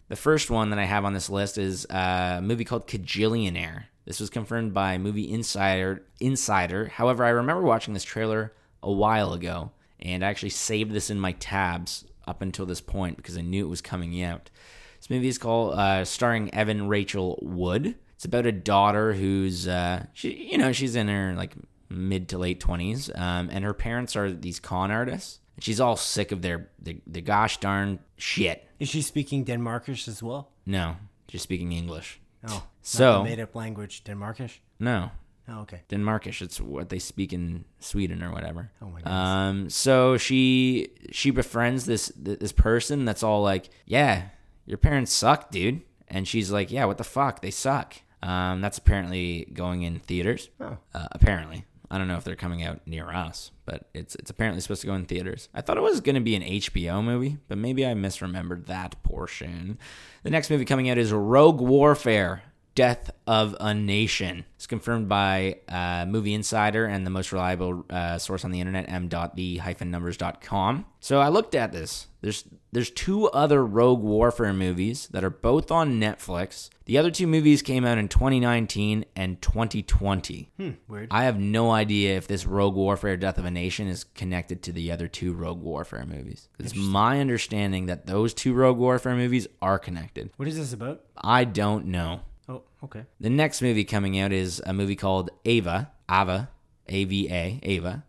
The 0.07 0.15
first 0.15 0.49
one 0.49 0.71
that 0.71 0.79
I 0.79 0.85
have 0.85 1.05
on 1.05 1.13
this 1.13 1.29
list 1.29 1.59
is 1.59 1.85
a 1.85 2.39
movie 2.41 2.65
called 2.65 2.87
Kajillionaire. 2.87 3.83
This 4.05 4.19
was 4.19 4.31
confirmed 4.31 4.73
by 4.73 4.97
Movie 4.97 5.31
Insider. 5.31 6.03
Insider. 6.19 6.87
However, 6.87 7.23
I 7.23 7.29
remember 7.29 7.61
watching 7.61 7.93
this 7.93 8.03
trailer 8.03 8.53
a 8.81 8.91
while 8.91 9.33
ago, 9.33 9.71
and 9.99 10.25
I 10.25 10.29
actually 10.29 10.49
saved 10.49 10.93
this 10.93 11.11
in 11.11 11.19
my 11.19 11.33
tabs 11.33 12.05
up 12.27 12.41
until 12.41 12.65
this 12.65 12.81
point 12.81 13.17
because 13.17 13.37
I 13.37 13.41
knew 13.41 13.63
it 13.63 13.69
was 13.69 13.81
coming 13.81 14.21
out. 14.23 14.49
This 14.97 15.11
movie 15.11 15.27
is 15.27 15.37
called 15.37 15.75
uh, 15.75 16.05
starring 16.05 16.51
Evan 16.55 16.87
Rachel 16.87 17.37
Wood. 17.39 17.95
It's 18.15 18.25
about 18.25 18.47
a 18.47 18.51
daughter 18.51 19.13
who's, 19.13 19.67
uh, 19.67 20.07
she, 20.13 20.49
you 20.51 20.57
know, 20.57 20.71
she's 20.71 20.95
in 20.95 21.07
her 21.07 21.35
like 21.35 21.53
mid 21.87 22.29
to 22.29 22.39
late 22.39 22.59
20s, 22.59 23.15
um, 23.19 23.49
and 23.51 23.63
her 23.63 23.75
parents 23.75 24.15
are 24.15 24.31
these 24.31 24.59
con 24.59 24.89
artists. 24.89 25.39
She's 25.61 25.79
all 25.79 25.95
sick 25.95 26.31
of 26.31 26.41
their, 26.41 26.69
the, 26.81 27.01
the 27.07 27.21
gosh 27.21 27.57
darn 27.57 27.99
shit. 28.17 28.67
Is 28.79 28.89
she 28.89 29.01
speaking 29.01 29.45
Denmarkish 29.45 30.07
as 30.07 30.21
well? 30.23 30.49
No, 30.65 30.95
she's 31.29 31.41
speaking 31.43 31.71
English. 31.71 32.19
Oh, 32.47 32.65
So- 32.81 33.23
made 33.23 33.39
up 33.39 33.55
language 33.55 34.03
Denmarkish. 34.03 34.59
No, 34.79 35.11
Oh, 35.47 35.61
okay. 35.61 35.81
Denmarkish. 35.89 36.41
It's 36.41 36.61
what 36.61 36.89
they 36.89 36.99
speak 36.99 37.33
in 37.33 37.65
Sweden 37.79 38.23
or 38.23 38.31
whatever. 38.31 38.71
Oh 38.81 38.85
my 38.85 38.97
goodness. 39.01 39.13
Um, 39.13 39.69
so 39.69 40.15
she 40.17 40.89
she 41.11 41.31
befriends 41.31 41.85
this 41.85 42.11
this 42.15 42.51
person 42.53 43.05
that's 43.05 43.23
all 43.23 43.41
like, 43.41 43.69
yeah, 43.85 44.29
your 44.65 44.77
parents 44.77 45.11
suck, 45.11 45.51
dude, 45.51 45.81
and 46.07 46.27
she's 46.27 46.51
like, 46.51 46.71
yeah, 46.71 46.85
what 46.85 46.97
the 46.97 47.03
fuck, 47.03 47.41
they 47.41 47.51
suck. 47.51 47.95
Um, 48.23 48.61
that's 48.61 48.77
apparently 48.77 49.49
going 49.53 49.81
in 49.81 49.99
theaters. 49.99 50.49
Oh. 50.59 50.77
Uh, 50.93 51.07
apparently, 51.11 51.65
I 51.91 51.97
don't 51.97 52.07
know 52.07 52.15
if 52.15 52.23
they're 52.23 52.37
coming 52.37 52.63
out 52.63 52.79
near 52.87 53.09
us, 53.11 53.51
but 53.65 53.89
it's 53.93 54.15
it's 54.15 54.29
apparently 54.29 54.61
supposed 54.61 54.79
to 54.81 54.87
go 54.87 54.95
in 54.95 55.05
theaters. 55.05 55.49
I 55.53 55.59
thought 55.59 55.75
it 55.75 55.81
was 55.81 55.99
going 55.99 56.15
to 56.15 56.21
be 56.21 56.35
an 56.35 56.41
HBO 56.41 57.03
movie, 57.03 57.37
but 57.49 57.57
maybe 57.57 57.85
I 57.85 57.93
misremembered 57.93 58.67
that 58.67 59.03
portion. 59.03 59.77
The 60.23 60.29
next 60.29 60.49
movie 60.49 60.63
coming 60.63 60.89
out 60.89 60.97
is 60.97 61.11
Rogue 61.11 61.59
Warfare. 61.59 62.43
Death 62.75 63.11
of 63.27 63.55
a 63.59 63.73
Nation. 63.73 64.45
It's 64.55 64.67
confirmed 64.67 65.09
by 65.09 65.57
uh, 65.67 66.05
Movie 66.07 66.33
Insider 66.33 66.85
and 66.85 67.05
the 67.05 67.09
most 67.09 67.31
reliable 67.31 67.85
uh, 67.89 68.17
source 68.17 68.45
on 68.45 68.51
the 68.51 68.59
internet, 68.59 68.85
m.the-numbers.com. 68.87 70.85
So 70.99 71.19
I 71.19 71.29
looked 71.29 71.55
at 71.55 71.71
this. 71.71 72.07
There's 72.21 72.45
there's 72.73 72.91
two 72.91 73.27
other 73.29 73.65
Rogue 73.65 74.01
Warfare 74.01 74.53
movies 74.53 75.07
that 75.11 75.23
are 75.25 75.29
both 75.29 75.71
on 75.71 75.99
Netflix. 75.99 76.69
The 76.85 76.97
other 76.97 77.11
two 77.11 77.27
movies 77.27 77.61
came 77.61 77.83
out 77.83 77.97
in 77.97 78.07
2019 78.07 79.05
and 79.15 79.41
2020. 79.41 80.51
Hmm, 80.57 80.69
weird. 80.87 81.07
I 81.11 81.23
have 81.23 81.39
no 81.39 81.71
idea 81.71 82.15
if 82.15 82.27
this 82.27 82.45
Rogue 82.45 82.75
Warfare 82.75 83.17
Death 83.17 83.37
of 83.37 83.45
a 83.45 83.51
Nation 83.51 83.87
is 83.87 84.03
connected 84.03 84.63
to 84.63 84.71
the 84.71 84.91
other 84.91 85.07
two 85.09 85.33
Rogue 85.33 85.61
Warfare 85.61 86.05
movies. 86.05 86.47
It's 86.59 86.75
my 86.75 87.19
understanding 87.19 87.87
that 87.87 88.05
those 88.05 88.33
two 88.33 88.53
Rogue 88.53 88.77
Warfare 88.77 89.15
movies 89.15 89.47
are 89.61 89.79
connected. 89.79 90.29
What 90.37 90.47
is 90.47 90.57
this 90.57 90.71
about? 90.71 91.01
I 91.17 91.43
don't 91.43 91.87
know. 91.87 92.21
Oh, 92.51 92.63
okay. 92.83 93.05
The 93.21 93.29
next 93.29 93.61
movie 93.61 93.85
coming 93.85 94.19
out 94.19 94.33
is 94.33 94.61
a 94.65 94.73
movie 94.73 94.97
called 94.97 95.29
Ava. 95.45 95.91
Ava. 96.09 96.49
A 96.89 97.05
V 97.05 97.31
A. 97.31 97.59
Ava. 97.63 98.03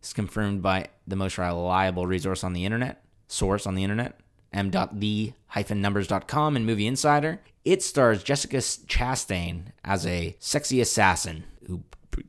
It's 0.00 0.12
confirmed 0.12 0.60
by 0.60 0.88
the 1.06 1.16
most 1.16 1.38
reliable 1.38 2.06
resource 2.06 2.44
on 2.44 2.52
the 2.52 2.66
internet. 2.66 3.02
Source 3.28 3.66
on 3.66 3.74
the 3.74 3.82
internet. 3.82 4.20
m.the-numbers.com 4.52 6.56
and 6.56 6.66
Movie 6.66 6.86
Insider. 6.86 7.40
It 7.64 7.82
stars 7.82 8.22
Jessica 8.22 8.58
Chastain 8.58 9.72
as 9.82 10.06
a 10.06 10.36
sexy 10.38 10.80
assassin 10.80 11.44
who 11.66 11.82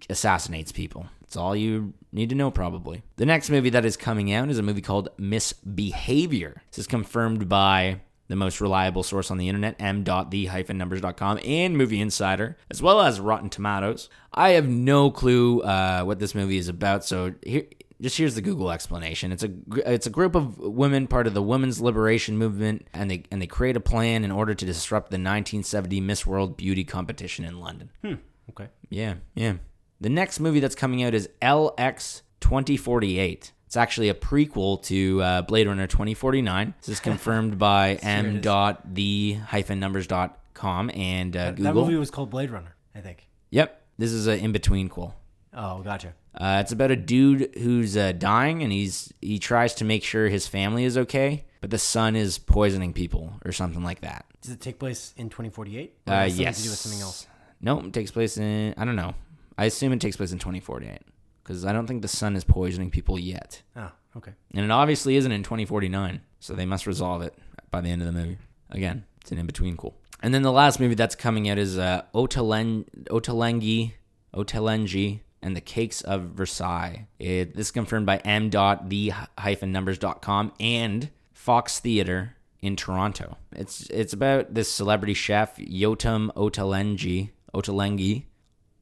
assassinates 0.10 0.72
people. 0.72 1.07
That's 1.22 1.35
all 1.35 1.56
you 1.56 1.94
need 2.14 2.30
to 2.30 2.35
know, 2.35 2.49
probably. 2.49 3.03
The 3.18 3.26
next 3.26 3.49
movie 3.49 3.69
that 3.72 3.85
is 3.85 3.98
coming 3.98 4.31
out 4.31 4.49
is 4.49 4.57
a 4.57 4.64
movie 4.64 4.81
called 4.81 5.10
Misbehavior. 5.18 6.64
This 6.72 6.80
is 6.80 6.88
confirmed 6.88 7.49
by 7.49 7.99
the 8.27 8.35
most 8.35 8.59
reliable 8.61 9.03
source 9.03 9.31
on 9.31 9.37
the 9.37 9.47
internet, 9.47 9.75
m.the-numbers.com, 9.79 11.39
and 11.43 11.77
Movie 11.77 12.01
Insider, 12.01 12.57
as 12.69 12.81
well 12.81 13.01
as 13.01 13.19
Rotten 13.19 13.49
Tomatoes. 13.49 14.09
I 14.33 14.51
have 14.51 14.67
no 14.67 15.11
clue 15.11 15.61
uh, 15.61 16.03
what 16.03 16.19
this 16.19 16.35
movie 16.35 16.57
is 16.57 16.67
about, 16.67 17.05
so 17.05 17.33
here, 17.43 17.65
just 18.01 18.17
here's 18.17 18.35
the 18.35 18.41
Google 18.41 18.71
explanation. 18.71 19.31
It's 19.31 19.43
a 19.43 19.51
it's 19.85 20.05
a 20.05 20.11
group 20.11 20.35
of 20.35 20.59
women 20.59 21.07
part 21.07 21.25
of 21.25 21.33
the 21.33 21.41
women's 21.41 21.81
liberation 21.81 22.37
movement, 22.37 22.87
and 22.93 23.09
they 23.09 23.23
and 23.31 23.41
they 23.41 23.47
create 23.47 23.75
a 23.75 23.79
plan 23.81 24.23
in 24.23 24.31
order 24.31 24.53
to 24.53 24.65
disrupt 24.65 25.09
the 25.09 25.15
1970 25.15 26.01
Miss 26.01 26.25
World 26.25 26.57
Beauty 26.57 26.83
competition 26.83 27.45
in 27.45 27.59
London. 27.59 27.91
Hmm. 28.03 28.13
Okay. 28.51 28.69
Yeah, 28.89 29.15
yeah. 29.33 29.55
The 29.99 30.09
next 30.09 30.39
movie 30.39 30.59
that's 30.59 30.75
coming 30.75 31.03
out 31.03 31.13
is 31.15 31.29
LX 31.41 32.21
2048. 32.39 33.51
It's 33.68 33.76
actually 33.76 34.07
a 34.07 34.14
prequel 34.14 34.81
to 34.84 35.22
uh, 35.22 35.41
Blade 35.41 35.68
Runner 35.68 35.88
2049. 35.88 36.73
This 36.80 36.88
is 36.88 37.02
confirmed 37.02 37.57
by 37.60 37.95
m.the-numbers.com 37.95 40.91
and 40.94 41.35
uh, 41.35 41.52
That 41.52 41.76
movie 41.76 41.98
was 41.98 42.10
called 42.10 42.30
Blade 42.30 42.49
Runner, 42.49 42.77
I 42.95 43.02
think. 43.02 43.27
Yep, 43.49 43.81
this 43.98 44.14
is 44.14 44.27
an 44.27 44.39
in-between 44.39 44.88
quel. 44.88 45.15
Oh, 45.53 45.81
gotcha. 45.81 46.14
Uh, 46.34 46.60
it's 46.61 46.72
about 46.72 46.91
a 46.91 46.95
dude 46.95 47.57
who's 47.57 47.98
uh, 47.98 48.14
dying, 48.14 48.64
and 48.64 48.72
he's 48.72 49.11
he 49.22 49.38
tries 49.38 49.76
to 49.76 49.84
make 49.84 50.02
sure 50.03 50.30
his 50.30 50.48
family 50.48 50.85
is 50.85 50.98
okay, 50.98 51.44
but 51.60 51.69
the 51.69 51.77
sun 51.77 52.15
is 52.15 52.38
poisoning 52.38 52.94
people 52.94 53.34
or 53.44 53.52
something 53.52 53.84
like 53.84 53.99
that. 54.02 54.26
Does 54.41 54.52
it 54.52 54.61
take 54.61 54.80
place 54.80 55.14
in 55.18 55.27
2048? 55.30 55.94
Uh, 56.07 56.30
yes. 56.31 56.57
To 56.57 56.64
do 56.64 56.69
with 56.69 56.80
something 56.80 57.02
else. 57.02 57.27
Nope, 57.60 57.84
it 57.85 57.94
takes 57.94 58.11
place 58.11 58.38
in 58.38 58.73
I 58.77 58.85
don't 58.85 58.95
know. 58.95 59.14
I 59.57 59.65
assume 59.65 59.91
it 59.91 59.99
takes 59.99 60.15
place 60.15 60.31
in 60.31 60.39
2048 60.39 61.02
because 61.48 61.64
I 61.65 61.72
don't 61.72 61.88
think 61.88 62.02
the 62.02 62.07
sun 62.10 62.36
is 62.36 62.44
poisoning 62.44 62.91
people 62.91 63.18
yet, 63.18 63.61
Oh, 63.76 63.91
okay. 64.18 64.34
and 64.53 64.65
it 64.65 64.72
obviously 64.72 65.15
isn't 65.15 65.32
in 65.32 65.44
2049. 65.44 66.22
So 66.40 66.53
they 66.53 66.65
must 66.65 66.86
resolve 66.86 67.22
it 67.22 67.34
by 67.72 67.80
the 67.82 67.90
end 67.90 68.02
of 68.02 68.07
the 68.07 68.11
movie. 68.14 68.38
Again, 68.69 69.06
it's 69.22 69.32
an 69.32 69.38
in 69.38 69.45
between 69.45 69.78
cool. 69.78 69.95
And 70.22 70.34
then 70.34 70.41
the 70.41 70.52
last 70.52 70.80
movie 70.80 70.95
that's 70.95 71.15
coming 71.15 71.49
out 71.49 71.57
is 71.57 71.78
uh, 71.78 72.03
Otelen 72.14 72.86
Otelengi 73.06 73.94
Otelengi 74.34 75.22
and 75.41 75.56
the 75.56 75.61
Cakes 75.61 76.02
of 76.02 76.32
Versailles. 76.32 77.07
It, 77.19 77.56
this 77.56 77.68
is 77.68 77.72
confirmed 77.72 78.06
by 78.06 78.18
m.the-numbers.com 78.18 80.53
and 80.60 81.10
Fox 81.34 81.80
Theater 81.80 82.36
in 82.61 82.76
Toronto. 82.76 83.38
It's 83.53 83.88
it's 83.90 84.14
about 84.14 84.53
this 84.53 84.69
celebrity 84.72 85.14
chef 85.14 85.56
Yotam 85.57 86.32
Otelengi 86.34 87.30
Otelengi 87.53 88.24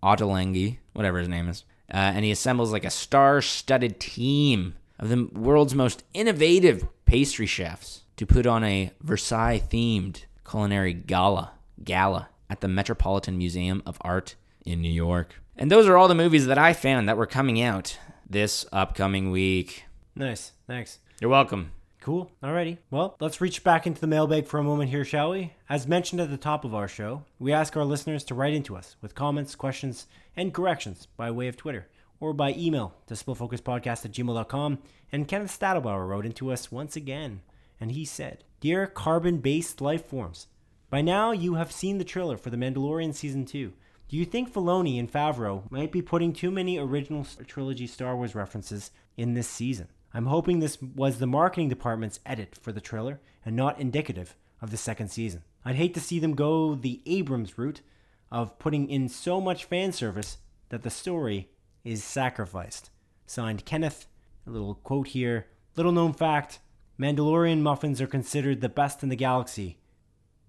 Ottolenghi, 0.04 0.78
whatever 0.94 1.20
his 1.20 1.28
name 1.28 1.50
is. 1.50 1.64
Uh, 1.92 1.98
and 1.98 2.26
he 2.26 2.32
assembles 2.32 2.72
like 2.72 2.86
a 2.86 2.90
star-studded 2.90 4.00
team 4.00 4.76
of 5.00 5.10
the 5.10 5.30
world's 5.34 5.76
most 5.76 6.04
innovative 6.14 6.88
pastry 7.06 7.46
chefs 7.46 8.04
to 8.18 8.26
put 8.26 8.48
on 8.48 8.64
a 8.64 8.92
Versailles-themed 9.02 10.26
culinary 10.50 10.94
gala 10.94 11.52
gala 11.84 12.30
at 12.50 12.62
the 12.62 12.68
Metropolitan 12.68 13.38
Museum 13.38 13.84
of 13.86 13.98
Art 14.02 14.36
in 14.66 14.82
New 14.82 14.92
York. 14.92 15.36
And 15.58 15.72
those 15.72 15.88
are 15.88 15.98
all 15.98 16.08
the 16.08 16.16
movies 16.16 16.48
that 16.48 16.58
I 16.58 16.74
found 16.74 17.08
that 17.08 17.18
were 17.18 17.26
coming 17.26 17.62
out 17.62 17.98
this 18.30 18.66
upcoming 18.72 19.32
week. 19.32 19.86
Nice. 20.16 20.52
Thanks. 20.68 21.00
You're 21.20 21.30
welcome. 21.30 21.72
Cool. 22.02 22.32
Alrighty. 22.44 22.78
Well, 22.92 23.16
let's 23.20 23.42
reach 23.42 23.64
back 23.64 23.88
into 23.88 24.00
the 24.00 24.08
mailbag 24.08 24.46
for 24.46 24.60
a 24.60 24.64
moment 24.64 24.92
here, 24.92 25.04
shall 25.04 25.32
we? 25.32 25.54
As 25.68 25.88
mentioned 25.88 26.22
at 26.22 26.30
the 26.30 26.38
top 26.38 26.64
of 26.64 26.76
our 26.76 26.88
show, 26.88 27.24
we 27.40 27.52
ask 27.52 27.76
our 27.76 27.86
listeners 27.86 28.24
to 28.26 28.36
write 28.36 28.54
into 28.54 28.76
us 28.76 28.96
with 29.02 29.16
comments, 29.16 29.56
questions, 29.56 30.06
and 30.36 30.54
corrections 30.54 31.08
by 31.18 31.32
way 31.32 31.48
of 31.48 31.58
Twitter 31.58 31.88
or 32.20 32.34
by 32.34 32.54
email 32.54 32.96
to 33.08 33.14
splitfocuspodcast 33.14 34.06
at 34.06 34.12
gmail.com. 34.12 34.80
And 35.12 35.28
Kenneth 35.28 35.58
Stadelbauer 35.58 36.08
wrote 36.08 36.26
into 36.26 36.52
us 36.52 36.72
once 36.72 36.96
again, 36.96 37.42
and 37.80 37.92
he 37.92 38.06
said, 38.06 38.44
Dear 38.60 38.88
carbon 38.88 39.38
based 39.38 39.82
life 39.82 40.06
forms, 40.06 40.48
by 40.90 41.02
now 41.02 41.32
you 41.32 41.56
have 41.56 41.72
seen 41.72 41.98
the 41.98 42.04
trailer 42.04 42.38
for 42.38 42.50
The 42.50 42.58
Mandalorian 42.58 43.14
Season 43.14 43.46
2. 43.46 43.74
Do 44.08 44.18
you 44.18 44.26
think 44.26 44.54
Filoni 44.54 45.00
and 45.00 45.12
Favreau 45.12 45.70
might 45.72 45.92
be 45.92 46.02
putting 46.02 46.32
too 46.32 46.52
many 46.52 46.78
original 46.78 47.26
trilogy 47.48 47.88
Star 47.88 48.16
Wars 48.16 48.36
references 48.36 48.92
in 49.18 49.34
this 49.34 49.48
season? 49.48 49.88
I'm 50.14 50.28
hoping 50.28 50.60
this 50.60 50.82
was 50.82 51.18
the 51.20 51.28
marketing 51.28 51.70
department's 51.70 52.20
edit 52.26 52.56
for 52.62 52.72
the 52.72 52.80
trailer 52.80 53.20
and 53.44 53.56
not 53.56 53.80
indicative 53.80 54.36
of 54.62 54.72
the 54.72 54.78
second 54.78 55.10
season. 55.10 55.44
I'd 55.66 55.76
hate 55.76 55.94
to 55.96 56.00
see 56.00 56.20
them 56.20 56.36
go 56.36 56.76
the 56.76 57.02
Abrams 57.06 57.58
route 57.58 57.82
of 58.32 58.58
putting 58.60 58.90
in 58.90 59.08
so 59.10 59.40
much 59.40 59.66
fan 59.66 59.92
service 59.92 60.38
that 60.70 60.84
the 60.84 60.90
story 60.90 61.50
is 61.84 62.04
sacrificed. 62.04 62.90
Signed 63.26 63.66
Kenneth. 63.66 64.08
A 64.48 64.50
little 64.52 64.76
quote 64.76 65.08
here. 65.10 65.48
Little 65.76 65.92
known 65.92 66.14
fact 66.14 66.60
Mandalorian 67.00 67.60
muffins 67.62 68.00
are 68.02 68.08
considered 68.08 68.62
the 68.62 68.70
best 68.70 69.04
in 69.04 69.10
the 69.10 69.16
galaxy. 69.16 69.80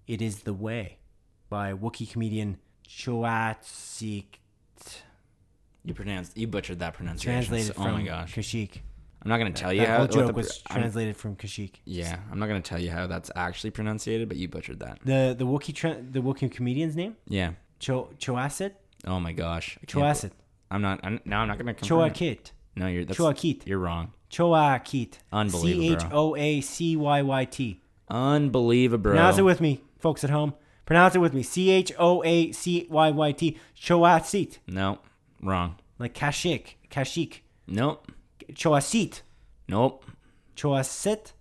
It 0.07 0.21
is 0.21 0.43
the 0.43 0.53
way. 0.53 0.97
By 1.49 1.73
Wookiee 1.73 2.09
comedian 2.11 2.57
Choatsik. 2.87 4.25
You 5.83 5.93
pronounced 5.93 6.37
you 6.37 6.47
butchered 6.47 6.79
that 6.79 6.93
pronunciation. 6.93 7.33
Translated 7.49 7.75
oh 7.77 7.83
from 7.83 7.93
my 7.93 8.03
gosh. 8.03 8.35
Kashyyyk. 8.35 8.77
I'm 9.23 9.29
not 9.29 9.37
going 9.39 9.51
to 9.53 9.59
tell 9.61 9.73
you 9.73 9.81
That 9.81 9.87
how 9.89 9.97
whole 9.99 10.07
joke 10.07 10.27
the- 10.27 10.33
was 10.33 10.61
I'm- 10.67 10.79
translated 10.79 11.17
from 11.17 11.35
Kashyyyk. 11.35 11.75
Yeah, 11.85 12.19
I'm 12.31 12.39
not 12.39 12.47
going 12.47 12.61
to 12.61 12.67
tell 12.69 12.79
you 12.79 12.91
how 12.91 13.07
that's 13.07 13.31
actually 13.35 13.71
pronunciated, 13.71 14.27
but 14.27 14.37
you 14.37 14.47
butchered 14.47 14.79
that. 14.79 14.99
The 15.03 15.35
the 15.37 15.45
Wookiee 15.45 15.73
tra- 15.73 16.01
the 16.01 16.21
Wookiee 16.21 16.51
comedian's 16.51 16.95
name? 16.95 17.15
Yeah. 17.27 17.51
Cho 17.79 18.09
Choasit? 18.19 18.71
Oh 19.05 19.19
my 19.19 19.31
gosh. 19.33 19.77
I 19.81 19.85
can't 19.85 20.03
Choasit. 20.03 20.29
be- 20.29 20.35
I'm 20.71 20.81
not. 20.81 20.99
I'm, 21.03 21.19
no, 21.25 21.37
I'm 21.37 21.47
not 21.47 21.57
going 21.57 21.67
to 21.67 21.73
confirm. 21.73 22.01
it. 22.07 22.13
Choakit. 22.13 22.51
No, 22.75 22.87
you're. 22.87 23.05
That's, 23.05 23.17
Choakit. 23.19 23.65
You're 23.65 23.79
wrong. 23.79 24.13
Choakit. 24.29 25.13
Unbelievable, 25.31 25.81
C 25.81 25.95
bro. 25.95 26.05
H 26.07 26.11
O 26.11 26.35
A 26.35 26.61
C 26.61 26.95
Y 26.97 27.21
Y 27.21 27.45
T. 27.45 27.81
Unbelievable. 28.09 29.11
Pronounce 29.11 29.37
it 29.37 29.43
with 29.43 29.61
me, 29.61 29.81
folks 29.99 30.23
at 30.23 30.29
home. 30.29 30.53
Pronounce 30.85 31.15
it 31.15 31.19
with 31.19 31.33
me. 31.33 31.43
C 31.43 31.69
H 31.69 31.91
O 31.97 32.23
A 32.23 32.51
C 32.51 32.87
Y 32.89 33.09
Y 33.11 33.31
T. 33.31 33.57
Choasit. 33.79 34.57
no, 34.67 34.99
wrong. 35.41 35.75
Like 35.99 36.13
Kashik. 36.13 36.75
Kashik. 36.91 37.39
Nope. 37.67 38.11
Choasit. 38.53 39.21
Nope. 39.67 40.05
Choasit. 40.55 41.31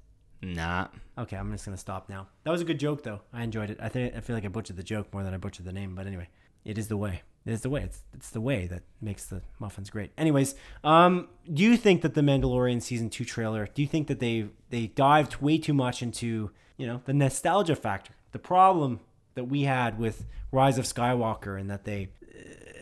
Nah. 0.43 0.89
Okay, 1.19 1.37
I'm 1.37 1.51
just 1.53 1.65
gonna 1.65 1.77
stop 1.77 2.09
now. 2.09 2.29
That 2.45 2.51
was 2.51 2.61
a 2.61 2.65
good 2.65 2.79
joke 2.79 3.03
though. 3.03 3.21
I 3.33 3.43
enjoyed 3.43 3.71
it. 3.71 3.79
I 3.81 3.89
think 3.89 4.15
I 4.15 4.21
feel 4.21 4.37
like 4.37 4.45
I 4.45 4.49
butchered 4.49 4.77
the 4.77 4.83
joke 4.83 5.13
more 5.13 5.23
than 5.23 5.35
I 5.35 5.39
butchered 5.39 5.67
the 5.67 5.73
name, 5.73 5.95
but 5.95 6.07
anyway. 6.07 6.29
It 6.67 6.79
is 6.79 6.89
the 6.89 6.97
way. 6.97 7.23
It 7.47 7.53
is 7.53 7.61
the 7.61 7.71
way. 7.71 7.83
It's 7.85 8.03
it's 8.13 8.31
the 8.31 8.41
way 8.41 8.67
that 8.67 8.83
makes 9.01 9.27
the 9.27 9.41
muffins 9.61 9.89
great. 9.89 10.11
Anyways, 10.19 10.57
um, 10.83 11.29
do 11.51 11.63
you 11.63 11.77
think 11.77 12.03
that 12.03 12.15
the 12.15 12.21
Mandalorian 12.21 12.83
season 12.83 13.09
two 13.09 13.25
trailer? 13.25 13.69
Do 13.73 13.83
you 13.83 13.89
think 13.89 14.09
that 14.09 14.19
they 14.19 14.49
they 14.71 14.89
dived 14.89 15.37
way 15.37 15.59
too 15.59 15.75
much 15.75 16.03
into 16.03 16.51
you 16.77 16.89
know 16.89 17.03
the 17.05 17.15
nostalgia 17.15 17.77
factor? 17.77 18.15
The 18.33 18.41
problem 18.41 18.99
that 19.37 19.45
we 19.45 19.63
had 19.63 19.97
with 19.97 20.25
Rise 20.51 20.77
of 20.77 20.87
Skywalker, 20.87 21.59
and 21.59 21.71
that 21.71 21.85
they 21.85 22.09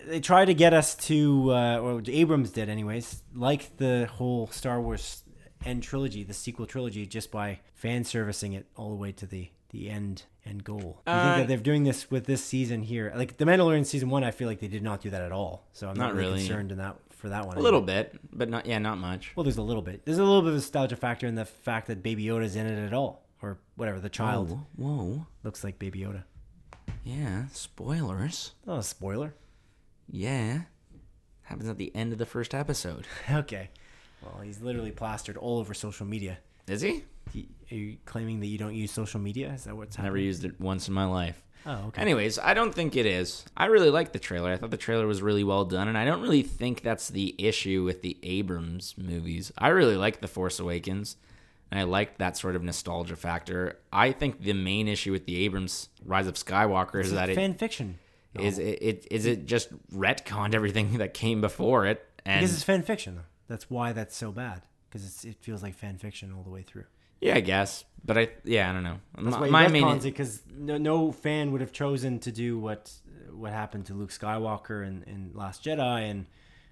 they 0.06 0.20
tried 0.20 0.47
to 0.47 0.55
get 0.55 0.72
us 0.72 0.94
to, 0.94 1.52
uh, 1.52 1.78
or 1.78 2.02
Abrams 2.06 2.51
did, 2.51 2.70
anyways, 2.70 3.22
like 3.35 3.76
the 3.76 4.09
whole 4.12 4.47
Star 4.47 4.81
Wars 4.81 5.23
end 5.64 5.82
trilogy, 5.82 6.22
the 6.24 6.35
sequel 6.35 6.66
trilogy, 6.66 7.06
just 7.06 7.31
by 7.31 7.60
fan 7.74 8.05
servicing 8.05 8.52
it 8.52 8.66
all 8.76 8.90
the 8.90 8.97
way 8.97 9.12
to 9.12 9.26
the 9.26 9.51
the 9.70 9.90
end 9.90 10.22
end 10.47 10.62
goal. 10.62 10.78
You 11.06 11.12
think 11.12 11.16
Uh, 11.16 11.36
that 11.39 11.48
they're 11.48 11.56
doing 11.59 11.85
this 11.85 12.10
with 12.10 12.26
this 12.26 12.44
season 12.44 12.82
here? 12.82 13.12
Like 13.16 13.39
the 13.39 13.44
Mandalorian 13.44 13.85
season 13.86 14.09
one, 14.10 14.22
I 14.22 14.31
feel 14.31 14.47
like 14.47 14.60
they 14.60 14.68
did 14.68 14.82
not 14.82 15.01
do 15.01 15.10
that 15.10 15.22
at 15.22 15.32
all. 15.32 15.66
So 15.72 15.89
I'm 15.89 15.97
not, 15.97 16.09
Not 16.09 16.14
really, 16.14 16.32
really. 16.35 16.39
concerned 16.47 16.70
in 16.72 16.78
that 16.78 16.97
for 17.10 17.28
that 17.31 17.47
one. 17.47 17.56
A 17.56 17.60
little 17.60 17.81
bit, 17.81 18.14
but 18.32 18.48
not 18.48 18.66
yeah, 18.66 18.78
not 18.78 18.98
much. 18.98 19.32
Well, 19.35 19.43
there's 19.44 19.56
a 19.56 19.62
little 19.62 19.82
bit. 19.82 20.05
There's 20.05 20.18
a 20.18 20.24
little 20.24 20.43
bit 20.43 20.48
of 20.51 20.55
nostalgia 20.55 20.97
factor 20.97 21.26
in 21.26 21.35
the 21.35 21.44
fact 21.44 21.89
that 21.89 22.02
Baby 22.02 22.24
Yoda's 22.24 22.55
in 22.56 22.66
it 22.66 22.85
at 22.86 22.93
all, 22.93 23.24
or 23.43 23.59
whatever. 23.76 23.98
The 24.01 24.09
child 24.10 24.51
Whoa, 24.51 24.66
whoa, 24.76 25.26
looks 25.43 25.64
like 25.64 25.78
Baby 25.78 26.01
Yoda. 26.01 26.22
yeah, 27.02 27.47
spoilers. 27.52 28.52
Oh, 28.68 28.81
spoiler. 28.81 29.35
Yeah, 30.09 30.62
happens 31.43 31.68
at 31.68 31.78
the 31.78 31.94
end 31.97 32.12
of 32.12 32.18
the 32.18 32.26
first 32.26 32.55
episode. 32.55 33.06
Okay. 33.31 33.70
Well, 34.24 34.42
he's 34.42 34.60
literally 34.60 34.90
plastered 34.90 35.36
all 35.36 35.59
over 35.59 35.74
social 35.74 36.06
media. 36.06 36.38
Is 36.66 36.80
he? 36.80 37.05
Y- 37.34 37.44
Are 37.70 37.74
you 37.74 37.96
claiming 38.06 38.40
that 38.40 38.46
you 38.46 38.59
don't 38.59 38.74
use 38.74 38.90
social 38.90 39.20
media? 39.20 39.52
Is 39.52 39.64
that 39.64 39.76
what's 39.76 39.96
happening? 39.96 40.12
Never 40.14 40.18
used 40.24 40.44
it 40.44 40.60
once 40.60 40.88
in 40.88 40.94
my 40.94 41.05
life. 41.05 41.42
Oh, 41.66 41.86
okay. 41.88 42.02
Anyways, 42.02 42.38
I 42.38 42.52
don't 42.52 42.74
think 42.74 42.94
it 42.94 43.06
is. 43.06 43.42
I 43.56 43.66
really 43.66 43.88
like 43.90 44.12
the 44.12 44.18
trailer. 44.18 44.52
I 44.52 44.56
thought 44.56 44.70
the 44.70 44.76
trailer 44.76 45.06
was 45.06 45.22
really 45.22 45.44
well 45.44 45.64
done, 45.64 45.88
and 45.88 45.96
I 45.96 46.05
don't 46.05 46.20
really 46.20 46.42
think 46.42 46.82
that's 46.82 47.09
the 47.09 47.34
issue 47.38 47.82
with 47.84 48.02
the 48.02 48.18
Abrams 48.22 48.94
movies. 48.98 49.51
I 49.56 49.68
really 49.68 49.96
like 49.96 50.20
The 50.20 50.28
Force 50.28 50.59
Awakens, 50.60 51.16
and 51.70 51.80
I 51.80 51.84
like 51.84 52.18
that 52.18 52.36
sort 52.36 52.55
of 52.55 52.62
nostalgia 52.62 53.16
factor. 53.16 53.78
I 53.90 54.12
think 54.12 54.42
the 54.42 54.52
main 54.52 54.88
issue 54.88 55.10
with 55.12 55.24
the 55.24 55.36
Abrams 55.44 55.88
Rise 56.05 56.26
of 56.26 56.34
Skywalker 56.34 57.01
is 57.01 57.06
It's 57.09 57.14
that 57.14 57.30
it 57.30 57.34
fan 57.34 57.55
fiction. 57.55 57.98
is 58.38 58.59
it, 58.59 58.78
it 58.82 59.09
is 59.10 59.24
it 59.24 59.46
just 59.46 59.70
retconned 59.90 60.55
everything 60.55 60.92
that 60.98 61.14
came 61.14 61.40
before 61.40 61.86
it, 61.86 62.06
and 62.26 62.40
Because 62.42 62.55
it's 62.55 62.62
fan 62.62 62.82
fiction, 62.82 63.16
though. 63.16 63.22
That's 63.49 63.71
why 63.71 63.93
that's 63.93 64.16
so 64.16 64.33
bad. 64.33 64.62
Because 64.89 65.25
it 65.25 65.37
feels 65.41 65.62
like 65.62 65.75
fan 65.75 65.99
fiction 65.99 66.33
all 66.33 66.43
the 66.43 66.51
way 66.51 66.62
through. 66.62 66.85
yeah, 67.21 67.35
I 67.35 67.41
guess. 67.41 67.85
But 68.05 68.19
I 68.19 68.29
yeah, 68.45 68.71
I 68.71 68.73
don't 68.73 68.85
know. 68.85 68.99
That's 69.16 69.37
my, 69.37 69.41
why 69.41 69.49
my 69.49 69.69
main 69.69 69.99
because 69.99 70.43
no, 70.51 70.77
no 70.79 71.11
fan 71.11 71.53
would 71.53 71.61
have 71.61 71.73
chosen 71.73 72.19
to 72.21 72.33
do 72.33 72.59
what 72.59 72.93
what 73.33 73.53
happened 73.53 73.87
to 73.87 73.95
Luke 73.95 74.11
Skywalker 74.11 74.87
in, 74.87 75.03
in 75.05 75.33
Last 75.35 75.65
Jedi 75.65 76.11
and 76.11 76.27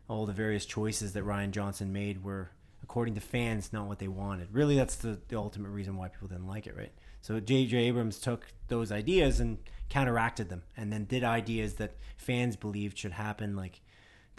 all 0.09 0.27
the 0.27 0.33
various 0.33 0.67
choices 0.67 1.15
that 1.15 1.25
Rian 1.25 1.51
Johnson 1.51 1.93
made 1.93 2.23
were 2.23 2.51
according 2.83 3.15
to 3.15 3.21
fans 3.21 3.73
not 3.73 3.87
what 3.87 3.99
they 3.99 4.09
wanted. 4.09 4.49
Really, 4.53 4.77
that's 4.77 4.97
the, 4.97 5.19
the 5.29 5.37
ultimate 5.37 5.71
reason 5.71 5.97
why 5.97 6.09
people 6.09 6.29
didn't 6.29 6.47
like 6.47 6.67
it, 6.67 6.77
right? 6.77 6.93
So 7.23 7.41
J.J. 7.41 7.77
Abrams 7.79 8.19
took 8.19 8.47
those 8.69 8.93
ideas 8.93 9.41
and 9.41 9.59
counteracted 9.89 10.49
them, 10.49 10.63
and 10.77 10.93
then 10.93 11.05
did 11.05 11.25
ideas 11.25 11.75
that 11.75 11.97
fans 12.17 12.57
believed 12.57 12.99
should 12.99 13.13
happen, 13.13 13.57
like 13.57 13.81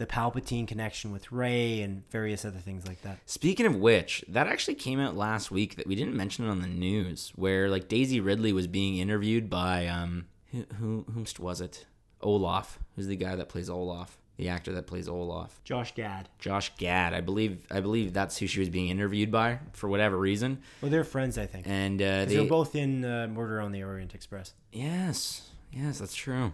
the 0.04 0.14
Palpatine 0.14 0.68
connection 0.68 1.14
with 1.14 1.32
Rey 1.32 1.82
and 1.82 2.04
various 2.10 2.44
other 2.44 2.60
things 2.60 2.86
like 2.86 3.02
that. 3.04 3.20
Speaking 3.26 3.66
of 3.66 3.78
which, 3.78 4.26
that 4.28 4.48
actually 4.48 4.76
came 4.76 5.00
out 5.00 5.16
last 5.16 5.50
week 5.50 5.78
that 5.78 5.88
we 5.88 5.96
didn't 5.96 6.16
mention 6.16 6.46
it 6.46 6.50
on 6.50 6.62
the 6.62 6.68
news, 6.68 7.32
where 7.38 7.70
like 7.70 7.88
Daisy 7.88 8.20
Ridley 8.20 8.52
was 8.52 8.68
being 8.68 8.98
interviewed 8.98 9.50
by 9.50 9.88
um 9.88 10.26
who 10.52 10.66
who 10.76 11.06
whomst 11.14 11.40
was 11.40 11.62
it? 11.62 11.86
Olaf, 12.20 12.80
who's 12.96 13.08
the 13.08 13.16
guy 13.16 13.36
that 13.36 13.48
plays 13.48 13.70
Olaf, 13.70 14.18
the 14.36 14.50
actor 14.50 14.74
that 14.74 14.88
plays 14.88 15.08
Olaf. 15.08 15.62
Josh 15.64 15.96
Gad. 15.96 16.28
Josh 16.38 16.74
Gad, 16.78 17.14
I 17.14 17.22
believe 17.22 17.66
I 17.72 17.80
believe 17.80 18.12
that's 18.12 18.38
who 18.38 18.48
she 18.48 18.60
was 18.60 18.70
being 18.70 18.90
interviewed 18.90 19.32
by 19.32 19.60
for 19.72 19.88
whatever 19.88 20.18
reason. 20.18 20.60
Well, 20.82 20.92
they're 20.92 21.06
friends, 21.06 21.38
I 21.38 21.46
think. 21.46 21.66
And 21.66 22.02
uh, 22.02 22.26
they 22.26 22.42
were 22.42 22.46
both 22.46 22.76
in 22.76 23.06
uh, 23.06 23.28
Murder 23.28 23.62
on 23.62 23.72
the 23.72 23.84
Orient 23.84 24.14
Express. 24.14 24.54
Yes, 24.74 25.50
yes, 25.72 26.00
that's 26.00 26.16
true. 26.16 26.54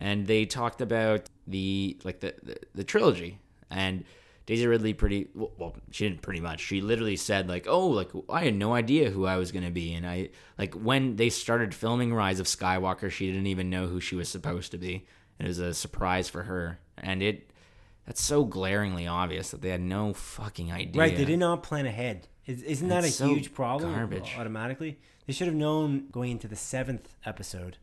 And 0.00 0.26
they 0.26 0.46
talked 0.46 0.80
about 0.80 1.28
the 1.46 1.98
like 2.04 2.20
the 2.20 2.34
the, 2.42 2.56
the 2.74 2.84
trilogy 2.84 3.38
and 3.70 4.04
Daisy 4.46 4.66
Ridley 4.66 4.94
pretty 4.94 5.28
well, 5.34 5.76
she 5.92 6.08
didn't 6.08 6.22
pretty 6.22 6.40
much. 6.40 6.60
She 6.60 6.80
literally 6.80 7.16
said 7.16 7.48
like, 7.48 7.66
"Oh, 7.68 7.86
like 7.86 8.10
I 8.28 8.44
had 8.44 8.54
no 8.56 8.74
idea 8.74 9.10
who 9.10 9.26
I 9.26 9.36
was 9.36 9.52
going 9.52 9.64
to 9.64 9.70
be." 9.70 9.94
And 9.94 10.06
I 10.06 10.30
like 10.58 10.74
when 10.74 11.14
they 11.14 11.30
started 11.30 11.74
filming 11.74 12.12
Rise 12.12 12.40
of 12.40 12.46
Skywalker, 12.46 13.10
she 13.10 13.28
didn't 13.28 13.46
even 13.46 13.70
know 13.70 13.86
who 13.86 14.00
she 14.00 14.16
was 14.16 14.28
supposed 14.28 14.72
to 14.72 14.78
be. 14.78 15.06
It 15.38 15.46
was 15.46 15.60
a 15.60 15.72
surprise 15.72 16.28
for 16.28 16.42
her. 16.42 16.80
And 16.98 17.22
it 17.22 17.50
that's 18.06 18.20
so 18.20 18.44
glaringly 18.44 19.06
obvious 19.06 19.52
that 19.52 19.62
they 19.62 19.68
had 19.68 19.80
no 19.80 20.12
fucking 20.12 20.72
idea. 20.72 21.00
Right, 21.00 21.16
they 21.16 21.24
did 21.24 21.38
not 21.38 21.62
plan 21.62 21.86
ahead. 21.86 22.26
Is, 22.44 22.64
isn't 22.64 22.88
that 22.88 23.04
a 23.04 23.08
so 23.08 23.28
huge 23.28 23.54
problem? 23.54 23.94
garbage. 23.94 24.34
Automatically, 24.36 24.98
they 25.28 25.32
should 25.32 25.46
have 25.46 25.54
known 25.54 26.08
going 26.10 26.32
into 26.32 26.48
the 26.48 26.56
seventh 26.56 27.14
episode, 27.24 27.76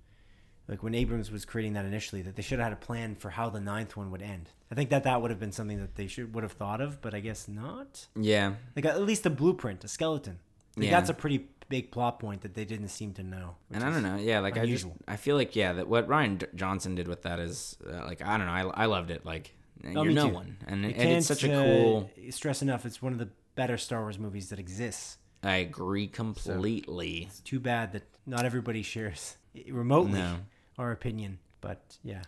like 0.67 0.83
when 0.83 0.93
Abrams 0.95 1.31
was 1.31 1.45
creating 1.45 1.73
that 1.73 1.85
initially, 1.85 2.21
that 2.23 2.35
they 2.35 2.41
should 2.41 2.59
have 2.59 2.65
had 2.69 2.73
a 2.73 2.85
plan 2.85 3.15
for 3.15 3.29
how 3.29 3.49
the 3.49 3.59
ninth 3.61 3.95
one 3.95 4.11
would 4.11 4.21
end. 4.21 4.49
I 4.71 4.75
think 4.75 4.89
that 4.89 5.03
that 5.03 5.21
would 5.21 5.31
have 5.31 5.39
been 5.39 5.51
something 5.51 5.79
that 5.79 5.95
they 5.95 6.07
should 6.07 6.33
would 6.35 6.43
have 6.43 6.51
thought 6.53 6.81
of, 6.81 7.01
but 7.01 7.13
I 7.13 7.19
guess 7.21 7.47
not. 7.47 8.07
Yeah. 8.19 8.53
Like 8.75 8.85
at 8.85 9.01
least 9.01 9.25
a 9.25 9.29
blueprint, 9.29 9.83
a 9.83 9.87
skeleton. 9.87 10.39
Like, 10.75 10.85
Yeah. 10.87 10.91
That's 10.91 11.09
a 11.09 11.13
pretty 11.13 11.47
big 11.69 11.91
plot 11.91 12.19
point 12.19 12.41
that 12.41 12.53
they 12.53 12.63
didn't 12.65 12.87
seem 12.89 13.13
to 13.13 13.23
know. 13.23 13.55
And 13.71 13.83
I 13.83 13.89
don't 13.89 14.03
know, 14.03 14.15
yeah, 14.17 14.39
like 14.39 14.55
unusual. 14.57 14.91
I 14.91 14.93
just 14.97 15.09
I 15.09 15.15
feel 15.23 15.35
like 15.37 15.55
yeah, 15.55 15.73
that 15.73 15.87
what 15.87 16.07
Rian 16.07 16.37
D- 16.39 16.45
Johnson 16.55 16.95
did 16.95 17.07
with 17.07 17.23
that 17.23 17.39
is 17.39 17.77
uh, 17.89 18.05
like 18.05 18.21
I 18.21 18.37
don't 18.37 18.47
know, 18.47 18.53
I, 18.73 18.83
I 18.83 18.85
loved 18.85 19.09
it. 19.11 19.25
Like 19.25 19.53
Oh, 19.95 20.03
you're 20.03 20.11
no 20.13 20.27
too. 20.29 20.33
one, 20.33 20.57
and, 20.65 20.83
You 20.83 20.89
and 20.89 21.09
it's 21.11 21.27
such 21.27 21.43
a 21.43 21.53
uh, 21.53 21.63
cool. 21.63 22.09
stress 22.31 22.61
enough. 22.63 22.83
It's 22.85 22.99
one 22.99 23.13
of 23.13 23.19
the 23.19 23.29
better 23.55 23.77
Star 23.77 24.01
Wars 24.01 24.17
movies 24.17 24.49
that 24.49 24.57
exists. 24.59 25.17
I 25.43 25.57
agree 25.57 26.07
completely. 26.07 27.25
It's 27.29 27.41
too 27.41 27.59
bad 27.59 27.91
that 27.93 28.03
not 28.25 28.43
everybody 28.45 28.81
shares 28.81 29.37
remotely 29.69 30.19
No. 30.19 30.37
Our 30.77 30.91
opinion. 30.91 31.39
But 31.61 31.97
yeah, 32.03 32.21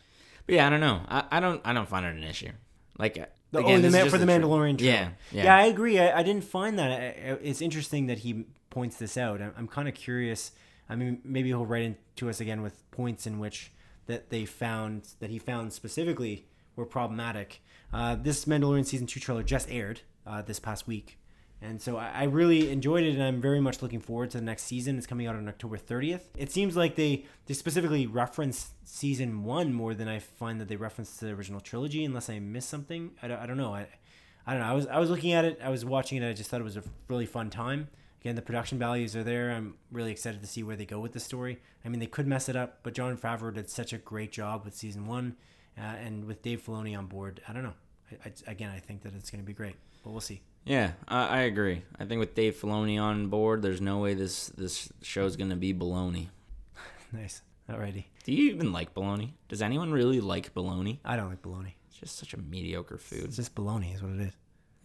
But 0.46 0.56
yeah, 0.56 0.68
I 0.68 0.70
don't 0.70 0.80
know. 0.80 1.02
I, 1.08 1.24
I 1.32 1.40
don't 1.40 1.62
I 1.64 1.74
don't 1.74 1.88
find 1.88 2.06
it 2.06 2.16
an 2.16 2.24
issue. 2.24 2.52
Like 2.98 3.18
uh, 3.20 3.26
The, 3.52 3.60
again, 3.60 3.80
oh, 3.80 3.82
the 3.82 3.90
man, 3.92 4.10
for 4.10 4.18
the 4.18 4.26
Mandalorian 4.26 4.78
trailer. 4.78 4.94
Yeah, 4.94 5.10
yeah, 5.32 5.44
yeah, 5.46 5.56
I 5.56 5.66
agree. 5.66 6.00
I, 6.00 6.20
I 6.20 6.24
didn't 6.24 6.44
find 6.44 6.78
that. 6.80 6.92
I- 6.92 7.38
it's 7.42 7.62
interesting 7.62 8.08
that 8.08 8.20
he 8.20 8.46
points 8.70 8.98
this 8.98 9.18
out. 9.18 9.42
I'm, 9.42 9.54
I'm 9.58 9.68
kind 9.68 9.88
of 9.88 9.94
curious. 9.96 10.52
I 10.90 10.96
mean, 10.96 11.22
maybe 11.24 11.50
he'll 11.50 11.66
write 11.68 11.84
into 11.84 12.30
us 12.30 12.42
again 12.42 12.62
with 12.64 12.90
points 12.92 13.28
in 13.28 13.38
which 13.40 13.72
that 14.08 14.32
they 14.32 14.44
found 14.46 15.08
that 15.20 15.30
he 15.30 15.38
found 15.38 15.72
specifically 15.72 16.48
were 16.76 16.86
problematic. 16.86 17.62
Uh, 17.94 18.16
this 18.16 18.46
Mandalorian 18.46 18.86
season 18.86 19.06
two 19.06 19.20
trailer 19.20 19.44
just 19.44 19.70
aired 19.70 20.02
uh, 20.26 20.42
this 20.42 20.60
past 20.60 20.88
week, 20.88 21.19
and 21.62 21.82
so 21.82 21.98
I, 21.98 22.10
I 22.10 22.24
really 22.24 22.72
enjoyed 22.72 23.04
it, 23.04 23.14
and 23.14 23.24
I'm 23.24 23.42
very 23.42 23.60
much 23.60 23.82
looking 23.82 24.00
forward 24.00 24.32
to 24.32 24.38
the 24.38 24.44
next 24.44 24.64
season. 24.64 24.98
It's 24.98 25.08
coming 25.08 25.28
out 25.28 25.36
on 25.36 25.48
October 25.48 25.78
30th. 25.78 26.22
It 26.38 26.52
seems 26.52 26.78
like 26.78 26.96
they 26.96 27.26
they 27.48 27.54
specifically 27.54 28.08
reference 28.08 28.72
season 28.86 29.44
one 29.44 29.74
more 29.74 29.94
than 29.94 30.08
I 30.08 30.20
find 30.20 30.62
that 30.62 30.68
they 30.68 30.78
reference 30.78 31.18
the 31.18 31.32
original 31.32 31.60
trilogy, 31.60 32.06
unless 32.06 32.30
I 32.30 32.40
miss 32.40 32.66
something. 32.66 33.12
I 33.22 33.28
don't, 33.28 33.40
I 33.40 33.46
don't 33.46 33.58
know. 33.58 33.74
I 33.74 33.88
I 34.48 34.54
don't 34.54 34.62
know. 34.62 34.68
I 34.68 34.74
was 34.74 34.88
I 34.88 35.00
was 35.00 35.10
looking 35.10 35.34
at 35.34 35.46
it. 35.46 35.60
I 35.64 35.70
was 35.70 35.84
watching 35.84 36.22
it. 36.22 36.30
I 36.30 36.34
just 36.34 36.50
thought 36.50 36.62
it 36.62 36.66
was 36.66 36.78
a 36.78 36.84
really 37.08 37.26
fun 37.26 37.50
time. 37.50 37.90
Again, 38.22 38.36
the 38.36 38.42
production 38.42 38.78
values 38.80 39.16
are 39.16 39.24
there. 39.24 39.52
I'm 39.52 39.76
really 39.92 40.12
excited 40.12 40.42
to 40.42 40.48
see 40.48 40.62
where 40.64 40.76
they 40.76 40.86
go 40.86 41.00
with 41.00 41.14
the 41.14 41.22
story. 41.22 41.60
I 41.86 41.90
mean, 41.90 42.00
they 42.00 42.06
could 42.06 42.28
mess 42.28 42.50
it 42.50 42.56
up, 42.56 42.80
but 42.84 42.94
Jon 42.94 43.16
Favreau 43.18 43.54
did 43.54 43.70
such 43.70 43.94
a 43.94 43.98
great 43.98 44.32
job 44.34 44.66
with 44.66 44.76
season 44.76 45.08
one, 45.08 45.38
uh, 45.78 45.82
and 45.82 46.26
with 46.26 46.42
Dave 46.42 46.62
Filoni 46.66 46.98
on 46.98 47.06
board. 47.06 47.42
I 47.48 47.54
don't 47.54 47.64
know. 47.64 47.76
I, 48.12 48.30
I, 48.30 48.52
again, 48.52 48.72
I 48.76 48.80
think 48.80 49.04
that 49.04 49.14
it's 49.14 49.30
going 49.30 49.42
to 49.42 49.46
be 49.46 49.54
great, 49.54 49.76
but 50.04 50.12
we'll 50.12 50.20
see. 50.20 50.42
Yeah. 50.66 50.92
I, 51.08 51.26
I 51.28 51.40
agree. 51.42 51.84
I 52.00 52.06
think 52.06 52.20
with 52.20 52.36
Dave 52.36 52.56
Filoni 52.56 53.02
on 53.02 53.28
board, 53.28 53.62
there's 53.62 53.82
no 53.82 54.00
way 54.00 54.14
this 54.14 54.48
this 54.50 54.92
show's 55.02 55.36
gonna 55.36 55.56
be 55.56 55.74
baloney. 55.74 56.28
Nice. 57.12 57.42
Alrighty. 57.68 58.06
Do 58.24 58.32
you 58.34 58.52
even 58.52 58.72
like 58.72 58.94
bologna? 58.94 59.34
Does 59.48 59.62
anyone 59.64 59.92
really 59.92 60.20
like 60.22 60.54
bologna? 60.54 61.00
I 61.04 61.16
don't 61.16 61.30
like 61.30 61.42
bologna. 61.42 61.76
It's 61.88 61.98
just 61.98 62.18
such 62.20 62.36
a 62.36 62.38
mediocre 62.38 62.98
food. 63.00 63.24
It's 63.26 63.36
just 63.38 63.56
bologna, 63.56 63.94
is 63.94 64.04
what 64.04 64.12
it 64.12 64.22
is. 64.22 64.34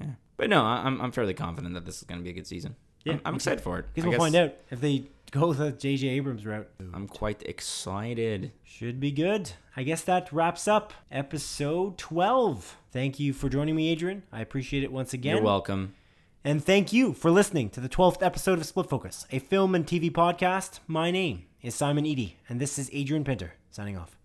Yeah. 0.00 0.06
But 0.38 0.48
no, 0.48 0.62
I- 0.64 0.82
I'm 0.86 1.00
I'm 1.02 1.12
fairly 1.12 1.34
confident 1.34 1.74
that 1.74 1.84
this 1.84 1.98
is 1.98 2.04
gonna 2.04 2.22
be 2.22 2.30
a 2.30 2.32
good 2.32 2.46
season. 2.46 2.76
Yeah, 3.04 3.14
I'm, 3.14 3.20
I'm 3.26 3.34
excited 3.34 3.60
for 3.60 3.78
it. 3.78 3.86
Because 3.92 4.04
we'll 4.08 4.12
guess 4.12 4.20
find 4.20 4.34
out 4.36 4.54
if 4.70 4.80
they 4.80 5.04
go 5.30 5.52
the 5.52 5.72
J.J. 5.72 6.08
Abrams 6.08 6.46
route. 6.46 6.68
I'm 6.94 7.06
quite 7.06 7.42
excited. 7.44 8.52
Should 8.62 9.00
be 9.00 9.10
good. 9.12 9.50
I 9.76 9.82
guess 9.82 10.00
that 10.04 10.32
wraps 10.32 10.66
up 10.66 10.94
episode 11.10 11.98
12. 11.98 12.78
Thank 12.94 13.18
you 13.18 13.32
for 13.32 13.48
joining 13.48 13.74
me, 13.74 13.90
Adrian. 13.90 14.22
I 14.30 14.40
appreciate 14.40 14.84
it 14.84 14.92
once 14.92 15.12
again. 15.12 15.34
You're 15.34 15.44
welcome. 15.44 15.96
And 16.44 16.64
thank 16.64 16.92
you 16.92 17.12
for 17.12 17.28
listening 17.28 17.68
to 17.70 17.80
the 17.80 17.88
12th 17.88 18.22
episode 18.22 18.60
of 18.60 18.66
Split 18.66 18.88
Focus, 18.88 19.26
a 19.32 19.40
film 19.40 19.74
and 19.74 19.84
TV 19.84 20.12
podcast. 20.12 20.78
My 20.86 21.10
name 21.10 21.46
is 21.60 21.74
Simon 21.74 22.06
Eady, 22.06 22.36
and 22.48 22.60
this 22.60 22.78
is 22.78 22.88
Adrian 22.92 23.24
Pinter 23.24 23.54
signing 23.68 23.98
off. 23.98 24.16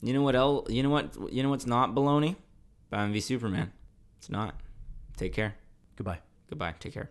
You 0.00 0.14
know 0.14 0.22
what 0.22 0.34
else? 0.34 0.70
You 0.70 0.82
know 0.82 0.88
what? 0.88 1.14
You 1.34 1.42
know 1.42 1.50
what's 1.50 1.66
not 1.66 1.94
baloney? 1.94 2.36
Batman 2.88 3.12
v 3.12 3.20
Superman. 3.20 3.72
It's 4.16 4.30
not. 4.30 4.54
Take 5.18 5.34
care. 5.34 5.56
Goodbye. 5.96 6.20
Goodbye. 6.48 6.76
Take 6.80 6.94
care. 6.94 7.10